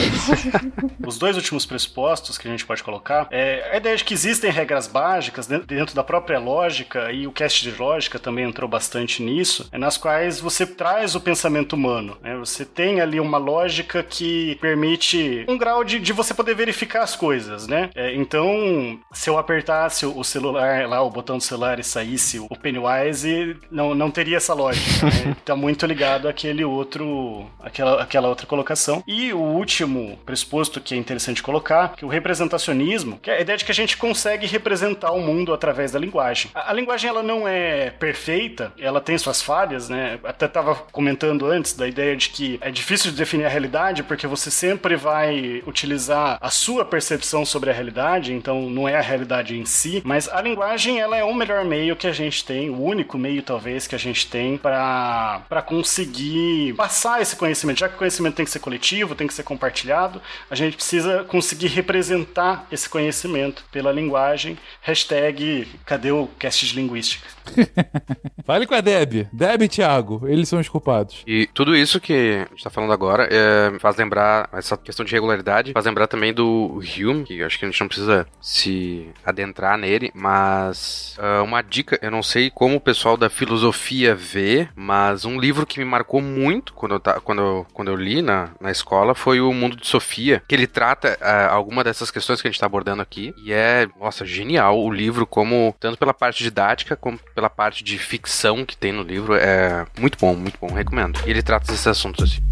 Os 1.06 1.18
dois 1.18 1.36
últimos 1.36 1.64
pressupostos 1.64 2.36
que 2.36 2.46
a 2.48 2.50
gente 2.50 2.66
pode 2.66 2.82
colocar 2.82 3.26
é 3.30 3.70
a 3.72 3.76
ideia 3.76 3.96
de 3.96 4.04
que 4.04 4.14
existem 4.14 4.50
regras 4.50 4.86
básicas 4.86 5.46
dentro- 5.46 5.66
dentro 5.66 5.94
da 5.94 6.02
própria 6.04 6.38
lógica, 6.38 7.10
e 7.12 7.26
o 7.26 7.32
cast 7.32 7.62
de 7.70 7.76
lógica 7.80 8.18
também 8.18 8.44
entrou 8.48 8.68
bastante 8.68 9.22
nisso, 9.22 9.68
é 9.72 9.78
nas 9.78 9.96
quais 9.96 10.40
você 10.40 10.66
traz 10.66 11.14
o 11.14 11.20
pensamento 11.20 11.74
humano. 11.74 12.16
né? 12.22 12.36
Você 12.38 12.64
tem 12.64 13.00
ali 13.00 13.20
uma 13.20 13.38
lógica 13.38 14.02
que 14.02 14.56
permite 14.60 15.44
um 15.48 15.56
grau 15.56 15.84
de, 15.84 15.98
de 15.98 16.12
você 16.12 16.34
poder 16.34 16.54
verificar 16.54 17.02
as 17.02 17.14
coisas, 17.16 17.66
né? 17.66 17.90
É, 17.94 18.07
então, 18.14 18.98
se 19.12 19.30
eu 19.30 19.38
apertasse 19.38 20.06
o 20.06 20.22
celular 20.24 20.88
lá, 20.88 21.02
o 21.02 21.10
botão 21.10 21.38
do 21.38 21.42
celular 21.42 21.78
e 21.78 21.84
saísse 21.84 22.38
o 22.38 22.48
Pennywise, 22.48 23.56
não, 23.70 23.94
não 23.94 24.10
teria 24.10 24.36
essa 24.36 24.54
lógica. 24.54 25.06
Né? 25.06 25.36
Tá 25.44 25.56
muito 25.56 25.86
ligado 25.86 26.28
àquele 26.28 26.62
outro, 26.62 27.46
aquela, 27.60 28.02
aquela 28.02 28.28
outra 28.28 28.46
colocação. 28.46 29.02
E 29.06 29.32
o 29.32 29.38
último 29.38 30.18
pressuposto 30.26 30.80
que 30.80 30.94
é 30.94 30.96
interessante 30.96 31.42
colocar, 31.42 31.94
que 31.96 32.04
o 32.04 32.08
representacionismo, 32.08 33.18
que 33.18 33.30
é 33.30 33.38
a 33.38 33.40
ideia 33.40 33.56
de 33.56 33.64
que 33.64 33.72
a 33.72 33.74
gente 33.74 33.96
consegue 33.96 34.46
representar 34.46 35.12
o 35.12 35.20
mundo 35.20 35.54
através 35.54 35.92
da 35.92 35.98
linguagem. 35.98 36.50
A, 36.54 36.70
a 36.70 36.72
linguagem 36.74 37.08
ela 37.08 37.22
não 37.22 37.48
é 37.48 37.90
perfeita, 37.90 38.72
ela 38.78 39.00
tem 39.00 39.16
suas 39.16 39.40
falhas, 39.40 39.88
né? 39.88 40.18
Até 40.22 40.46
estava 40.46 40.74
comentando 40.74 41.46
antes 41.46 41.72
da 41.72 41.88
ideia 41.88 42.14
de 42.16 42.28
que 42.28 42.58
é 42.60 42.70
difícil 42.70 43.10
de 43.10 43.16
definir 43.16 43.44
a 43.44 43.48
realidade 43.48 44.02
porque 44.02 44.26
você 44.26 44.50
sempre 44.50 44.96
vai 44.96 45.62
utilizar 45.66 46.38
a 46.40 46.50
sua 46.50 46.84
percepção 46.84 47.44
sobre 47.44 47.70
a 47.70 47.72
realidade, 47.72 47.97
então 48.32 48.68
não 48.70 48.88
é 48.88 48.96
a 48.96 49.00
realidade 49.00 49.58
em 49.58 49.64
si, 49.64 50.02
mas 50.04 50.28
a 50.28 50.40
linguagem 50.40 51.00
ela 51.00 51.16
é 51.16 51.24
o 51.24 51.34
melhor 51.34 51.64
meio 51.64 51.96
que 51.96 52.06
a 52.06 52.12
gente 52.12 52.44
tem, 52.44 52.70
o 52.70 52.80
único 52.80 53.18
meio 53.18 53.42
talvez 53.42 53.86
que 53.86 53.94
a 53.94 53.98
gente 53.98 54.28
tem 54.28 54.56
para 54.56 55.42
para 55.48 55.62
conseguir 55.62 56.74
passar 56.74 57.20
esse 57.20 57.36
conhecimento, 57.36 57.80
já 57.80 57.88
que 57.88 57.94
o 57.94 57.98
conhecimento 57.98 58.36
tem 58.36 58.44
que 58.44 58.50
ser 58.50 58.60
coletivo, 58.60 59.14
tem 59.14 59.26
que 59.26 59.34
ser 59.34 59.42
compartilhado, 59.42 60.20
a 60.50 60.54
gente 60.54 60.76
precisa 60.76 61.24
conseguir 61.24 61.68
representar 61.68 62.66
esse 62.70 62.88
conhecimento 62.88 63.64
pela 63.70 63.92
linguagem. 63.92 64.58
Hashtag 64.82 65.68
cadê 65.84 66.10
o 66.10 66.28
cast 66.38 66.66
de 66.66 66.74
linguística? 66.74 67.26
Fale 68.44 68.66
com 68.66 68.74
a 68.74 68.80
Deb. 68.80 69.26
Deb 69.32 69.62
e 69.62 69.68
Thiago, 69.68 70.22
eles 70.26 70.48
são 70.48 70.58
os 70.58 70.68
culpados. 70.68 71.22
E 71.26 71.46
tudo 71.52 71.76
isso 71.76 72.00
que 72.00 72.44
a 72.46 72.50
gente 72.50 72.64
tá 72.64 72.70
falando 72.70 72.92
agora 72.92 73.28
é, 73.30 73.78
faz 73.78 73.96
lembrar, 73.96 74.48
essa 74.52 74.76
questão 74.76 75.04
de 75.04 75.12
regularidade, 75.12 75.72
faz 75.72 75.84
lembrar 75.84 76.06
também 76.06 76.32
do 76.32 76.80
Hume, 76.96 77.24
que 77.24 77.38
eu 77.38 77.46
acho 77.46 77.58
que 77.58 77.64
a 77.64 77.70
gente 77.70 77.80
não 77.80 77.87
precisa 77.88 78.26
se 78.40 79.08
adentrar 79.24 79.76
nele, 79.78 80.10
mas 80.14 81.16
ah, 81.18 81.42
uma 81.42 81.62
dica, 81.62 81.98
eu 82.02 82.10
não 82.10 82.22
sei 82.22 82.50
como 82.50 82.76
o 82.76 82.80
pessoal 82.80 83.16
da 83.16 83.28
filosofia 83.30 84.14
vê, 84.14 84.68
mas 84.76 85.24
um 85.24 85.38
livro 85.38 85.66
que 85.66 85.78
me 85.78 85.84
marcou 85.84 86.20
muito 86.20 86.72
quando 86.72 86.94
eu, 86.96 87.00
ta- 87.00 87.20
quando 87.20 87.40
eu, 87.42 87.66
quando 87.72 87.88
eu 87.88 87.96
li 87.96 88.22
na, 88.22 88.50
na 88.60 88.70
escola 88.70 89.14
foi 89.14 89.40
o 89.40 89.52
Mundo 89.52 89.76
de 89.76 89.86
Sofia, 89.86 90.42
que 90.46 90.54
ele 90.54 90.66
trata 90.66 91.18
ah, 91.20 91.48
alguma 91.52 91.82
dessas 91.82 92.10
questões 92.10 92.40
que 92.40 92.48
a 92.48 92.50
gente 92.50 92.60
tá 92.60 92.66
abordando 92.66 93.02
aqui, 93.02 93.34
e 93.44 93.52
é, 93.52 93.88
nossa, 93.98 94.24
genial 94.24 94.78
o 94.80 94.90
livro, 94.92 95.26
como 95.26 95.74
tanto 95.80 95.98
pela 95.98 96.14
parte 96.14 96.42
didática 96.42 96.96
como 96.96 97.18
pela 97.34 97.50
parte 97.50 97.82
de 97.84 97.98
ficção 97.98 98.64
que 98.64 98.76
tem 98.76 98.92
no 98.92 99.02
livro, 99.02 99.34
é 99.34 99.86
muito 99.98 100.18
bom, 100.18 100.34
muito 100.34 100.58
bom, 100.60 100.68
recomendo. 100.68 101.20
E 101.26 101.30
ele 101.30 101.42
trata 101.42 101.66
desses 101.66 101.86
assuntos 101.86 102.24
assim. 102.24 102.42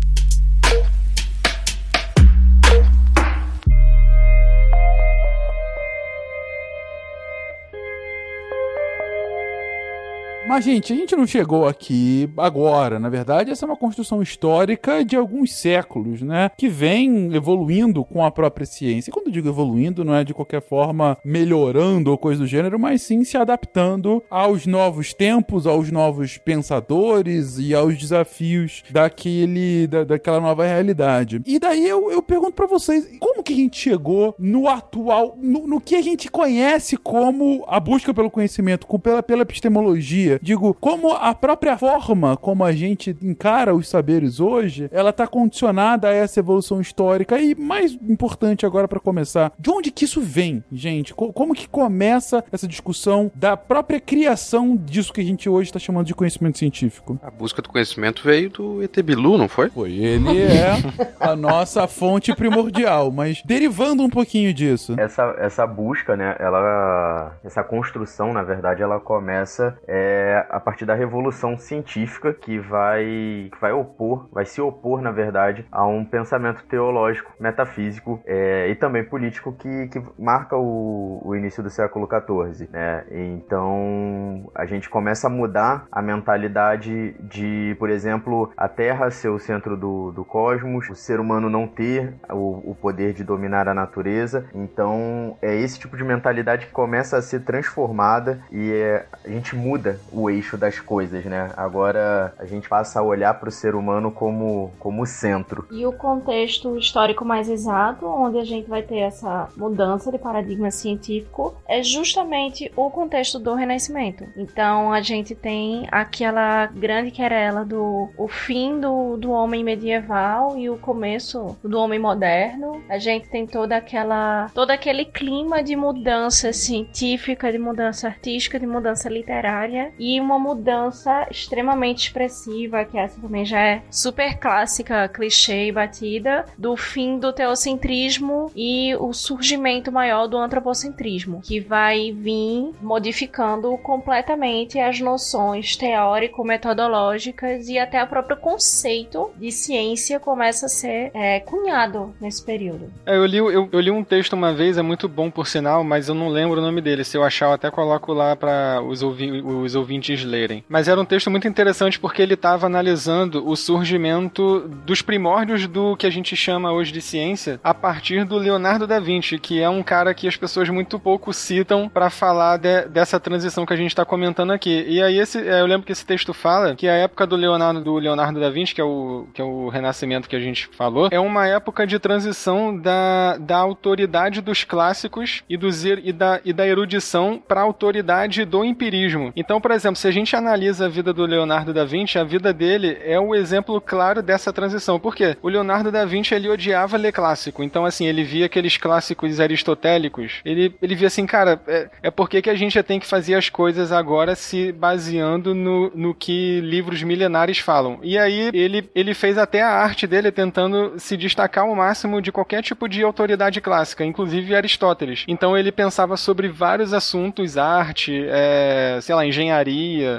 Mas, 10.49 10.64
gente, 10.64 10.92
a 10.92 10.97
gente 10.97 11.16
não 11.16 11.26
chegou 11.26 11.66
aqui 11.66 12.30
agora. 12.36 13.01
Na 13.01 13.09
verdade, 13.09 13.51
essa 13.51 13.64
é 13.64 13.68
uma 13.68 13.76
construção 13.76 14.22
histórica 14.22 15.05
de 15.05 15.16
alguns 15.16 15.53
séculos, 15.53 16.22
né? 16.22 16.53
Que 16.57 16.68
vem 16.68 17.34
evoluindo 17.34 18.05
com 18.05 18.24
a 18.24 18.30
própria 18.30 18.64
ciência. 18.64 19.11
E 19.11 19.12
quando 19.12 19.26
eu 19.26 19.32
digo 19.32 19.49
evoluindo, 19.49 20.05
não 20.05 20.14
é 20.14 20.22
de 20.22 20.32
qualquer 20.32 20.62
forma 20.62 21.18
melhorando 21.24 22.12
ou 22.12 22.16
coisa 22.16 22.40
do 22.40 22.47
gênero, 22.47 22.78
mas 22.78 23.03
sim 23.03 23.24
se 23.24 23.36
adaptando 23.36 24.22
aos 24.30 24.66
novos 24.66 25.12
tempos, 25.12 25.66
aos 25.66 25.90
novos 25.90 26.38
pensadores 26.38 27.59
e 27.59 27.74
aos 27.74 27.99
desafios 27.99 28.84
daquele, 28.88 29.88
da, 29.88 30.05
daquela 30.05 30.40
nova 30.40 30.64
realidade. 30.64 31.42
E 31.44 31.59
daí 31.59 31.88
eu, 31.88 32.12
eu 32.12 32.22
pergunto 32.22 32.53
pra 32.53 32.66
vocês, 32.66 33.09
como 33.18 33.42
que 33.42 33.53
a 33.53 33.57
gente 33.57 33.76
chegou 33.76 34.32
no 34.38 34.68
atual, 34.68 35.36
no, 35.42 35.66
no 35.66 35.80
que 35.80 35.97
a 35.97 36.03
gente 36.03 36.30
conhece 36.30 36.97
como 36.97 37.64
a 37.66 37.80
busca 37.80 38.14
pelo 38.14 38.30
conhecimento, 38.30 38.86
com, 38.86 38.97
pela, 38.97 39.24
pela 39.24 39.42
epistemologia? 39.42 40.36
Digo, 40.43 40.74
como 40.74 41.12
a 41.12 41.34
própria 41.34 41.76
forma 41.78 42.37
como 42.37 42.64
a 42.64 42.72
gente 42.72 43.16
encara 43.22 43.74
os 43.74 43.89
saberes 43.89 44.41
hoje, 44.41 44.89
ela 44.93 45.12
tá 45.12 45.26
condicionada 45.26 46.09
a 46.09 46.12
essa 46.12 46.41
evolução 46.41 46.80
histórica 46.80 47.39
e 47.39 47.55
mais 47.55 47.93
importante 48.09 48.64
agora 48.66 48.89
para 48.89 49.01
começar, 49.01 49.53
de 49.59 49.70
onde 49.70 49.91
que 49.91 50.05
isso 50.05 50.20
vem, 50.20 50.62
gente? 50.72 51.14
Co- 51.14 51.32
Como 51.32 51.55
que 51.55 51.68
começa 51.68 52.45
essa 52.53 52.66
discussão 52.66 53.30
da 53.34 53.57
própria 53.57 54.01
criação 54.01 54.76
disso 54.76 55.12
que 55.12 55.20
a 55.20 55.24
gente 55.24 55.49
hoje 55.49 55.68
está 55.68 55.78
chamando 55.78 56.07
de 56.07 56.14
conhecimento 56.14 56.59
científico? 56.59 57.18
A 57.22 57.30
busca 57.30 57.61
do 57.62 57.68
conhecimento 57.68 58.22
veio 58.24 58.51
do 58.51 58.82
ET 58.82 58.97
Bilu, 59.03 59.37
não 59.39 59.49
foi? 59.49 59.68
Foi, 59.70 59.93
ele 59.93 60.43
é 60.43 60.72
a 61.20 61.34
nossa 61.37 61.87
fonte 61.87 62.34
primordial, 62.34 63.11
mas 63.11 63.43
derivando 63.45 64.03
um 64.03 64.11
pouquinho 64.11 64.53
disso. 64.55 64.95
Essa, 64.99 65.34
essa 65.39 65.66
busca, 65.66 66.16
né, 66.16 66.34
ela, 66.39 67.37
essa 67.45 67.62
construção, 67.62 68.32
na 68.32 68.43
verdade, 68.43 68.82
ela 68.82 68.99
começa 69.01 69.76
é, 69.87 70.25
a 70.48 70.60
partir 70.60 70.84
da 70.84 70.94
revolução 70.94 71.56
científica 71.56 72.32
que 72.32 72.58
vai, 72.58 73.48
que 73.52 73.60
vai 73.60 73.72
opor, 73.72 74.28
vai 74.32 74.44
se 74.44 74.60
opor, 74.60 75.00
na 75.00 75.10
verdade, 75.10 75.66
a 75.70 75.86
um 75.86 76.04
pensamento 76.04 76.64
teológico, 76.64 77.32
metafísico 77.38 78.20
é, 78.24 78.68
e 78.68 78.74
também 78.74 79.04
político 79.04 79.52
que, 79.52 79.88
que 79.88 80.02
marca 80.18 80.56
o, 80.56 81.20
o 81.24 81.34
início 81.34 81.62
do 81.62 81.70
século 81.70 82.08
XIV, 82.08 82.68
né? 82.72 83.04
Então 83.10 84.50
a 84.54 84.66
gente 84.66 84.88
começa 84.88 85.26
a 85.26 85.30
mudar 85.30 85.86
a 85.90 86.02
mentalidade 86.02 87.14
de, 87.20 87.76
por 87.78 87.90
exemplo, 87.90 88.52
a 88.56 88.68
Terra 88.68 89.10
ser 89.10 89.28
o 89.28 89.38
centro 89.38 89.76
do, 89.76 90.12
do 90.12 90.24
cosmos, 90.24 90.88
o 90.90 90.94
ser 90.94 91.20
humano 91.20 91.48
não 91.48 91.66
ter 91.66 92.14
o, 92.30 92.70
o 92.70 92.74
poder 92.74 93.12
de 93.12 93.24
dominar 93.24 93.68
a 93.68 93.74
natureza. 93.74 94.46
Então 94.54 95.36
é 95.42 95.54
esse 95.54 95.78
tipo 95.78 95.96
de 95.96 96.04
mentalidade 96.04 96.66
que 96.66 96.72
começa 96.72 97.16
a 97.16 97.22
ser 97.22 97.40
transformada 97.40 98.40
e 98.50 98.72
é, 98.72 99.06
a 99.24 99.28
gente 99.28 99.56
muda 99.56 99.98
o 100.16 100.30
eixo 100.30 100.56
das 100.56 100.80
coisas, 100.80 101.24
né? 101.26 101.50
Agora 101.56 102.34
a 102.38 102.46
gente 102.46 102.68
passa 102.68 103.00
a 103.00 103.02
olhar 103.02 103.34
para 103.34 103.50
o 103.50 103.52
ser 103.52 103.74
humano 103.74 104.10
como, 104.10 104.72
como 104.78 105.04
centro. 105.04 105.66
E 105.70 105.84
o 105.84 105.92
contexto 105.92 106.78
histórico 106.78 107.24
mais 107.24 107.50
exato, 107.50 108.06
onde 108.06 108.38
a 108.38 108.44
gente 108.44 108.68
vai 108.68 108.82
ter 108.82 109.00
essa 109.00 109.48
mudança 109.56 110.10
de 110.10 110.18
paradigma 110.18 110.70
científico, 110.70 111.54
é 111.68 111.82
justamente 111.82 112.72
o 112.74 112.90
contexto 112.90 113.38
do 113.38 113.54
Renascimento. 113.54 114.24
Então 114.36 114.90
a 114.90 115.02
gente 115.02 115.34
tem 115.34 115.86
aquela 115.92 116.66
grande 116.66 117.10
querela 117.10 117.64
do 117.64 118.08
o 118.16 118.26
fim 118.26 118.80
do, 118.80 119.16
do 119.18 119.30
homem 119.30 119.62
medieval 119.62 120.56
e 120.56 120.70
o 120.70 120.78
começo 120.78 121.56
do 121.62 121.78
homem 121.78 121.98
moderno. 121.98 122.82
A 122.88 122.98
gente 122.98 123.28
tem 123.28 123.46
toda 123.46 123.76
aquela 123.76 124.48
todo 124.54 124.70
aquele 124.70 125.04
clima 125.04 125.62
de 125.62 125.76
mudança 125.76 126.52
científica, 126.52 127.52
de 127.52 127.58
mudança 127.58 128.06
artística, 128.06 128.58
de 128.58 128.66
mudança 128.66 129.08
literária 129.08 129.92
e 129.98 130.05
uma 130.20 130.38
mudança 130.38 131.26
extremamente 131.30 132.07
expressiva, 132.07 132.84
que 132.84 132.98
essa 132.98 133.20
também 133.20 133.44
já 133.44 133.61
é 133.61 133.82
super 133.90 134.38
clássica, 134.38 135.09
clichê 135.09 135.66
e 135.66 135.72
batida, 135.72 136.44
do 136.57 136.76
fim 136.76 137.18
do 137.18 137.32
teocentrismo 137.32 138.50
e 138.54 138.94
o 138.96 139.12
surgimento 139.12 139.90
maior 139.90 140.26
do 140.26 140.36
antropocentrismo, 140.36 141.40
que 141.42 141.61
vai 141.61 142.12
vir 142.12 142.70
modificando 142.80 143.76
completamente 143.78 144.78
as 144.78 145.00
noções 145.00 145.76
teórico-metodológicas 145.76 147.68
e 147.68 147.78
até 147.78 148.02
o 148.02 148.07
próprio 148.07 148.36
conceito 148.36 149.30
de 149.36 149.50
ciência 149.50 150.20
começa 150.20 150.66
a 150.66 150.68
ser 150.68 151.11
é, 151.14 151.40
cunhado 151.40 152.14
nesse 152.20 152.44
período. 152.44 152.90
É, 153.04 153.16
eu, 153.16 153.26
li, 153.26 153.38
eu, 153.38 153.68
eu 153.70 153.80
li 153.80 153.90
um 153.90 154.04
texto 154.04 154.34
uma 154.34 154.52
vez, 154.52 154.78
é 154.78 154.82
muito 154.82 155.09
bom 155.09 155.30
por 155.30 155.46
sinal, 155.46 155.82
mas 155.82 156.09
eu 156.09 156.14
não 156.14 156.28
lembro 156.28 156.59
o 156.59 156.62
nome 156.62 156.80
dele. 156.80 157.04
Se 157.04 157.16
eu 157.16 157.24
achar, 157.24 157.46
eu 157.46 157.52
até 157.52 157.70
coloco 157.70 158.12
lá 158.12 158.36
para 158.36 158.82
os, 158.82 159.02
ouvi 159.02 159.30
os 159.42 159.74
ouvintes 159.74 159.95
lerem. 160.24 160.64
Mas 160.68 160.88
era 160.88 161.01
um 161.01 161.05
texto 161.05 161.30
muito 161.30 161.47
interessante 161.49 161.99
porque 161.99 162.22
ele 162.22 162.34
estava 162.34 162.66
analisando 162.66 163.49
o 163.49 163.57
surgimento 163.57 164.68
dos 164.84 165.03
primórdios 165.03 165.66
do 165.66 165.97
que 165.97 166.07
a 166.07 166.11
gente 166.11 166.36
chama 166.36 166.72
hoje 166.72 166.92
de 166.92 167.01
ciência 167.01 167.61
a 167.62 167.72
partir 167.72 168.24
do 168.24 168.36
Leonardo 168.36 168.86
da 168.86 168.99
Vinci, 169.01 169.38
que 169.38 169.61
é 169.61 169.68
um 169.68 169.82
cara 169.82 170.12
que 170.14 170.26
as 170.28 170.36
pessoas 170.36 170.68
muito 170.68 170.99
pouco 170.99 171.32
citam 171.32 171.88
para 171.88 172.11
falar 172.11 172.57
de, 172.57 172.86
dessa 172.88 173.18
transição 173.20 173.64
que 173.64 173.72
a 173.72 173.76
gente 173.76 173.90
está 173.90 174.05
comentando 174.05 174.53
aqui. 174.53 174.84
E 174.88 175.03
aí 175.03 175.18
esse, 175.18 175.38
é, 175.38 175.61
eu 175.61 175.66
lembro 175.66 175.86
que 175.86 175.92
esse 175.92 176.05
texto 176.05 176.32
fala 176.34 176.74
que 176.74 176.88
a 176.88 176.94
época 176.94 177.26
do 177.26 177.36
Leonardo, 177.36 177.80
do 177.80 177.97
Leonardo 177.97 178.40
da 178.40 178.51
Vinci, 178.51 178.74
que 178.74 178.80
é 178.80 178.84
o, 178.84 179.26
que 179.32 179.40
é 179.40 179.44
o 179.44 179.68
renascimento 179.68 180.28
que 180.28 180.36
a 180.36 180.40
gente 180.40 180.68
falou, 180.72 181.09
é 181.11 181.20
uma 181.20 181.47
época 181.47 181.86
de 181.86 181.99
transição 181.99 182.76
da, 182.76 183.36
da 183.38 183.57
autoridade 183.57 184.40
dos 184.40 184.64
clássicos 184.64 185.42
e, 185.49 185.55
er- 185.55 186.01
e, 186.05 186.12
da, 186.12 186.40
e 186.44 186.53
da 186.53 186.66
erudição 186.66 187.40
para 187.47 187.61
a 187.61 187.64
autoridade 187.64 188.44
do 188.44 188.64
empirismo. 188.64 189.32
Então, 189.36 189.61
por 189.61 189.70
exemplo, 189.70 189.86
se 189.95 190.09
a 190.09 190.11
gente 190.11 190.34
analisa 190.34 190.87
a 190.87 190.89
vida 190.89 191.12
do 191.12 191.24
Leonardo 191.24 191.72
da 191.72 191.84
Vinci, 191.84 192.18
a 192.18 192.24
vida 192.24 192.53
dele 192.53 192.99
é 193.05 193.18
o 193.18 193.34
exemplo 193.34 193.80
claro 193.80 194.22
dessa 194.22 194.53
transição. 194.53 194.99
Por 194.99 195.14
quê? 195.14 195.37
O 195.43 195.49
Leonardo 195.49 195.93
da 195.93 196.05
Vinci 196.05 196.34
ele 196.34 196.49
odiava 196.49 196.97
ler 196.97 197.12
clássico. 197.12 197.62
Então, 197.62 197.84
assim, 197.84 198.07
ele 198.07 198.24
via 198.24 198.47
aqueles 198.47 198.76
clássicos 198.76 199.39
aristotélicos. 199.41 200.41
Ele, 200.45 200.74
ele 200.80 200.95
via 200.95 201.09
assim, 201.09 201.26
cara, 201.26 201.61
é, 201.66 201.89
é 202.05 202.11
por 202.11 202.28
que 202.28 202.49
a 202.49 202.55
gente 202.55 202.82
tem 202.82 203.01
que 203.01 203.07
fazer 203.07 203.34
as 203.34 203.49
coisas 203.49 203.93
agora 203.93 204.34
se 204.34 204.72
baseando 204.72 205.55
no, 205.55 205.91
no 205.95 206.14
que 206.14 206.61
livros 206.61 207.03
milenares 207.03 207.59
falam. 207.59 207.99
E 208.03 208.18
aí 208.18 208.51
ele, 208.53 208.89
ele 208.95 209.14
fez 209.14 209.37
até 209.39 209.62
a 209.62 209.70
arte 209.70 210.07
dele 210.07 210.30
tentando 210.30 210.95
se 210.99 211.16
destacar 211.16 211.64
ao 211.64 211.74
máximo 211.74 212.22
de 212.22 212.32
qualquer 212.32 212.62
tipo 212.62 212.89
de 212.89 213.03
autoridade 213.03 213.61
clássica, 213.61 214.05
inclusive 214.05 214.55
Aristóteles. 214.55 215.24
Então 215.28 215.57
ele 215.57 215.72
pensava 215.72 216.16
sobre 216.16 216.49
vários 216.49 216.93
assuntos, 216.93 217.59
arte, 217.59 218.24
é, 218.28 218.99
sei 219.03 219.14
lá, 219.14 219.26
engenharia, 219.26 219.65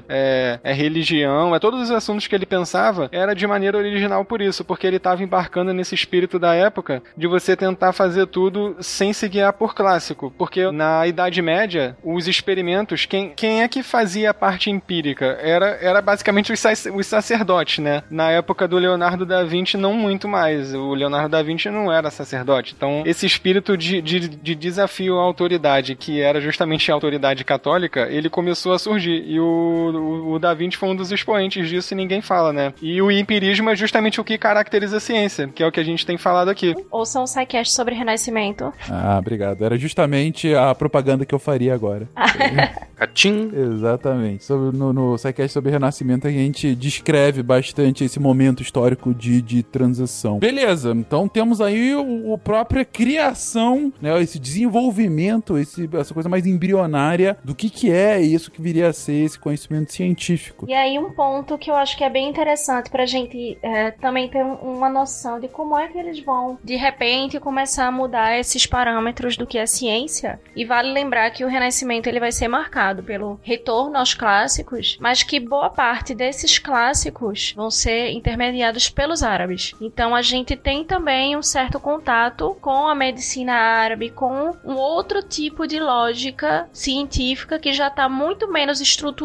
é, 0.07 0.59
é 0.63 0.73
religião, 0.73 1.55
é 1.55 1.59
todos 1.59 1.81
os 1.81 1.91
assuntos 1.91 2.27
que 2.27 2.35
ele 2.35 2.45
pensava 2.45 3.09
era 3.11 3.33
de 3.33 3.45
maneira 3.47 3.77
original 3.77 4.23
por 4.25 4.41
isso, 4.41 4.63
porque 4.63 4.87
ele 4.87 4.97
estava 4.97 5.23
embarcando 5.23 5.73
nesse 5.73 5.95
espírito 5.95 6.39
da 6.39 6.53
época 6.53 7.01
de 7.15 7.27
você 7.27 7.55
tentar 7.55 7.93
fazer 7.93 8.27
tudo 8.27 8.75
sem 8.79 9.13
se 9.13 9.27
guiar 9.27 9.53
por 9.53 9.73
clássico, 9.73 10.33
porque 10.37 10.71
na 10.71 11.05
Idade 11.07 11.41
Média 11.41 11.97
os 12.03 12.27
experimentos, 12.27 13.05
quem, 13.05 13.33
quem 13.35 13.61
é 13.63 13.67
que 13.67 13.83
fazia 13.83 14.31
a 14.31 14.33
parte 14.33 14.69
empírica? 14.69 15.37
Era, 15.41 15.77
era 15.81 16.01
basicamente 16.01 16.51
os, 16.51 16.63
os 16.93 17.07
sacerdotes, 17.07 17.79
né? 17.79 18.03
Na 18.09 18.31
época 18.31 18.67
do 18.67 18.77
Leonardo 18.77 19.25
da 19.25 19.43
Vinci, 19.43 19.77
não 19.77 19.93
muito 19.93 20.27
mais. 20.27 20.73
O 20.73 20.93
Leonardo 20.93 21.29
da 21.29 21.43
Vinci 21.43 21.69
não 21.69 21.91
era 21.91 22.09
sacerdote. 22.09 22.73
Então, 22.75 23.03
esse 23.05 23.25
espírito 23.25 23.77
de, 23.77 24.01
de, 24.01 24.27
de 24.27 24.55
desafio 24.55 25.17
à 25.17 25.21
autoridade, 25.21 25.95
que 25.95 26.21
era 26.21 26.41
justamente 26.41 26.91
a 26.91 26.93
autoridade 26.93 27.43
católica, 27.43 28.07
ele 28.09 28.29
começou 28.29 28.73
a 28.73 28.79
surgir. 28.79 29.23
E 29.25 29.36
o, 29.39 29.43
o, 29.43 30.33
o 30.33 30.39
da 30.39 30.53
Vinci 30.53 30.77
foi 30.77 30.89
um 30.89 30.95
dos 30.95 31.11
expoentes 31.11 31.69
disso 31.69 31.93
e 31.93 31.97
ninguém 31.97 32.21
fala, 32.21 32.53
né? 32.53 32.73
E 32.81 33.01
o 33.01 33.11
empirismo 33.11 33.69
é 33.69 33.75
justamente 33.75 34.19
o 34.19 34.23
que 34.23 34.37
caracteriza 34.37 34.97
a 34.97 34.99
ciência, 34.99 35.47
que 35.47 35.63
é 35.63 35.67
o 35.67 35.71
que 35.71 35.79
a 35.79 35.83
gente 35.83 36.05
tem 36.05 36.17
falado 36.17 36.49
aqui. 36.49 36.75
Ouçam 36.91 37.23
o 37.23 37.27
SciCast 37.27 37.73
sobre 37.73 37.95
Renascimento. 37.95 38.73
Ah, 38.89 39.17
obrigado. 39.19 39.63
Era 39.63 39.77
justamente 39.77 40.53
a 40.53 40.73
propaganda 40.73 41.25
que 41.25 41.33
eu 41.33 41.39
faria 41.39 41.73
agora. 41.73 42.07
Catim. 42.95 43.51
Exatamente. 43.53 44.43
Sobre, 44.43 44.77
no, 44.77 44.91
no 44.91 45.17
SciCast 45.17 45.53
sobre 45.53 45.71
Renascimento, 45.71 46.27
a 46.27 46.31
gente 46.31 46.73
descreve 46.75 47.43
bastante 47.43 48.03
esse 48.03 48.19
momento 48.19 48.61
histórico 48.61 49.13
de, 49.13 49.41
de 49.41 49.63
transição. 49.63 50.39
Beleza, 50.39 50.91
então 50.91 51.27
temos 51.27 51.61
aí 51.61 51.95
o, 51.95 52.33
o 52.33 52.37
própria 52.37 52.83
criação, 52.83 53.91
né, 54.01 54.21
esse 54.21 54.39
desenvolvimento, 54.39 55.57
esse, 55.57 55.89
essa 55.93 56.13
coisa 56.13 56.27
mais 56.27 56.45
embrionária 56.45 57.37
do 57.43 57.53
que, 57.53 57.69
que 57.69 57.91
é 57.91 58.19
isso 58.21 58.51
que 58.51 58.61
viria 58.61 58.89
a 58.89 58.93
ser 58.93 59.26
esse 59.27 59.39
conhecimento 59.39 59.91
científico. 59.93 60.65
E 60.67 60.73
aí 60.73 60.97
um 60.97 61.11
ponto 61.11 61.57
que 61.57 61.69
eu 61.69 61.75
acho 61.75 61.95
que 61.97 62.03
é 62.03 62.09
bem 62.09 62.27
interessante 62.29 62.89
pra 62.89 63.05
gente 63.05 63.57
é, 63.61 63.91
também 63.91 64.27
ter 64.27 64.43
um- 64.43 64.55
uma 64.77 64.89
noção 64.89 65.39
de 65.39 65.47
como 65.47 65.77
é 65.77 65.87
que 65.87 65.97
eles 65.97 66.19
vão, 66.19 66.57
de 66.63 66.75
repente, 66.75 67.39
começar 67.39 67.87
a 67.87 67.91
mudar 67.91 68.37
esses 68.37 68.65
parâmetros 68.65 69.37
do 69.37 69.45
que 69.45 69.57
é 69.57 69.65
ciência. 69.65 70.39
E 70.55 70.65
vale 70.65 70.91
lembrar 70.91 71.29
que 71.31 71.43
o 71.43 71.47
Renascimento 71.47 72.07
ele 72.07 72.19
vai 72.19 72.31
ser 72.31 72.47
marcado 72.47 73.03
pelo 73.03 73.39
retorno 73.43 73.97
aos 73.97 74.13
clássicos, 74.13 74.97
mas 74.99 75.23
que 75.23 75.39
boa 75.39 75.69
parte 75.69 76.15
desses 76.15 76.57
clássicos 76.59 77.53
vão 77.55 77.69
ser 77.69 78.11
intermediados 78.11 78.89
pelos 78.89 79.23
árabes. 79.23 79.73
Então 79.81 80.15
a 80.15 80.21
gente 80.21 80.55
tem 80.55 80.83
também 80.83 81.35
um 81.35 81.41
certo 81.43 81.79
contato 81.79 82.55
com 82.61 82.87
a 82.87 82.95
medicina 82.95 83.53
árabe, 83.53 84.09
com 84.09 84.55
um 84.63 84.75
outro 84.75 85.21
tipo 85.21 85.67
de 85.67 85.79
lógica 85.79 86.69
científica 86.71 87.59
que 87.59 87.73
já 87.73 87.87
está 87.87 88.07
muito 88.07 88.47
menos 88.51 88.79
estruturada 88.81 89.16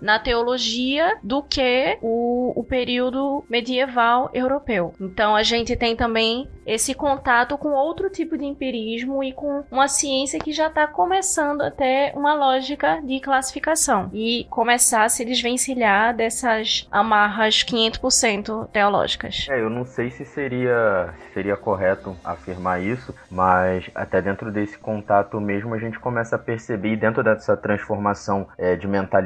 na 0.00 0.18
teologia 0.18 1.18
do 1.22 1.42
que 1.42 1.98
o, 2.02 2.52
o 2.58 2.64
período 2.64 3.44
medieval 3.48 4.30
europeu. 4.32 4.94
Então 5.00 5.36
a 5.36 5.42
gente 5.42 5.76
tem 5.76 5.94
também 5.96 6.48
esse 6.66 6.94
contato 6.94 7.58
com 7.58 7.70
outro 7.70 8.08
tipo 8.10 8.36
de 8.36 8.44
empirismo 8.44 9.24
e 9.24 9.32
com 9.32 9.64
uma 9.70 9.88
ciência 9.88 10.38
que 10.38 10.52
já 10.52 10.68
está 10.68 10.86
começando 10.86 11.62
a 11.62 11.70
ter 11.70 12.12
uma 12.14 12.34
lógica 12.34 13.00
de 13.02 13.18
classificação 13.20 14.10
e 14.12 14.46
começar 14.50 15.04
a 15.04 15.08
se 15.08 15.24
desvencilhar 15.24 16.14
dessas 16.14 16.86
amarras 16.90 17.64
500% 17.64 18.68
teológicas. 18.68 19.46
É, 19.50 19.60
eu 19.60 19.70
não 19.70 19.84
sei 19.84 20.10
se 20.10 20.24
seria, 20.24 21.12
se 21.18 21.34
seria 21.34 21.56
correto 21.56 22.16
afirmar 22.24 22.82
isso, 22.82 23.14
mas 23.30 23.90
até 23.94 24.22
dentro 24.22 24.52
desse 24.52 24.78
contato 24.78 25.40
mesmo 25.40 25.74
a 25.74 25.78
gente 25.78 25.98
começa 25.98 26.36
a 26.36 26.38
perceber, 26.38 26.96
dentro 26.96 27.22
dessa 27.22 27.56
transformação 27.56 28.46
é, 28.56 28.76
de 28.76 28.86
mentalidade, 28.86 29.19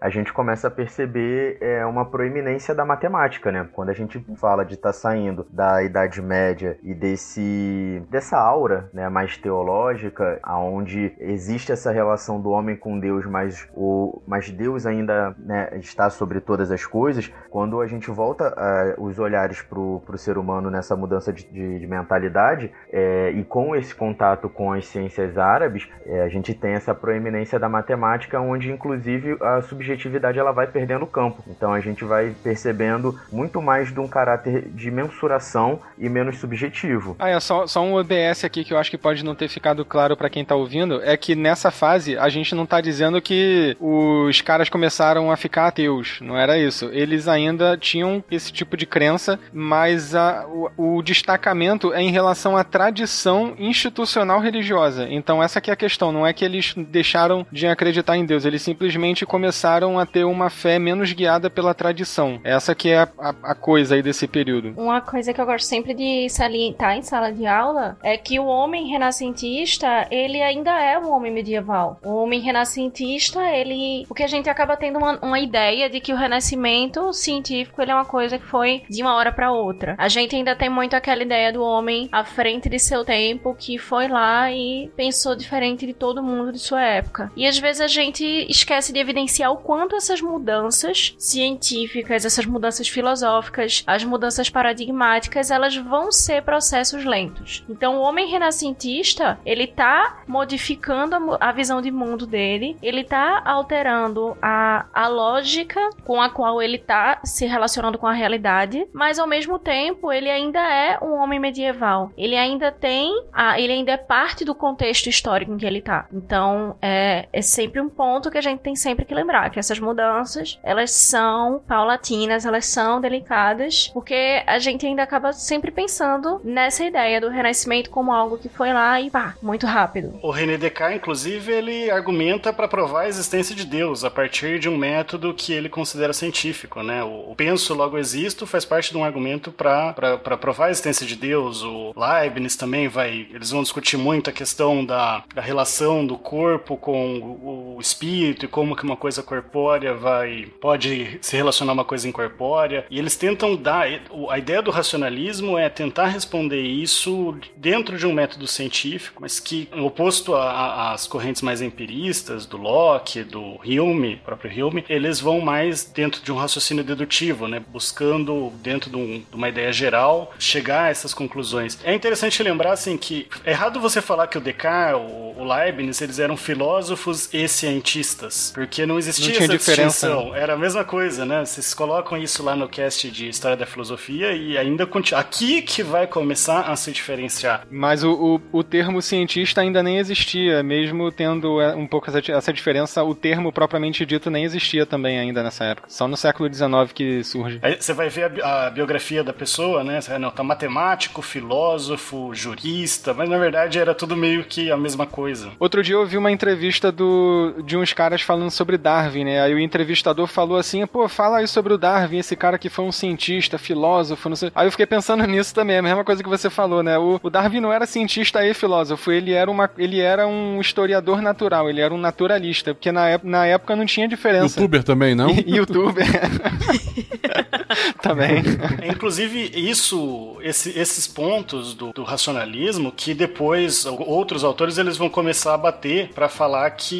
a 0.00 0.08
gente 0.08 0.32
começa 0.32 0.68
a 0.68 0.70
perceber 0.70 1.58
é, 1.60 1.84
uma 1.84 2.04
proeminência 2.04 2.74
da 2.74 2.84
matemática, 2.84 3.50
né? 3.50 3.68
Quando 3.72 3.90
a 3.90 3.94
gente 3.94 4.18
fala 4.36 4.64
de 4.64 4.74
estar 4.74 4.90
tá 4.90 4.92
saindo 4.92 5.46
da 5.50 5.82
Idade 5.82 6.20
Média 6.20 6.78
e 6.82 6.94
desse 6.94 8.02
dessa 8.10 8.38
aura 8.38 8.90
né, 8.92 9.08
mais 9.08 9.36
teológica, 9.36 10.38
aonde 10.42 11.14
existe 11.18 11.72
essa 11.72 11.90
relação 11.90 12.40
do 12.40 12.50
homem 12.50 12.76
com 12.76 12.98
Deus, 12.98 13.26
mas, 13.26 13.68
o, 13.74 14.22
mas 14.26 14.50
Deus 14.50 14.86
ainda 14.86 15.34
né, 15.38 15.70
está 15.78 16.10
sobre 16.10 16.40
todas 16.40 16.70
as 16.70 16.84
coisas, 16.86 17.32
quando 17.50 17.80
a 17.80 17.86
gente 17.86 18.10
volta 18.10 18.54
uh, 18.98 19.04
os 19.04 19.18
olhares 19.18 19.62
para 19.62 19.78
o 19.78 20.18
ser 20.18 20.38
humano 20.38 20.70
nessa 20.70 20.96
mudança 20.96 21.32
de, 21.32 21.44
de, 21.44 21.78
de 21.78 21.86
mentalidade 21.86 22.72
é, 22.90 23.30
e 23.30 23.44
com 23.44 23.74
esse 23.74 23.94
contato 23.94 24.48
com 24.48 24.72
as 24.72 24.86
ciências 24.86 25.38
árabes, 25.38 25.88
é, 26.06 26.22
a 26.22 26.28
gente 26.28 26.54
tem 26.54 26.72
essa 26.72 26.94
proeminência 26.94 27.58
da 27.58 27.68
matemática, 27.68 28.40
onde 28.40 28.70
inclusive 28.70 29.31
a 29.40 29.62
subjetividade 29.62 30.38
ela 30.38 30.52
vai 30.52 30.66
perdendo 30.66 31.06
campo. 31.06 31.42
Então 31.46 31.72
a 31.72 31.80
gente 31.80 32.04
vai 32.04 32.34
percebendo 32.42 33.18
muito 33.30 33.60
mais 33.60 33.92
de 33.92 34.00
um 34.00 34.08
caráter 34.08 34.68
de 34.68 34.90
mensuração 34.90 35.80
e 35.98 36.08
menos 36.08 36.38
subjetivo. 36.38 37.16
Ah, 37.18 37.28
é 37.28 37.40
só, 37.40 37.66
só 37.66 37.82
um 37.82 37.94
OBS 37.94 38.44
aqui 38.44 38.64
que 38.64 38.72
eu 38.72 38.78
acho 38.78 38.90
que 38.90 38.98
pode 38.98 39.24
não 39.24 39.34
ter 39.34 39.48
ficado 39.48 39.84
claro 39.84 40.16
para 40.16 40.30
quem 40.30 40.44
tá 40.44 40.54
ouvindo, 40.54 41.00
é 41.02 41.16
que 41.16 41.34
nessa 41.34 41.70
fase 41.70 42.16
a 42.16 42.28
gente 42.28 42.54
não 42.54 42.66
tá 42.66 42.80
dizendo 42.80 43.20
que 43.20 43.76
os 43.80 44.40
caras 44.40 44.68
começaram 44.68 45.30
a 45.30 45.36
ficar 45.36 45.68
ateus, 45.68 46.18
não 46.20 46.36
era 46.36 46.58
isso. 46.58 46.90
Eles 46.92 47.28
ainda 47.28 47.76
tinham 47.76 48.22
esse 48.30 48.52
tipo 48.52 48.76
de 48.76 48.86
crença, 48.86 49.38
mas 49.52 50.14
a, 50.14 50.46
o, 50.46 50.98
o 50.98 51.02
destacamento 51.02 51.92
é 51.92 52.02
em 52.02 52.10
relação 52.10 52.56
à 52.56 52.64
tradição 52.64 53.54
institucional 53.58 54.40
religiosa. 54.40 55.06
Então 55.10 55.42
essa 55.42 55.60
que 55.60 55.70
é 55.70 55.74
a 55.74 55.76
questão, 55.76 56.12
não 56.12 56.26
é 56.26 56.32
que 56.32 56.44
eles 56.44 56.74
deixaram 56.76 57.46
de 57.50 57.66
acreditar 57.66 58.16
em 58.16 58.24
Deus, 58.24 58.44
eles 58.44 58.62
simplesmente 58.62 59.21
começaram 59.26 59.98
a 59.98 60.06
ter 60.06 60.24
uma 60.24 60.50
fé 60.50 60.78
menos 60.78 61.12
guiada 61.12 61.50
pela 61.50 61.74
tradição. 61.74 62.40
Essa 62.44 62.74
que 62.74 62.90
é 62.90 62.98
a, 62.98 63.08
a, 63.18 63.34
a 63.44 63.54
coisa 63.54 63.94
aí 63.94 64.02
desse 64.02 64.26
período. 64.26 64.74
Uma 64.76 65.00
coisa 65.00 65.32
que 65.32 65.40
eu 65.40 65.46
gosto 65.46 65.66
sempre 65.66 65.94
de 65.94 66.28
salientar 66.28 66.96
em 66.96 67.02
sala 67.02 67.32
de 67.32 67.46
aula 67.46 67.96
é 68.02 68.16
que 68.16 68.38
o 68.38 68.46
homem 68.46 68.88
renascentista, 68.88 70.06
ele 70.10 70.42
ainda 70.42 70.80
é 70.80 70.98
um 70.98 71.10
homem 71.10 71.32
medieval. 71.32 71.98
O 72.04 72.22
homem 72.22 72.40
renascentista, 72.40 73.40
ele... 73.50 74.06
O 74.08 74.14
que 74.14 74.22
a 74.22 74.28
gente 74.28 74.48
acaba 74.48 74.76
tendo 74.76 74.98
uma, 74.98 75.18
uma 75.20 75.40
ideia 75.40 75.88
de 75.88 76.00
que 76.00 76.12
o 76.12 76.16
renascimento 76.16 77.12
científico, 77.12 77.80
ele 77.80 77.90
é 77.90 77.94
uma 77.94 78.04
coisa 78.04 78.38
que 78.38 78.46
foi 78.46 78.82
de 78.88 79.02
uma 79.02 79.14
hora 79.14 79.32
para 79.32 79.52
outra. 79.52 79.94
A 79.98 80.08
gente 80.08 80.36
ainda 80.36 80.56
tem 80.56 80.68
muito 80.68 80.94
aquela 80.94 81.22
ideia 81.22 81.52
do 81.52 81.62
homem 81.62 82.08
à 82.12 82.24
frente 82.24 82.68
de 82.68 82.78
seu 82.78 83.04
tempo, 83.04 83.54
que 83.54 83.78
foi 83.78 84.08
lá 84.08 84.50
e 84.50 84.90
pensou 84.96 85.34
diferente 85.34 85.86
de 85.86 85.92
todo 85.92 86.22
mundo 86.22 86.52
de 86.52 86.58
sua 86.58 86.82
época. 86.82 87.30
E 87.36 87.46
às 87.46 87.58
vezes 87.58 87.80
a 87.80 87.86
gente 87.86 88.24
esquece 88.48 88.92
de 88.92 88.98
evidenciar 89.12 89.52
o 89.52 89.58
quanto 89.58 89.94
essas 89.94 90.20
mudanças 90.20 91.14
científicas, 91.18 92.24
essas 92.24 92.46
mudanças 92.46 92.88
filosóficas, 92.88 93.84
as 93.86 94.02
mudanças 94.04 94.48
paradigmáticas, 94.48 95.50
elas 95.50 95.76
vão 95.76 96.10
ser 96.10 96.42
processos 96.42 97.04
lentos. 97.04 97.64
Então, 97.68 97.98
o 97.98 98.00
homem 98.00 98.26
renascentista, 98.28 99.38
ele 99.44 99.66
tá 99.66 100.22
modificando 100.26 101.14
a, 101.14 101.48
a 101.48 101.52
visão 101.52 101.80
de 101.82 101.90
mundo 101.90 102.26
dele, 102.26 102.76
ele 102.82 103.04
tá 103.04 103.42
alterando 103.44 104.36
a, 104.40 104.86
a 104.92 105.08
lógica 105.08 105.90
com 106.04 106.20
a 106.20 106.30
qual 106.30 106.62
ele 106.62 106.78
tá 106.78 107.20
se 107.24 107.46
relacionando 107.46 107.98
com 107.98 108.06
a 108.06 108.12
realidade, 108.12 108.86
mas 108.92 109.18
ao 109.18 109.26
mesmo 109.26 109.58
tempo, 109.58 110.10
ele 110.10 110.30
ainda 110.30 110.60
é 110.60 110.98
um 111.02 111.14
homem 111.14 111.38
medieval. 111.38 112.10
Ele 112.16 112.36
ainda 112.36 112.72
tem, 112.72 113.12
a, 113.32 113.60
ele 113.60 113.72
ainda 113.72 113.92
é 113.92 113.96
parte 113.96 114.44
do 114.44 114.54
contexto 114.54 115.08
histórico 115.08 115.52
em 115.52 115.58
que 115.58 115.66
ele 115.66 115.82
tá. 115.82 116.06
Então, 116.12 116.76
é, 116.80 117.28
é 117.32 117.42
sempre 117.42 117.80
um 117.80 117.88
ponto 117.88 118.30
que 118.30 118.38
a 118.38 118.40
gente 118.40 118.60
tem 118.60 118.74
sempre 118.74 118.91
que 119.04 119.14
lembrar, 119.14 119.50
que 119.50 119.58
essas 119.58 119.78
mudanças, 119.78 120.58
elas 120.62 120.90
são 120.90 121.62
paulatinas, 121.66 122.44
elas 122.44 122.66
são 122.66 123.00
delicadas, 123.00 123.88
porque 123.92 124.42
a 124.46 124.58
gente 124.58 124.86
ainda 124.86 125.02
acaba 125.02 125.32
sempre 125.32 125.70
pensando 125.70 126.40
nessa 126.44 126.84
ideia 126.84 127.20
do 127.20 127.28
renascimento 127.28 127.90
como 127.90 128.12
algo 128.12 128.38
que 128.38 128.48
foi 128.48 128.72
lá 128.72 129.00
e 129.00 129.10
pá, 129.10 129.34
muito 129.42 129.66
rápido. 129.66 130.18
O 130.22 130.30
René 130.30 130.56
Descartes, 130.56 130.96
inclusive, 130.96 131.52
ele 131.52 131.90
argumenta 131.90 132.52
para 132.52 132.68
provar 132.68 133.02
a 133.02 133.08
existência 133.08 133.54
de 133.54 133.64
Deus 133.64 134.04
a 134.04 134.10
partir 134.10 134.58
de 134.58 134.68
um 134.68 134.76
método 134.76 135.34
que 135.34 135.52
ele 135.52 135.68
considera 135.68 136.12
científico, 136.12 136.82
né? 136.82 137.02
O 137.02 137.34
penso 137.36 137.74
logo 137.74 137.98
existo 137.98 138.46
faz 138.46 138.64
parte 138.64 138.90
de 138.90 138.98
um 138.98 139.04
argumento 139.04 139.50
para 139.50 140.18
provar 140.40 140.66
a 140.66 140.70
existência 140.70 141.06
de 141.06 141.16
Deus. 141.16 141.62
O 141.62 141.92
Leibniz 141.96 142.56
também 142.56 142.88
vai, 142.88 143.26
eles 143.32 143.50
vão 143.50 143.62
discutir 143.62 143.96
muito 143.96 144.30
a 144.30 144.32
questão 144.32 144.84
da, 144.84 145.24
da 145.34 145.42
relação 145.42 146.06
do 146.06 146.16
corpo 146.16 146.76
com 146.76 147.18
o, 147.18 147.76
o 147.76 147.80
espírito 147.80 148.44
e 148.44 148.48
como 148.48 148.76
que 148.82 148.86
uma 148.86 148.96
coisa 148.96 149.22
corpórea 149.22 149.94
vai 149.94 150.46
pode 150.60 151.18
se 151.20 151.36
relacionar 151.36 151.72
uma 151.72 151.84
coisa 151.84 152.08
incorpórea. 152.08 152.84
E 152.90 152.98
eles 152.98 153.16
tentam 153.16 153.54
dar 153.54 153.86
a 154.28 154.38
ideia 154.38 154.60
do 154.60 154.72
racionalismo 154.72 155.56
é 155.56 155.68
tentar 155.68 156.06
responder 156.06 156.60
isso 156.60 157.36
dentro 157.56 157.96
de 157.96 158.06
um 158.06 158.12
método 158.12 158.46
científico, 158.48 159.22
mas 159.22 159.38
que 159.38 159.68
oposto 159.72 160.34
às 160.34 161.06
correntes 161.06 161.42
mais 161.42 161.62
empiristas 161.62 162.44
do 162.44 162.56
Locke, 162.56 163.22
do 163.22 163.60
Hume, 163.64 164.16
próprio 164.24 164.66
Hume, 164.66 164.84
eles 164.88 165.20
vão 165.20 165.40
mais 165.40 165.84
dentro 165.84 166.20
de 166.22 166.32
um 166.32 166.36
raciocínio 166.36 166.82
dedutivo, 166.82 167.46
né, 167.46 167.60
buscando 167.60 168.52
dentro 168.62 168.90
de, 168.90 168.96
um, 168.96 169.18
de 169.18 169.36
uma 169.36 169.48
ideia 169.48 169.72
geral 169.72 170.32
chegar 170.38 170.84
a 170.84 170.88
essas 170.88 171.14
conclusões. 171.14 171.78
É 171.84 171.94
interessante 171.94 172.42
lembrar 172.42 172.72
assim 172.72 172.96
que 172.96 173.28
é 173.44 173.52
errado 173.52 173.78
você 173.78 174.00
falar 174.00 174.26
que 174.26 174.38
o 174.38 174.40
Descartes, 174.40 175.00
o 175.36 175.44
Leibniz, 175.44 176.00
eles 176.00 176.18
eram 176.18 176.36
filósofos 176.36 177.32
e 177.32 177.46
cientistas, 177.46 178.50
porque 178.54 178.71
não 178.86 178.98
existia 178.98 179.26
não 179.26 179.32
tinha 179.34 179.44
essa 179.44 179.58
diferença. 179.58 180.06
distinção. 180.06 180.34
Era 180.34 180.54
a 180.54 180.56
mesma 180.56 180.84
coisa, 180.84 181.24
né? 181.24 181.44
Vocês 181.44 181.74
colocam 181.74 182.16
isso 182.18 182.42
lá 182.42 182.56
no 182.56 182.68
cast 182.68 183.10
de 183.10 183.28
História 183.28 183.56
da 183.56 183.66
Filosofia 183.66 184.32
e 184.32 184.56
ainda 184.56 184.86
continua. 184.86 185.20
Aqui 185.20 185.62
que 185.62 185.82
vai 185.82 186.06
começar 186.06 186.62
a 186.62 186.76
se 186.76 186.90
diferenciar. 186.90 187.66
Mas 187.70 188.02
o, 188.02 188.40
o, 188.52 188.58
o 188.58 188.62
termo 188.62 189.02
cientista 189.02 189.60
ainda 189.60 189.82
nem 189.82 189.98
existia, 189.98 190.62
mesmo 190.62 191.10
tendo 191.12 191.60
é, 191.60 191.74
um 191.74 191.86
pouco 191.86 192.08
essa, 192.08 192.32
essa 192.32 192.52
diferença, 192.52 193.02
o 193.04 193.14
termo 193.14 193.52
propriamente 193.52 194.06
dito 194.06 194.30
nem 194.30 194.44
existia 194.44 194.86
também 194.86 195.18
ainda 195.18 195.42
nessa 195.42 195.64
época. 195.64 195.88
Só 195.90 196.08
no 196.08 196.16
século 196.16 196.52
XIX 196.52 196.92
que 196.94 197.22
surge. 197.24 197.58
Aí 197.62 197.76
você 197.78 197.92
vai 197.92 198.08
ver 198.08 198.42
a, 198.42 198.66
a 198.66 198.70
biografia 198.70 199.22
da 199.22 199.32
pessoa, 199.32 199.84
né? 199.84 200.00
Não, 200.18 200.30
tá 200.30 200.42
matemático, 200.42 201.20
filósofo, 201.20 202.34
jurista, 202.34 203.12
mas 203.12 203.28
na 203.28 203.38
verdade 203.38 203.78
era 203.78 203.94
tudo 203.94 204.16
meio 204.16 204.44
que 204.44 204.70
a 204.70 204.76
mesma 204.76 205.06
coisa. 205.06 205.50
Outro 205.58 205.82
dia 205.82 205.94
eu 205.94 206.06
vi 206.06 206.16
uma 206.16 206.30
entrevista 206.30 206.92
do, 206.92 207.62
de 207.64 207.76
uns 207.76 207.92
caras 207.92 208.22
falando 208.22 208.50
sobre 208.50 208.61
Darwin, 208.78 209.24
né? 209.24 209.40
Aí 209.40 209.54
o 209.54 209.58
entrevistador 209.58 210.26
falou 210.26 210.58
assim: 210.58 210.86
pô, 210.86 211.08
fala 211.08 211.38
aí 211.38 211.48
sobre 211.48 211.72
o 211.72 211.78
Darwin, 211.78 212.18
esse 212.18 212.36
cara 212.36 212.58
que 212.58 212.68
foi 212.68 212.84
um 212.84 212.92
cientista, 212.92 213.58
filósofo, 213.58 214.28
não 214.28 214.36
sei. 214.36 214.50
Aí 214.54 214.66
eu 214.66 214.70
fiquei 214.70 214.86
pensando 214.86 215.24
nisso 215.26 215.54
também, 215.54 215.78
a 215.78 215.82
mesma 215.82 216.04
coisa 216.04 216.22
que 216.22 216.28
você 216.28 216.48
falou, 216.50 216.82
né? 216.82 216.98
O, 216.98 217.20
o 217.22 217.30
Darwin 217.30 217.60
não 217.60 217.72
era 217.72 217.86
cientista 217.86 218.44
e 218.44 218.54
filósofo, 218.54 219.10
ele 219.10 219.32
era, 219.32 219.50
uma, 219.50 219.70
ele 219.78 220.00
era 220.00 220.26
um 220.26 220.60
historiador 220.60 221.20
natural, 221.22 221.68
ele 221.68 221.80
era 221.80 221.92
um 221.92 221.98
naturalista, 221.98 222.74
porque 222.74 222.92
na, 222.92 223.20
na 223.22 223.46
época 223.46 223.76
não 223.76 223.86
tinha 223.86 224.08
diferença. 224.08 224.58
Youtuber 224.58 224.82
também, 224.82 225.14
não? 225.14 225.30
Youtuber. 225.46 226.06
também. 228.02 228.42
É, 228.80 228.88
Inclusive, 228.88 229.50
isso, 229.54 230.36
esse- 230.42 230.78
esses 230.78 231.06
pontos 231.06 231.74
do, 231.74 231.92
do 231.92 232.02
racionalismo 232.02 232.92
que 232.92 233.14
depois 233.14 233.84
outros 233.86 234.44
autores 234.44 234.78
eles 234.78 234.96
vão 234.96 235.08
começar 235.08 235.54
a 235.54 235.58
bater 235.58 236.08
para 236.14 236.28
falar 236.28 236.70
que 236.70 236.96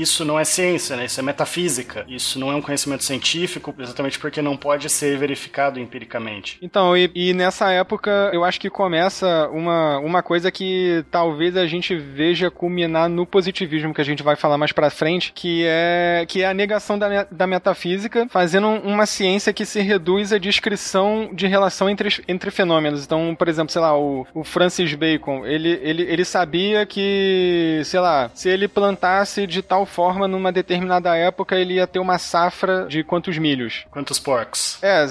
isso 0.00 0.24
não 0.24 0.38
é 0.38 0.44
ciência, 0.44 0.96
né? 0.96 1.04
Isso 1.06 1.18
é 1.20 1.22
metafísica. 1.22 2.04
Isso 2.08 2.38
não 2.38 2.50
é 2.50 2.54
um 2.54 2.62
conhecimento 2.62 3.04
científico, 3.04 3.74
exatamente 3.78 4.18
porque 4.18 4.40
não 4.42 4.56
pode 4.56 4.88
ser 4.88 5.16
verificado 5.18 5.78
empiricamente. 5.80 6.58
Então, 6.62 6.96
e, 6.96 7.10
e 7.14 7.32
nessa 7.34 7.70
época 7.70 8.30
eu 8.32 8.44
acho 8.44 8.60
que 8.60 8.70
começa 8.70 9.48
uma, 9.52 9.98
uma 9.98 10.22
coisa 10.22 10.50
que 10.50 11.04
talvez 11.10 11.56
a 11.56 11.66
gente 11.66 11.94
veja 11.96 12.50
culminar 12.50 13.08
no 13.08 13.26
positivismo 13.26 13.94
que 13.94 14.00
a 14.00 14.04
gente 14.04 14.22
vai 14.22 14.36
falar 14.36 14.58
mais 14.58 14.72
pra 14.72 14.90
frente, 14.90 15.32
que 15.34 15.64
é, 15.66 16.24
que 16.28 16.42
é 16.42 16.46
a 16.48 16.54
negação 16.54 16.98
da, 16.98 17.24
da 17.30 17.46
metafísica, 17.46 18.26
fazendo 18.30 18.66
um- 18.66 18.80
uma 18.80 19.06
ciência 19.06 19.52
que 19.52 19.64
se 19.64 19.80
reduz 19.80 20.09
à 20.18 20.38
descrição 20.38 21.30
de 21.32 21.46
relação 21.46 21.88
entre, 21.88 22.08
entre 22.28 22.50
fenômenos. 22.50 23.04
Então, 23.04 23.34
por 23.34 23.48
exemplo, 23.48 23.72
sei 23.72 23.80
lá, 23.80 23.96
o, 23.98 24.26
o 24.34 24.42
Francis 24.44 24.94
Bacon, 24.94 25.46
ele, 25.46 25.78
ele, 25.82 26.02
ele 26.02 26.24
sabia 26.24 26.84
que, 26.86 27.80
sei 27.84 28.00
lá, 28.00 28.30
se 28.34 28.48
ele 28.48 28.68
plantasse 28.68 29.46
de 29.46 29.62
tal 29.62 29.86
forma 29.86 30.26
numa 30.26 30.52
determinada 30.52 31.16
época, 31.16 31.56
ele 31.56 31.74
ia 31.74 31.86
ter 31.86 31.98
uma 31.98 32.18
safra 32.18 32.86
de 32.88 33.02
quantos 33.04 33.36
milhos? 33.38 33.84
Quantos 33.90 34.18
porcos? 34.18 34.78
É, 34.82 35.06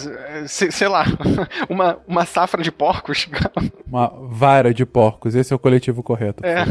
se- 0.47 0.71
sei 0.71 0.87
lá, 0.87 1.05
uma, 1.69 1.97
uma 2.07 2.25
safra 2.25 2.61
de 2.63 2.71
porcos. 2.71 3.27
Uma 3.89 4.07
vara 4.29 4.71
de 4.71 4.85
porcos, 4.85 5.33
esse 5.33 5.51
é 5.51 5.55
o 5.55 5.57
coletivo 5.57 6.03
correto. 6.03 6.45
É. 6.45 6.63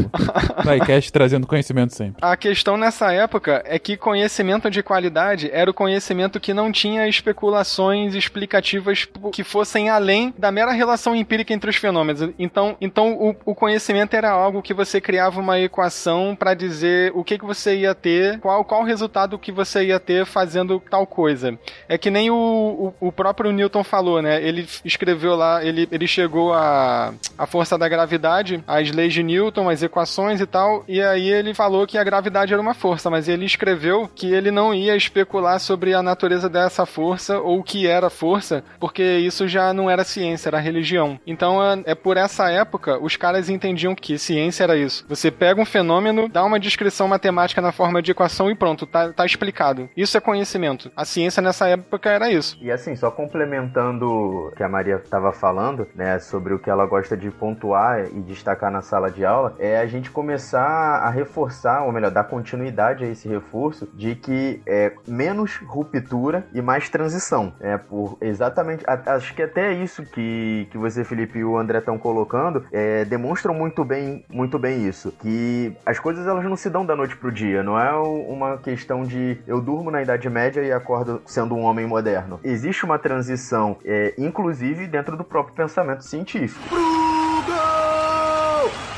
Sidecast 0.63 1.11
trazendo 1.11 1.45
conhecimento 1.45 1.93
sempre. 1.93 2.15
A 2.21 2.37
questão 2.37 2.77
nessa 2.77 3.11
época 3.11 3.61
é 3.65 3.77
que 3.77 3.97
conhecimento 3.97 4.69
de 4.71 4.81
qualidade 4.81 5.49
era 5.51 5.69
o 5.69 5.73
conhecimento 5.73 6.39
que 6.39 6.53
não 6.53 6.71
tinha 6.71 7.09
especulações 7.09 8.15
explicativas 8.23 9.07
que 9.31 9.43
fossem 9.43 9.89
além 9.89 10.33
da 10.37 10.51
mera 10.51 10.71
relação 10.71 11.15
empírica 11.15 11.53
entre 11.53 11.69
os 11.69 11.75
fenômenos. 11.75 12.33
Então, 12.37 12.77
então 12.79 13.13
o, 13.13 13.35
o 13.45 13.55
conhecimento 13.55 14.13
era 14.13 14.29
algo 14.29 14.61
que 14.61 14.73
você 14.73 15.01
criava 15.01 15.39
uma 15.39 15.59
equação 15.59 16.35
para 16.37 16.53
dizer 16.53 17.11
o 17.15 17.23
que, 17.23 17.37
que 17.37 17.45
você 17.45 17.77
ia 17.77 17.95
ter, 17.95 18.39
qual, 18.39 18.63
qual 18.63 18.83
resultado 18.83 19.39
que 19.39 19.51
você 19.51 19.85
ia 19.85 19.99
ter 19.99 20.25
fazendo 20.25 20.79
tal 20.89 21.05
coisa. 21.05 21.57
É 21.87 21.97
que 21.97 22.11
nem 22.11 22.29
o, 22.29 22.93
o, 22.99 23.07
o 23.07 23.11
próprio 23.11 23.51
Newton 23.51 23.83
falou, 23.83 24.21
né? 24.21 24.41
Ele 24.43 24.67
escreveu 24.83 25.35
lá, 25.35 25.63
ele, 25.63 25.87
ele 25.91 26.07
chegou 26.07 26.53
a, 26.53 27.13
a 27.37 27.45
força 27.45 27.77
da 27.77 27.87
gravidade, 27.87 28.63
as 28.67 28.91
leis 28.91 29.13
de 29.13 29.23
Newton, 29.23 29.69
as 29.69 29.81
equações 29.81 30.41
e 30.41 30.45
tal, 30.45 30.83
e 30.87 31.01
aí 31.01 31.29
ele 31.29 31.53
falou 31.53 31.87
que 31.87 31.97
a 31.97 32.03
gravidade 32.03 32.53
era 32.53 32.61
uma 32.61 32.73
força, 32.73 33.09
mas 33.09 33.27
ele 33.27 33.45
escreveu 33.45 34.09
que 34.13 34.31
ele 34.33 34.51
não 34.51 34.73
ia 34.73 34.95
especular 34.95 35.59
sobre 35.59 35.93
a 35.93 36.03
natureza 36.03 36.49
dessa 36.49 36.85
força 36.85 37.39
ou 37.39 37.59
o 37.59 37.63
que 37.63 37.87
era 37.87 37.98
força, 38.07 38.63
porque 38.79 39.01
isso 39.17 39.47
já 39.47 39.73
não 39.73 39.89
era 39.89 40.03
ciência, 40.03 40.49
era 40.49 40.59
religião. 40.59 41.19
Então 41.25 41.63
é, 41.63 41.81
é 41.87 41.95
por 41.95 42.17
essa 42.17 42.51
época 42.51 42.99
os 42.99 43.15
caras 43.15 43.49
entendiam 43.49 43.95
que 43.95 44.19
ciência 44.19 44.63
era 44.63 44.77
isso. 44.77 45.03
Você 45.09 45.31
pega 45.31 45.59
um 45.59 45.65
fenômeno, 45.65 46.29
dá 46.29 46.43
uma 46.43 46.59
descrição 46.59 47.07
matemática 47.07 47.61
na 47.61 47.71
forma 47.71 47.99
de 47.99 48.11
equação 48.11 48.51
e 48.51 48.55
pronto, 48.55 48.85
tá, 48.85 49.11
tá 49.11 49.25
explicado. 49.25 49.89
Isso 49.97 50.15
é 50.15 50.21
conhecimento. 50.21 50.91
A 50.95 51.05
ciência 51.05 51.41
nessa 51.41 51.67
época 51.67 52.11
era 52.11 52.31
isso. 52.31 52.57
E 52.61 52.71
assim, 52.71 52.95
só 52.95 53.09
complementando 53.09 54.05
o 54.07 54.51
que 54.55 54.61
a 54.61 54.69
Maria 54.69 54.95
estava 54.97 55.31
falando, 55.31 55.87
né, 55.95 56.19
sobre 56.19 56.53
o 56.53 56.59
que 56.59 56.69
ela 56.69 56.85
gosta 56.85 57.17
de 57.17 57.31
pontuar 57.31 58.05
e 58.05 58.21
destacar 58.21 58.71
na 58.71 58.81
sala 58.81 59.09
de 59.09 59.25
aula, 59.25 59.55
é 59.57 59.79
a 59.79 59.87
gente 59.87 60.11
começar 60.11 60.61
a 60.61 61.09
reforçar, 61.09 61.83
ou 61.85 61.91
melhor, 61.91 62.11
dar 62.11 62.25
continuidade 62.25 63.03
a 63.03 63.07
esse 63.07 63.27
reforço 63.27 63.87
de 63.93 64.15
que 64.15 64.61
é 64.67 64.93
menos 65.07 65.57
ruptura 65.65 66.45
e 66.53 66.61
mais 66.61 66.89
transição. 66.89 67.53
É 67.59 67.77
por 67.89 68.17
exatamente, 68.21 68.83
acho 68.87 69.33
que 69.33 69.41
até 69.41 69.73
isso 69.73 70.05
que, 70.05 70.67
que 70.71 70.77
você, 70.77 71.03
Felipe 71.03 71.39
e 71.39 71.43
o 71.43 71.57
André 71.57 71.79
estão 71.79 71.97
colocando, 71.97 72.65
é, 72.71 73.03
demonstram 73.05 73.53
muito 73.53 73.83
bem, 73.83 74.23
muito 74.29 74.59
bem 74.59 74.87
isso, 74.87 75.11
que 75.11 75.75
as 75.85 75.99
coisas 75.99 76.27
elas 76.27 76.43
não 76.45 76.55
se 76.55 76.69
dão 76.69 76.85
da 76.85 76.95
noite 76.95 77.17
pro 77.17 77.31
dia, 77.31 77.63
não 77.63 77.79
é 77.79 77.91
uma 77.93 78.57
questão 78.57 79.03
de 79.03 79.37
eu 79.47 79.59
durmo 79.59 79.89
na 79.89 80.01
Idade 80.01 80.29
Média 80.29 80.61
e 80.61 80.71
acordo 80.71 81.21
sendo 81.25 81.55
um 81.55 81.63
homem 81.63 81.85
moderno. 81.87 82.39
Existe 82.43 82.85
uma 82.85 82.99
transição, 82.99 83.77
é, 83.83 84.13
inclusive 84.17 84.87
dentro 84.87 85.17
do 85.17 85.23
próprio 85.23 85.55
pensamento 85.55 86.03
científico. 86.03 86.63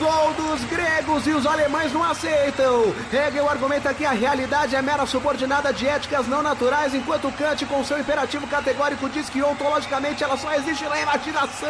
Gol 0.01 0.33
dos 0.33 0.63
gregos 0.63 1.27
e 1.27 1.29
os 1.29 1.45
alemães 1.45 1.93
não 1.93 2.03
aceitam. 2.03 2.91
Hegel 3.13 3.47
argumenta 3.47 3.93
que 3.93 4.03
a 4.03 4.09
realidade 4.09 4.75
é 4.75 4.81
mera 4.81 5.05
subordinada 5.05 5.71
de 5.71 5.87
éticas 5.87 6.27
não 6.27 6.41
naturais, 6.41 6.95
enquanto 6.95 7.31
Kant, 7.33 7.63
com 7.67 7.83
seu 7.83 7.99
imperativo 7.99 8.47
categórico, 8.47 9.07
diz 9.07 9.29
que 9.29 9.43
ontologicamente 9.43 10.23
ela 10.23 10.35
só 10.37 10.51
existe 10.55 10.85
na 10.85 10.99
imaginação. 10.99 11.69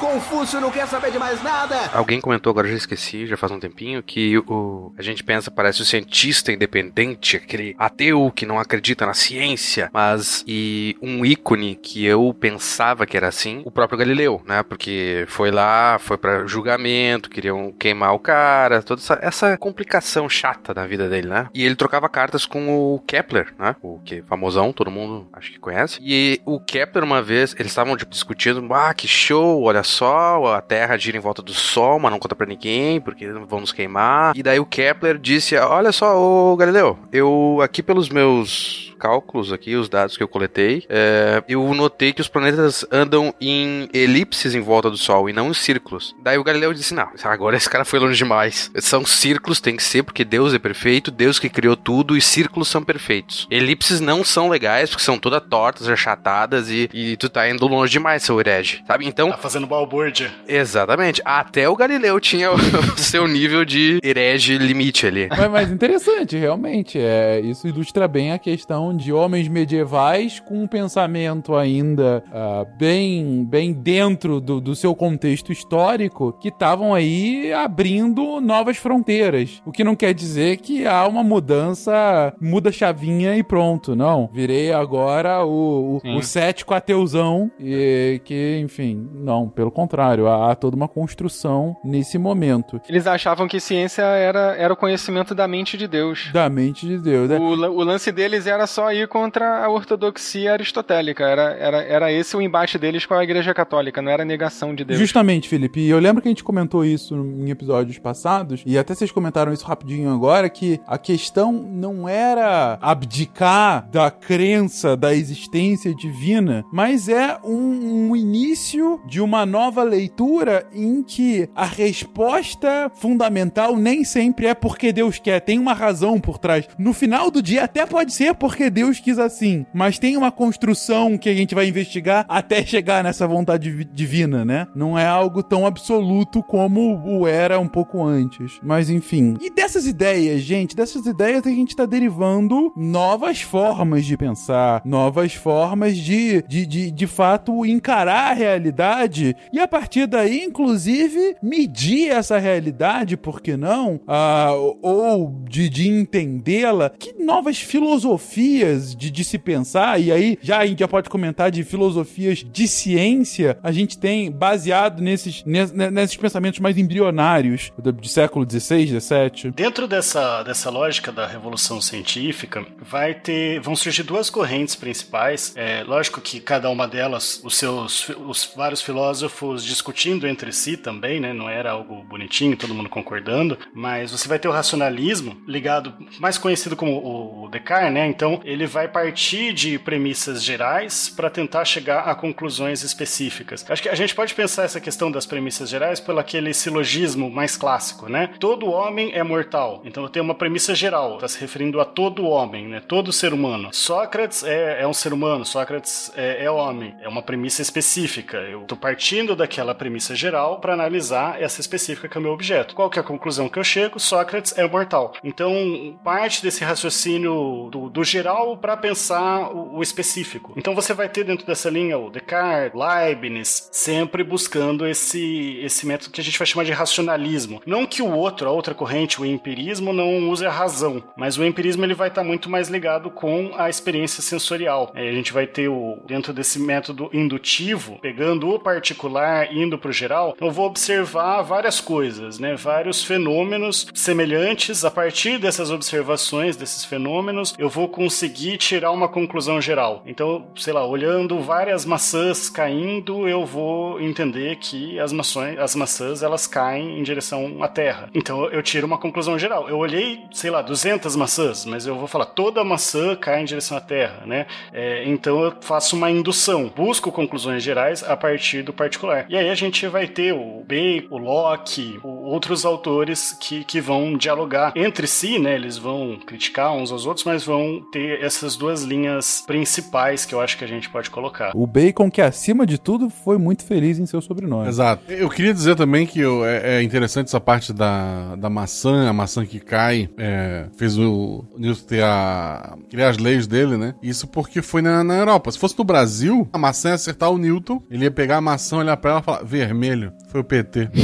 Confúcio 0.00 0.58
não 0.58 0.70
quer 0.70 0.88
saber 0.88 1.10
de 1.10 1.18
mais 1.18 1.42
nada. 1.42 1.90
Alguém 1.92 2.18
comentou, 2.18 2.50
agora 2.50 2.66
já 2.66 2.76
esqueci, 2.76 3.26
já 3.26 3.36
faz 3.36 3.52
um 3.52 3.60
tempinho, 3.60 4.02
que 4.02 4.38
o, 4.38 4.90
a 4.98 5.02
gente 5.02 5.22
pensa, 5.22 5.50
parece 5.50 5.82
o 5.82 5.84
cientista 5.84 6.50
independente, 6.50 7.36
aquele 7.36 7.76
ateu 7.78 8.32
que 8.34 8.46
não 8.46 8.58
acredita 8.58 9.04
na 9.04 9.12
ciência, 9.12 9.90
mas 9.92 10.42
e 10.46 10.96
um 11.02 11.26
ícone 11.26 11.74
que 11.74 12.06
eu 12.06 12.34
pensava 12.40 13.04
que 13.04 13.18
era 13.18 13.28
assim, 13.28 13.60
o 13.66 13.70
próprio 13.70 13.98
Galileu, 13.98 14.40
né? 14.46 14.62
Porque 14.62 15.26
foi 15.28 15.50
lá, 15.50 15.98
foi 15.98 16.16
para 16.16 16.53
julgamento, 16.54 17.28
queriam 17.28 17.72
queimar 17.72 18.14
o 18.14 18.18
cara, 18.18 18.82
toda 18.82 19.00
essa, 19.00 19.18
essa, 19.20 19.56
complicação 19.58 20.28
chata 20.28 20.72
na 20.72 20.86
vida 20.86 21.08
dele, 21.08 21.28
né? 21.28 21.48
E 21.52 21.64
ele 21.64 21.74
trocava 21.74 22.08
cartas 22.08 22.46
com 22.46 22.94
o 22.94 23.00
Kepler, 23.00 23.52
né? 23.58 23.76
O 23.82 23.98
que 24.04 24.22
famosão, 24.22 24.72
todo 24.72 24.90
mundo 24.90 25.28
acho 25.32 25.52
que 25.52 25.58
conhece. 25.58 25.98
E 26.02 26.40
o 26.44 26.60
Kepler 26.60 27.04
uma 27.04 27.22
vez, 27.22 27.54
eles 27.58 27.72
estavam 27.72 27.96
tipo, 27.96 28.10
discutindo, 28.10 28.66
ah, 28.72 28.94
que 28.94 29.08
show, 29.08 29.62
olha 29.62 29.82
só, 29.82 30.54
a 30.54 30.60
Terra 30.60 30.96
gira 30.96 31.16
em 31.16 31.20
volta 31.20 31.42
do 31.42 31.52
Sol, 31.52 31.98
mas 31.98 32.10
não 32.10 32.18
conta 32.18 32.36
para 32.36 32.46
ninguém, 32.46 33.00
porque 33.00 33.26
vamos 33.28 33.72
queimar. 33.72 34.36
E 34.36 34.42
daí 34.42 34.60
o 34.60 34.66
Kepler 34.66 35.18
disse, 35.18 35.56
olha 35.56 35.92
só, 35.92 36.16
ô 36.16 36.56
Galileu, 36.56 36.98
eu 37.12 37.58
aqui 37.62 37.82
pelos 37.82 38.08
meus 38.08 38.93
cálculos 39.04 39.52
aqui, 39.52 39.76
os 39.76 39.86
dados 39.86 40.16
que 40.16 40.22
eu 40.22 40.28
coletei, 40.28 40.86
é, 40.88 41.44
eu 41.46 41.74
notei 41.74 42.10
que 42.14 42.22
os 42.22 42.28
planetas 42.28 42.86
andam 42.90 43.34
em 43.38 43.86
elipses 43.92 44.54
em 44.54 44.62
volta 44.62 44.88
do 44.88 44.96
Sol 44.96 45.28
e 45.28 45.32
não 45.32 45.50
em 45.50 45.54
círculos. 45.54 46.16
Daí 46.22 46.38
o 46.38 46.44
Galileu 46.44 46.72
disse: 46.72 46.94
Não, 46.94 47.10
agora 47.22 47.54
esse 47.54 47.68
cara 47.68 47.84
foi 47.84 47.98
longe 47.98 48.16
demais. 48.16 48.70
São 48.78 49.04
círculos, 49.04 49.60
tem 49.60 49.76
que 49.76 49.82
ser, 49.82 50.04
porque 50.04 50.24
Deus 50.24 50.54
é 50.54 50.58
perfeito, 50.58 51.10
Deus 51.10 51.38
que 51.38 51.50
criou 51.50 51.76
tudo 51.76 52.16
e 52.16 52.20
círculos 52.22 52.68
são 52.68 52.82
perfeitos. 52.82 53.46
Elipses 53.50 54.00
não 54.00 54.24
são 54.24 54.48
legais, 54.48 54.88
porque 54.88 55.04
são 55.04 55.18
todas 55.18 55.42
tortas, 55.50 55.86
achatadas 55.86 56.70
e, 56.70 56.88
e 56.94 57.16
tu 57.18 57.28
tá 57.28 57.46
indo 57.46 57.66
longe 57.66 57.92
demais, 57.92 58.22
seu 58.22 58.40
herege. 58.40 58.82
Sabe? 58.86 59.06
Então. 59.06 59.30
Tá 59.30 59.36
fazendo 59.36 59.66
balbúrdia. 59.66 60.32
Exatamente. 60.48 61.20
Até 61.26 61.68
o 61.68 61.76
Galileu 61.76 62.18
tinha 62.20 62.50
o 62.56 62.58
seu 62.96 63.28
nível 63.28 63.66
de 63.66 64.00
herege 64.02 64.56
limite 64.56 65.06
ali. 65.06 65.28
Mas, 65.28 65.50
mas 65.50 65.70
interessante, 65.70 66.38
realmente. 66.38 66.98
É, 66.98 67.38
isso 67.40 67.68
ilustra 67.68 68.08
bem 68.08 68.32
a 68.32 68.38
questão 68.38 68.93
de 68.96 69.12
homens 69.12 69.48
medievais 69.48 70.40
com 70.40 70.62
um 70.62 70.66
pensamento 70.66 71.54
ainda 71.54 72.22
uh, 72.28 72.66
bem, 72.78 73.44
bem 73.44 73.72
dentro 73.72 74.40
do, 74.40 74.60
do 74.60 74.74
seu 74.74 74.94
contexto 74.94 75.52
histórico 75.52 76.32
que 76.40 76.48
estavam 76.48 76.94
aí 76.94 77.52
abrindo 77.52 78.40
novas 78.40 78.76
fronteiras. 78.76 79.62
O 79.64 79.72
que 79.72 79.84
não 79.84 79.96
quer 79.96 80.14
dizer 80.14 80.58
que 80.58 80.86
há 80.86 81.06
uma 81.06 81.22
mudança, 81.22 82.34
muda 82.40 82.70
chavinha 82.70 83.36
e 83.36 83.42
pronto. 83.42 83.94
Não. 83.94 84.28
Virei 84.32 84.72
agora 84.72 85.44
o, 85.44 86.00
o, 86.04 86.16
o 86.18 86.22
cético 86.22 86.74
ateuzão 86.74 87.50
e 87.58 88.20
que, 88.24 88.58
enfim, 88.62 89.08
não. 89.14 89.48
Pelo 89.48 89.70
contrário, 89.70 90.26
há, 90.26 90.50
há 90.50 90.54
toda 90.54 90.76
uma 90.76 90.88
construção 90.88 91.76
nesse 91.84 92.18
momento. 92.18 92.80
Eles 92.88 93.06
achavam 93.06 93.48
que 93.48 93.60
ciência 93.60 94.02
era, 94.02 94.54
era 94.56 94.72
o 94.72 94.76
conhecimento 94.76 95.34
da 95.34 95.46
mente 95.46 95.76
de 95.76 95.86
Deus. 95.86 96.30
Da 96.32 96.48
mente 96.48 96.86
de 96.86 96.98
Deus. 96.98 97.28
Né? 97.28 97.38
O, 97.38 97.44
o 97.44 97.84
lance 97.84 98.10
deles 98.12 98.46
era 98.46 98.66
só 98.66 98.83
ir 98.92 99.08
contra 99.08 99.64
a 99.64 99.68
ortodoxia 99.68 100.52
aristotélica. 100.52 101.24
Era, 101.24 101.52
era, 101.54 101.82
era 101.82 102.12
esse 102.12 102.36
o 102.36 102.42
embate 102.42 102.78
deles 102.78 103.06
com 103.06 103.14
a 103.14 103.22
Igreja 103.22 103.54
Católica, 103.54 104.02
não 104.02 104.10
era 104.10 104.24
negação 104.24 104.74
de 104.74 104.84
Deus. 104.84 104.98
Justamente, 104.98 105.48
Felipe. 105.48 105.80
E 105.80 105.90
eu 105.90 105.98
lembro 105.98 106.20
que 106.20 106.28
a 106.28 106.30
gente 106.30 106.44
comentou 106.44 106.84
isso 106.84 107.14
em 107.14 107.50
episódios 107.50 107.98
passados, 107.98 108.62
e 108.66 108.76
até 108.76 108.94
vocês 108.94 109.10
comentaram 109.10 109.52
isso 109.52 109.64
rapidinho 109.64 110.12
agora, 110.12 110.48
que 110.48 110.80
a 110.86 110.98
questão 110.98 111.52
não 111.52 112.08
era 112.08 112.78
abdicar 112.80 113.88
da 113.90 114.10
crença 114.10 114.96
da 114.96 115.14
existência 115.14 115.94
divina, 115.94 116.64
mas 116.72 117.08
é 117.08 117.38
um, 117.44 118.10
um 118.10 118.16
início 118.16 119.00
de 119.06 119.20
uma 119.20 119.46
nova 119.46 119.82
leitura 119.82 120.66
em 120.72 121.02
que 121.02 121.48
a 121.54 121.64
resposta 121.64 122.90
fundamental 122.94 123.76
nem 123.76 124.04
sempre 124.04 124.46
é 124.46 124.54
porque 124.54 124.92
Deus 124.92 125.18
quer, 125.18 125.40
tem 125.40 125.58
uma 125.58 125.72
razão 125.72 126.20
por 126.20 126.38
trás. 126.38 126.68
No 126.78 126.92
final 126.92 127.30
do 127.30 127.42
dia 127.42 127.64
até 127.64 127.86
pode 127.86 128.12
ser 128.12 128.34
porque 128.34 128.63
Deus 128.70 129.00
quis 129.00 129.18
assim, 129.18 129.66
mas 129.72 129.98
tem 129.98 130.16
uma 130.16 130.30
construção 130.30 131.16
que 131.16 131.28
a 131.28 131.34
gente 131.34 131.54
vai 131.54 131.68
investigar 131.68 132.24
até 132.28 132.64
chegar 132.64 133.02
nessa 133.02 133.26
vontade 133.26 133.84
divina, 133.92 134.44
né? 134.44 134.66
Não 134.74 134.98
é 134.98 135.06
algo 135.06 135.42
tão 135.42 135.66
absoluto 135.66 136.42
como 136.42 137.02
o 137.04 137.26
era 137.26 137.58
um 137.58 137.68
pouco 137.68 138.02
antes. 138.02 138.58
Mas 138.62 138.90
enfim. 138.90 139.36
E 139.40 139.50
dessas 139.50 139.86
ideias, 139.86 140.42
gente, 140.42 140.76
dessas 140.76 141.06
ideias 141.06 141.46
a 141.46 141.50
gente 141.50 141.76
tá 141.76 141.86
derivando 141.86 142.72
novas 142.76 143.40
formas 143.40 144.04
de 144.04 144.16
pensar, 144.16 144.82
novas 144.84 145.34
formas 145.34 145.96
de, 145.96 146.42
de, 146.42 146.66
de, 146.66 146.90
de 146.90 147.06
fato 147.06 147.64
encarar 147.64 148.30
a 148.30 148.34
realidade 148.34 149.36
e 149.52 149.58
a 149.58 149.68
partir 149.68 150.06
daí, 150.06 150.42
inclusive, 150.42 151.36
medir 151.42 152.10
essa 152.10 152.38
realidade, 152.38 153.16
por 153.16 153.40
que 153.40 153.56
não? 153.56 154.00
Ah, 154.06 154.52
ou 154.82 155.42
de, 155.48 155.68
de 155.68 155.88
entendê-la. 155.88 156.90
Que 156.90 157.12
novas 157.22 157.58
filosofias 157.58 158.53
de, 158.60 159.10
de 159.10 159.24
se 159.24 159.38
pensar, 159.38 160.00
e 160.00 160.12
aí 160.12 160.38
já 160.42 160.58
a 160.58 160.66
gente 160.66 160.80
já 160.80 160.88
pode 160.88 161.08
comentar 161.08 161.50
de 161.50 161.64
filosofias 161.64 162.44
de 162.44 162.68
ciência, 162.68 163.58
a 163.62 163.72
gente 163.72 163.98
tem 163.98 164.30
baseado 164.30 165.00
nesses, 165.00 165.42
nesses 165.44 166.16
pensamentos 166.16 166.60
mais 166.60 166.76
embrionários 166.78 167.72
do, 167.78 168.06
século 168.08 168.46
XVI, 168.48 169.00
XVII. 169.00 169.50
Dentro 169.52 169.88
dessa, 169.88 170.42
dessa 170.42 170.70
lógica 170.70 171.10
da 171.10 171.26
revolução 171.26 171.80
científica, 171.80 172.64
vai 172.80 173.14
ter, 173.14 173.60
vão 173.60 173.74
surgir 173.74 174.02
duas 174.02 174.30
correntes 174.30 174.74
principais. 174.74 175.52
É 175.56 175.82
lógico 175.84 176.20
que 176.20 176.40
cada 176.40 176.70
uma 176.70 176.86
delas, 176.86 177.40
os 177.42 177.56
seus, 177.56 178.08
os 178.08 178.52
vários 178.56 178.82
filósofos 178.82 179.64
discutindo 179.64 180.26
entre 180.26 180.52
si 180.52 180.76
também, 180.76 181.20
né? 181.20 181.32
Não 181.32 181.48
era 181.48 181.72
algo 181.72 182.04
bonitinho, 182.04 182.56
todo 182.56 182.74
mundo 182.74 182.88
concordando. 182.88 183.58
Mas 183.74 184.12
você 184.12 184.28
vai 184.28 184.38
ter 184.38 184.48
o 184.48 184.52
racionalismo 184.52 185.36
ligado, 185.46 185.94
mais 186.18 186.38
conhecido 186.38 186.76
como 186.76 187.44
o 187.44 187.48
Descartes, 187.48 187.92
né? 187.92 188.06
Então 188.06 188.40
ele 188.44 188.66
vai 188.66 188.86
partir 188.86 189.54
de 189.54 189.78
premissas 189.78 190.44
gerais 190.44 191.08
para 191.08 191.30
tentar 191.30 191.64
chegar 191.64 192.00
a 192.00 192.14
conclusões 192.14 192.82
específicas. 192.82 193.64
Acho 193.68 193.82
que 193.82 193.88
a 193.88 193.94
gente 193.94 194.14
pode 194.14 194.34
pensar 194.34 194.64
essa 194.64 194.80
questão 194.80 195.10
das 195.10 195.24
premissas 195.24 195.70
gerais 195.70 195.98
pelo 195.98 196.18
aquele 196.18 196.52
silogismo 196.52 197.30
mais 197.30 197.56
clássico, 197.56 198.08
né? 198.08 198.30
Todo 198.38 198.66
homem 198.66 199.12
é 199.14 199.22
mortal. 199.22 199.80
Então 199.84 200.02
eu 200.02 200.10
tenho 200.10 200.24
uma 200.24 200.34
premissa 200.34 200.74
geral, 200.74 201.14
está 201.14 201.26
se 201.26 201.40
referindo 201.40 201.80
a 201.80 201.84
todo 201.84 202.26
homem, 202.26 202.68
né? 202.68 202.80
Todo 202.86 203.12
ser 203.12 203.32
humano. 203.32 203.70
Sócrates 203.72 204.44
é, 204.44 204.82
é 204.82 204.86
um 204.86 204.94
ser 204.94 205.12
humano, 205.12 205.44
Sócrates 205.46 206.12
é, 206.14 206.44
é 206.44 206.50
homem. 206.50 206.94
É 207.00 207.08
uma 207.08 207.22
premissa 207.22 207.62
específica. 207.62 208.36
Eu 208.36 208.62
estou 208.62 208.76
partindo 208.76 209.34
daquela 209.34 209.74
premissa 209.74 210.14
geral 210.14 210.60
para 210.60 210.74
analisar 210.74 211.40
essa 211.40 211.60
específica 211.60 212.08
que 212.08 212.18
é 212.18 212.20
o 212.20 212.22
meu 212.22 212.32
objeto. 212.32 212.74
Qual 212.74 212.90
que 212.90 212.98
é 212.98 213.02
a 213.02 213.04
conclusão 213.04 213.48
que 213.48 213.58
eu 213.58 213.64
chego? 213.64 213.98
Sócrates 213.98 214.56
é 214.58 214.68
mortal. 214.68 215.14
Então, 215.24 215.98
parte 216.04 216.42
desse 216.42 216.62
raciocínio 216.62 217.68
do, 217.70 217.88
do 217.88 218.04
geral 218.04 218.33
para 218.60 218.76
pensar 218.76 219.50
o, 219.50 219.78
o, 219.78 219.82
específico. 219.82 220.52
Então, 220.56 220.74
você 220.74 220.92
vai 220.92 221.08
ter 221.08 221.24
dentro 221.24 221.46
dessa 221.46 221.70
linha 221.70 221.98
o 221.98 222.10
Descartes, 222.10 222.78
Leibniz, 222.78 223.68
sempre 223.72 224.22
buscando 224.22 224.86
esse, 224.86 225.58
esse 225.62 225.86
método 225.86 226.10
que 226.10 226.20
a 226.20 226.24
gente 226.24 226.38
vai 226.38 226.46
chamar 226.46 226.64
de 226.64 226.72
racionalismo. 226.72 227.62
Não 227.66 227.86
que 227.86 228.02
o 228.02 228.10
outro, 228.10 228.48
a 228.48 228.52
outra 228.52 228.74
corrente, 228.74 229.20
o 229.20 229.26
empirismo, 229.26 229.92
não 229.92 230.28
use 230.28 230.44
a 230.44 230.50
razão, 230.50 231.02
mas 231.16 231.38
o 231.38 231.44
empirismo 231.44 231.84
ele 231.84 231.94
vai 231.94 232.08
estar 232.08 232.24
muito 232.24 232.50
mais 232.50 232.68
ligado 232.68 233.10
com 233.10 233.52
a 233.56 233.68
experiência 233.68 234.22
sensorial. 234.22 234.92
A 234.94 235.00
gente 235.00 235.32
vai 235.32 235.46
ter 235.46 235.68
o 235.68 235.98
dentro 236.06 236.32
desse 236.32 236.58
método 236.58 237.10
indutivo, 237.12 237.98
pegando 238.00 238.48
o 238.50 238.58
particular 238.58 239.52
indo 239.54 239.78
para 239.78 239.90
o 239.90 239.92
geral, 239.92 240.36
eu 240.40 240.50
vou 240.50 240.66
observar 240.66 241.42
várias 241.42 241.80
coisas, 241.80 242.38
né? 242.38 242.54
Vários 242.56 243.02
fenômenos 243.04 243.86
semelhantes 243.94 244.84
a 244.84 244.90
partir 244.90 245.38
dessas 245.38 245.70
observações 245.70 246.56
desses 246.56 246.84
fenômenos, 246.84 247.54
eu 247.58 247.68
vou 247.68 247.88
conseguir 247.88 248.23
tirar 248.28 248.90
uma 248.90 249.08
conclusão 249.08 249.60
geral. 249.60 250.02
Então, 250.06 250.46
sei 250.56 250.72
lá, 250.72 250.86
olhando 250.86 251.40
várias 251.40 251.84
maçãs 251.84 252.48
caindo, 252.48 253.28
eu 253.28 253.44
vou 253.44 254.00
entender 254.00 254.56
que 254.56 254.98
as 254.98 255.12
maçãs, 255.12 255.58
as 255.58 255.74
maçãs 255.74 256.22
elas 256.22 256.46
caem 256.46 256.98
em 256.98 257.02
direção 257.02 257.62
à 257.62 257.68
Terra. 257.68 258.08
Então, 258.14 258.46
eu 258.46 258.62
tiro 258.62 258.86
uma 258.86 258.98
conclusão 258.98 259.38
geral. 259.38 259.68
Eu 259.68 259.78
olhei, 259.78 260.24
sei 260.32 260.50
lá, 260.50 260.62
200 260.62 261.16
maçãs, 261.16 261.64
mas 261.64 261.86
eu 261.86 261.96
vou 261.96 262.06
falar 262.06 262.26
toda 262.26 262.64
maçã 262.64 263.14
cai 263.16 263.42
em 263.42 263.44
direção 263.44 263.76
à 263.76 263.80
Terra, 263.80 264.22
né? 264.26 264.46
É, 264.72 265.04
então, 265.06 265.42
eu 265.42 265.54
faço 265.60 265.96
uma 265.96 266.10
indução, 266.10 266.72
busco 266.74 267.10
conclusões 267.10 267.62
gerais 267.62 268.02
a 268.02 268.16
partir 268.16 268.62
do 268.62 268.72
particular. 268.72 269.26
E 269.28 269.36
aí 269.36 269.48
a 269.48 269.54
gente 269.54 269.86
vai 269.86 270.06
ter 270.06 270.32
o 270.32 270.64
Bacon, 270.66 271.14
o 271.14 271.18
Locke, 271.18 271.98
outros 272.02 272.64
autores 272.64 273.36
que, 273.40 273.64
que 273.64 273.80
vão 273.80 274.16
dialogar 274.16 274.72
entre 274.76 275.06
si, 275.06 275.38
né? 275.38 275.54
Eles 275.54 275.78
vão 275.78 276.18
criticar 276.24 276.72
uns 276.74 276.90
aos 276.90 277.06
outros, 277.06 277.24
mas 277.24 277.44
vão 277.44 277.80
ter 277.92 278.13
essas 278.20 278.56
duas 278.56 278.82
linhas 278.82 279.42
principais 279.46 280.24
que 280.24 280.34
eu 280.34 280.40
acho 280.40 280.56
que 280.58 280.64
a 280.64 280.68
gente 280.68 280.88
pode 280.90 281.10
colocar. 281.10 281.52
O 281.54 281.66
Bacon, 281.66 282.10
que 282.10 282.20
acima 282.20 282.66
de 282.66 282.78
tudo, 282.78 283.10
foi 283.10 283.38
muito 283.38 283.64
feliz 283.64 283.98
em 283.98 284.06
seu 284.06 284.20
sobrenome. 284.20 284.68
Exato. 284.68 285.10
Eu 285.10 285.28
queria 285.28 285.52
dizer 285.52 285.76
também 285.76 286.06
que 286.06 286.20
eu, 286.20 286.44
é, 286.44 286.76
é, 286.76 286.82
interessante 286.82 287.28
essa 287.28 287.40
parte 287.40 287.72
da, 287.72 288.36
da 288.36 288.50
maçã, 288.50 289.08
a 289.08 289.12
maçã 289.12 289.44
que 289.44 289.60
cai, 289.60 290.08
é, 290.16 290.66
fez 290.76 290.98
o 290.98 291.44
Newton 291.56 291.84
ter 291.86 292.02
a, 292.02 292.76
criar 292.90 293.10
as 293.10 293.18
leis 293.18 293.46
dele, 293.46 293.76
né? 293.76 293.94
Isso 294.02 294.26
porque 294.26 294.62
foi 294.62 294.82
na, 294.82 295.04
na 295.04 295.16
Europa. 295.16 295.50
Se 295.50 295.58
fosse 295.58 295.76
no 295.78 295.84
Brasil, 295.84 296.48
a 296.52 296.58
maçã 296.58 296.88
ia 296.90 296.94
acertar 296.94 297.30
o 297.30 297.38
Newton, 297.38 297.82
ele 297.90 298.04
ia 298.04 298.10
pegar 298.10 298.38
a 298.38 298.40
maçã, 298.40 298.78
olhar 298.78 298.96
pra 298.96 299.12
ela 299.12 299.20
e 299.20 299.24
falar, 299.24 299.44
vermelho, 299.44 300.12
foi 300.28 300.40
o 300.40 300.44
PT. 300.44 300.90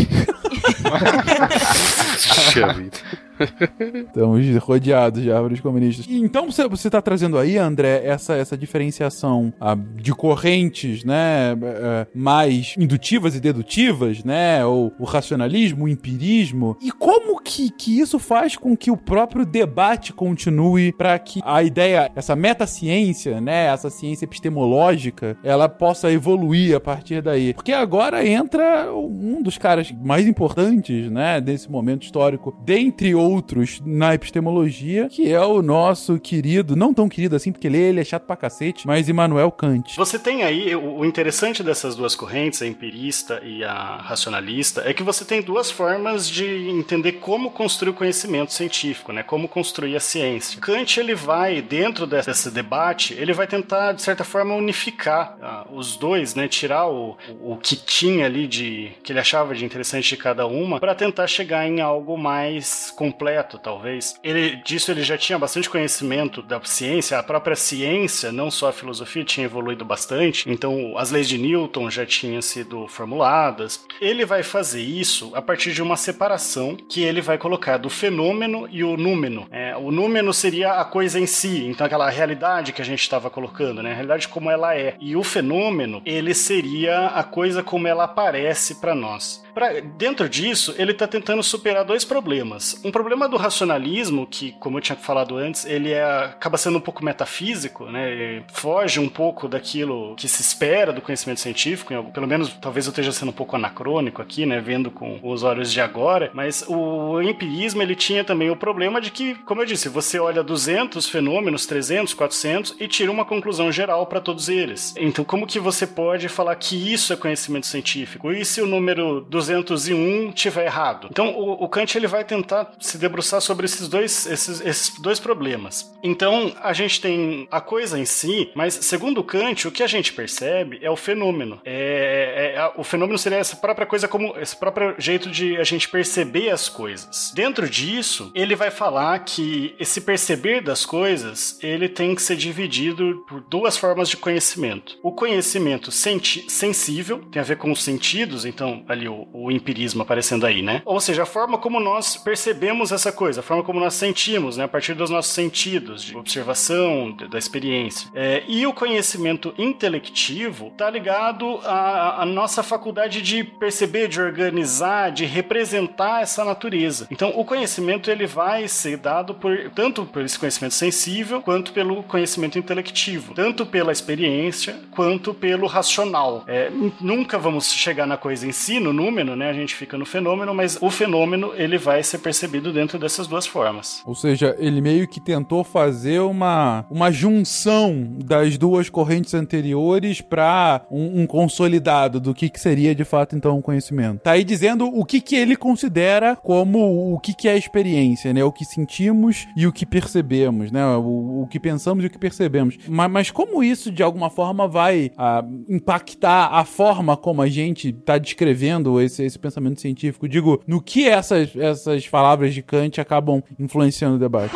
Puxa 2.21 2.73
vida. 2.73 2.99
Estamos 4.07 4.57
rodeados 4.59 5.23
de 5.23 5.33
árvores 5.33 5.61
comunistas. 5.61 6.07
Então 6.09 6.51
você 6.51 6.89
está 6.89 7.01
trazendo 7.01 7.39
aí, 7.39 7.57
André, 7.57 8.03
essa, 8.05 8.35
essa 8.35 8.57
diferenciação 8.57 9.53
ah, 9.61 9.77
de 9.97 10.13
correntes, 10.13 11.05
né, 11.05 11.53
eh, 11.63 12.07
mais 12.15 12.75
indutivas 12.79 13.35
e 13.35 13.41
dedutivas, 13.41 14.23
né, 14.25 14.65
ou 14.65 14.93
o 14.99 15.05
racionalismo, 15.05 15.85
o 15.85 15.89
empirismo. 15.89 16.77
E 16.83 16.91
como 16.91 17.41
que, 17.41 17.71
que 17.71 17.99
isso 17.99 18.19
faz 18.19 18.57
com 18.57 18.77
que 18.77 18.91
o 18.91 18.97
próprio 18.97 19.47
debate 19.47 20.13
continue 20.13 20.93
para 20.93 21.19
que 21.19 21.41
a 21.45 21.63
ideia, 21.63 22.11
essa 22.15 22.37
metaciência, 22.37 23.41
né, 23.41 23.67
essa 23.67 23.91
ciência 23.91 24.25
epistemológica, 24.25 25.37
ela 25.43 25.69
possa 25.69 26.13
evoluir 26.13 26.77
a 26.77 26.81
partir 26.81 27.23
daí? 27.23 27.55
Porque 27.55 27.73
agora 27.73 28.27
entra 28.27 28.93
um 28.93 29.43
dos 29.43 29.57
caras 29.57 29.93
mais 30.03 30.27
importantes, 30.27 31.11
né, 31.11 31.41
desse 31.41 31.71
momento 31.71 32.03
histórico, 32.03 32.55
dentre 32.65 33.15
outros 33.15 33.30
outros 33.31 33.81
na 33.85 34.15
epistemologia, 34.15 35.09
que 35.09 35.31
é 35.31 35.41
o 35.41 35.63
nosso 35.63 36.19
querido, 36.19 36.77
não 36.77 36.93
tão 36.93 37.09
querido 37.09 37.37
assim, 37.37 37.53
porque 37.53 37.67
ele, 37.67 37.79
ele 37.79 38.01
é 38.01 38.05
chato 38.05 38.25
pra 38.25 38.37
cacete, 38.37 38.87
mas 38.87 39.09
Immanuel 39.09 39.51
Kant. 39.51 39.97
Você 39.97 40.19
tem 40.19 40.43
aí, 40.43 40.75
o 40.75 41.05
interessante 41.05 41.63
dessas 41.63 41.95
duas 41.95 42.15
correntes, 42.15 42.63
a 42.63 42.67
empirista 42.67 43.41
e 43.45 43.63
a 43.65 43.97
racionalista, 43.97 44.83
é 44.85 44.93
que 44.93 45.03
você 45.03 45.25
tem 45.25 45.43
duas 45.43 45.71
formas 45.71 46.29
de 46.29 46.45
entender 46.71 47.13
como 47.13 47.51
construir 47.51 47.91
o 47.91 47.95
conhecimento 47.95 48.53
científico, 48.53 49.13
né? 49.13 49.23
Como 49.23 49.49
construir 49.49 49.97
a 49.97 50.01
ciência. 50.01 50.61
Kant, 50.61 50.99
ele 50.99 51.15
vai, 51.15 51.63
dentro 51.63 52.07
desse 52.07 52.51
debate, 52.51 53.15
ele 53.15 53.33
vai 53.33 53.47
tentar, 53.47 53.93
de 53.93 54.03
certa 54.03 54.25
forma, 54.25 54.55
unificar 54.55 55.37
uh, 55.71 55.77
os 55.77 55.97
dois, 55.97 56.35
né? 56.35 56.49
Tirar 56.49 56.89
o, 56.89 57.17
o 57.41 57.57
que 57.57 57.77
tinha 57.77 58.27
ali 58.27 58.47
de, 58.47 58.93
que 59.03 59.13
ele 59.13 59.21
achava 59.21 59.55
de 59.55 59.65
interessante 59.65 60.09
de 60.09 60.17
cada 60.17 60.47
uma, 60.47 60.81
para 60.81 60.95
tentar 60.95 61.27
chegar 61.27 61.67
em 61.67 61.81
algo 61.81 62.17
mais 62.17 62.93
completo, 63.21 63.59
talvez. 63.59 64.19
Ele 64.25 64.57
disso 64.65 64.91
ele 64.91 65.03
já 65.03 65.19
tinha 65.19 65.39
bastante 65.39 65.69
conhecimento 65.69 66.41
da 66.41 66.59
ciência, 66.65 67.19
a 67.19 67.23
própria 67.23 67.55
ciência, 67.55 68.33
não 68.33 68.51
só 68.51 68.69
a 68.71 68.73
filosofia, 68.73 69.25
tinha 69.25 69.45
evoluído 69.45 69.85
bastante. 69.85 70.51
Então, 70.51 70.97
as 70.97 71.11
leis 71.11 71.29
de 71.29 71.37
Newton 71.37 71.91
já 71.91 72.07
tinham 72.07 72.41
sido 72.41 72.89
formuladas. 72.89 73.85
Ele 74.01 74.25
vai 74.25 74.43
fazer 74.43 74.81
isso 74.81 75.33
a 75.35 75.43
partir 75.43 75.73
de 75.73 75.83
uma 75.83 75.97
separação 75.97 76.77
que 76.89 77.03
ele 77.03 77.21
vai 77.21 77.37
colocar 77.37 77.77
do 77.77 77.91
fenômeno 77.91 78.67
e 78.71 78.83
o 78.83 78.97
númeno. 78.97 79.47
É, 79.51 79.77
o 79.77 79.91
númeno 79.91 80.33
seria 80.33 80.73
a 80.73 80.85
coisa 80.85 81.21
em 81.21 81.27
si, 81.27 81.67
então 81.67 81.87
aquela 81.87 82.09
realidade 82.09 82.73
que 82.73 82.81
a 82.81 82.85
gente 82.85 83.01
estava 83.01 83.29
colocando, 83.29 83.83
né? 83.83 83.91
A 83.91 83.95
realidade 83.95 84.29
como 84.29 84.51
ela 84.51 84.75
é. 84.75 84.97
E 85.01 85.15
o 85.15 85.23
fenômeno, 85.23 86.01
ele 86.07 86.33
seria 86.33 87.09
a 87.09 87.23
coisa 87.23 87.63
como 87.63 87.87
ela 87.87 88.05
aparece 88.05 88.77
para 88.77 88.95
nós. 88.95 89.45
Pra, 89.55 89.81
dentro 89.81 90.29
disso, 90.29 90.75
ele 90.79 90.93
está 90.93 91.07
tentando 91.07 91.43
superar 91.43 91.85
dois 91.85 92.05
problemas. 92.05 92.81
Um 92.85 92.91
problema 92.91 93.29
do 93.29 93.37
racionalismo, 93.37 94.27
que, 94.27 94.53
como 94.53 94.79
eu 94.79 94.83
tinha 94.83 94.97
falado 94.97 95.37
antes, 95.37 95.65
ele 95.65 95.91
é, 95.93 96.05
acaba 96.05 96.57
sendo 96.57 96.79
um 96.79 96.81
pouco 96.81 97.05
metafísico, 97.05 97.87
né? 97.87 98.11
Ele 98.11 98.45
foge 98.53 99.01
um 99.01 99.09
pouco 99.09 99.49
daquilo 99.49 100.15
que 100.17 100.29
se 100.29 100.43
espera 100.43 100.93
do 100.93 101.01
conhecimento 101.01 101.41
científico, 101.41 101.93
pelo 102.13 102.27
menos 102.27 102.53
talvez 102.61 102.87
eu 102.87 102.91
esteja 102.91 103.13
sendo 103.13 103.31
um 103.31 103.33
pouco 103.33 103.57
anacrônico 103.57 104.23
aqui, 104.23 104.47
né? 104.47 104.61
Vendo 104.61 104.91
com 104.91 105.19
os 105.23 105.43
olhos 105.43 105.73
de 105.73 105.81
agora, 105.81 106.31
mas 106.33 106.65
o 106.69 107.21
empirismo 107.21 107.83
ele 107.83 107.95
tinha 107.95 108.25
também 108.25 108.51
o 108.51 108.57
problema 108.57 109.01
de 109.01 109.11
que, 109.11 109.35
como 109.45 109.63
eu 109.63 109.67
disse, 109.67 109.89
você 109.89 110.19
olha 110.19 110.43
200 110.43 111.09
fenômenos, 111.09 111.67
300, 111.67 112.15
400 112.15 112.77
e 112.79 112.89
tira 112.89 113.11
uma 113.11 113.25
conclusão 113.25 113.71
geral 113.73 114.07
para 114.07 114.21
todos 114.21 114.49
eles. 114.49 114.95
Então, 114.97 115.25
como 115.25 115.47
que 115.47 115.59
você 115.59 115.87
pode 115.87 116.29
falar 116.29 116.55
que 116.57 116.93
isso 116.93 117.13
é 117.13 117.17
conhecimento 117.17 117.67
científico? 117.67 118.33
E 118.33 118.45
se 118.45 118.61
o 118.61 118.67
número 118.67 119.21
201 119.47 120.33
tiver 120.33 120.67
errado? 120.67 121.09
Então, 121.11 121.31
o, 121.31 121.65
o 121.65 121.69
Kant 121.69 121.97
ele 121.97 122.07
vai 122.07 122.25
tentar 122.25 122.73
se 122.79 122.99
debruçar 122.99 123.41
sobre 123.41 123.67
esses 123.67 123.89
dois, 123.89 124.27
esses, 124.27 124.61
esses 124.61 124.99
dois 125.01 125.19
problemas. 125.19 125.93
Então, 126.03 126.53
a 126.61 126.73
gente 126.73 127.01
tem 127.01 127.47
a 127.51 127.61
coisa 127.61 127.99
em 127.99 128.05
si, 128.05 128.51
mas 128.55 128.75
segundo 128.75 129.25
Kant, 129.25 129.67
o 129.67 129.71
que 129.71 129.83
a 129.83 129.87
gente 129.87 130.13
percebe 130.13 130.79
é 130.83 130.91
o 130.91 130.97
fenômeno. 130.97 131.61
É, 131.65 132.55
é, 132.55 132.61
é, 132.61 132.73
o 132.77 132.85
fenômeno 132.85 133.19
seria 133.19 133.39
essa 133.39 133.57
própria 133.57 133.87
coisa 133.87 134.09
como 134.09 134.37
esse 134.39 134.57
próprio 134.57 134.95
jeito 134.99 135.31
de 135.31 135.57
a 135.57 135.65
gente 135.65 135.89
perceber 135.89 136.51
as 136.51 136.69
coisas. 136.69 137.33
Dentro 137.35 137.69
disso, 137.69 138.31
ele 138.35 138.55
vai 138.55 138.71
falar 138.71 139.19
que 139.21 139.75
esse 139.79 140.01
perceber 140.01 140.61
das 140.61 140.85
coisas, 140.85 141.59
ele 141.63 141.89
tem 141.89 142.15
que 142.15 142.23
ser 142.23 142.37
dividido 142.37 143.25
por 143.29 143.41
duas 143.43 143.77
formas 143.77 144.09
de 144.09 144.17
conhecimento. 144.17 144.99
O 145.03 145.13
conhecimento 145.13 145.91
sensível 145.91 147.19
tem 147.31 147.41
a 147.41 147.45
ver 147.45 147.57
com 147.57 147.71
os 147.71 147.83
sentidos, 147.83 148.45
então 148.45 148.85
ali 148.89 149.09
o 149.09 149.29
o 149.33 149.51
empirismo 149.51 150.03
aparecendo 150.03 150.47
aí, 150.47 150.63
né? 150.63 150.83
Ou 150.85 151.01
seja, 151.01 151.23
a 151.23 151.27
forma 151.27 151.59
como 151.59 151.81
nós 151.81 152.17
percebemos 152.17 152.93
essa 152.93 153.13
coisa, 153.13 153.41
a 153.41 153.43
forma 153.43 153.63
como 153.63 153.81
nós 153.81 153.95
sentimos, 153.95 154.57
né? 154.57 154.65
A 154.65 154.69
partir 154.69 154.95
dos 154.95 155.11
nossos 155.11 155.33
sentidos, 155.33 156.03
de 156.03 156.17
observação, 156.17 157.13
de, 157.13 157.29
da 157.29 157.39
experiência. 157.39 158.11
É, 158.15 158.43
e 158.49 158.67
o 158.67 158.73
conhecimento 158.73 159.55
intelectivo 159.57 160.69
está 160.69 160.91
ligado 160.91 161.61
à, 161.65 162.23
à 162.23 162.27
nossa 162.27 162.63
faculdade 162.63 163.23
de 163.23 163.45
perceber, 163.45 164.09
de 164.09 164.21
organizar, 164.21 165.11
de 165.11 165.25
representar 165.25 166.23
essa 166.23 166.45
natureza. 166.45 167.07
Então, 167.11 167.33
o 167.37 167.45
conhecimento 167.45 168.11
ele 168.11 168.27
vai 168.27 168.69
ser 168.69 168.97
dado 168.97 169.35
por 169.35 169.71
tanto 169.75 170.05
por 170.05 170.23
esse 170.23 170.39
conhecimento 170.39 170.75
sensível 170.75 171.41
quanto 171.41 171.73
pelo 171.73 172.03
conhecimento 172.03 172.59
intelectivo, 172.59 173.35
tanto 173.35 173.65
pela 173.65 173.93
experiência 173.93 174.81
quanto 174.91 175.33
pelo 175.33 175.67
racional. 175.67 176.45
É, 176.47 176.71
nunca 177.01 177.39
vamos 177.39 177.73
chegar 177.73 178.07
na 178.07 178.17
coisa 178.17 178.47
em 178.47 178.53
si, 178.53 178.81
no 178.81 178.93
número, 178.93 179.20
né? 179.25 179.49
A 179.49 179.53
gente 179.53 179.75
fica 179.75 179.97
no 179.97 180.07
fenômeno, 180.07 180.55
mas 180.55 180.79
o 180.81 180.91
fenômeno 180.91 181.53
ele 181.55 181.79
vai 181.79 182.03
ser 182.03 182.19
percebido 182.19 182.73
dentro 182.73 182.99
dessas 182.99 183.27
duas 183.27 183.47
formas. 183.47 184.03
Ou 184.07 184.15
seja, 184.15 184.57
ele 184.59 184.81
meio 184.81 185.07
que 185.07 185.21
tentou 185.21 185.63
fazer 185.63 186.21
uma, 186.21 186.85
uma 186.91 187.11
junção 187.11 188.17
das 188.25 188.57
duas 188.57 188.89
correntes 188.89 189.35
anteriores 189.35 190.21
para 190.21 190.83
um, 190.91 191.23
um, 191.23 191.27
consolidado 191.27 192.21
do 192.21 192.35
que, 192.35 192.49
que 192.49 192.61
seria 192.61 192.95
de 192.95 193.05
fato 193.05 193.37
então 193.37 193.59
o 193.59 193.63
conhecimento. 193.63 194.21
Tá 194.21 194.33
aí 194.33 194.45
dizendo 194.45 194.87
o 194.87 195.05
que, 195.05 195.21
que 195.21 195.37
ele 195.37 195.57
considera 195.57 196.37
como 196.37 197.15
o 197.15 197.19
que, 197.19 197.35
que 197.35 197.49
é 197.49 197.53
a 197.53 197.57
experiência, 197.57 198.33
né? 198.33 198.43
O 198.45 198.53
que 198.53 198.65
sentimos 198.65 199.47
e 199.57 199.67
o 199.67 199.73
que 199.73 199.87
percebemos, 199.87 200.71
né? 200.71 200.85
O, 200.97 201.43
o 201.43 201.47
que 201.49 201.61
pensamos 201.61 202.05
e 202.05 202.07
o 202.07 202.11
que 202.11 202.19
percebemos. 202.19 202.77
Mas, 202.89 203.11
mas 203.11 203.31
como 203.31 203.63
isso 203.63 203.91
de 203.91 204.03
alguma 204.03 204.31
forma 204.31 204.67
vai 204.67 205.11
ah, 205.17 205.45
impactar 205.69 206.49
a 206.53 206.65
forma 206.65 207.17
como 207.17 207.43
a 207.43 207.49
gente 207.49 207.89
está 207.89 208.19
descrevendo 208.19 209.01
esse, 209.11 209.25
esse 209.25 209.39
pensamento 209.39 209.81
científico? 209.81 210.29
Digo, 210.29 210.63
no 210.67 210.81
que 210.81 211.09
essas, 211.09 211.55
essas 211.57 212.07
palavras 212.09 212.55
de 212.55 212.63
Kant 212.63 213.01
acabam 213.01 213.43
influenciando 213.59 214.17
o 214.17 214.19
debate? 214.19 214.55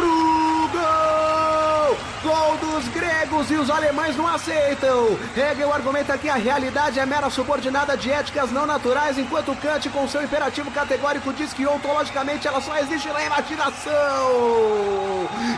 E 3.51 3.55
os 3.55 3.71
alemães 3.71 4.17
não 4.17 4.27
aceitam. 4.27 5.19
Hegel 5.37 5.73
argumenta 5.73 6.17
que 6.19 6.29
a 6.29 6.35
realidade 6.35 6.99
é 6.99 7.07
mera 7.07 7.31
subordinada 7.31 7.97
de 7.97 8.11
éticas 8.11 8.51
não 8.51 8.67
naturais, 8.67 9.19
enquanto 9.19 9.55
Kant, 9.57 9.89
com 9.91 10.09
seu 10.09 10.23
imperativo 10.23 10.71
categórico, 10.71 11.33
diz 11.33 11.53
que 11.53 11.67
ontologicamente 11.67 12.47
ela 12.47 12.61
só 12.61 12.77
existe 12.79 13.09
na 13.09 13.25
imaginação. 13.25 13.95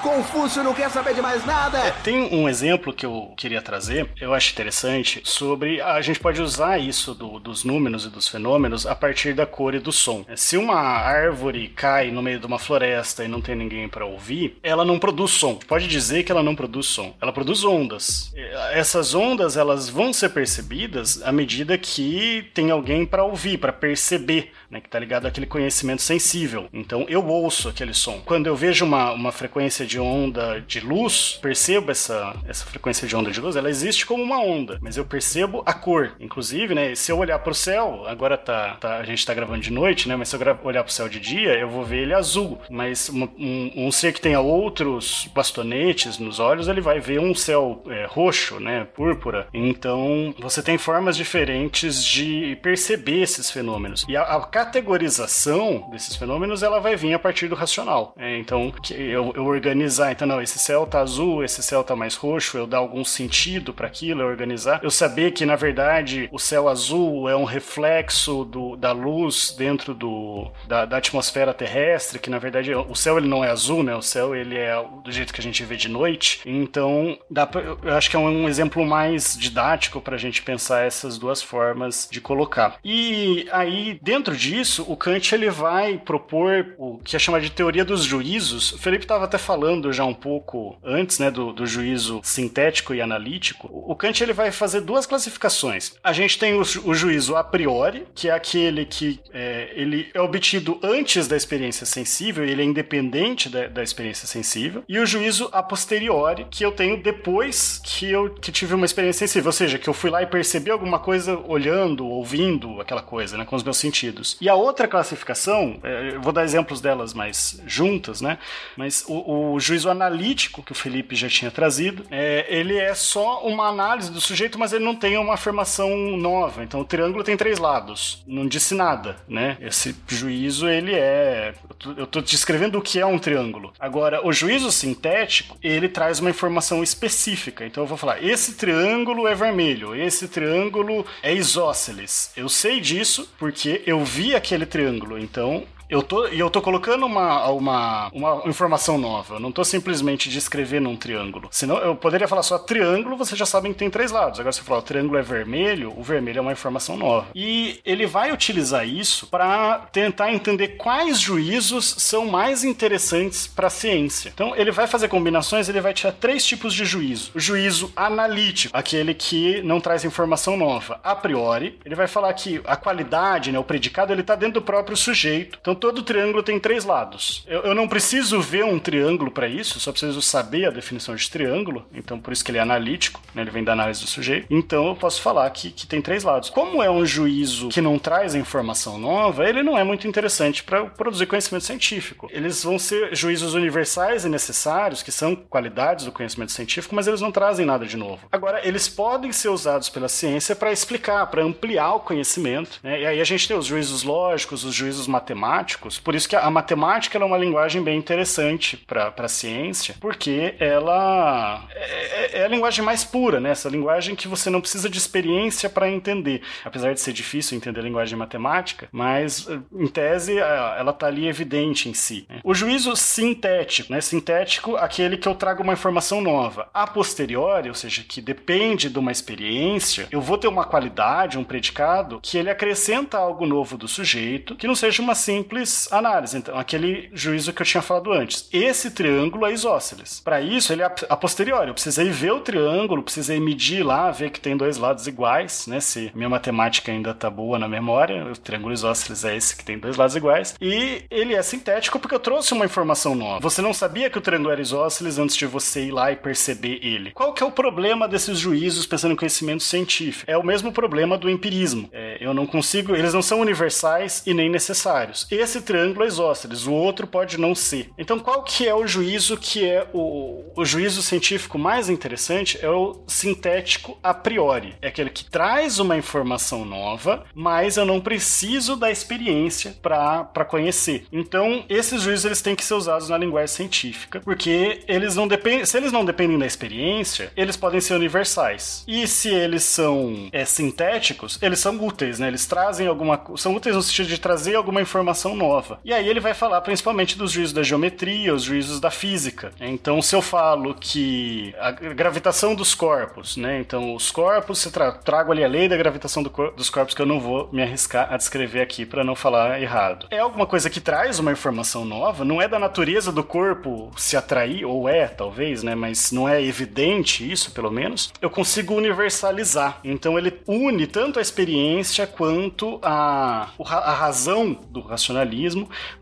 Confúcio 0.02 0.62
não 0.62 0.74
quer 0.74 0.90
saber 0.90 1.14
de 1.14 1.22
mais 1.22 1.44
nada. 1.44 1.78
É, 1.78 1.90
tem 1.90 2.34
um 2.34 2.48
exemplo 2.48 2.92
que 2.92 3.06
eu 3.06 3.32
queria 3.36 3.62
trazer, 3.62 4.10
eu 4.20 4.32
acho 4.34 4.52
interessante, 4.52 5.20
sobre 5.24 5.80
a 5.80 6.00
gente 6.00 6.20
pode 6.20 6.40
usar 6.40 6.78
isso 6.78 7.14
do, 7.14 7.38
dos 7.38 7.64
números 7.64 8.04
e 8.04 8.08
dos 8.08 8.28
fenômenos 8.28 8.86
a 8.86 8.94
partir 8.94 9.34
da 9.34 9.46
cor 9.46 9.74
e 9.74 9.78
do 9.78 9.92
som. 9.92 10.24
Se 10.34 10.56
uma 10.56 10.78
árvore 10.78 11.68
cai 11.68 12.10
no 12.10 12.22
meio 12.22 12.38
de 12.38 12.46
uma 12.46 12.58
floresta 12.58 13.24
e 13.24 13.28
não 13.28 13.40
tem 13.40 13.54
ninguém 13.54 13.88
para 13.88 14.04
ouvir, 14.04 14.58
ela 14.62 14.84
não 14.84 14.98
produz 14.98 15.32
som. 15.32 15.54
Pode 15.54 15.88
dizer 15.88 16.22
que 16.22 16.32
ela 16.32 16.42
não 16.42 16.54
produz 16.54 16.86
som. 16.86 17.14
Ela 17.20 17.32
produz 17.32 17.64
ondas. 17.76 18.32
Essas 18.72 19.14
ondas 19.14 19.56
elas 19.56 19.88
vão 19.88 20.12
ser 20.12 20.30
percebidas 20.30 21.22
à 21.22 21.30
medida 21.30 21.76
que 21.76 22.50
tem 22.54 22.70
alguém 22.70 23.04
para 23.04 23.24
ouvir, 23.24 23.58
para 23.58 23.72
perceber 23.72 24.52
né, 24.70 24.80
que 24.80 24.88
está 24.88 24.98
ligado 24.98 25.26
àquele 25.26 25.46
conhecimento 25.46 26.02
sensível. 26.02 26.68
Então 26.72 27.06
eu 27.08 27.26
ouço 27.26 27.68
aquele 27.68 27.94
som. 27.94 28.20
Quando 28.24 28.46
eu 28.46 28.56
vejo 28.56 28.84
uma, 28.84 29.12
uma 29.12 29.32
frequência 29.32 29.86
de 29.86 29.98
onda 29.98 30.60
de 30.60 30.80
luz, 30.80 31.38
percebo 31.40 31.90
essa, 31.90 32.34
essa 32.46 32.64
frequência 32.64 33.06
de 33.06 33.14
onda 33.16 33.30
de 33.30 33.40
luz, 33.40 33.56
ela 33.56 33.70
existe 33.70 34.06
como 34.06 34.22
uma 34.22 34.40
onda, 34.40 34.78
mas 34.80 34.96
eu 34.96 35.04
percebo 35.04 35.62
a 35.66 35.72
cor. 35.72 36.12
Inclusive, 36.20 36.74
né, 36.74 36.94
se 36.94 37.10
eu 37.10 37.18
olhar 37.18 37.38
para 37.38 37.52
o 37.52 37.54
céu, 37.54 38.04
agora 38.06 38.36
tá, 38.36 38.76
tá, 38.80 38.98
a 38.98 39.04
gente 39.04 39.18
está 39.18 39.34
gravando 39.34 39.60
de 39.60 39.72
noite, 39.72 40.08
né, 40.08 40.16
mas 40.16 40.28
se 40.28 40.36
eu 40.36 40.40
olhar 40.64 40.82
para 40.82 40.90
o 40.90 40.92
céu 40.92 41.08
de 41.08 41.20
dia, 41.20 41.54
eu 41.54 41.68
vou 41.68 41.84
ver 41.84 42.02
ele 42.02 42.14
azul. 42.14 42.58
Mas 42.70 43.08
um, 43.08 43.28
um, 43.38 43.86
um, 43.86 43.92
ser 43.92 44.12
que 44.12 44.20
tenha 44.20 44.40
outros 44.40 45.28
bastonetes 45.34 46.18
nos 46.18 46.38
olhos, 46.38 46.68
ele 46.68 46.80
vai 46.80 47.00
ver 47.00 47.20
um 47.20 47.34
céu 47.34 47.82
é, 47.88 48.06
roxo, 48.06 48.60
né, 48.60 48.86
púrpura. 48.94 49.46
Então 49.52 50.34
você 50.38 50.62
tem 50.62 50.78
formas 50.78 51.16
diferentes 51.16 52.04
de 52.04 52.56
perceber 52.62 53.22
esses 53.22 53.50
fenômenos. 53.50 54.04
E 54.08 54.16
a, 54.16 54.22
a 54.22 54.46
categorização 54.56 55.86
desses 55.90 56.16
fenômenos 56.16 56.62
ela 56.62 56.80
vai 56.80 56.96
vir 56.96 57.12
a 57.12 57.18
partir 57.18 57.46
do 57.46 57.54
racional. 57.54 58.14
É, 58.16 58.38
então, 58.38 58.72
eu, 58.90 59.30
eu, 59.36 59.44
organizar, 59.44 60.12
então, 60.12 60.26
não, 60.26 60.40
esse 60.40 60.58
céu 60.58 60.86
tá 60.86 61.00
azul, 61.00 61.44
esse 61.44 61.62
céu 61.62 61.84
tá 61.84 61.94
mais 61.94 62.14
roxo, 62.14 62.56
eu 62.56 62.66
dar 62.66 62.78
algum 62.78 63.04
sentido 63.04 63.74
para 63.74 63.86
aquilo, 63.86 64.22
eu 64.22 64.26
organizar. 64.26 64.80
Eu 64.82 64.90
saber 64.90 65.32
que, 65.32 65.44
na 65.44 65.56
verdade, 65.56 66.26
o 66.32 66.38
céu 66.38 66.70
azul 66.70 67.28
é 67.28 67.36
um 67.36 67.44
reflexo 67.44 68.46
do, 68.46 68.76
da 68.76 68.92
luz 68.92 69.54
dentro 69.58 69.92
do, 69.92 70.50
da, 70.66 70.86
da, 70.86 70.96
atmosfera 70.96 71.52
terrestre, 71.52 72.18
que, 72.18 72.30
na 72.30 72.38
verdade, 72.38 72.74
o 72.74 72.94
céu 72.94 73.18
ele 73.18 73.28
não 73.28 73.44
é 73.44 73.50
azul, 73.50 73.82
né? 73.82 73.94
O 73.94 74.00
céu 74.00 74.34
ele 74.34 74.56
é 74.56 74.74
do 75.04 75.12
jeito 75.12 75.34
que 75.34 75.40
a 75.40 75.44
gente 75.44 75.62
vê 75.64 75.76
de 75.76 75.90
noite. 75.90 76.40
Então, 76.46 77.18
dá 77.30 77.46
pra, 77.46 77.60
eu 77.60 77.94
acho 77.94 78.08
que 78.08 78.16
é 78.16 78.18
um 78.18 78.48
exemplo 78.48 78.86
mais 78.86 79.36
didático 79.38 80.00
para 80.00 80.14
a 80.14 80.18
gente 80.18 80.40
pensar 80.40 80.86
essas 80.86 81.18
duas 81.18 81.42
formas 81.42 82.08
de 82.10 82.22
colocar. 82.22 82.78
E 82.82 83.46
aí, 83.52 84.00
dentro 84.02 84.34
de 84.34 84.45
disso, 84.46 84.84
o 84.88 84.96
Kant 84.96 85.34
ele 85.34 85.50
vai 85.50 85.98
propor 85.98 86.74
o 86.78 86.98
que 86.98 87.16
é 87.16 87.18
chamado 87.18 87.42
de 87.42 87.50
teoria 87.50 87.84
dos 87.84 88.04
juízos. 88.04 88.72
O 88.72 88.78
Felipe 88.78 89.04
estava 89.04 89.24
até 89.24 89.38
falando 89.38 89.92
já 89.92 90.04
um 90.04 90.14
pouco 90.14 90.78
antes, 90.84 91.18
né, 91.18 91.30
do, 91.30 91.52
do 91.52 91.66
juízo 91.66 92.20
sintético 92.22 92.94
e 92.94 93.00
analítico. 93.00 93.68
O 93.70 93.94
Kant 93.96 94.22
ele 94.22 94.32
vai 94.32 94.50
fazer 94.52 94.80
duas 94.80 95.06
classificações. 95.06 95.94
A 96.02 96.12
gente 96.12 96.38
tem 96.38 96.54
o, 96.54 96.60
o 96.60 96.94
juízo 96.94 97.36
a 97.36 97.42
priori, 97.42 98.06
que 98.14 98.28
é 98.28 98.32
aquele 98.32 98.84
que 98.84 99.20
é, 99.32 99.72
ele 99.74 100.08
é 100.14 100.20
obtido 100.20 100.78
antes 100.82 101.26
da 101.26 101.36
experiência 101.36 101.84
sensível, 101.84 102.44
ele 102.44 102.62
é 102.62 102.64
independente 102.64 103.48
da, 103.48 103.66
da 103.66 103.82
experiência 103.82 104.26
sensível, 104.26 104.84
e 104.88 104.98
o 104.98 105.06
juízo 105.06 105.48
a 105.52 105.62
posteriori, 105.62 106.46
que 106.50 106.64
eu 106.64 106.72
tenho 106.72 107.02
depois 107.02 107.80
que 107.84 108.10
eu 108.10 108.30
que 108.30 108.52
tive 108.52 108.74
uma 108.74 108.84
experiência 108.84 109.26
sensível, 109.26 109.48
ou 109.48 109.52
seja, 109.52 109.78
que 109.78 109.88
eu 109.88 109.94
fui 109.94 110.10
lá 110.10 110.22
e 110.22 110.26
percebi 110.26 110.70
alguma 110.70 110.98
coisa 110.98 111.38
olhando, 111.46 112.06
ouvindo 112.06 112.80
aquela 112.80 113.02
coisa, 113.02 113.36
né, 113.36 113.44
com 113.44 113.56
os 113.56 113.62
meus 113.62 113.76
sentidos. 113.76 114.35
E 114.40 114.48
a 114.48 114.54
outra 114.54 114.86
classificação, 114.86 115.78
é, 115.82 116.14
eu 116.14 116.20
vou 116.20 116.32
dar 116.32 116.44
exemplos 116.44 116.80
delas 116.80 117.14
mais 117.14 117.60
juntas, 117.66 118.20
né? 118.20 118.38
Mas 118.76 119.04
o, 119.08 119.54
o 119.54 119.60
juízo 119.60 119.88
analítico 119.90 120.62
que 120.62 120.72
o 120.72 120.74
Felipe 120.74 121.14
já 121.16 121.28
tinha 121.28 121.50
trazido, 121.50 122.04
é, 122.10 122.46
ele 122.48 122.76
é 122.76 122.94
só 122.94 123.46
uma 123.46 123.68
análise 123.68 124.10
do 124.10 124.20
sujeito, 124.20 124.58
mas 124.58 124.72
ele 124.72 124.84
não 124.84 124.94
tem 124.94 125.16
uma 125.16 125.34
afirmação 125.34 125.90
nova. 126.16 126.62
Então 126.62 126.80
o 126.80 126.84
triângulo 126.84 127.24
tem 127.24 127.36
três 127.36 127.58
lados, 127.58 128.22
não 128.26 128.46
disse 128.46 128.74
nada, 128.74 129.16
né? 129.28 129.56
Esse 129.60 129.94
juízo 130.08 130.68
ele 130.68 130.94
é, 130.94 131.54
eu 131.96 132.04
estou 132.04 132.22
descrevendo 132.22 132.78
o 132.78 132.82
que 132.82 132.98
é 132.98 133.06
um 133.06 133.18
triângulo. 133.18 133.72
Agora 133.78 134.26
o 134.26 134.32
juízo 134.32 134.70
sintético 134.70 135.56
ele 135.62 135.88
traz 135.88 136.20
uma 136.20 136.30
informação 136.30 136.82
específica. 136.82 137.64
Então 137.64 137.82
eu 137.82 137.86
vou 137.86 137.96
falar 137.96 138.22
esse 138.22 138.54
triângulo 138.54 139.26
é 139.26 139.34
vermelho, 139.34 139.94
esse 139.94 140.28
triângulo 140.28 141.06
é 141.22 141.34
isósceles. 141.34 142.32
Eu 142.36 142.48
sei 142.48 142.80
disso 142.80 143.32
porque 143.38 143.82
eu 143.86 144.04
vi 144.04 144.25
aquele 144.34 144.66
triângulo. 144.66 145.18
Então, 145.18 145.64
eu 145.88 146.02
tô, 146.02 146.26
e 146.28 146.38
eu 146.38 146.50
tô 146.50 146.60
colocando 146.60 147.06
uma, 147.06 147.48
uma, 147.48 148.08
uma 148.12 148.42
informação 148.46 148.98
nova. 148.98 149.36
Eu 149.36 149.40
não 149.40 149.52
tô 149.52 149.64
simplesmente 149.64 150.28
descrevendo 150.28 150.88
um 150.88 150.96
triângulo. 150.96 151.48
Senão 151.50 151.78
eu 151.78 151.94
poderia 151.94 152.28
falar 152.28 152.42
só 152.42 152.58
triângulo, 152.58 153.16
vocês 153.16 153.38
já 153.38 153.46
sabem 153.46 153.72
que 153.72 153.78
tem 153.78 153.90
três 153.90 154.10
lados. 154.10 154.40
Agora, 154.40 154.52
se 154.52 154.60
eu 154.60 154.64
falar 154.64 154.80
o 154.80 154.82
triângulo 154.82 155.18
é 155.18 155.22
vermelho, 155.22 155.92
o 155.96 156.02
vermelho 156.02 156.38
é 156.38 156.40
uma 156.40 156.52
informação 156.52 156.96
nova. 156.96 157.28
E 157.34 157.80
ele 157.84 158.06
vai 158.06 158.32
utilizar 158.32 158.86
isso 158.86 159.26
para 159.28 159.78
tentar 159.92 160.32
entender 160.32 160.68
quais 160.76 161.20
juízos 161.20 161.94
são 161.98 162.26
mais 162.26 162.64
interessantes 162.64 163.46
para 163.46 163.68
a 163.68 163.70
ciência. 163.70 164.30
Então, 164.34 164.54
ele 164.56 164.70
vai 164.70 164.86
fazer 164.86 165.08
combinações, 165.08 165.68
ele 165.68 165.80
vai 165.80 165.94
tirar 165.94 166.12
três 166.12 166.44
tipos 166.44 166.74
de 166.74 166.84
juízo. 166.84 167.30
O 167.34 167.40
juízo 167.40 167.92
analítico, 167.94 168.76
aquele 168.76 169.14
que 169.14 169.62
não 169.62 169.80
traz 169.80 170.04
informação 170.04 170.56
nova. 170.56 170.98
A 171.02 171.14
priori, 171.14 171.78
ele 171.84 171.94
vai 171.94 172.06
falar 172.06 172.32
que 172.34 172.60
a 172.64 172.76
qualidade, 172.76 173.52
né, 173.52 173.58
o 173.58 173.64
predicado, 173.64 174.12
ele 174.12 174.22
tá 174.22 174.34
dentro 174.34 174.60
do 174.60 174.62
próprio 174.62 174.96
sujeito. 174.96 175.58
Então, 175.60 175.75
todo 175.76 176.02
triângulo 176.02 176.42
tem 176.42 176.58
três 176.58 176.84
lados. 176.84 177.44
Eu, 177.46 177.60
eu 177.62 177.74
não 177.74 177.88
preciso 177.88 178.40
ver 178.40 178.64
um 178.64 178.78
triângulo 178.78 179.30
para 179.30 179.48
isso, 179.48 179.78
só 179.80 179.90
preciso 179.90 180.20
saber 180.22 180.66
a 180.66 180.70
definição 180.70 181.14
de 181.14 181.30
triângulo. 181.30 181.86
Então, 181.92 182.18
por 182.18 182.32
isso 182.32 182.44
que 182.44 182.50
ele 182.50 182.58
é 182.58 182.62
analítico, 182.62 183.20
né? 183.34 183.42
ele 183.42 183.50
vem 183.50 183.64
da 183.64 183.72
análise 183.72 184.00
do 184.00 184.06
sujeito. 184.06 184.46
Então, 184.50 184.88
eu 184.88 184.96
posso 184.96 185.20
falar 185.20 185.48
que, 185.50 185.70
que 185.70 185.86
tem 185.86 186.00
três 186.00 186.24
lados. 186.24 186.50
Como 186.50 186.82
é 186.82 186.90
um 186.90 187.04
juízo 187.04 187.68
que 187.68 187.80
não 187.80 187.98
traz 187.98 188.34
informação 188.34 188.98
nova, 188.98 189.48
ele 189.48 189.62
não 189.62 189.76
é 189.76 189.84
muito 189.84 190.06
interessante 190.08 190.62
para 190.62 190.84
produzir 190.86 191.26
conhecimento 191.26 191.64
científico. 191.64 192.28
Eles 192.32 192.62
vão 192.64 192.78
ser 192.78 193.14
juízos 193.14 193.54
universais 193.54 194.24
e 194.24 194.28
necessários, 194.28 195.02
que 195.02 195.12
são 195.12 195.36
qualidades 195.36 196.04
do 196.04 196.12
conhecimento 196.12 196.52
científico, 196.52 196.94
mas 196.94 197.06
eles 197.06 197.20
não 197.20 197.30
trazem 197.30 197.66
nada 197.66 197.86
de 197.86 197.96
novo. 197.96 198.26
Agora, 198.30 198.66
eles 198.66 198.88
podem 198.88 199.32
ser 199.32 199.48
usados 199.48 199.88
pela 199.88 200.08
ciência 200.08 200.56
para 200.56 200.72
explicar, 200.72 201.26
para 201.26 201.42
ampliar 201.42 201.94
o 201.94 202.00
conhecimento. 202.00 202.80
Né? 202.82 203.02
E 203.02 203.06
aí 203.06 203.20
a 203.20 203.24
gente 203.24 203.46
tem 203.46 203.56
os 203.56 203.66
juízos 203.66 204.02
lógicos, 204.02 204.64
os 204.64 204.74
juízos 204.74 205.06
matemáticos 205.06 205.65
matemáticos, 205.66 205.98
por 205.98 206.14
isso 206.14 206.28
que 206.28 206.36
a 206.36 206.50
matemática 206.50 207.18
é 207.18 207.24
uma 207.24 207.36
linguagem 207.36 207.82
bem 207.82 207.98
interessante 207.98 208.76
para 208.76 209.12
a 209.16 209.28
ciência, 209.28 209.96
porque 210.00 210.54
ela 210.60 211.66
é, 211.74 212.40
é, 212.40 212.44
a 212.44 212.48
linguagem 212.48 212.84
mais 212.84 213.04
pura, 213.04 213.40
né? 213.40 213.50
Essa 213.50 213.68
linguagem 213.68 214.14
que 214.14 214.28
você 214.28 214.48
não 214.48 214.60
precisa 214.60 214.88
de 214.88 214.96
experiência 214.96 215.68
para 215.68 215.90
entender. 215.90 216.42
Apesar 216.64 216.94
de 216.94 217.00
ser 217.00 217.12
difícil 217.12 217.56
entender 217.56 217.80
a 217.80 217.82
linguagem 217.82 218.16
matemática, 218.16 218.88
mas 218.92 219.48
em 219.72 219.88
tese 219.88 220.38
ela 220.38 220.90
está 220.90 221.06
ali 221.06 221.26
evidente 221.26 221.88
em 221.88 221.94
si. 221.94 222.26
Né? 222.28 222.40
O 222.44 222.54
juízo 222.54 222.94
sintético, 222.94 223.92
né? 223.92 224.00
Sintético, 224.00 224.76
aquele 224.76 225.16
que 225.16 225.28
eu 225.28 225.34
trago 225.34 225.62
uma 225.62 225.72
informação 225.72 226.20
nova. 226.20 226.68
A 226.72 226.86
posteriori, 226.86 227.68
ou 227.68 227.74
seja, 227.74 228.04
que 228.06 228.20
depende 228.20 228.88
de 228.88 228.98
uma 228.98 229.10
experiência, 229.10 230.06
eu 230.10 230.20
vou 230.20 230.38
ter 230.38 230.48
uma 230.48 230.64
qualidade, 230.64 231.38
um 231.38 231.44
predicado, 231.44 232.20
que 232.22 232.38
ele 232.38 232.50
acrescenta 232.50 233.18
algo 233.18 233.46
novo 233.46 233.76
do 233.76 233.88
sujeito, 233.88 234.54
que 234.54 234.66
não 234.66 234.74
seja 234.74 235.02
uma 235.02 235.14
simples 235.14 235.55
análise. 235.90 236.36
Então, 236.36 236.58
aquele 236.58 237.08
juízo 237.12 237.52
que 237.52 237.62
eu 237.62 237.66
tinha 237.66 237.82
falado 237.82 238.12
antes. 238.12 238.48
Esse 238.52 238.90
triângulo 238.90 239.46
é 239.46 239.52
isósceles. 239.52 240.20
Para 240.20 240.40
isso, 240.40 240.72
ele 240.72 240.82
é 240.82 240.86
a 241.08 241.16
posteriori. 241.16 241.68
Eu 241.68 241.74
precisei 241.74 242.10
ver 242.10 242.32
o 242.32 242.40
triângulo, 242.40 243.02
precisei 243.02 243.40
medir 243.40 243.84
lá, 243.84 244.10
ver 244.10 244.30
que 244.30 244.40
tem 244.40 244.56
dois 244.56 244.76
lados 244.76 245.06
iguais, 245.06 245.66
né? 245.66 245.80
Se 245.80 246.10
minha 246.14 246.28
matemática 246.28 246.90
ainda 246.90 247.14
tá 247.14 247.30
boa 247.30 247.58
na 247.58 247.68
memória, 247.68 248.24
o 248.26 248.36
triângulo 248.36 248.72
isósceles 248.72 249.24
é 249.24 249.36
esse 249.36 249.56
que 249.56 249.64
tem 249.64 249.78
dois 249.78 249.96
lados 249.96 250.16
iguais. 250.16 250.54
E 250.60 251.04
ele 251.10 251.34
é 251.34 251.42
sintético 251.42 251.98
porque 251.98 252.14
eu 252.14 252.20
trouxe 252.20 252.52
uma 252.52 252.64
informação 252.64 253.14
nova. 253.14 253.40
Você 253.40 253.62
não 253.62 253.72
sabia 253.72 254.10
que 254.10 254.18
o 254.18 254.20
triângulo 254.20 254.50
era 254.50 254.60
isósceles 254.60 255.18
antes 255.18 255.36
de 255.36 255.46
você 255.46 255.86
ir 255.86 255.92
lá 255.92 256.10
e 256.12 256.16
perceber 256.16 256.80
ele. 256.82 257.12
Qual 257.12 257.32
que 257.32 257.42
é 257.42 257.46
o 257.46 257.52
problema 257.52 258.08
desses 258.08 258.38
juízos 258.38 258.86
pensando 258.86 259.12
em 259.12 259.16
conhecimento 259.16 259.62
científico? 259.62 260.30
É 260.30 260.36
o 260.36 260.44
mesmo 260.44 260.72
problema 260.72 261.16
do 261.18 261.30
empirismo. 261.30 261.88
É, 261.92 262.18
eu 262.20 262.34
não 262.34 262.46
consigo, 262.46 262.94
eles 262.94 263.14
não 263.14 263.22
são 263.22 263.40
universais 263.40 264.22
e 264.26 264.34
nem 264.34 264.48
necessários. 264.48 265.26
Esse 265.46 265.60
triângulo 265.60 266.04
é 266.04 266.08
isósceles, 266.08 266.66
o 266.66 266.72
outro 266.72 267.06
pode 267.06 267.38
não 267.38 267.54
ser. 267.54 267.90
Então, 267.96 268.18
qual 268.18 268.42
que 268.42 268.66
é 268.66 268.74
o 268.74 268.84
juízo 268.84 269.36
que 269.36 269.64
é 269.64 269.86
o, 269.92 270.42
o 270.56 270.64
juízo 270.64 271.00
científico 271.02 271.56
mais 271.56 271.88
interessante? 271.88 272.58
É 272.60 272.68
o 272.68 273.04
sintético 273.06 273.96
a 274.02 274.12
priori. 274.12 274.74
É 274.82 274.88
aquele 274.88 275.08
que 275.08 275.24
traz 275.24 275.78
uma 275.78 275.96
informação 275.96 276.64
nova, 276.64 277.24
mas 277.32 277.76
eu 277.76 277.84
não 277.84 278.00
preciso 278.00 278.74
da 278.74 278.90
experiência 278.90 279.76
para 279.80 280.44
conhecer. 280.44 281.06
Então, 281.12 281.64
esses 281.68 282.02
juízos 282.02 282.24
eles 282.24 282.42
têm 282.42 282.56
que 282.56 282.64
ser 282.64 282.74
usados 282.74 283.08
na 283.08 283.16
linguagem 283.16 283.54
científica, 283.54 284.20
porque 284.24 284.80
eles 284.88 285.14
não 285.14 285.28
dependem, 285.28 285.64
se 285.64 285.76
eles 285.76 285.92
não 285.92 286.04
dependem 286.04 286.36
da 286.36 286.44
experiência, 286.44 287.32
eles 287.36 287.56
podem 287.56 287.80
ser 287.80 287.94
universais. 287.94 288.82
E 288.88 289.06
se 289.06 289.28
eles 289.28 289.62
são 289.62 290.28
é, 290.32 290.44
sintéticos, 290.44 291.38
eles 291.40 291.60
são 291.60 291.76
úteis, 291.76 292.18
né? 292.18 292.26
Eles 292.26 292.46
trazem 292.46 292.88
alguma, 292.88 293.22
são 293.36 293.54
úteis 293.54 293.76
no 293.76 293.82
sentido 293.82 294.08
de 294.08 294.18
trazer 294.18 294.56
alguma 294.56 294.82
informação 294.82 295.35
nova. 295.36 295.78
E 295.84 295.92
aí 295.92 296.08
ele 296.08 296.20
vai 296.20 296.34
falar 296.34 296.60
principalmente 296.62 297.16
dos 297.16 297.30
juízos 297.30 297.52
da 297.52 297.62
geometria, 297.62 298.34
os 298.34 298.42
juízos 298.42 298.80
da 298.80 298.90
física. 298.90 299.52
Então, 299.60 300.02
se 300.02 300.16
eu 300.16 300.22
falo 300.22 300.74
que 300.74 301.54
a 301.58 301.70
gravitação 301.70 302.54
dos 302.54 302.74
corpos, 302.74 303.36
né? 303.36 303.60
Então, 303.60 303.94
os 303.94 304.10
corpos, 304.10 304.58
se 304.58 304.70
tra 304.70 304.92
trago 304.92 305.30
ali 305.32 305.44
a 305.44 305.48
lei 305.48 305.68
da 305.68 305.76
gravitação 305.76 306.22
do 306.22 306.30
cor 306.30 306.52
dos 306.52 306.70
corpos 306.70 306.94
que 306.94 307.02
eu 307.02 307.06
não 307.06 307.20
vou 307.20 307.48
me 307.52 307.62
arriscar 307.62 308.12
a 308.12 308.16
descrever 308.16 308.60
aqui 308.60 308.86
para 308.86 309.04
não 309.04 309.14
falar 309.14 309.60
errado. 309.60 310.06
É 310.10 310.18
alguma 310.18 310.46
coisa 310.46 310.70
que 310.70 310.80
traz 310.80 311.18
uma 311.18 311.32
informação 311.32 311.84
nova, 311.84 312.24
não 312.24 312.40
é 312.40 312.48
da 312.48 312.58
natureza 312.58 313.12
do 313.12 313.22
corpo 313.22 313.90
se 313.96 314.16
atrair, 314.16 314.64
ou 314.64 314.88
é, 314.88 315.06
talvez, 315.06 315.62
né? 315.62 315.74
Mas 315.74 316.10
não 316.12 316.28
é 316.28 316.42
evidente 316.42 317.30
isso, 317.30 317.50
pelo 317.52 317.70
menos. 317.70 318.12
Eu 318.20 318.30
consigo 318.30 318.74
universalizar. 318.74 319.80
Então, 319.84 320.18
ele 320.18 320.40
une 320.46 320.86
tanto 320.86 321.18
a 321.18 321.22
experiência 321.22 322.06
quanto 322.06 322.78
a, 322.82 323.48
a 323.64 323.94
razão 323.94 324.52
do 324.70 324.80
racionalismo 324.80 325.25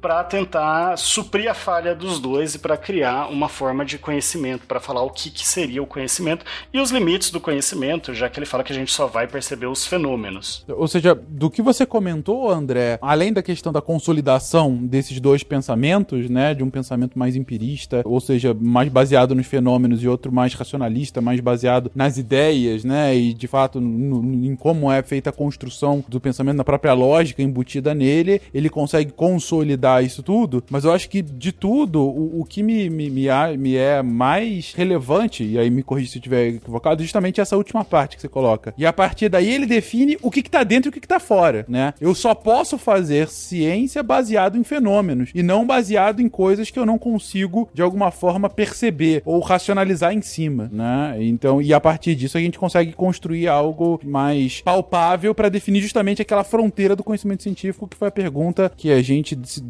para 0.00 0.22
tentar 0.24 0.96
suprir 0.96 1.50
a 1.50 1.54
falha 1.54 1.94
dos 1.94 2.18
dois 2.18 2.54
e 2.54 2.58
para 2.58 2.76
criar 2.76 3.28
uma 3.28 3.48
forma 3.48 3.84
de 3.84 3.98
conhecimento, 3.98 4.66
para 4.66 4.80
falar 4.80 5.02
o 5.02 5.10
que, 5.10 5.30
que 5.30 5.46
seria 5.46 5.82
o 5.82 5.86
conhecimento 5.86 6.44
e 6.72 6.80
os 6.80 6.90
limites 6.90 7.30
do 7.30 7.40
conhecimento, 7.40 8.14
já 8.14 8.28
que 8.28 8.38
ele 8.38 8.46
fala 8.46 8.64
que 8.64 8.72
a 8.72 8.76
gente 8.76 8.92
só 8.92 9.06
vai 9.06 9.26
perceber 9.26 9.66
os 9.66 9.86
fenômenos. 9.86 10.64
Ou 10.68 10.88
seja, 10.88 11.14
do 11.14 11.50
que 11.50 11.62
você 11.62 11.86
comentou, 11.86 12.50
André, 12.50 12.98
além 13.00 13.32
da 13.32 13.42
questão 13.42 13.72
da 13.72 13.80
consolidação 13.80 14.76
desses 14.76 15.20
dois 15.20 15.42
pensamentos, 15.42 16.28
né, 16.28 16.54
de 16.54 16.62
um 16.62 16.70
pensamento 16.70 17.18
mais 17.18 17.36
empirista, 17.36 18.02
ou 18.04 18.20
seja, 18.20 18.54
mais 18.54 18.88
baseado 18.88 19.34
nos 19.34 19.46
fenômenos 19.46 20.02
e 20.02 20.08
outro 20.08 20.32
mais 20.32 20.54
racionalista, 20.54 21.20
mais 21.20 21.40
baseado 21.40 21.90
nas 21.94 22.18
ideias, 22.18 22.84
né, 22.84 23.16
e 23.16 23.34
de 23.34 23.46
fato 23.46 23.80
no, 23.80 24.22
em 24.46 24.56
como 24.56 24.90
é 24.90 25.02
feita 25.02 25.30
a 25.30 25.32
construção 25.32 26.04
do 26.08 26.20
pensamento, 26.20 26.56
na 26.56 26.64
própria 26.64 26.92
lógica 26.92 27.42
embutida 27.42 27.94
nele, 27.94 28.40
ele 28.52 28.68
consegue 28.68 29.03
consolidar 29.12 30.04
isso 30.04 30.22
tudo, 30.22 30.62
mas 30.70 30.84
eu 30.84 30.92
acho 30.92 31.08
que 31.08 31.22
de 31.22 31.52
tudo, 31.52 32.02
o, 32.02 32.40
o 32.40 32.44
que 32.44 32.62
me, 32.62 32.88
me, 32.90 33.10
me, 33.10 33.26
me 33.58 33.76
é 33.76 34.02
mais 34.02 34.72
relevante, 34.74 35.44
e 35.44 35.58
aí 35.58 35.70
me 35.70 35.82
corrija 35.82 36.10
se 36.10 36.18
eu 36.18 36.20
estiver 36.20 36.48
equivocado, 36.48 37.02
é 37.02 37.04
justamente 37.04 37.40
essa 37.40 37.56
última 37.56 37.84
parte 37.84 38.16
que 38.16 38.22
você 38.22 38.28
coloca. 38.28 38.74
E 38.76 38.86
a 38.86 38.92
partir 38.92 39.28
daí 39.28 39.52
ele 39.52 39.66
define 39.66 40.16
o 40.22 40.30
que, 40.30 40.42
que 40.42 40.50
tá 40.50 40.62
dentro 40.62 40.88
e 40.88 40.90
o 40.90 40.92
que, 40.92 41.00
que 41.00 41.08
tá 41.08 41.20
fora, 41.20 41.64
né? 41.68 41.94
Eu 42.00 42.14
só 42.14 42.34
posso 42.34 42.78
fazer 42.78 43.28
ciência 43.28 44.02
baseado 44.02 44.56
em 44.56 44.64
fenômenos 44.64 45.30
e 45.34 45.42
não 45.42 45.66
baseado 45.66 46.20
em 46.20 46.28
coisas 46.28 46.70
que 46.70 46.78
eu 46.78 46.86
não 46.86 46.98
consigo, 46.98 47.68
de 47.72 47.82
alguma 47.82 48.10
forma, 48.10 48.48
perceber 48.48 49.22
ou 49.24 49.40
racionalizar 49.40 50.12
em 50.12 50.22
cima, 50.22 50.70
né? 50.72 51.16
Então, 51.20 51.60
e 51.60 51.72
a 51.72 51.80
partir 51.80 52.14
disso 52.14 52.38
a 52.38 52.40
gente 52.40 52.58
consegue 52.58 52.92
construir 52.92 53.48
algo 53.48 54.00
mais 54.04 54.60
palpável 54.60 55.34
para 55.34 55.48
definir 55.48 55.80
justamente 55.80 56.22
aquela 56.22 56.44
fronteira 56.44 56.96
do 56.96 57.04
conhecimento 57.04 57.42
científico 57.42 57.88
que 57.88 57.96
foi 57.96 58.08
a 58.08 58.12
pergunta 58.12 58.72
que 58.76 58.90
a 58.94 59.02
gente 59.02 59.38
se 59.44 59.60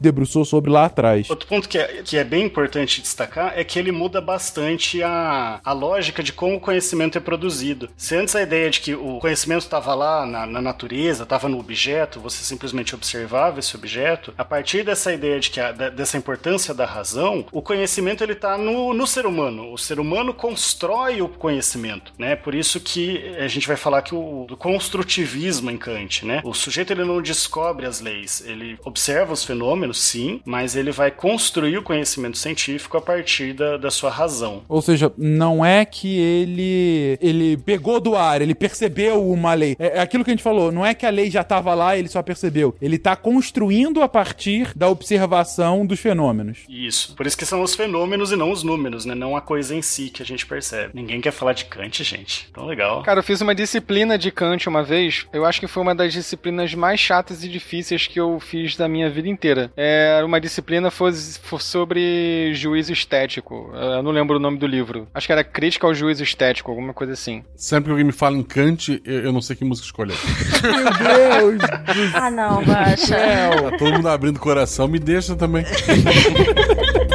debruçou 0.00 0.44
sobre 0.44 0.70
lá 0.70 0.86
atrás. 0.86 1.28
Outro 1.30 1.46
ponto 1.46 1.68
que 1.68 1.78
é, 1.78 2.02
que 2.02 2.16
é 2.16 2.24
bem 2.24 2.44
importante 2.44 3.00
destacar 3.00 3.52
é 3.56 3.64
que 3.64 3.78
ele 3.78 3.92
muda 3.92 4.20
bastante 4.20 5.02
a, 5.02 5.60
a 5.64 5.72
lógica 5.72 6.22
de 6.22 6.32
como 6.32 6.56
o 6.56 6.60
conhecimento 6.60 7.18
é 7.18 7.20
produzido. 7.20 7.90
Se 7.96 8.16
antes 8.16 8.34
a 8.34 8.42
ideia 8.42 8.70
de 8.70 8.80
que 8.80 8.94
o 8.94 9.18
conhecimento 9.18 9.62
estava 9.62 9.94
lá 9.94 10.26
na, 10.26 10.46
na 10.46 10.60
natureza, 10.60 11.22
estava 11.22 11.48
no 11.48 11.58
objeto, 11.58 12.20
você 12.20 12.42
simplesmente 12.42 12.94
observava 12.94 13.58
esse 13.58 13.76
objeto, 13.76 14.32
a 14.36 14.44
partir 14.44 14.84
dessa 14.84 15.12
ideia 15.12 15.38
de 15.38 15.50
que 15.50 15.60
a, 15.60 15.72
dessa 15.72 16.16
importância 16.16 16.74
da 16.74 16.84
razão, 16.84 17.44
o 17.52 17.62
conhecimento 17.62 18.22
ele 18.22 18.32
está 18.32 18.56
no, 18.56 18.92
no 18.92 19.06
ser 19.06 19.26
humano. 19.26 19.72
O 19.72 19.78
ser 19.78 20.00
humano 20.00 20.32
constrói 20.32 21.22
o 21.22 21.28
conhecimento, 21.28 22.12
né? 22.18 22.36
Por 22.36 22.54
isso 22.54 22.80
que 22.80 23.34
a 23.38 23.48
gente 23.48 23.66
vai 23.66 23.76
falar 23.76 24.02
que 24.02 24.14
o 24.14 24.46
do 24.48 24.56
construtivismo 24.56 25.70
em 25.70 25.76
Kant, 25.76 26.24
né? 26.24 26.40
O 26.44 26.54
sujeito 26.54 26.92
ele 26.92 27.04
não 27.04 27.20
descobre 27.20 27.86
as 27.86 28.00
leis, 28.00 28.42
ele 28.46 28.69
observa 28.84 29.32
os 29.32 29.44
fenômenos, 29.44 30.00
sim, 30.00 30.40
mas 30.44 30.76
ele 30.76 30.92
vai 30.92 31.10
construir 31.10 31.78
o 31.78 31.82
conhecimento 31.82 32.38
científico 32.38 32.96
a 32.96 33.00
partir 33.00 33.52
da, 33.52 33.76
da 33.76 33.90
sua 33.90 34.10
razão. 34.10 34.62
Ou 34.68 34.82
seja, 34.82 35.12
não 35.16 35.64
é 35.64 35.84
que 35.84 36.18
ele 36.18 37.18
ele 37.20 37.56
pegou 37.56 38.00
do 38.00 38.16
ar, 38.16 38.40
ele 38.42 38.54
percebeu 38.54 39.26
uma 39.30 39.54
lei. 39.54 39.76
É, 39.78 39.98
é 39.98 40.00
aquilo 40.00 40.24
que 40.24 40.30
a 40.30 40.34
gente 40.34 40.42
falou, 40.42 40.72
não 40.72 40.84
é 40.84 40.94
que 40.94 41.06
a 41.06 41.10
lei 41.10 41.30
já 41.30 41.40
estava 41.40 41.74
lá 41.74 41.96
e 41.96 42.00
ele 42.00 42.08
só 42.08 42.22
percebeu. 42.22 42.74
Ele 42.80 42.96
está 42.96 43.16
construindo 43.16 44.02
a 44.02 44.08
partir 44.08 44.72
da 44.76 44.88
observação 44.88 45.86
dos 45.86 46.00
fenômenos. 46.00 46.58
Isso. 46.68 47.14
Por 47.14 47.26
isso 47.26 47.36
que 47.36 47.46
são 47.46 47.62
os 47.62 47.74
fenômenos 47.74 48.32
e 48.32 48.36
não 48.36 48.50
os 48.50 48.62
números, 48.62 49.04
né? 49.04 49.14
Não 49.14 49.36
a 49.36 49.40
coisa 49.40 49.74
em 49.74 49.82
si 49.82 50.10
que 50.10 50.22
a 50.22 50.26
gente 50.26 50.46
percebe. 50.46 50.92
Ninguém 50.94 51.20
quer 51.20 51.32
falar 51.32 51.52
de 51.52 51.64
Kant, 51.64 52.02
gente. 52.02 52.50
Tão 52.52 52.66
legal. 52.66 53.02
Cara, 53.02 53.20
eu 53.20 53.24
fiz 53.24 53.40
uma 53.40 53.54
disciplina 53.54 54.18
de 54.18 54.30
Kant 54.30 54.68
uma 54.68 54.82
vez. 54.82 55.26
Eu 55.32 55.44
acho 55.44 55.60
que 55.60 55.66
foi 55.66 55.82
uma 55.82 55.94
das 55.94 56.12
disciplinas 56.12 56.74
mais 56.74 57.00
chatas 57.00 57.44
e 57.44 57.48
difíceis 57.48 58.06
que 58.06 58.18
eu 58.18 58.38
fiz 58.40 58.59
da 58.76 58.88
minha 58.88 59.10
vida 59.10 59.28
inteira. 59.28 59.70
Era 59.76 60.24
uma 60.24 60.40
disciplina 60.40 60.90
foi, 60.90 61.12
foi 61.12 61.60
sobre 61.60 62.52
juízo 62.54 62.92
estético. 62.92 63.70
Eu 63.74 64.02
não 64.02 64.10
lembro 64.10 64.36
o 64.36 64.40
nome 64.40 64.58
do 64.58 64.66
livro. 64.66 65.08
Acho 65.14 65.26
que 65.26 65.32
era 65.32 65.44
Crítica 65.44 65.86
ao 65.86 65.94
Juízo 65.94 66.22
Estético, 66.22 66.70
alguma 66.70 66.92
coisa 66.94 67.12
assim. 67.12 67.42
Sempre 67.56 67.84
que 67.86 67.90
alguém 67.90 68.04
me 68.04 68.12
fala 68.12 68.36
em 68.36 68.42
Kant, 68.42 69.00
eu, 69.04 69.20
eu 69.20 69.32
não 69.32 69.40
sei 69.40 69.56
que 69.56 69.64
música 69.64 69.86
escolher. 69.86 70.16
Meu 70.62 71.58
Deus! 71.58 71.70
ah, 72.14 72.30
não, 72.30 72.64
baixa. 72.64 73.16
Tá 73.16 73.78
todo 73.78 73.92
mundo 73.92 74.08
abrindo 74.08 74.36
o 74.36 74.40
coração, 74.40 74.88
me 74.88 74.98
deixa 74.98 75.34
também. 75.34 75.64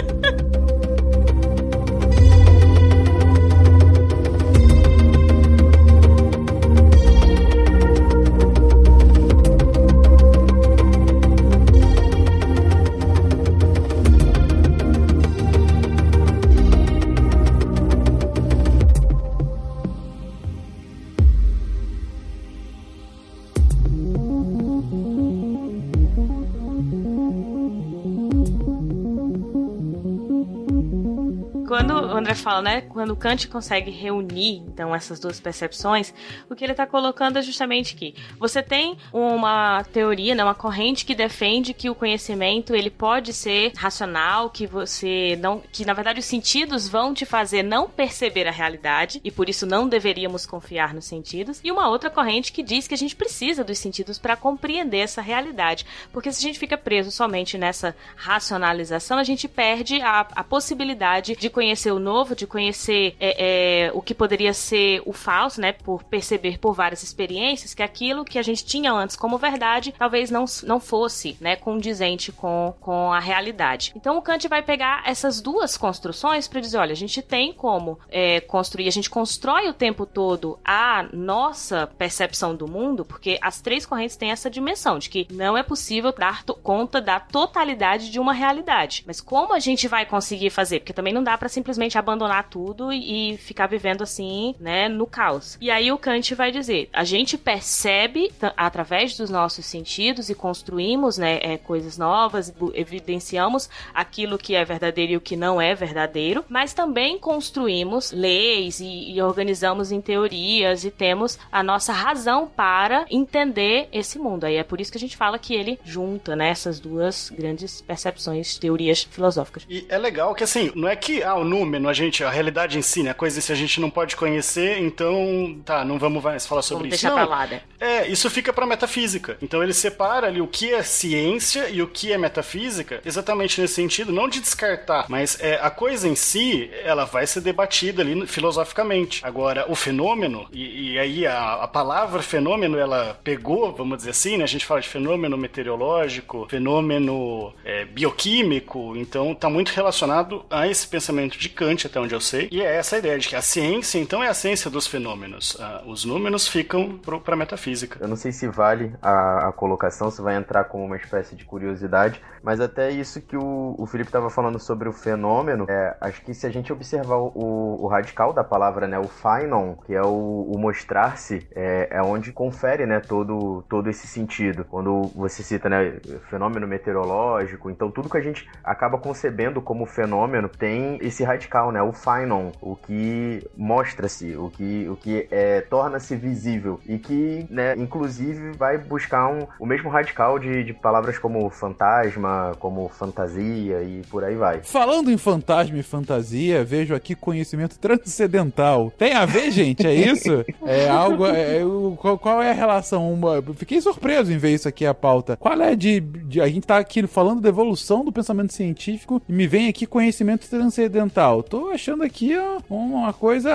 fala, 32.36 32.62
né, 32.62 32.82
quando 32.82 33.16
Kant 33.16 33.48
consegue 33.48 33.92
reunir, 33.92 34.58
então, 34.58 34.94
essas 34.94 35.20
duas 35.20 35.40
percepções, 35.40 36.14
o 36.50 36.56
que 36.56 36.64
ele 36.64 36.74
está 36.74 36.86
colocando 36.86 37.38
é 37.38 37.42
justamente 37.42 37.96
que 37.96 38.16
você 38.40 38.62
tem 38.62 38.98
uma 39.12 39.84
teoria, 39.86 40.36
né, 40.36 40.44
uma 40.44 40.56
corrente 40.56 41.06
que 41.06 41.16
defende 41.16 41.74
que 41.74 41.90
o 41.90 41.96
conhecimento, 41.96 42.76
ele 42.76 42.90
pode 42.90 43.34
ser 43.34 43.72
racional, 43.76 44.50
que 44.50 44.68
você 44.68 45.38
não, 45.42 45.62
que 45.72 45.86
na 45.86 45.94
verdade 45.94 46.20
os 46.20 46.26
sentidos 46.26 46.88
vão 46.88 47.14
te 47.14 47.26
fazer 47.26 47.64
não 47.64 47.90
perceber 47.90 48.48
a 48.48 48.52
realidade 48.52 49.22
e 49.24 49.32
por 49.32 49.50
isso 49.50 49.66
não 49.66 49.88
deveríamos 49.88 50.46
confiar 50.46 50.94
nos 50.94 51.06
sentidos, 51.06 51.60
e 51.64 51.72
uma 51.72 51.90
outra 51.90 52.10
corrente 52.10 52.52
que 52.52 52.64
diz 52.64 52.88
que 52.88 52.94
a 52.94 52.98
gente 52.98 53.16
precisa 53.16 53.64
dos 53.64 53.78
sentidos 53.78 54.18
para 54.18 54.36
compreender 54.36 55.00
essa 55.00 55.22
realidade, 55.22 55.86
porque 56.12 56.32
se 56.32 56.40
a 56.40 56.48
gente 56.48 56.60
fica 56.60 56.78
preso 56.78 57.12
somente 57.12 57.58
nessa 57.58 57.96
racionalização, 58.16 59.18
a 59.18 59.24
gente 59.24 59.48
perde 59.48 60.02
a, 60.02 60.22
a 60.36 60.44
possibilidade 60.44 61.36
de 61.36 61.50
conhecer 61.50 61.92
o 61.92 62.00
novo, 62.00 62.25
de 62.34 62.48
conhecer 62.48 63.16
é, 63.20 63.88
é, 63.88 63.92
o 63.94 64.02
que 64.02 64.14
poderia 64.14 64.54
ser 64.54 65.02
o 65.06 65.12
falso, 65.12 65.60
né? 65.60 65.74
Por 65.74 66.04
perceber 66.04 66.58
por 66.58 66.74
várias 66.74 67.04
experiências 67.04 67.74
que 67.74 67.84
aquilo 67.84 68.24
que 68.24 68.40
a 68.40 68.42
gente 68.42 68.66
tinha 68.66 68.92
antes 68.92 69.16
como 69.16 69.38
verdade 69.38 69.94
talvez 69.98 70.32
não, 70.32 70.46
não 70.64 70.80
fosse, 70.80 71.38
né? 71.42 71.56
Condizente 71.56 72.32
com, 72.32 72.74
com 72.80 73.12
a 73.12 73.20
realidade. 73.20 73.92
Então 73.96 74.18
o 74.18 74.22
Kant 74.22 74.48
vai 74.48 74.62
pegar 74.62 75.04
essas 75.06 75.42
duas 75.42 75.78
construções 75.78 76.48
para 76.48 76.62
dizer: 76.62 76.78
olha, 76.78 76.94
a 76.94 76.96
gente 76.96 77.22
tem 77.22 77.52
como 77.52 78.00
é, 78.10 78.40
construir, 78.40 78.88
a 78.88 78.92
gente 78.92 79.10
constrói 79.10 79.68
o 79.68 79.74
tempo 79.74 80.06
todo 80.06 80.58
a 80.64 81.08
nossa 81.12 81.88
percepção 81.88 82.56
do 82.56 82.68
mundo, 82.68 83.04
porque 83.04 83.38
as 83.42 83.60
três 83.62 83.86
correntes 83.86 84.16
têm 84.16 84.32
essa 84.32 84.50
dimensão 84.50 84.98
de 85.00 85.10
que 85.10 85.28
não 85.32 85.58
é 85.58 85.64
possível 85.64 86.14
dar 86.14 86.44
conta 86.64 87.02
da 87.02 87.20
totalidade 87.20 88.10
de 88.10 88.20
uma 88.20 88.34
realidade. 88.34 89.04
Mas 89.06 89.20
como 89.20 89.54
a 89.54 89.60
gente 89.60 89.88
vai 89.88 90.06
conseguir 90.06 90.50
fazer? 90.50 90.80
Porque 90.80 90.94
também 90.94 91.14
não 91.14 91.24
dá 91.24 91.38
para 91.38 91.50
simplesmente 91.50 91.98
abandonar 91.98 92.15
tudo 92.50 92.92
e 92.92 93.38
ficar 93.38 93.68
vivendo 93.68 94.02
assim, 94.02 94.56
né, 94.60 94.88
no 94.88 95.06
caos. 95.06 95.58
E 95.60 95.70
aí 95.70 95.92
o 95.92 95.98
Kant 95.98 96.34
vai 96.36 96.52
dizer: 96.52 96.90
a 96.94 97.04
gente 97.04 97.38
percebe 97.38 98.32
através 98.56 99.18
dos 99.18 99.30
nossos 99.30 99.66
sentidos 99.66 100.30
e 100.30 100.36
construímos, 100.36 101.18
né, 101.18 101.40
é, 101.42 101.58
coisas 101.58 101.98
novas, 101.98 102.54
evidenciamos 102.74 103.70
aquilo 103.94 104.38
que 104.38 104.56
é 104.56 104.64
verdadeiro 104.64 105.14
e 105.14 105.18
o 105.18 105.22
que 105.22 105.36
não 105.36 105.62
é 105.62 105.74
verdadeiro, 105.76 106.44
mas 106.50 106.74
também 106.74 107.18
construímos 107.18 108.12
leis 108.12 108.80
e, 108.80 109.12
e 109.14 109.22
organizamos 109.22 109.92
em 109.92 110.02
teorias 110.02 110.84
e 110.86 110.92
temos 110.92 111.38
a 111.52 111.64
nossa 111.64 111.94
razão 111.94 112.48
para 112.48 113.06
entender 113.10 113.88
esse 113.92 114.20
mundo. 114.20 114.46
Aí 114.46 114.56
é 114.56 114.64
por 114.64 114.80
isso 114.80 114.92
que 114.92 114.98
a 114.98 115.02
gente 115.02 115.18
fala 115.18 115.40
que 115.40 115.54
ele 115.54 115.80
junta, 115.84 116.36
né, 116.36 116.50
essas 116.50 116.80
duas 116.80 117.30
grandes 117.30 117.82
percepções, 117.82 118.58
teorias 118.58 119.04
filosóficas. 119.04 119.66
E 119.70 119.86
é 119.90 119.98
legal 119.98 120.34
que 120.36 120.44
assim, 120.44 120.72
não 120.76 120.88
é 120.88 120.96
que 120.96 121.24
ah, 121.24 121.36
o 121.36 121.44
número, 121.44 121.88
a 121.88 121.94
gente, 121.96 122.24
a 122.24 122.30
realidade 122.30 122.78
em 122.78 122.82
si, 122.82 123.02
né, 123.04 123.12
a 123.12 123.14
coisa 123.14 123.42
se 123.42 123.52
a 123.52 123.56
gente 123.56 123.80
não 123.80 123.90
pode 123.90 124.16
conhecer, 124.16 124.80
então 124.80 125.58
tá, 125.66 125.84
não 125.84 125.98
vamos 125.98 126.24
mais 126.24 126.46
falar 126.46 126.62
sobre 126.62 126.90
vamos 126.90 126.96
isso. 126.96 127.04
Deixar 127.06 127.20
não, 127.20 127.28
pra 127.28 127.38
lá, 127.38 127.48
né? 127.48 127.62
É, 127.80 128.08
isso 128.08 128.30
fica 128.30 128.54
pra 128.54 128.66
metafísica. 128.66 129.38
Então 129.42 129.64
ele 129.64 129.74
separa 129.74 130.28
ali 130.28 130.42
o 130.42 130.48
que 130.48 130.74
é 130.74 130.84
ciência 130.84 131.70
e 131.70 131.82
o 131.82 131.88
que 131.88 132.12
é 132.12 132.18
metafísica, 132.18 133.02
exatamente 133.06 133.60
nesse 133.60 133.74
sentido, 133.76 134.12
não 134.12 134.28
de 134.28 134.40
descartar, 134.40 135.06
mas 135.10 135.40
é, 135.40 135.60
a 135.62 135.70
coisa 135.70 136.08
em 136.08 136.16
si, 136.16 136.70
ela 136.84 137.06
vai 137.06 137.26
ser 137.26 137.42
debatida 137.42 138.02
ali 138.02 138.28
filosoficamente. 138.28 139.22
Agora, 139.24 139.66
o 139.70 139.76
fenômeno, 139.76 140.48
e, 140.52 140.94
e 140.94 141.00
aí 141.00 141.26
a, 141.26 141.64
a 141.64 141.68
palavra 141.68 142.22
fenômeno, 142.22 142.78
ela 142.78 143.20
pegou, 143.24 143.72
vamos 143.74 143.98
dizer 143.98 144.12
assim, 144.12 144.38
né, 144.38 144.44
a 144.44 144.48
gente 144.48 144.66
fala 144.66 144.82
de 144.82 144.90
fenômeno 144.90 145.38
meteorológico, 145.38 146.48
fenômeno 146.50 147.54
é, 147.64 147.86
bioquímico, 147.86 148.96
então 148.96 149.32
está 149.32 149.50
muito 149.50 149.70
relacionado 149.70 150.46
a 150.50 150.68
esse 150.68 150.88
pensamento 150.88 151.38
de 151.38 151.50
Kant, 151.50 151.85
até 151.88 152.00
onde 152.00 152.14
eu 152.14 152.22
sei, 152.22 152.48
e 152.52 152.62
é 152.62 152.76
essa 152.76 152.98
ideia 152.98 153.18
de 153.18 153.28
que 153.28 153.36
a 153.36 153.42
ciência, 153.42 154.00
então, 154.00 154.24
é 154.24 154.28
a 154.28 154.34
ciência 154.34 154.70
dos 154.70 154.88
fenômenos. 154.88 155.58
Ah, 155.60 155.84
os 155.86 156.06
números 156.06 156.48
ficam 156.48 156.98
para 156.98 157.34
a 157.34 157.38
metafísica. 157.38 157.98
Eu 158.02 158.08
não 158.08 158.16
sei 158.16 158.32
se 158.32 158.48
vale 158.48 158.94
a, 159.02 159.50
a, 159.50 159.52
colocação, 159.52 160.10
se 160.12 160.22
vai 160.22 160.36
entrar 160.36 160.66
como 160.66 160.86
uma 160.86 160.98
espécie 160.98 161.36
de 161.36 161.46
curiosidade, 161.46 162.22
mas 162.46 162.62
até 162.62 162.92
isso 162.92 163.20
que 163.20 163.36
o, 163.36 163.74
o 163.76 163.88
Felipe 163.88 164.10
estava 164.10 164.30
falando 164.30 164.60
sobre 164.60 164.88
o 164.88 164.94
fenômeno, 164.94 165.66
é, 165.68 165.98
acho 166.00 166.22
que 166.22 166.32
se 166.32 166.46
a 166.46 166.50
gente 166.52 166.72
observar 166.72 167.18
o, 167.18 167.84
o, 167.84 167.88
radical 167.88 168.32
da 168.32 168.44
palavra, 168.44 168.88
né, 168.88 169.00
o 169.00 169.08
phenon, 169.08 169.74
que 169.84 169.96
é 169.96 170.02
o, 170.04 170.52
o 170.54 170.60
mostrar-se, 170.60 171.48
é, 171.56 171.88
é 171.90 172.02
onde 172.04 172.32
confere, 172.32 172.86
né, 172.86 173.00
todo, 173.00 173.64
todo 173.68 173.90
esse 173.90 174.06
sentido. 174.06 174.64
Quando 174.64 175.10
você 175.16 175.42
cita, 175.42 175.68
né, 175.68 175.98
fenômeno 176.30 176.68
meteorológico, 176.68 177.72
então 177.72 177.90
tudo 177.90 178.12
que 178.12 178.18
a 178.18 178.22
gente 178.22 178.48
acaba 178.64 179.00
concebendo 179.00 179.60
como 179.60 179.88
fenômeno 179.88 180.48
tem 180.48 181.00
esse 181.02 181.24
radical, 181.24 181.72
né, 181.72 181.82
o 181.82 181.94
phenon, 181.94 182.52
o 182.62 182.76
que 182.76 183.50
mostra-se, 183.58 184.38
o 184.38 184.52
que, 184.52 184.88
o 184.88 184.96
que 184.96 185.28
é, 185.32 185.62
torna-se 185.62 186.16
visível 186.16 186.80
e 186.86 187.00
que, 187.00 187.48
né, 187.50 187.74
inclusive 187.76 188.52
vai 188.52 188.78
buscar 188.78 189.30
um, 189.30 189.48
o 189.60 189.66
mesmo 189.66 189.90
radical 189.90 190.38
de, 190.38 190.64
de 190.64 190.74
palavras 190.74 191.18
como 191.18 191.50
fantasma, 191.50 192.35
como 192.60 192.90
fantasia 192.90 193.82
e 193.84 194.02
por 194.10 194.24
aí 194.24 194.36
vai. 194.36 194.62
Falando 194.64 195.12
em 195.12 195.18
fantasma 195.18 195.78
e 195.78 195.84
fantasia, 195.84 196.64
vejo 196.64 196.94
aqui 196.96 197.16
conhecimento 197.16 197.78
transcendental. 197.80 198.92
Tem 198.98 199.14
a 199.14 199.26
ver, 199.26 199.52
gente? 199.52 199.86
É 199.86 199.94
isso? 199.94 200.46
É 200.66 200.90
algo. 200.90 201.26
É, 201.28 201.60
qual, 201.98 202.18
qual, 202.18 202.42
é 202.42 202.50
a 202.50 202.54
relação? 202.54 203.14
Uma, 203.14 203.42
fiquei 203.56 203.80
surpreso 203.80 204.32
em 204.32 204.38
ver 204.38 204.52
isso 204.52 204.68
aqui 204.68 204.86
a 204.86 204.94
pauta. 204.94 205.38
Qual 205.38 205.60
é 205.62 205.76
de, 205.76 206.00
de, 206.00 206.42
A 206.42 206.48
gente 206.48 206.66
tá 206.66 206.78
aqui 206.78 207.06
falando 207.06 207.40
da 207.40 207.50
evolução 207.50 208.04
do 208.04 208.12
pensamento 208.12 208.52
científico 208.52 209.22
e 209.28 209.34
me 209.34 209.48
vem 209.48 209.68
aqui 209.68 209.86
conhecimento 209.86 210.50
transcendental. 210.50 211.44
Tô 211.44 211.70
achando 211.70 212.04
aqui 212.04 212.36
ó, 212.36 212.60
uma 212.70 213.14
coisa 213.14 213.52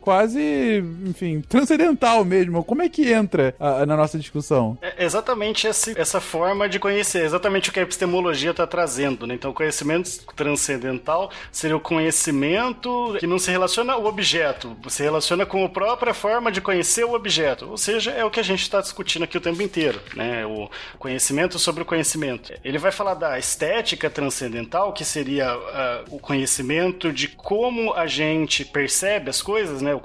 quase, 0.00 0.84
enfim, 1.04 1.40
transcendental 1.40 2.24
mesmo. 2.24 2.62
Como 2.62 2.82
é 2.82 2.88
que 2.88 3.10
entra 3.12 3.54
a, 3.58 3.82
a, 3.82 3.86
na 3.86 3.96
nossa 3.96 4.18
discussão? 4.18 4.78
É 4.80 5.04
exatamente 5.04 5.66
esse, 5.66 5.98
essa 5.98 6.20
forma 6.20 6.68
de 6.68 6.78
conhecer, 6.78 7.24
exatamente 7.24 7.70
o 7.70 7.72
que 7.72 7.80
a 7.80 7.82
epistemologia 7.82 8.21
está 8.30 8.66
trazendo. 8.66 9.26
Né? 9.26 9.34
Então, 9.34 9.50
o 9.50 9.54
conhecimento 9.54 10.10
transcendental 10.34 11.30
seria 11.50 11.76
o 11.76 11.80
conhecimento 11.80 13.16
que 13.18 13.26
não 13.26 13.38
se 13.38 13.50
relaciona 13.50 13.94
ao 13.94 14.04
objeto, 14.04 14.76
se 14.88 15.02
relaciona 15.02 15.44
com 15.46 15.64
a 15.64 15.68
própria 15.68 16.14
forma 16.14 16.50
de 16.50 16.60
conhecer 16.60 17.04
o 17.04 17.14
objeto. 17.14 17.68
Ou 17.70 17.76
seja, 17.76 18.10
é 18.10 18.24
o 18.24 18.30
que 18.30 18.40
a 18.40 18.42
gente 18.42 18.62
está 18.62 18.80
discutindo 18.80 19.24
aqui 19.24 19.36
o 19.36 19.40
tempo 19.40 19.62
inteiro, 19.62 20.00
né? 20.14 20.44
O 20.46 20.70
conhecimento 20.98 21.58
sobre 21.58 21.82
o 21.82 21.86
conhecimento. 21.86 22.52
Ele 22.64 22.78
vai 22.78 22.92
falar 22.92 23.14
da 23.14 23.38
estética 23.38 24.10
transcendental, 24.10 24.92
que 24.92 25.04
seria 25.04 25.56
uh, 25.56 26.14
o 26.14 26.18
conhecimento 26.18 27.12
de 27.12 27.28
como 27.28 27.92
a 27.94 28.06
gente 28.06 28.64
percebe 28.64 29.30
as 29.30 29.40
coisas, 29.40 29.80
né? 29.82 29.94
O, 29.94 30.00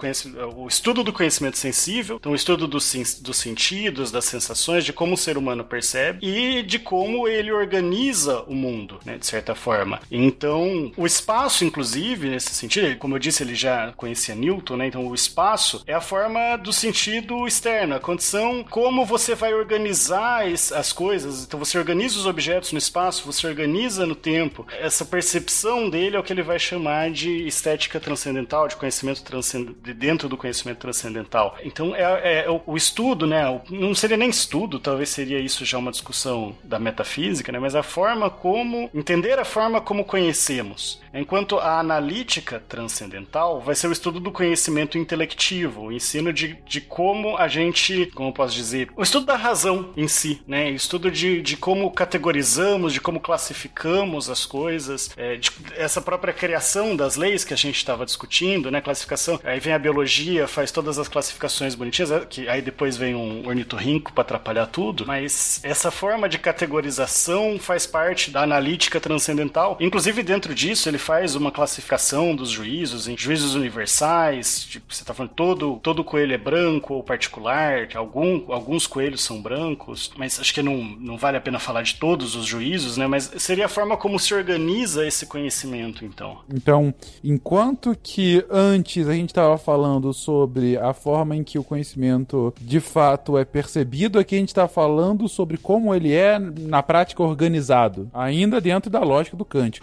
o 0.64 0.68
estudo 0.68 1.03
do 1.03 1.14
conhecimento 1.14 1.57
sensível, 1.57 2.18
então 2.19 2.31
o 2.31 2.35
estudo 2.35 2.68
dos, 2.68 2.94
dos 3.22 3.38
sentidos, 3.38 4.11
das 4.11 4.26
sensações, 4.26 4.85
de 4.85 4.94
como 4.94 5.14
o 5.14 5.18
ser 5.18 5.38
humano 5.38 5.64
percebe 5.64 6.26
e 6.26 6.64
de 6.64 6.80
como 6.80 7.27
ele 7.27 7.52
organiza 7.52 8.07
o 8.48 8.54
mundo, 8.54 9.00
né? 9.06 9.18
De 9.18 9.26
certa 9.26 9.56
forma. 9.56 10.00
Então, 10.12 10.92
o 10.96 11.06
espaço, 11.06 11.66
inclusive, 11.66 12.30
nesse 12.30 12.54
sentido, 12.54 12.98
como 12.98 13.16
eu 13.16 13.20
disse, 13.20 13.44
ele 13.44 13.56
já 13.56 13.92
conhecia 13.96 14.36
Newton, 14.36 14.78
né? 14.78 14.88
Então, 14.88 15.08
o 15.08 15.16
espaço 15.16 15.84
é 15.86 15.94
a 15.94 16.02
forma 16.02 16.56
do 16.58 16.72
sentido 16.72 17.48
externo, 17.48 17.96
a 17.96 18.00
condição 18.00 18.64
como 18.70 19.06
você 19.06 19.36
vai 19.36 19.54
organizar 19.54 20.44
as 20.46 20.94
coisas. 20.94 21.44
Então, 21.44 21.60
você 21.60 21.78
organiza 21.78 22.18
os 22.18 22.26
objetos 22.26 22.72
no 22.72 22.78
espaço, 22.78 23.26
você 23.26 23.48
organiza 23.48 24.06
no 24.06 24.16
tempo. 24.16 24.66
Essa 24.80 25.06
percepção 25.06 25.90
dele 25.90 26.16
é 26.16 26.20
o 26.20 26.24
que 26.24 26.34
ele 26.34 26.44
vai 26.44 26.60
chamar 26.60 27.12
de 27.12 27.48
estética 27.48 28.00
transcendental, 28.00 28.68
de 28.68 28.76
conhecimento 28.76 29.24
transcend... 29.24 29.76
dentro 29.96 30.30
do 30.30 30.38
conhecimento 30.38 30.80
transcendental. 30.80 31.58
Então, 31.64 31.96
é, 31.96 32.02
é, 32.02 32.46
é 32.46 32.62
o 32.66 32.76
estudo, 32.76 33.26
né? 33.28 33.44
Não 33.70 33.94
seria 33.94 34.18
nem 34.18 34.30
estudo, 34.30 34.80
talvez 34.80 35.10
seria 35.10 35.40
isso 35.40 35.66
já 35.66 35.78
uma 35.78 35.92
discussão 35.92 36.56
da 36.64 36.80
metafísica, 36.80 37.52
né? 37.52 37.60
Mas 37.60 37.76
a 37.76 37.84
forma 37.88 38.30
como 38.30 38.89
entender 38.93 39.39
a 39.39 39.45
forma 39.45 39.81
como 39.81 40.05
conhecemos. 40.05 41.01
Enquanto 41.14 41.57
a 41.57 41.80
analítica 41.80 42.61
transcendental 42.68 43.59
vai 43.59 43.73
ser 43.73 43.88
o 43.88 43.91
estudo 43.91 44.19
do 44.19 44.31
conhecimento 44.31 44.97
intelectivo, 44.97 45.85
o 45.85 45.91
ensino 45.91 46.31
de, 46.31 46.57
de 46.68 46.80
como 46.81 47.38
a 47.38 47.47
gente, 47.47 48.05
como 48.14 48.31
posso 48.31 48.53
dizer, 48.53 48.89
o 48.95 49.01
estudo 49.01 49.26
da 49.26 49.35
razão 49.35 49.91
em 49.97 50.07
si, 50.07 50.41
né? 50.47 50.69
O 50.69 50.76
estudo 50.76 51.09
de, 51.09 51.41
de 51.41 51.57
como 51.57 51.89
categorizamos, 51.91 52.93
de 52.93 53.01
como 53.01 53.19
classificamos 53.19 54.30
as 54.30 54.45
coisas, 54.45 55.09
é, 55.18 55.38
de, 55.38 55.51
essa 55.76 56.01
própria 56.01 56.34
criação 56.34 56.95
das 56.95 57.15
leis 57.15 57.43
que 57.43 57.53
a 57.53 57.57
gente 57.57 57.77
estava 57.77 58.05
discutindo, 58.05 58.69
né? 58.69 58.81
Classificação. 58.81 59.39
Aí 59.43 59.59
vem 59.59 59.73
a 59.73 59.80
biologia, 59.80 60.47
faz 60.47 60.72
todas 60.72 60.99
as 60.99 61.07
classificações 61.07 61.73
bonitinhas, 61.73 62.11
é, 62.11 62.19
que 62.26 62.47
aí 62.47 62.61
depois 62.61 62.97
vem 62.97 63.15
um 63.15 63.47
ornitorrinco 63.47 64.14
para 64.14 64.22
atrapalhar 64.22 64.68
tudo, 64.68 65.05
mas 65.05 65.59
essa 65.64 65.89
forma 65.89 66.27
de 66.27 66.38
categorização 66.38 67.57
faz 67.59 67.77
parte 67.86 68.32
da 68.32 68.41
analítica 68.41 68.99
transcendental. 68.99 69.78
Inclusive, 69.80 70.24
dentro 70.24 70.54
disso, 70.56 70.90
ele 70.90 70.98
faz 70.98 71.36
uma 71.36 71.52
classificação 71.52 72.36
dos 72.36 72.49
juízos 72.49 73.08
em 73.08 73.18
juízos 73.18 73.56
universais, 73.56 74.64
tipo, 74.64 74.94
você 74.94 75.04
está 75.04 75.14
falando 75.14 75.34
todo, 75.34 75.80
todo 75.84 76.04
coelho 76.04 76.34
é 76.34 76.38
branco 76.38 76.94
ou 76.94 77.04
particular, 77.04 77.88
algum, 77.95 78.52
alguns 78.52 78.88
coelhos 78.88 79.24
são 79.24 79.41
brancos, 79.41 80.12
mas 80.18 80.40
acho 80.40 80.54
que 80.54 80.62
não, 80.62 80.78
não 80.78 81.18
vale 81.18 81.38
a 81.38 81.41
pena 81.41 81.60
falar 81.60 81.82
de 81.82 81.95
todos 81.95 82.36
os 82.36 82.45
juízos, 82.45 82.98
né? 82.98 83.08
Mas 83.08 83.32
seria 83.38 83.66
a 83.66 83.70
forma 83.70 83.98
como 83.98 84.20
se 84.20 84.34
organiza 84.34 85.06
esse 85.06 85.26
conhecimento, 85.26 86.06
então. 86.06 86.40
Então, 86.54 86.94
enquanto 87.24 87.95
que 88.02 88.45
antes 88.49 89.08
a 89.08 89.14
gente 89.14 89.30
estava 89.30 89.58
falando 89.58 90.14
sobre 90.14 90.78
a 90.78 90.94
forma 90.94 91.36
em 91.36 91.44
que 91.44 91.60
o 91.60 91.64
conhecimento 91.64 92.54
de 92.60 92.80
fato 92.80 93.38
é 93.38 93.45
percebido, 93.45 94.20
aqui 94.20 94.36
a 94.36 94.40
gente 94.40 94.49
está 94.49 94.68
falando 94.68 95.28
sobre 95.28 95.58
como 95.58 95.94
ele 95.94 96.14
é 96.14 96.40
na 96.40 96.82
prática 96.82 97.22
organizado, 97.24 97.66
ainda 98.14 98.61
dentro 98.61 98.89
da 98.89 98.99
lógica 98.99 99.35
do 99.38 99.45
Kant. 99.45 99.80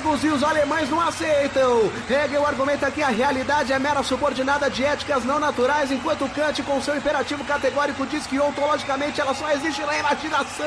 Gregos 0.00 0.24
e 0.24 0.28
os 0.28 0.42
alemães 0.42 0.88
não 0.90 1.00
aceitam. 1.00 1.90
Hegel 2.08 2.44
argumenta 2.44 2.90
que 2.90 3.02
a 3.02 3.08
realidade 3.08 3.72
é 3.72 3.78
mera 3.78 4.02
subordinada 4.02 4.70
de 4.70 4.84
éticas 4.84 5.24
não 5.24 5.38
naturais, 5.38 5.92
enquanto 5.92 6.28
Kant, 6.30 6.62
com 6.62 6.80
seu 6.80 6.96
imperativo 6.96 7.44
categórico, 7.44 8.06
diz 8.06 8.26
que 8.26 8.38
ontologicamente 8.40 9.20
ela 9.20 9.34
só 9.34 9.50
existe 9.52 9.82
na 9.82 9.98
imaginação. 9.98 10.66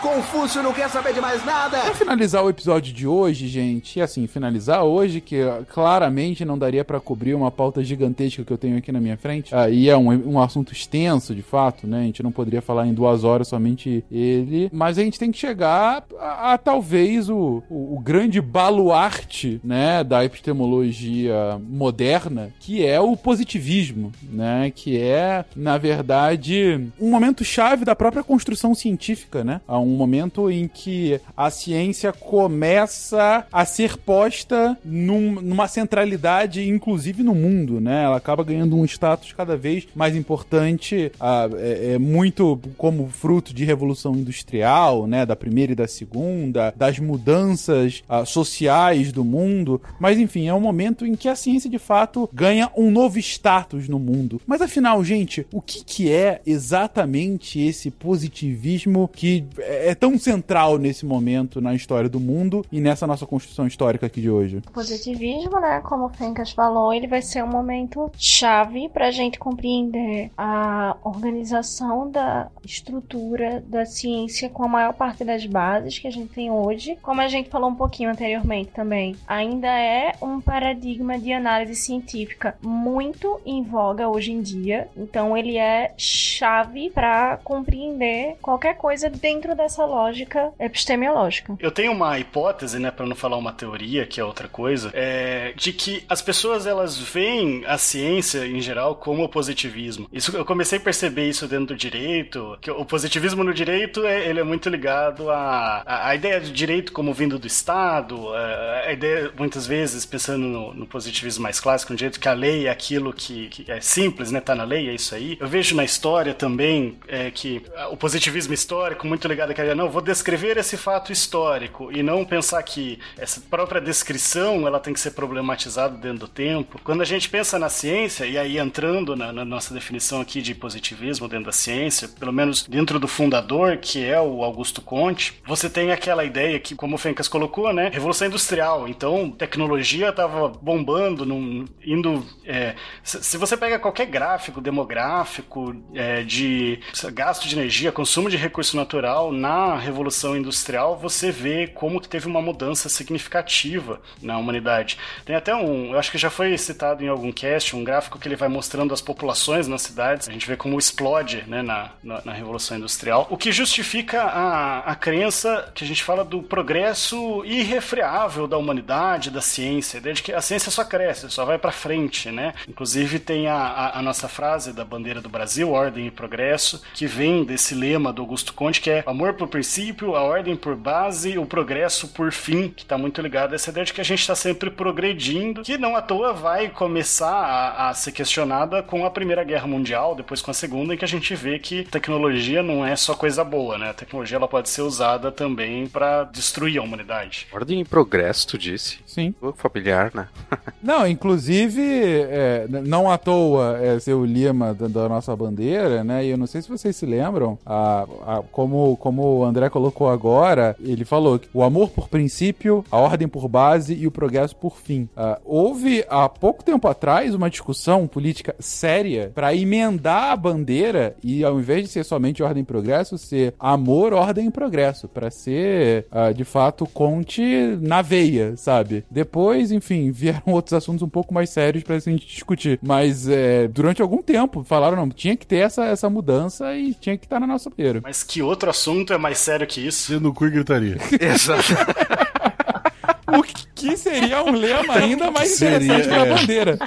Confúcio 0.00 0.62
não 0.62 0.72
quer 0.72 0.88
saber 0.88 1.12
de 1.12 1.20
mais 1.20 1.44
nada. 1.44 1.78
Pra 1.80 1.94
finalizar 1.94 2.44
o 2.44 2.50
episódio 2.50 2.92
de 2.92 3.06
hoje, 3.06 3.46
gente, 3.46 3.98
e 3.98 4.02
assim, 4.02 4.26
finalizar 4.26 4.84
hoje, 4.84 5.20
que 5.20 5.38
claramente 5.72 6.44
não 6.44 6.58
daria 6.58 6.84
para 6.84 7.00
cobrir 7.00 7.34
uma 7.34 7.50
pauta 7.50 7.82
gigantesca 7.82 8.44
que 8.44 8.52
eu 8.52 8.58
tenho 8.58 8.78
aqui 8.78 8.90
na 8.90 9.00
minha 9.00 9.16
frente, 9.16 9.54
ah, 9.54 9.68
e 9.68 9.88
é 9.88 9.96
um, 9.96 10.34
um 10.34 10.40
assunto 10.40 10.72
extenso, 10.72 11.34
de 11.34 11.42
fato, 11.42 11.86
né? 11.86 12.00
A 12.00 12.04
gente 12.04 12.22
não 12.22 12.32
poderia 12.32 12.62
falar 12.62 12.86
em 12.86 12.94
duas 12.94 13.24
horas 13.24 13.48
somente 13.48 14.04
ele, 14.10 14.70
mas 14.72 14.98
a 14.98 15.02
gente 15.02 15.18
tem 15.18 15.30
que 15.30 15.38
chegar 15.38 16.04
a, 16.18 16.54
a 16.54 16.58
talvez 16.58 17.28
o, 17.28 17.57
o, 17.70 17.96
o, 17.96 18.00
grande 18.00 18.40
baluarte, 18.40 19.60
né, 19.62 20.02
da 20.04 20.24
epistemologia 20.24 21.58
moderna, 21.68 22.50
que 22.60 22.84
é 22.84 23.00
o 23.00 23.16
positivismo, 23.16 24.12
né, 24.22 24.72
que 24.74 24.98
é, 24.98 25.44
na 25.54 25.78
verdade, 25.78 26.88
um 27.00 27.10
momento 27.10 27.44
chave 27.44 27.84
da 27.84 27.94
própria 27.94 28.22
construção 28.22 28.74
científica, 28.74 29.42
né, 29.42 29.60
um 29.68 29.96
momento 29.96 30.50
em 30.50 30.68
que 30.68 31.20
a 31.36 31.50
ciência 31.50 32.12
começa 32.12 33.46
a 33.52 33.64
ser 33.64 33.96
posta 33.96 34.76
num, 34.84 35.40
numa 35.40 35.68
centralidade, 35.68 36.68
inclusive 36.68 37.22
no 37.22 37.34
mundo, 37.34 37.80
né, 37.80 38.04
ela 38.04 38.16
acaba 38.16 38.44
ganhando 38.44 38.76
um 38.76 38.84
status 38.84 39.32
cada 39.32 39.56
vez 39.56 39.86
mais 39.94 40.14
importante, 40.16 41.12
é, 41.58 41.94
é 41.94 41.98
muito 41.98 42.60
como 42.76 43.08
fruto 43.08 43.54
de 43.54 43.64
revolução 43.64 44.14
industrial, 44.14 45.06
né, 45.06 45.24
da 45.24 45.36
primeira 45.36 45.72
e 45.72 45.76
da 45.76 45.86
segunda 45.86 46.58
da, 46.58 46.72
das 46.76 46.98
mudanças 46.98 47.47
uh, 47.54 48.26
sociais 48.26 49.12
do 49.12 49.24
mundo. 49.24 49.80
Mas 49.98 50.18
enfim, 50.18 50.48
é 50.48 50.54
um 50.54 50.60
momento 50.60 51.06
em 51.06 51.14
que 51.14 51.28
a 51.28 51.36
ciência 51.36 51.68
de 51.68 51.78
fato 51.78 52.28
ganha 52.32 52.70
um 52.76 52.90
novo 52.90 53.18
status 53.18 53.88
no 53.88 53.98
mundo. 53.98 54.40
Mas 54.46 54.60
afinal, 54.60 55.02
gente, 55.04 55.46
o 55.52 55.60
que, 55.60 55.84
que 55.84 56.12
é 56.12 56.40
exatamente 56.46 57.60
esse 57.60 57.90
positivismo 57.90 59.08
que 59.08 59.44
é 59.58 59.94
tão 59.94 60.18
central 60.18 60.78
nesse 60.78 61.06
momento 61.06 61.60
na 61.60 61.74
história 61.74 62.08
do 62.08 62.20
mundo 62.20 62.64
e 62.70 62.80
nessa 62.80 63.06
nossa 63.06 63.26
construção 63.26 63.66
histórica 63.66 64.06
aqui 64.06 64.20
de 64.20 64.30
hoje? 64.30 64.62
O 64.68 64.72
positivismo, 64.72 65.60
né, 65.60 65.80
como 65.84 66.06
o 66.06 66.08
Fencas 66.08 66.50
falou, 66.50 66.92
ele 66.92 67.06
vai 67.06 67.22
ser 67.22 67.42
um 67.44 67.48
momento 67.48 68.10
chave 68.16 68.88
para 68.88 69.08
a 69.08 69.10
gente 69.10 69.38
compreender 69.38 70.30
a 70.36 70.96
organização 71.02 72.10
da 72.10 72.48
estrutura 72.64 73.62
da 73.66 73.84
ciência 73.84 74.48
com 74.48 74.64
a 74.64 74.68
maior 74.68 74.92
parte 74.92 75.24
das 75.24 75.46
bases 75.46 75.98
que 75.98 76.06
a 76.06 76.10
gente 76.10 76.32
tem 76.32 76.50
hoje, 76.50 76.98
como 77.02 77.20
a 77.20 77.28
gente 77.28 77.37
falou 77.44 77.68
um 77.70 77.74
pouquinho 77.74 78.10
anteriormente 78.10 78.70
também, 78.70 79.16
ainda 79.26 79.68
é 79.68 80.14
um 80.22 80.40
paradigma 80.40 81.18
de 81.18 81.32
análise 81.32 81.74
científica 81.74 82.56
muito 82.62 83.40
em 83.44 83.62
voga 83.62 84.08
hoje 84.08 84.32
em 84.32 84.40
dia. 84.40 84.88
Então 84.96 85.36
ele 85.36 85.56
é 85.56 85.92
chave 85.96 86.90
para 86.90 87.38
compreender 87.42 88.36
qualquer 88.40 88.76
coisa 88.76 89.10
dentro 89.10 89.54
dessa 89.54 89.84
lógica 89.84 90.52
epistemológica. 90.58 91.56
Eu 91.60 91.70
tenho 91.70 91.92
uma 91.92 92.18
hipótese, 92.18 92.78
né, 92.78 92.90
para 92.90 93.06
não 93.06 93.16
falar 93.16 93.36
uma 93.36 93.52
teoria, 93.52 94.06
que 94.06 94.20
é 94.20 94.24
outra 94.24 94.48
coisa, 94.48 94.90
é 94.94 95.52
de 95.56 95.72
que 95.72 96.04
as 96.08 96.22
pessoas 96.22 96.66
elas 96.66 96.96
veem 96.96 97.64
a 97.66 97.76
ciência 97.76 98.46
em 98.46 98.60
geral 98.60 98.94
como 98.94 99.24
o 99.24 99.28
positivismo. 99.28 100.08
Isso 100.12 100.36
eu 100.36 100.44
comecei 100.44 100.78
a 100.78 100.80
perceber 100.80 101.28
isso 101.28 101.46
dentro 101.46 101.66
do 101.66 101.76
direito, 101.76 102.56
que 102.60 102.70
o 102.70 102.84
positivismo 102.84 103.42
no 103.42 103.52
direito 103.52 104.06
é, 104.06 104.28
ele 104.28 104.40
é 104.40 104.44
muito 104.44 104.68
ligado 104.68 105.30
a, 105.30 105.82
a, 106.08 106.14
ideia 106.14 106.28
ideia 106.28 106.40
de 106.40 106.52
direito 106.52 106.92
como 106.92 107.12
vindo 107.12 107.27
do 107.36 107.48
Estado, 107.48 108.32
é, 108.36 108.88
a 108.90 108.92
ideia, 108.92 109.32
muitas 109.36 109.66
vezes, 109.66 110.06
pensando 110.06 110.46
no, 110.46 110.72
no 110.72 110.86
positivismo 110.86 111.42
mais 111.42 111.58
clássico, 111.58 111.92
no 111.92 111.96
direito 111.96 112.20
que 112.20 112.28
a 112.28 112.32
lei 112.32 112.68
é 112.68 112.70
aquilo 112.70 113.12
que, 113.12 113.48
que, 113.48 113.68
é 113.68 113.80
simples, 113.80 114.30
né? 114.30 114.40
Tá 114.40 114.54
na 114.54 114.62
lei, 114.62 114.88
é 114.88 114.94
isso 114.94 115.16
aí. 115.16 115.36
Eu 115.40 115.48
vejo 115.48 115.74
na 115.74 115.84
história 115.84 116.32
também 116.32 116.96
é, 117.08 117.32
que 117.32 117.60
o 117.90 117.96
positivismo 117.96 118.54
histórico, 118.54 119.04
muito 119.04 119.26
ligado 119.26 119.50
àquela, 119.50 119.74
não, 119.74 119.90
vou 119.90 120.00
descrever 120.00 120.56
esse 120.56 120.76
fato 120.76 121.10
histórico 121.10 121.90
e 121.90 122.02
não 122.02 122.24
pensar 122.24 122.62
que 122.62 123.00
essa 123.16 123.40
própria 123.40 123.80
descrição 123.80 124.66
ela 124.66 124.78
tem 124.78 124.92
que 124.94 125.00
ser 125.00 125.10
problematizada 125.10 125.96
dentro 125.96 126.20
do 126.20 126.28
tempo. 126.28 126.80
Quando 126.84 127.00
a 127.00 127.04
gente 127.04 127.28
pensa 127.28 127.58
na 127.58 127.68
ciência, 127.68 128.26
e 128.26 128.38
aí 128.38 128.58
entrando 128.58 129.16
na, 129.16 129.32
na 129.32 129.44
nossa 129.44 129.74
definição 129.74 130.20
aqui 130.20 130.40
de 130.40 130.54
positivismo 130.54 131.26
dentro 131.26 131.46
da 131.46 131.52
ciência, 131.52 132.06
pelo 132.08 132.32
menos 132.32 132.66
dentro 132.66 132.98
do 132.98 133.08
fundador, 133.08 133.78
que 133.78 134.04
é 134.04 134.20
o 134.20 134.44
Augusto 134.44 134.80
Conte, 134.80 135.40
você 135.46 135.68
tem 135.68 135.90
aquela 135.90 136.24
ideia 136.24 136.60
que, 136.60 136.74
como 136.74 136.96
o 136.96 136.98
Colocou, 137.26 137.72
né? 137.72 137.90
Revolução 137.92 138.28
industrial. 138.28 138.86
Então, 138.86 139.30
tecnologia 139.30 140.10
estava 140.10 140.48
bombando, 140.48 141.24
num, 141.24 141.64
indo. 141.84 142.24
É, 142.44 142.74
se 143.02 143.36
você 143.36 143.56
pega 143.56 143.78
qualquer 143.78 144.06
gráfico 144.06 144.60
demográfico 144.60 145.74
é, 145.94 146.22
de 146.22 146.80
gasto 147.12 147.48
de 147.48 147.58
energia, 147.58 147.90
consumo 147.90 148.30
de 148.30 148.36
recurso 148.36 148.76
natural 148.76 149.32
na 149.32 149.76
Revolução 149.76 150.36
Industrial, 150.36 150.96
você 150.96 151.30
vê 151.30 151.66
como 151.66 152.00
que 152.00 152.08
teve 152.08 152.26
uma 152.26 152.42
mudança 152.42 152.88
significativa 152.88 154.00
na 154.20 154.36
humanidade. 154.36 154.98
Tem 155.24 155.34
até 155.34 155.54
um, 155.54 155.92
eu 155.92 155.98
acho 155.98 156.10
que 156.10 156.18
já 156.18 156.30
foi 156.30 156.56
citado 156.58 157.02
em 157.02 157.08
algum 157.08 157.32
cast, 157.32 157.74
um 157.74 157.82
gráfico 157.82 158.18
que 158.18 158.28
ele 158.28 158.36
vai 158.36 158.48
mostrando 158.48 158.92
as 158.92 159.00
populações 159.00 159.66
nas 159.66 159.82
cidades. 159.82 160.28
A 160.28 160.32
gente 160.32 160.46
vê 160.46 160.56
como 160.56 160.78
explode 160.78 161.44
né, 161.46 161.62
na, 161.62 161.90
na, 162.02 162.22
na 162.24 162.32
Revolução 162.32 162.76
Industrial. 162.76 163.26
O 163.30 163.36
que 163.36 163.50
justifica 163.50 164.22
a, 164.22 164.78
a 164.80 164.94
crença 164.94 165.70
que 165.74 165.84
a 165.84 165.86
gente 165.86 166.02
fala 166.02 166.24
do 166.24 166.42
progresso 166.42 167.07
irrefreável 167.44 168.46
da 168.46 168.56
humanidade, 168.56 169.30
da 169.30 169.40
ciência, 169.40 170.00
desde 170.00 170.22
que 170.22 170.32
a 170.32 170.40
ciência 170.40 170.70
só 170.70 170.84
cresce, 170.84 171.30
só 171.30 171.44
vai 171.44 171.58
para 171.58 171.72
frente, 171.72 172.30
né? 172.30 172.54
Inclusive 172.68 173.18
tem 173.18 173.48
a, 173.48 173.54
a, 173.54 173.98
a, 173.98 174.02
nossa 174.02 174.28
frase 174.28 174.72
da 174.72 174.84
bandeira 174.84 175.20
do 175.20 175.28
Brasil, 175.28 175.70
ordem 175.70 176.06
e 176.06 176.10
progresso, 176.10 176.82
que 176.94 177.06
vem 177.06 177.44
desse 177.44 177.74
lema 177.74 178.12
do 178.12 178.22
Augusto 178.22 178.52
Conte, 178.52 178.80
que 178.80 178.90
é 178.90 179.02
amor 179.06 179.34
por 179.34 179.48
princípio, 179.48 180.16
a 180.16 180.22
ordem 180.22 180.56
por 180.56 180.76
base, 180.76 181.38
o 181.38 181.46
progresso 181.46 182.08
por 182.08 182.32
fim, 182.32 182.68
que 182.68 182.82
está 182.82 182.98
muito 182.98 183.20
ligado 183.20 183.52
a 183.52 183.54
essa 183.54 183.70
ideia 183.70 183.86
de 183.86 183.92
que 183.92 184.00
a 184.00 184.04
gente 184.04 184.20
está 184.20 184.34
sempre 184.34 184.70
progredindo, 184.70 185.62
que 185.62 185.78
não 185.78 185.96
à 185.96 186.02
toa 186.02 186.32
vai 186.32 186.68
começar 186.68 187.30
a, 187.30 187.88
a 187.88 187.94
ser 187.94 188.12
questionada 188.12 188.82
com 188.82 189.04
a 189.04 189.10
Primeira 189.10 189.44
Guerra 189.44 189.66
Mundial, 189.66 190.14
depois 190.14 190.42
com 190.42 190.50
a 190.50 190.54
Segunda, 190.54 190.94
em 190.94 190.96
que 190.96 191.04
a 191.04 191.08
gente 191.08 191.34
vê 191.34 191.58
que 191.58 191.84
tecnologia 191.84 192.62
não 192.62 192.84
é 192.84 192.96
só 192.96 193.14
coisa 193.14 193.44
boa, 193.44 193.78
né? 193.78 193.90
A 193.90 193.94
tecnologia 193.94 194.36
ela 194.36 194.48
pode 194.48 194.68
ser 194.68 194.82
usada 194.82 195.30
também 195.30 195.86
para 195.86 196.24
destruir 196.24 196.78
a 196.78 196.82
humanidade. 196.88 197.46
Ordem 197.52 197.80
e 197.80 197.84
progresso, 197.84 198.48
tu 198.48 198.58
disse. 198.58 198.98
Sim. 199.06 199.34
Familiar, 199.56 200.10
né? 200.14 200.28
não, 200.82 201.06
inclusive, 201.06 201.82
é, 201.82 202.66
não 202.68 203.10
à 203.10 203.18
toa 203.18 203.78
é 203.78 203.98
ser 204.00 204.14
o 204.14 204.24
lema 204.24 204.74
da, 204.74 204.88
da, 204.88 205.08
nossa 205.08 205.34
bandeira, 205.34 206.02
né? 206.02 206.24
E 206.24 206.30
eu 206.30 206.36
não 206.36 206.46
sei 206.46 206.62
se 206.62 206.68
vocês 206.68 206.96
se 206.96 207.06
lembram, 207.06 207.58
a, 207.64 208.06
a, 208.26 208.42
como, 208.50 208.96
como 208.96 209.38
o 209.38 209.44
André 209.44 209.68
colocou 209.68 210.08
agora, 210.08 210.76
ele 210.80 211.04
falou 211.04 211.38
que 211.38 211.48
o 211.52 211.62
amor 211.62 211.90
por 211.90 212.08
princípio, 212.08 212.84
a 212.90 212.96
ordem 212.96 213.28
por 213.28 213.48
base 213.48 213.94
e 213.94 214.06
o 214.06 214.10
progresso 214.10 214.56
por 214.56 214.76
fim. 214.76 215.08
Uh, 215.16 215.40
houve 215.44 216.04
há 216.08 216.28
pouco 216.28 216.62
tempo 216.64 216.88
atrás 216.88 217.34
uma 217.34 217.50
discussão 217.50 218.06
política 218.06 218.54
séria 218.58 219.30
para 219.34 219.54
emendar 219.54 220.32
a 220.32 220.36
bandeira 220.36 221.16
e 221.22 221.44
ao 221.44 221.58
invés 221.58 221.82
de 221.82 221.88
ser 221.88 222.04
somente 222.04 222.42
ordem 222.42 222.62
e 222.62 222.66
progresso, 222.66 223.18
ser 223.18 223.54
amor, 223.58 224.12
ordem 224.12 224.46
e 224.46 224.50
progresso, 224.50 225.08
para 225.08 225.30
ser 225.30 226.06
uh, 226.12 226.32
de 226.32 226.44
fato, 226.44 226.77
conte 226.86 227.42
na 227.80 228.02
veia, 228.02 228.56
sabe? 228.56 229.04
Depois, 229.10 229.70
enfim, 229.72 230.10
vieram 230.12 230.42
outros 230.46 230.72
assuntos 230.72 231.02
um 231.02 231.08
pouco 231.08 231.32
mais 231.32 231.50
sérios 231.50 231.84
pra 231.84 231.98
gente 231.98 232.26
discutir. 232.26 232.78
Mas 232.82 233.28
é, 233.28 233.68
durante 233.68 234.02
algum 234.02 234.22
tempo 234.22 234.64
falaram, 234.64 234.96
não, 234.96 235.08
tinha 235.08 235.36
que 235.36 235.46
ter 235.46 235.58
essa, 235.58 235.84
essa 235.84 236.08
mudança 236.10 236.74
e 236.74 236.94
tinha 236.94 237.16
que 237.16 237.26
estar 237.26 237.40
na 237.40 237.46
nossa 237.46 237.70
beira. 237.70 238.00
Mas 238.02 238.22
que 238.22 238.42
outro 238.42 238.70
assunto 238.70 239.12
é 239.12 239.18
mais 239.18 239.38
sério 239.38 239.66
que 239.66 239.80
isso? 239.80 240.12
Sendo 240.12 240.32
cu 240.32 240.46
e 240.46 240.50
gritaria. 240.50 240.96
Exato. 241.20 241.74
o 243.38 243.42
que 243.42 243.67
Que 243.78 243.96
seria 243.96 244.42
um 244.42 244.52
lema 244.52 244.94
ainda 244.94 245.30
mais 245.30 245.50
Seria, 245.50 245.76
interessante 245.76 246.08
que 246.08 246.14
a 246.14 246.26
é. 246.26 246.34
bandeira. 246.34 246.78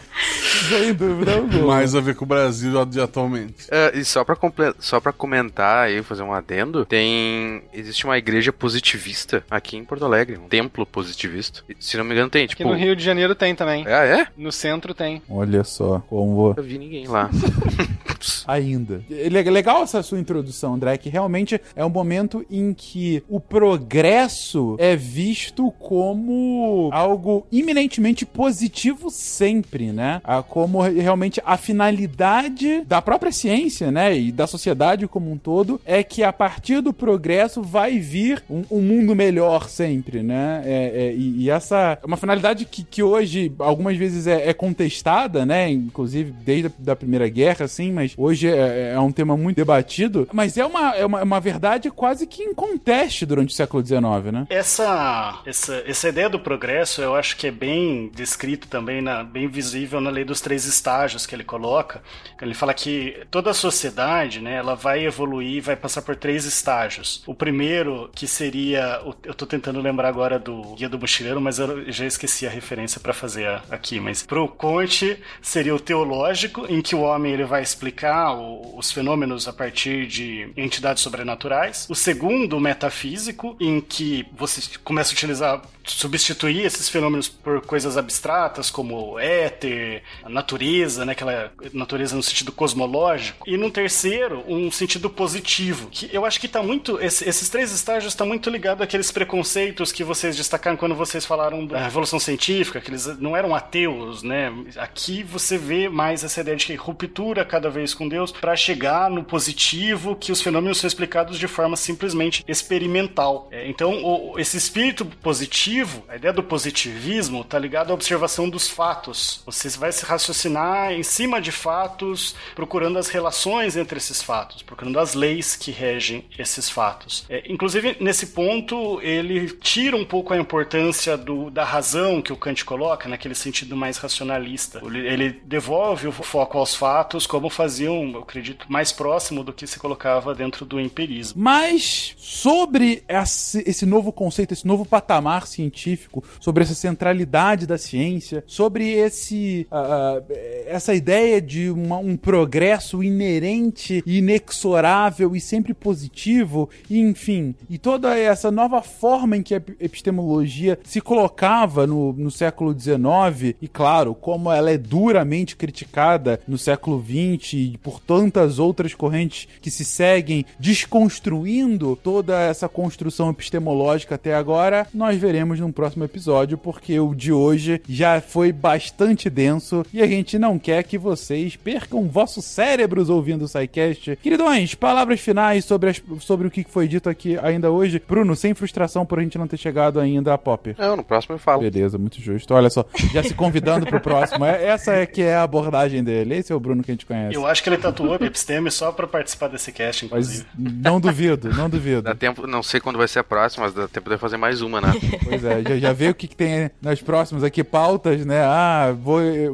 Sem 0.69 0.93
dúvida 0.93 1.35
alguma. 1.35 1.67
Mais 1.75 1.95
a 1.95 1.99
ver 2.01 2.15
com 2.15 2.25
o 2.25 2.27
Brasil 2.27 2.85
de 2.85 2.99
atualmente. 2.99 3.65
É, 3.69 3.91
e 3.97 4.03
só 4.05 4.23
pra, 4.23 4.35
comple- 4.35 4.73
só 4.79 4.99
pra 4.99 5.11
comentar 5.11 5.85
aí, 5.87 6.01
fazer 6.03 6.23
um 6.23 6.33
adendo, 6.33 6.85
tem. 6.85 7.61
Existe 7.73 8.05
uma 8.05 8.17
igreja 8.17 8.51
positivista 8.53 9.43
aqui 9.49 9.77
em 9.77 9.83
Porto 9.83 10.05
Alegre, 10.05 10.37
um 10.37 10.47
templo 10.47 10.85
positivista. 10.85 11.61
Se 11.79 11.97
não 11.97 12.03
me 12.03 12.13
engano, 12.13 12.29
tem, 12.29 12.45
Aqui 12.45 12.55
tipo. 12.55 12.69
no 12.69 12.75
Rio 12.75 12.95
de 12.95 13.03
Janeiro 13.03 13.33
tem 13.35 13.55
também. 13.55 13.85
Ah, 13.87 14.05
é? 14.05 14.27
No 14.37 14.51
centro 14.51 14.93
tem. 14.93 15.21
Olha 15.29 15.63
só 15.63 15.99
como 16.09 16.49
Nunca 16.49 16.61
vi 16.61 16.77
ninguém 16.77 17.07
lá. 17.07 17.29
ainda. 18.47 19.03
É 19.09 19.29
legal 19.49 19.83
essa 19.83 20.03
sua 20.03 20.19
introdução, 20.19 20.75
André, 20.75 20.97
que 20.97 21.09
realmente 21.09 21.59
é 21.75 21.83
um 21.83 21.89
momento 21.89 22.45
em 22.49 22.73
que 22.73 23.23
o 23.27 23.39
progresso 23.39 24.75
é 24.79 24.95
visto 24.95 25.71
como 25.79 26.80
algo 26.91 27.45
iminentemente 27.51 28.25
positivo 28.25 29.09
sempre, 29.09 29.91
né? 29.91 30.21
Como 30.47 30.81
realmente 30.81 31.41
a 31.45 31.57
finalidade 31.57 32.81
da 32.81 33.01
própria 33.01 33.31
ciência, 33.31 33.91
né, 33.91 34.17
e 34.17 34.31
da 34.31 34.47
sociedade 34.47 35.07
como 35.07 35.31
um 35.31 35.37
todo 35.37 35.79
é 35.85 36.03
que 36.03 36.23
a 36.23 36.31
partir 36.31 36.81
do 36.81 36.93
progresso 36.93 37.61
vai 37.61 37.99
vir 37.99 38.43
um, 38.49 38.63
um 38.69 38.81
mundo 38.81 39.15
melhor 39.15 39.69
sempre, 39.69 40.23
né? 40.23 40.61
É, 40.65 40.91
é, 40.93 41.13
e, 41.13 41.43
e 41.43 41.49
essa 41.49 41.99
é 42.01 42.05
uma 42.05 42.17
finalidade 42.17 42.65
que, 42.65 42.83
que 42.83 43.03
hoje 43.03 43.51
algumas 43.59 43.97
vezes 43.97 44.27
é, 44.27 44.49
é 44.49 44.53
contestada, 44.53 45.45
né? 45.45 45.69
Inclusive 45.69 46.31
desde 46.31 46.67
a 46.67 46.71
da 46.79 46.95
Primeira 46.95 47.27
Guerra, 47.29 47.65
assim, 47.65 47.91
mas 47.91 48.13
hoje 48.17 48.47
é, 48.47 48.93
é 48.93 48.99
um 48.99 49.11
tema 49.11 49.35
muito 49.37 49.57
debatido. 49.57 50.27
Mas 50.31 50.57
é 50.57 50.65
uma, 50.65 50.95
é 50.95 51.05
uma, 51.05 51.19
é 51.19 51.23
uma 51.23 51.39
verdade 51.39 51.89
quase 51.89 52.27
que 52.27 52.43
em 52.43 52.53
conteste 52.53 53.25
durante 53.25 53.49
o 53.49 53.55
século 53.55 53.85
XIX, 53.85 54.01
né? 54.31 54.47
Essa, 54.49 55.41
essa, 55.45 55.83
essa 55.85 56.09
ideia 56.09 56.29
do 56.29 56.39
progresso 56.39 56.70
eu 57.01 57.15
acho 57.15 57.37
que 57.37 57.47
é 57.47 57.51
bem 57.51 58.09
descrito 58.13 58.67
também, 58.67 59.01
na, 59.01 59.23
bem 59.23 59.47
visível 59.47 59.99
na 60.01 60.09
lei 60.09 60.23
dos 60.23 60.41
três 60.41 60.65
estágios 60.65 61.25
que 61.25 61.35
ele 61.35 61.43
coloca. 61.43 62.01
Ele 62.41 62.53
fala 62.53 62.73
que 62.73 63.17
toda 63.29 63.51
a 63.51 63.53
sociedade 63.53 64.39
né, 64.41 64.55
ela 64.55 64.75
vai 64.75 65.05
evoluir, 65.05 65.61
vai 65.61 65.75
passar 65.75 66.01
por 66.01 66.15
três 66.15 66.45
estágios. 66.45 67.21
O 67.27 67.33
primeiro, 67.35 68.09
que 68.15 68.27
seria. 68.27 69.01
o- 69.05 69.13
Eu 69.23 69.33
tô 69.33 69.45
tentando 69.45 69.79
lembrar 69.81 70.07
agora 70.09 70.39
do 70.39 70.75
Guia 70.75 70.89
do 70.89 70.99
Mochileiro, 70.99 71.39
mas 71.41 71.59
eu 71.59 71.91
já 71.91 72.05
esqueci 72.05 72.47
a 72.47 72.49
referência 72.49 72.99
para 72.99 73.13
fazer 73.13 73.47
aqui. 73.69 73.99
Mas 73.99 74.23
pro 74.23 74.47
Conte 74.47 75.17
seria 75.41 75.75
o 75.75 75.79
teológico, 75.79 76.65
em 76.69 76.81
que 76.81 76.95
o 76.95 77.01
homem 77.01 77.33
ele 77.33 77.43
vai 77.45 77.61
explicar 77.61 78.33
o- 78.33 78.77
os 78.77 78.91
fenômenos 78.91 79.47
a 79.47 79.53
partir 79.53 80.07
de 80.07 80.49
entidades 80.57 81.03
sobrenaturais. 81.03 81.85
O 81.89 81.95
segundo, 81.95 82.57
o 82.57 82.59
metafísico, 82.59 83.55
em 83.59 83.79
que 83.81 84.25
você 84.33 84.61
começa 84.83 85.11
a 85.11 85.13
utilizar, 85.13 85.61
substituir 85.83 86.60
esses 86.63 86.89
fenômenos 86.89 87.27
por 87.27 87.61
coisas 87.61 87.97
abstratas, 87.97 88.69
como 88.69 89.19
éter, 89.19 90.03
a 90.23 90.29
natureza, 90.29 91.05
né, 91.05 91.13
aquela 91.13 91.51
natureza 91.73 92.15
no 92.15 92.23
sentido 92.23 92.51
cosmológico. 92.51 93.49
E 93.49 93.57
no 93.57 93.69
terceiro, 93.71 94.43
um 94.47 94.71
sentido 94.71 95.09
positivo, 95.09 95.87
que 95.91 96.09
eu 96.11 96.25
acho 96.25 96.39
que 96.39 96.47
tá 96.47 96.61
muito, 96.63 96.99
esse- 97.01 97.27
esses 97.27 97.49
três 97.49 97.71
estágios 97.71 98.13
estão 98.13 98.27
muito 98.27 98.49
ligados 98.49 98.81
àqueles 98.83 99.11
preconceitos 99.11 99.91
que 99.91 100.03
vocês 100.03 100.35
destacaram 100.35 100.77
quando 100.77 100.95
vocês 100.95 101.25
falaram 101.25 101.65
da 101.65 101.79
revolução 101.79 102.19
científica, 102.19 102.79
que 102.81 102.89
eles 102.89 103.05
não 103.19 103.35
eram 103.35 103.55
ateus, 103.55 104.23
né? 104.23 104.51
Aqui 104.77 105.23
você 105.23 105.57
vê 105.57 105.89
mais 105.89 106.23
essa 106.23 106.41
ideia 106.41 106.57
de 106.57 106.65
que 106.65 106.75
ruptura 106.75 107.43
cada 107.45 107.69
vez 107.69 107.93
com 107.93 108.07
Deus 108.07 108.31
para 108.31 108.55
chegar 108.55 109.09
no 109.09 109.23
positivo, 109.23 110.15
que 110.15 110.31
os 110.31 110.41
fenômenos 110.41 110.79
são 110.79 110.87
explicados 110.87 111.37
de 111.39 111.47
forma 111.47 111.75
simplesmente 111.75 112.43
experimental. 112.47 113.47
É, 113.51 113.67
então, 113.67 114.33
esse 114.37 114.57
espírito 114.57 115.05
positivo, 115.05 116.03
a 116.07 116.15
ideia 116.15 116.33
do 116.33 116.43
positivismo, 116.51 117.45
tá 117.45 117.57
ligado 117.57 117.91
à 117.91 117.93
observação 117.93 118.49
dos 118.49 118.67
fatos. 118.67 119.41
Você 119.45 119.69
vai 119.69 119.89
se 119.89 120.03
raciocinar 120.03 120.91
em 120.91 121.01
cima 121.01 121.39
de 121.39 121.49
fatos, 121.49 122.35
procurando 122.53 122.99
as 122.99 123.07
relações 123.07 123.77
entre 123.77 123.97
esses 123.97 124.21
fatos, 124.21 124.61
procurando 124.61 124.99
as 124.99 125.13
leis 125.13 125.55
que 125.55 125.71
regem 125.71 126.25
esses 126.37 126.69
fatos. 126.69 127.23
É, 127.29 127.49
inclusive, 127.49 127.95
nesse 128.01 128.27
ponto, 128.27 128.99
ele 129.01 129.49
tira 129.61 129.95
um 129.95 130.03
pouco 130.03 130.33
a 130.33 130.37
importância 130.37 131.15
do, 131.15 131.49
da 131.49 131.63
razão 131.63 132.21
que 132.21 132.33
o 132.33 132.37
Kant 132.37 132.65
coloca, 132.65 133.07
naquele 133.07 133.33
sentido 133.33 133.77
mais 133.77 133.97
racionalista. 133.97 134.81
Ele, 134.85 135.39
devolve 135.45 136.09
o 136.09 136.11
foco 136.11 136.57
aos 136.57 136.75
fatos, 136.75 137.25
como 137.25 137.49
faziam, 137.49 138.11
eu 138.11 138.23
acredito, 138.23 138.65
mais 138.67 138.91
próximo 138.91 139.41
do 139.41 139.53
que 139.53 139.65
se 139.65 139.79
colocava 139.79 140.35
dentro 140.35 140.65
do 140.65 140.81
empirismo. 140.81 141.41
Mas 141.41 142.13
sobre 142.17 143.05
esse 143.07 143.85
novo 143.85 144.11
conceito, 144.11 144.53
esse 144.53 144.67
novo 144.67 144.85
patamar 144.85 145.47
científico, 145.47 146.21
sobre 146.41 146.63
essa 146.63 146.73
centralidade 146.75 147.65
da 147.65 147.77
ciência, 147.77 148.43
sobre 148.45 148.89
esse 148.91 149.65
ah, 149.71 150.21
essa 150.67 150.93
ideia 150.93 151.41
de 151.41 151.69
uma- 151.69 151.97
um 151.99 152.17
progresso 152.17 153.01
inerente, 153.01 154.03
inexorável 154.05 155.35
e 155.35 155.39
sempre 155.39 155.73
positivo, 155.73 156.69
e, 156.89 156.99
enfim, 156.99 157.55
e 157.69 157.77
toda 157.77 158.17
essa 158.17 158.51
nova 158.51 158.81
forma 158.81 159.37
em 159.37 159.43
que 159.43 159.53
a 159.53 159.57
ep- 159.57 159.75
epistemologia 159.79 160.77
se 160.83 160.99
colocava 160.99 161.85
no, 161.87 162.11
no 162.13 162.31
século 162.31 162.77
XIX, 162.77 163.55
e 163.61 163.67
claro, 163.67 164.13
como 164.15 164.51
ela 164.51 164.71
é 164.71 164.77
duramente 164.77 165.55
criticada 165.55 166.39
no 166.47 166.57
século 166.57 167.01
XX 167.03 167.53
e 167.53 167.77
por 167.83 167.99
tantas 167.99 168.57
outras 168.59 168.93
correntes 168.95 169.47
que 169.61 169.69
se 169.69 169.85
seguem 169.85 170.45
desconstruindo 170.59 171.95
toda 171.95 172.39
essa 172.41 172.67
construção 172.67 173.29
epistemológica 173.29 174.15
até 174.15 174.33
agora, 174.33 174.87
nós 174.93 175.17
veremos 175.19 175.59
num 175.59 175.71
próximo 175.71 176.03
episódio, 176.03 176.20
porque 176.57 176.99
o 176.99 177.13
de 177.15 177.31
hoje 177.31 177.81
já 177.87 178.21
foi 178.21 178.51
bastante 178.51 179.29
denso 179.29 179.85
e 179.93 180.01
a 180.01 180.07
gente 180.07 180.37
não 180.39 180.57
quer 180.59 180.83
que 180.83 180.97
vocês 180.97 181.55
percam 181.55 182.07
vossos 182.07 182.45
cérebros 182.45 183.09
ouvindo 183.09 183.43
o 183.45 183.47
SciCast. 183.47 184.17
Queridões, 184.21 184.75
palavras 184.75 185.19
finais 185.19 185.65
sobre, 185.65 185.89
as- 185.89 186.01
sobre 186.19 186.47
o 186.47 186.51
que 186.51 186.65
foi 186.67 186.87
dito 186.87 187.09
aqui 187.09 187.37
ainda 187.41 187.69
hoje. 187.71 188.01
Bruno, 188.07 188.35
sem 188.35 188.53
frustração 188.53 189.05
por 189.05 189.19
a 189.19 189.21
gente 189.23 189.37
não 189.37 189.47
ter 189.47 189.57
chegado 189.57 189.99
ainda 189.99 190.33
a 190.33 190.37
Popper. 190.37 190.75
Não, 190.77 190.95
no 190.95 191.03
próximo 191.03 191.35
eu 191.35 191.39
falo. 191.39 191.61
Beleza, 191.61 191.97
muito 191.97 192.21
justo. 192.21 192.53
Olha 192.53 192.69
só, 192.69 192.85
já 193.13 193.23
se 193.23 193.33
convidando 193.33 193.85
pro 193.85 193.99
próximo. 193.99 194.45
É- 194.45 194.65
Essa 194.67 194.93
é 194.93 195.05
que 195.05 195.21
é 195.21 195.35
a 195.35 195.43
abordagem 195.43 196.03
dele. 196.03 196.35
Esse 196.35 196.51
é 196.51 196.55
o 196.55 196.59
Bruno 196.59 196.83
que 196.83 196.91
a 196.91 196.93
gente 196.93 197.05
conhece. 197.05 197.35
Eu 197.35 197.45
acho 197.45 197.61
que 197.63 197.69
ele 197.69 197.77
tatuou 197.77 198.13
a 198.13 198.15
Episteme 198.25 198.69
só 198.71 198.91
para 198.91 199.07
participar 199.07 199.47
desse 199.47 199.71
cast, 199.71 200.05
inclusive. 200.05 200.45
Mas 200.57 200.73
não 200.73 200.99
duvido, 200.99 201.49
não 201.53 201.69
duvido. 201.69 202.01
Dá 202.01 202.15
tempo, 202.15 202.45
não 202.47 202.63
sei 202.63 202.79
quando 202.79 202.97
vai 202.97 203.07
ser 203.07 203.19
a 203.19 203.23
próxima, 203.23 203.65
mas 203.65 203.73
dá 203.73 203.87
tempo 203.87 204.09
de 204.09 204.15
eu 204.15 204.19
fazer 204.19 204.37
mais 204.37 204.61
uma, 204.61 204.79
né? 204.81 204.93
Pois 205.23 205.43
é, 205.43 205.61
já, 205.63 205.77
já 205.77 205.93
vê 205.93 206.10
o 206.11 206.15
que, 206.15 206.27
que 206.27 206.35
tem 206.35 206.69
nas 206.81 207.01
próximas 207.01 207.43
aqui 207.43 207.63
pautas, 207.63 208.25
né? 208.25 208.41
Ah, 208.43 208.93
vou 209.01 209.21
eh, 209.21 209.49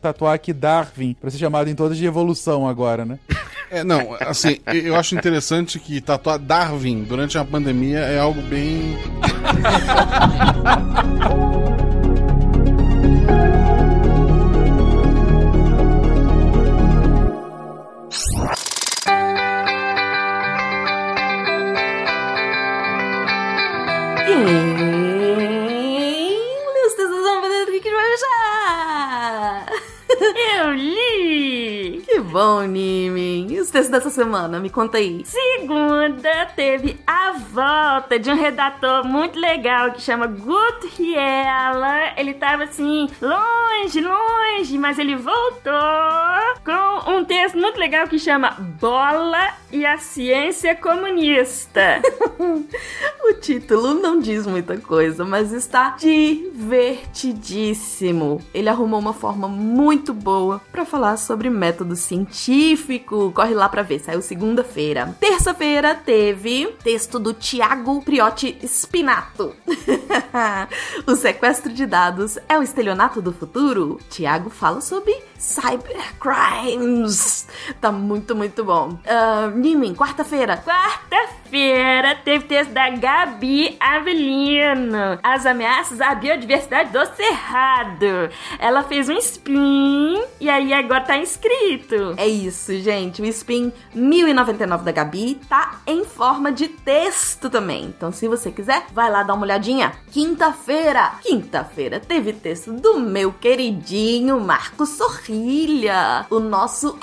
tatuar 0.00 0.34
aqui 0.34 0.52
Darwin, 0.52 1.16
pra 1.20 1.30
ser 1.30 1.38
chamado 1.38 1.68
em 1.68 1.74
todas 1.74 1.98
de 1.98 2.06
evolução 2.06 2.68
agora, 2.68 3.04
né? 3.04 3.18
É, 3.68 3.82
não, 3.82 4.14
assim, 4.20 4.58
eu- 4.66 4.74
eu 4.80 4.94
acho 4.96 5.16
interessante 5.16 5.80
que 5.80 6.00
tatuar 6.00 6.38
Darwin 6.38 7.02
durante 7.02 7.36
uma 7.36 7.44
pandemia 7.44 7.98
é 7.98 8.16
algo 8.16 8.40
bem. 8.42 8.96
li! 30.72 32.02
Que 32.06 32.20
bom, 32.20 32.62
Nimin! 32.62 33.46
E 33.50 33.60
os 33.60 33.70
textos 33.70 33.90
dessa 33.90 34.10
semana? 34.10 34.58
Me 34.58 34.70
conta 34.70 34.98
aí. 34.98 35.24
Segunda 35.24 36.46
teve 36.54 36.98
a 37.06 37.32
volta 37.32 38.18
de 38.18 38.30
um 38.30 38.34
redator 38.34 39.04
muito 39.04 39.38
legal 39.38 39.92
que 39.92 40.00
chama 40.00 40.26
Gut 40.26 40.88
Hiela. 40.98 42.12
Ele 42.16 42.34
tava 42.34 42.64
assim, 42.64 43.08
longe, 43.20 44.00
longe, 44.00 44.78
mas 44.78 44.98
ele 44.98 45.16
voltou 45.16 45.72
com 46.64 47.10
um 47.12 47.24
texto 47.24 47.58
muito 47.58 47.78
legal 47.78 48.06
que 48.06 48.18
chama 48.18 48.50
Bola 48.80 49.54
e 49.76 49.84
a 49.84 49.98
Ciência 49.98 50.74
Comunista. 50.74 52.00
O 53.28 53.32
título 53.32 53.94
não 53.94 54.20
diz 54.20 54.46
muita 54.46 54.78
coisa, 54.78 55.24
mas 55.24 55.52
está 55.52 55.96
divertidíssimo. 55.98 58.40
Ele 58.54 58.68
arrumou 58.68 59.00
uma 59.00 59.12
forma 59.12 59.48
muito 59.48 60.14
boa 60.14 60.62
pra 60.70 60.84
falar 60.84 61.16
sobre 61.16 61.50
método 61.50 61.96
científico. 61.96 63.32
Corre 63.34 63.52
lá 63.52 63.68
pra 63.68 63.82
ver, 63.82 63.98
saiu 63.98 64.22
segunda-feira. 64.22 65.12
Terça-feira 65.18 65.92
teve 65.92 66.68
texto 66.84 67.18
do 67.18 67.34
Tiago 67.34 68.00
Priotti 68.00 68.56
Spinato. 68.64 69.56
o 71.04 71.16
sequestro 71.16 71.72
de 71.72 71.84
dados 71.84 72.38
é 72.48 72.56
o 72.56 72.62
estelionato 72.62 73.20
do 73.20 73.32
futuro? 73.32 73.98
Tiago 74.08 74.50
fala 74.50 74.80
sobre 74.80 75.12
cybercrimes. 75.36 77.48
Tá 77.80 77.90
muito, 77.90 78.36
muito 78.36 78.64
bom. 78.64 78.90
Uh, 78.90 79.50
Quarta-feira. 79.66 80.62
Quarta-feira 80.64 82.14
teve 82.24 82.44
texto 82.44 82.70
da 82.70 82.88
Gabi 82.88 83.76
Avelino. 83.80 85.18
As 85.20 85.44
ameaças 85.44 86.00
à 86.00 86.14
biodiversidade 86.14 86.92
do 86.92 87.04
Cerrado. 87.16 88.30
Ela 88.60 88.84
fez 88.84 89.08
um 89.08 89.16
spin 89.16 90.22
e 90.40 90.48
aí 90.48 90.72
agora 90.72 91.00
tá 91.00 91.18
inscrito. 91.18 92.14
É 92.16 92.28
isso, 92.28 92.78
gente. 92.78 93.20
O 93.20 93.24
spin 93.24 93.72
1099 93.92 94.84
da 94.84 94.92
Gabi 94.92 95.40
tá 95.48 95.80
em 95.84 96.04
forma 96.04 96.52
de 96.52 96.68
texto 96.68 97.50
também. 97.50 97.86
Então, 97.86 98.12
se 98.12 98.28
você 98.28 98.52
quiser, 98.52 98.86
vai 98.92 99.10
lá 99.10 99.24
dar 99.24 99.34
uma 99.34 99.42
olhadinha. 99.42 99.94
Quinta-feira, 100.12 101.14
quinta-feira 101.22 101.98
teve 101.98 102.32
texto 102.32 102.72
do 102.72 103.00
meu 103.00 103.32
queridinho 103.32 104.38
Marcos 104.38 104.90
Sorrilha, 104.90 106.24
o 106.30 106.38
nosso 106.38 106.96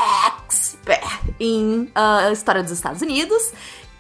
em 1.40 1.90
uh, 1.96 2.32
história 2.32 2.62
dos 2.62 2.72
Estados 2.72 3.02
Unidos. 3.02 3.52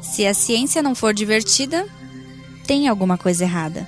Se 0.00 0.26
a 0.26 0.32
ciência 0.32 0.82
não 0.82 0.94
for 0.94 1.12
divertida, 1.12 1.86
tem 2.66 2.88
alguma 2.88 3.18
coisa 3.18 3.44
errada. 3.44 3.86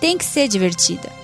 Tem 0.00 0.18
que 0.18 0.24
ser 0.24 0.48
divertida. 0.48 1.23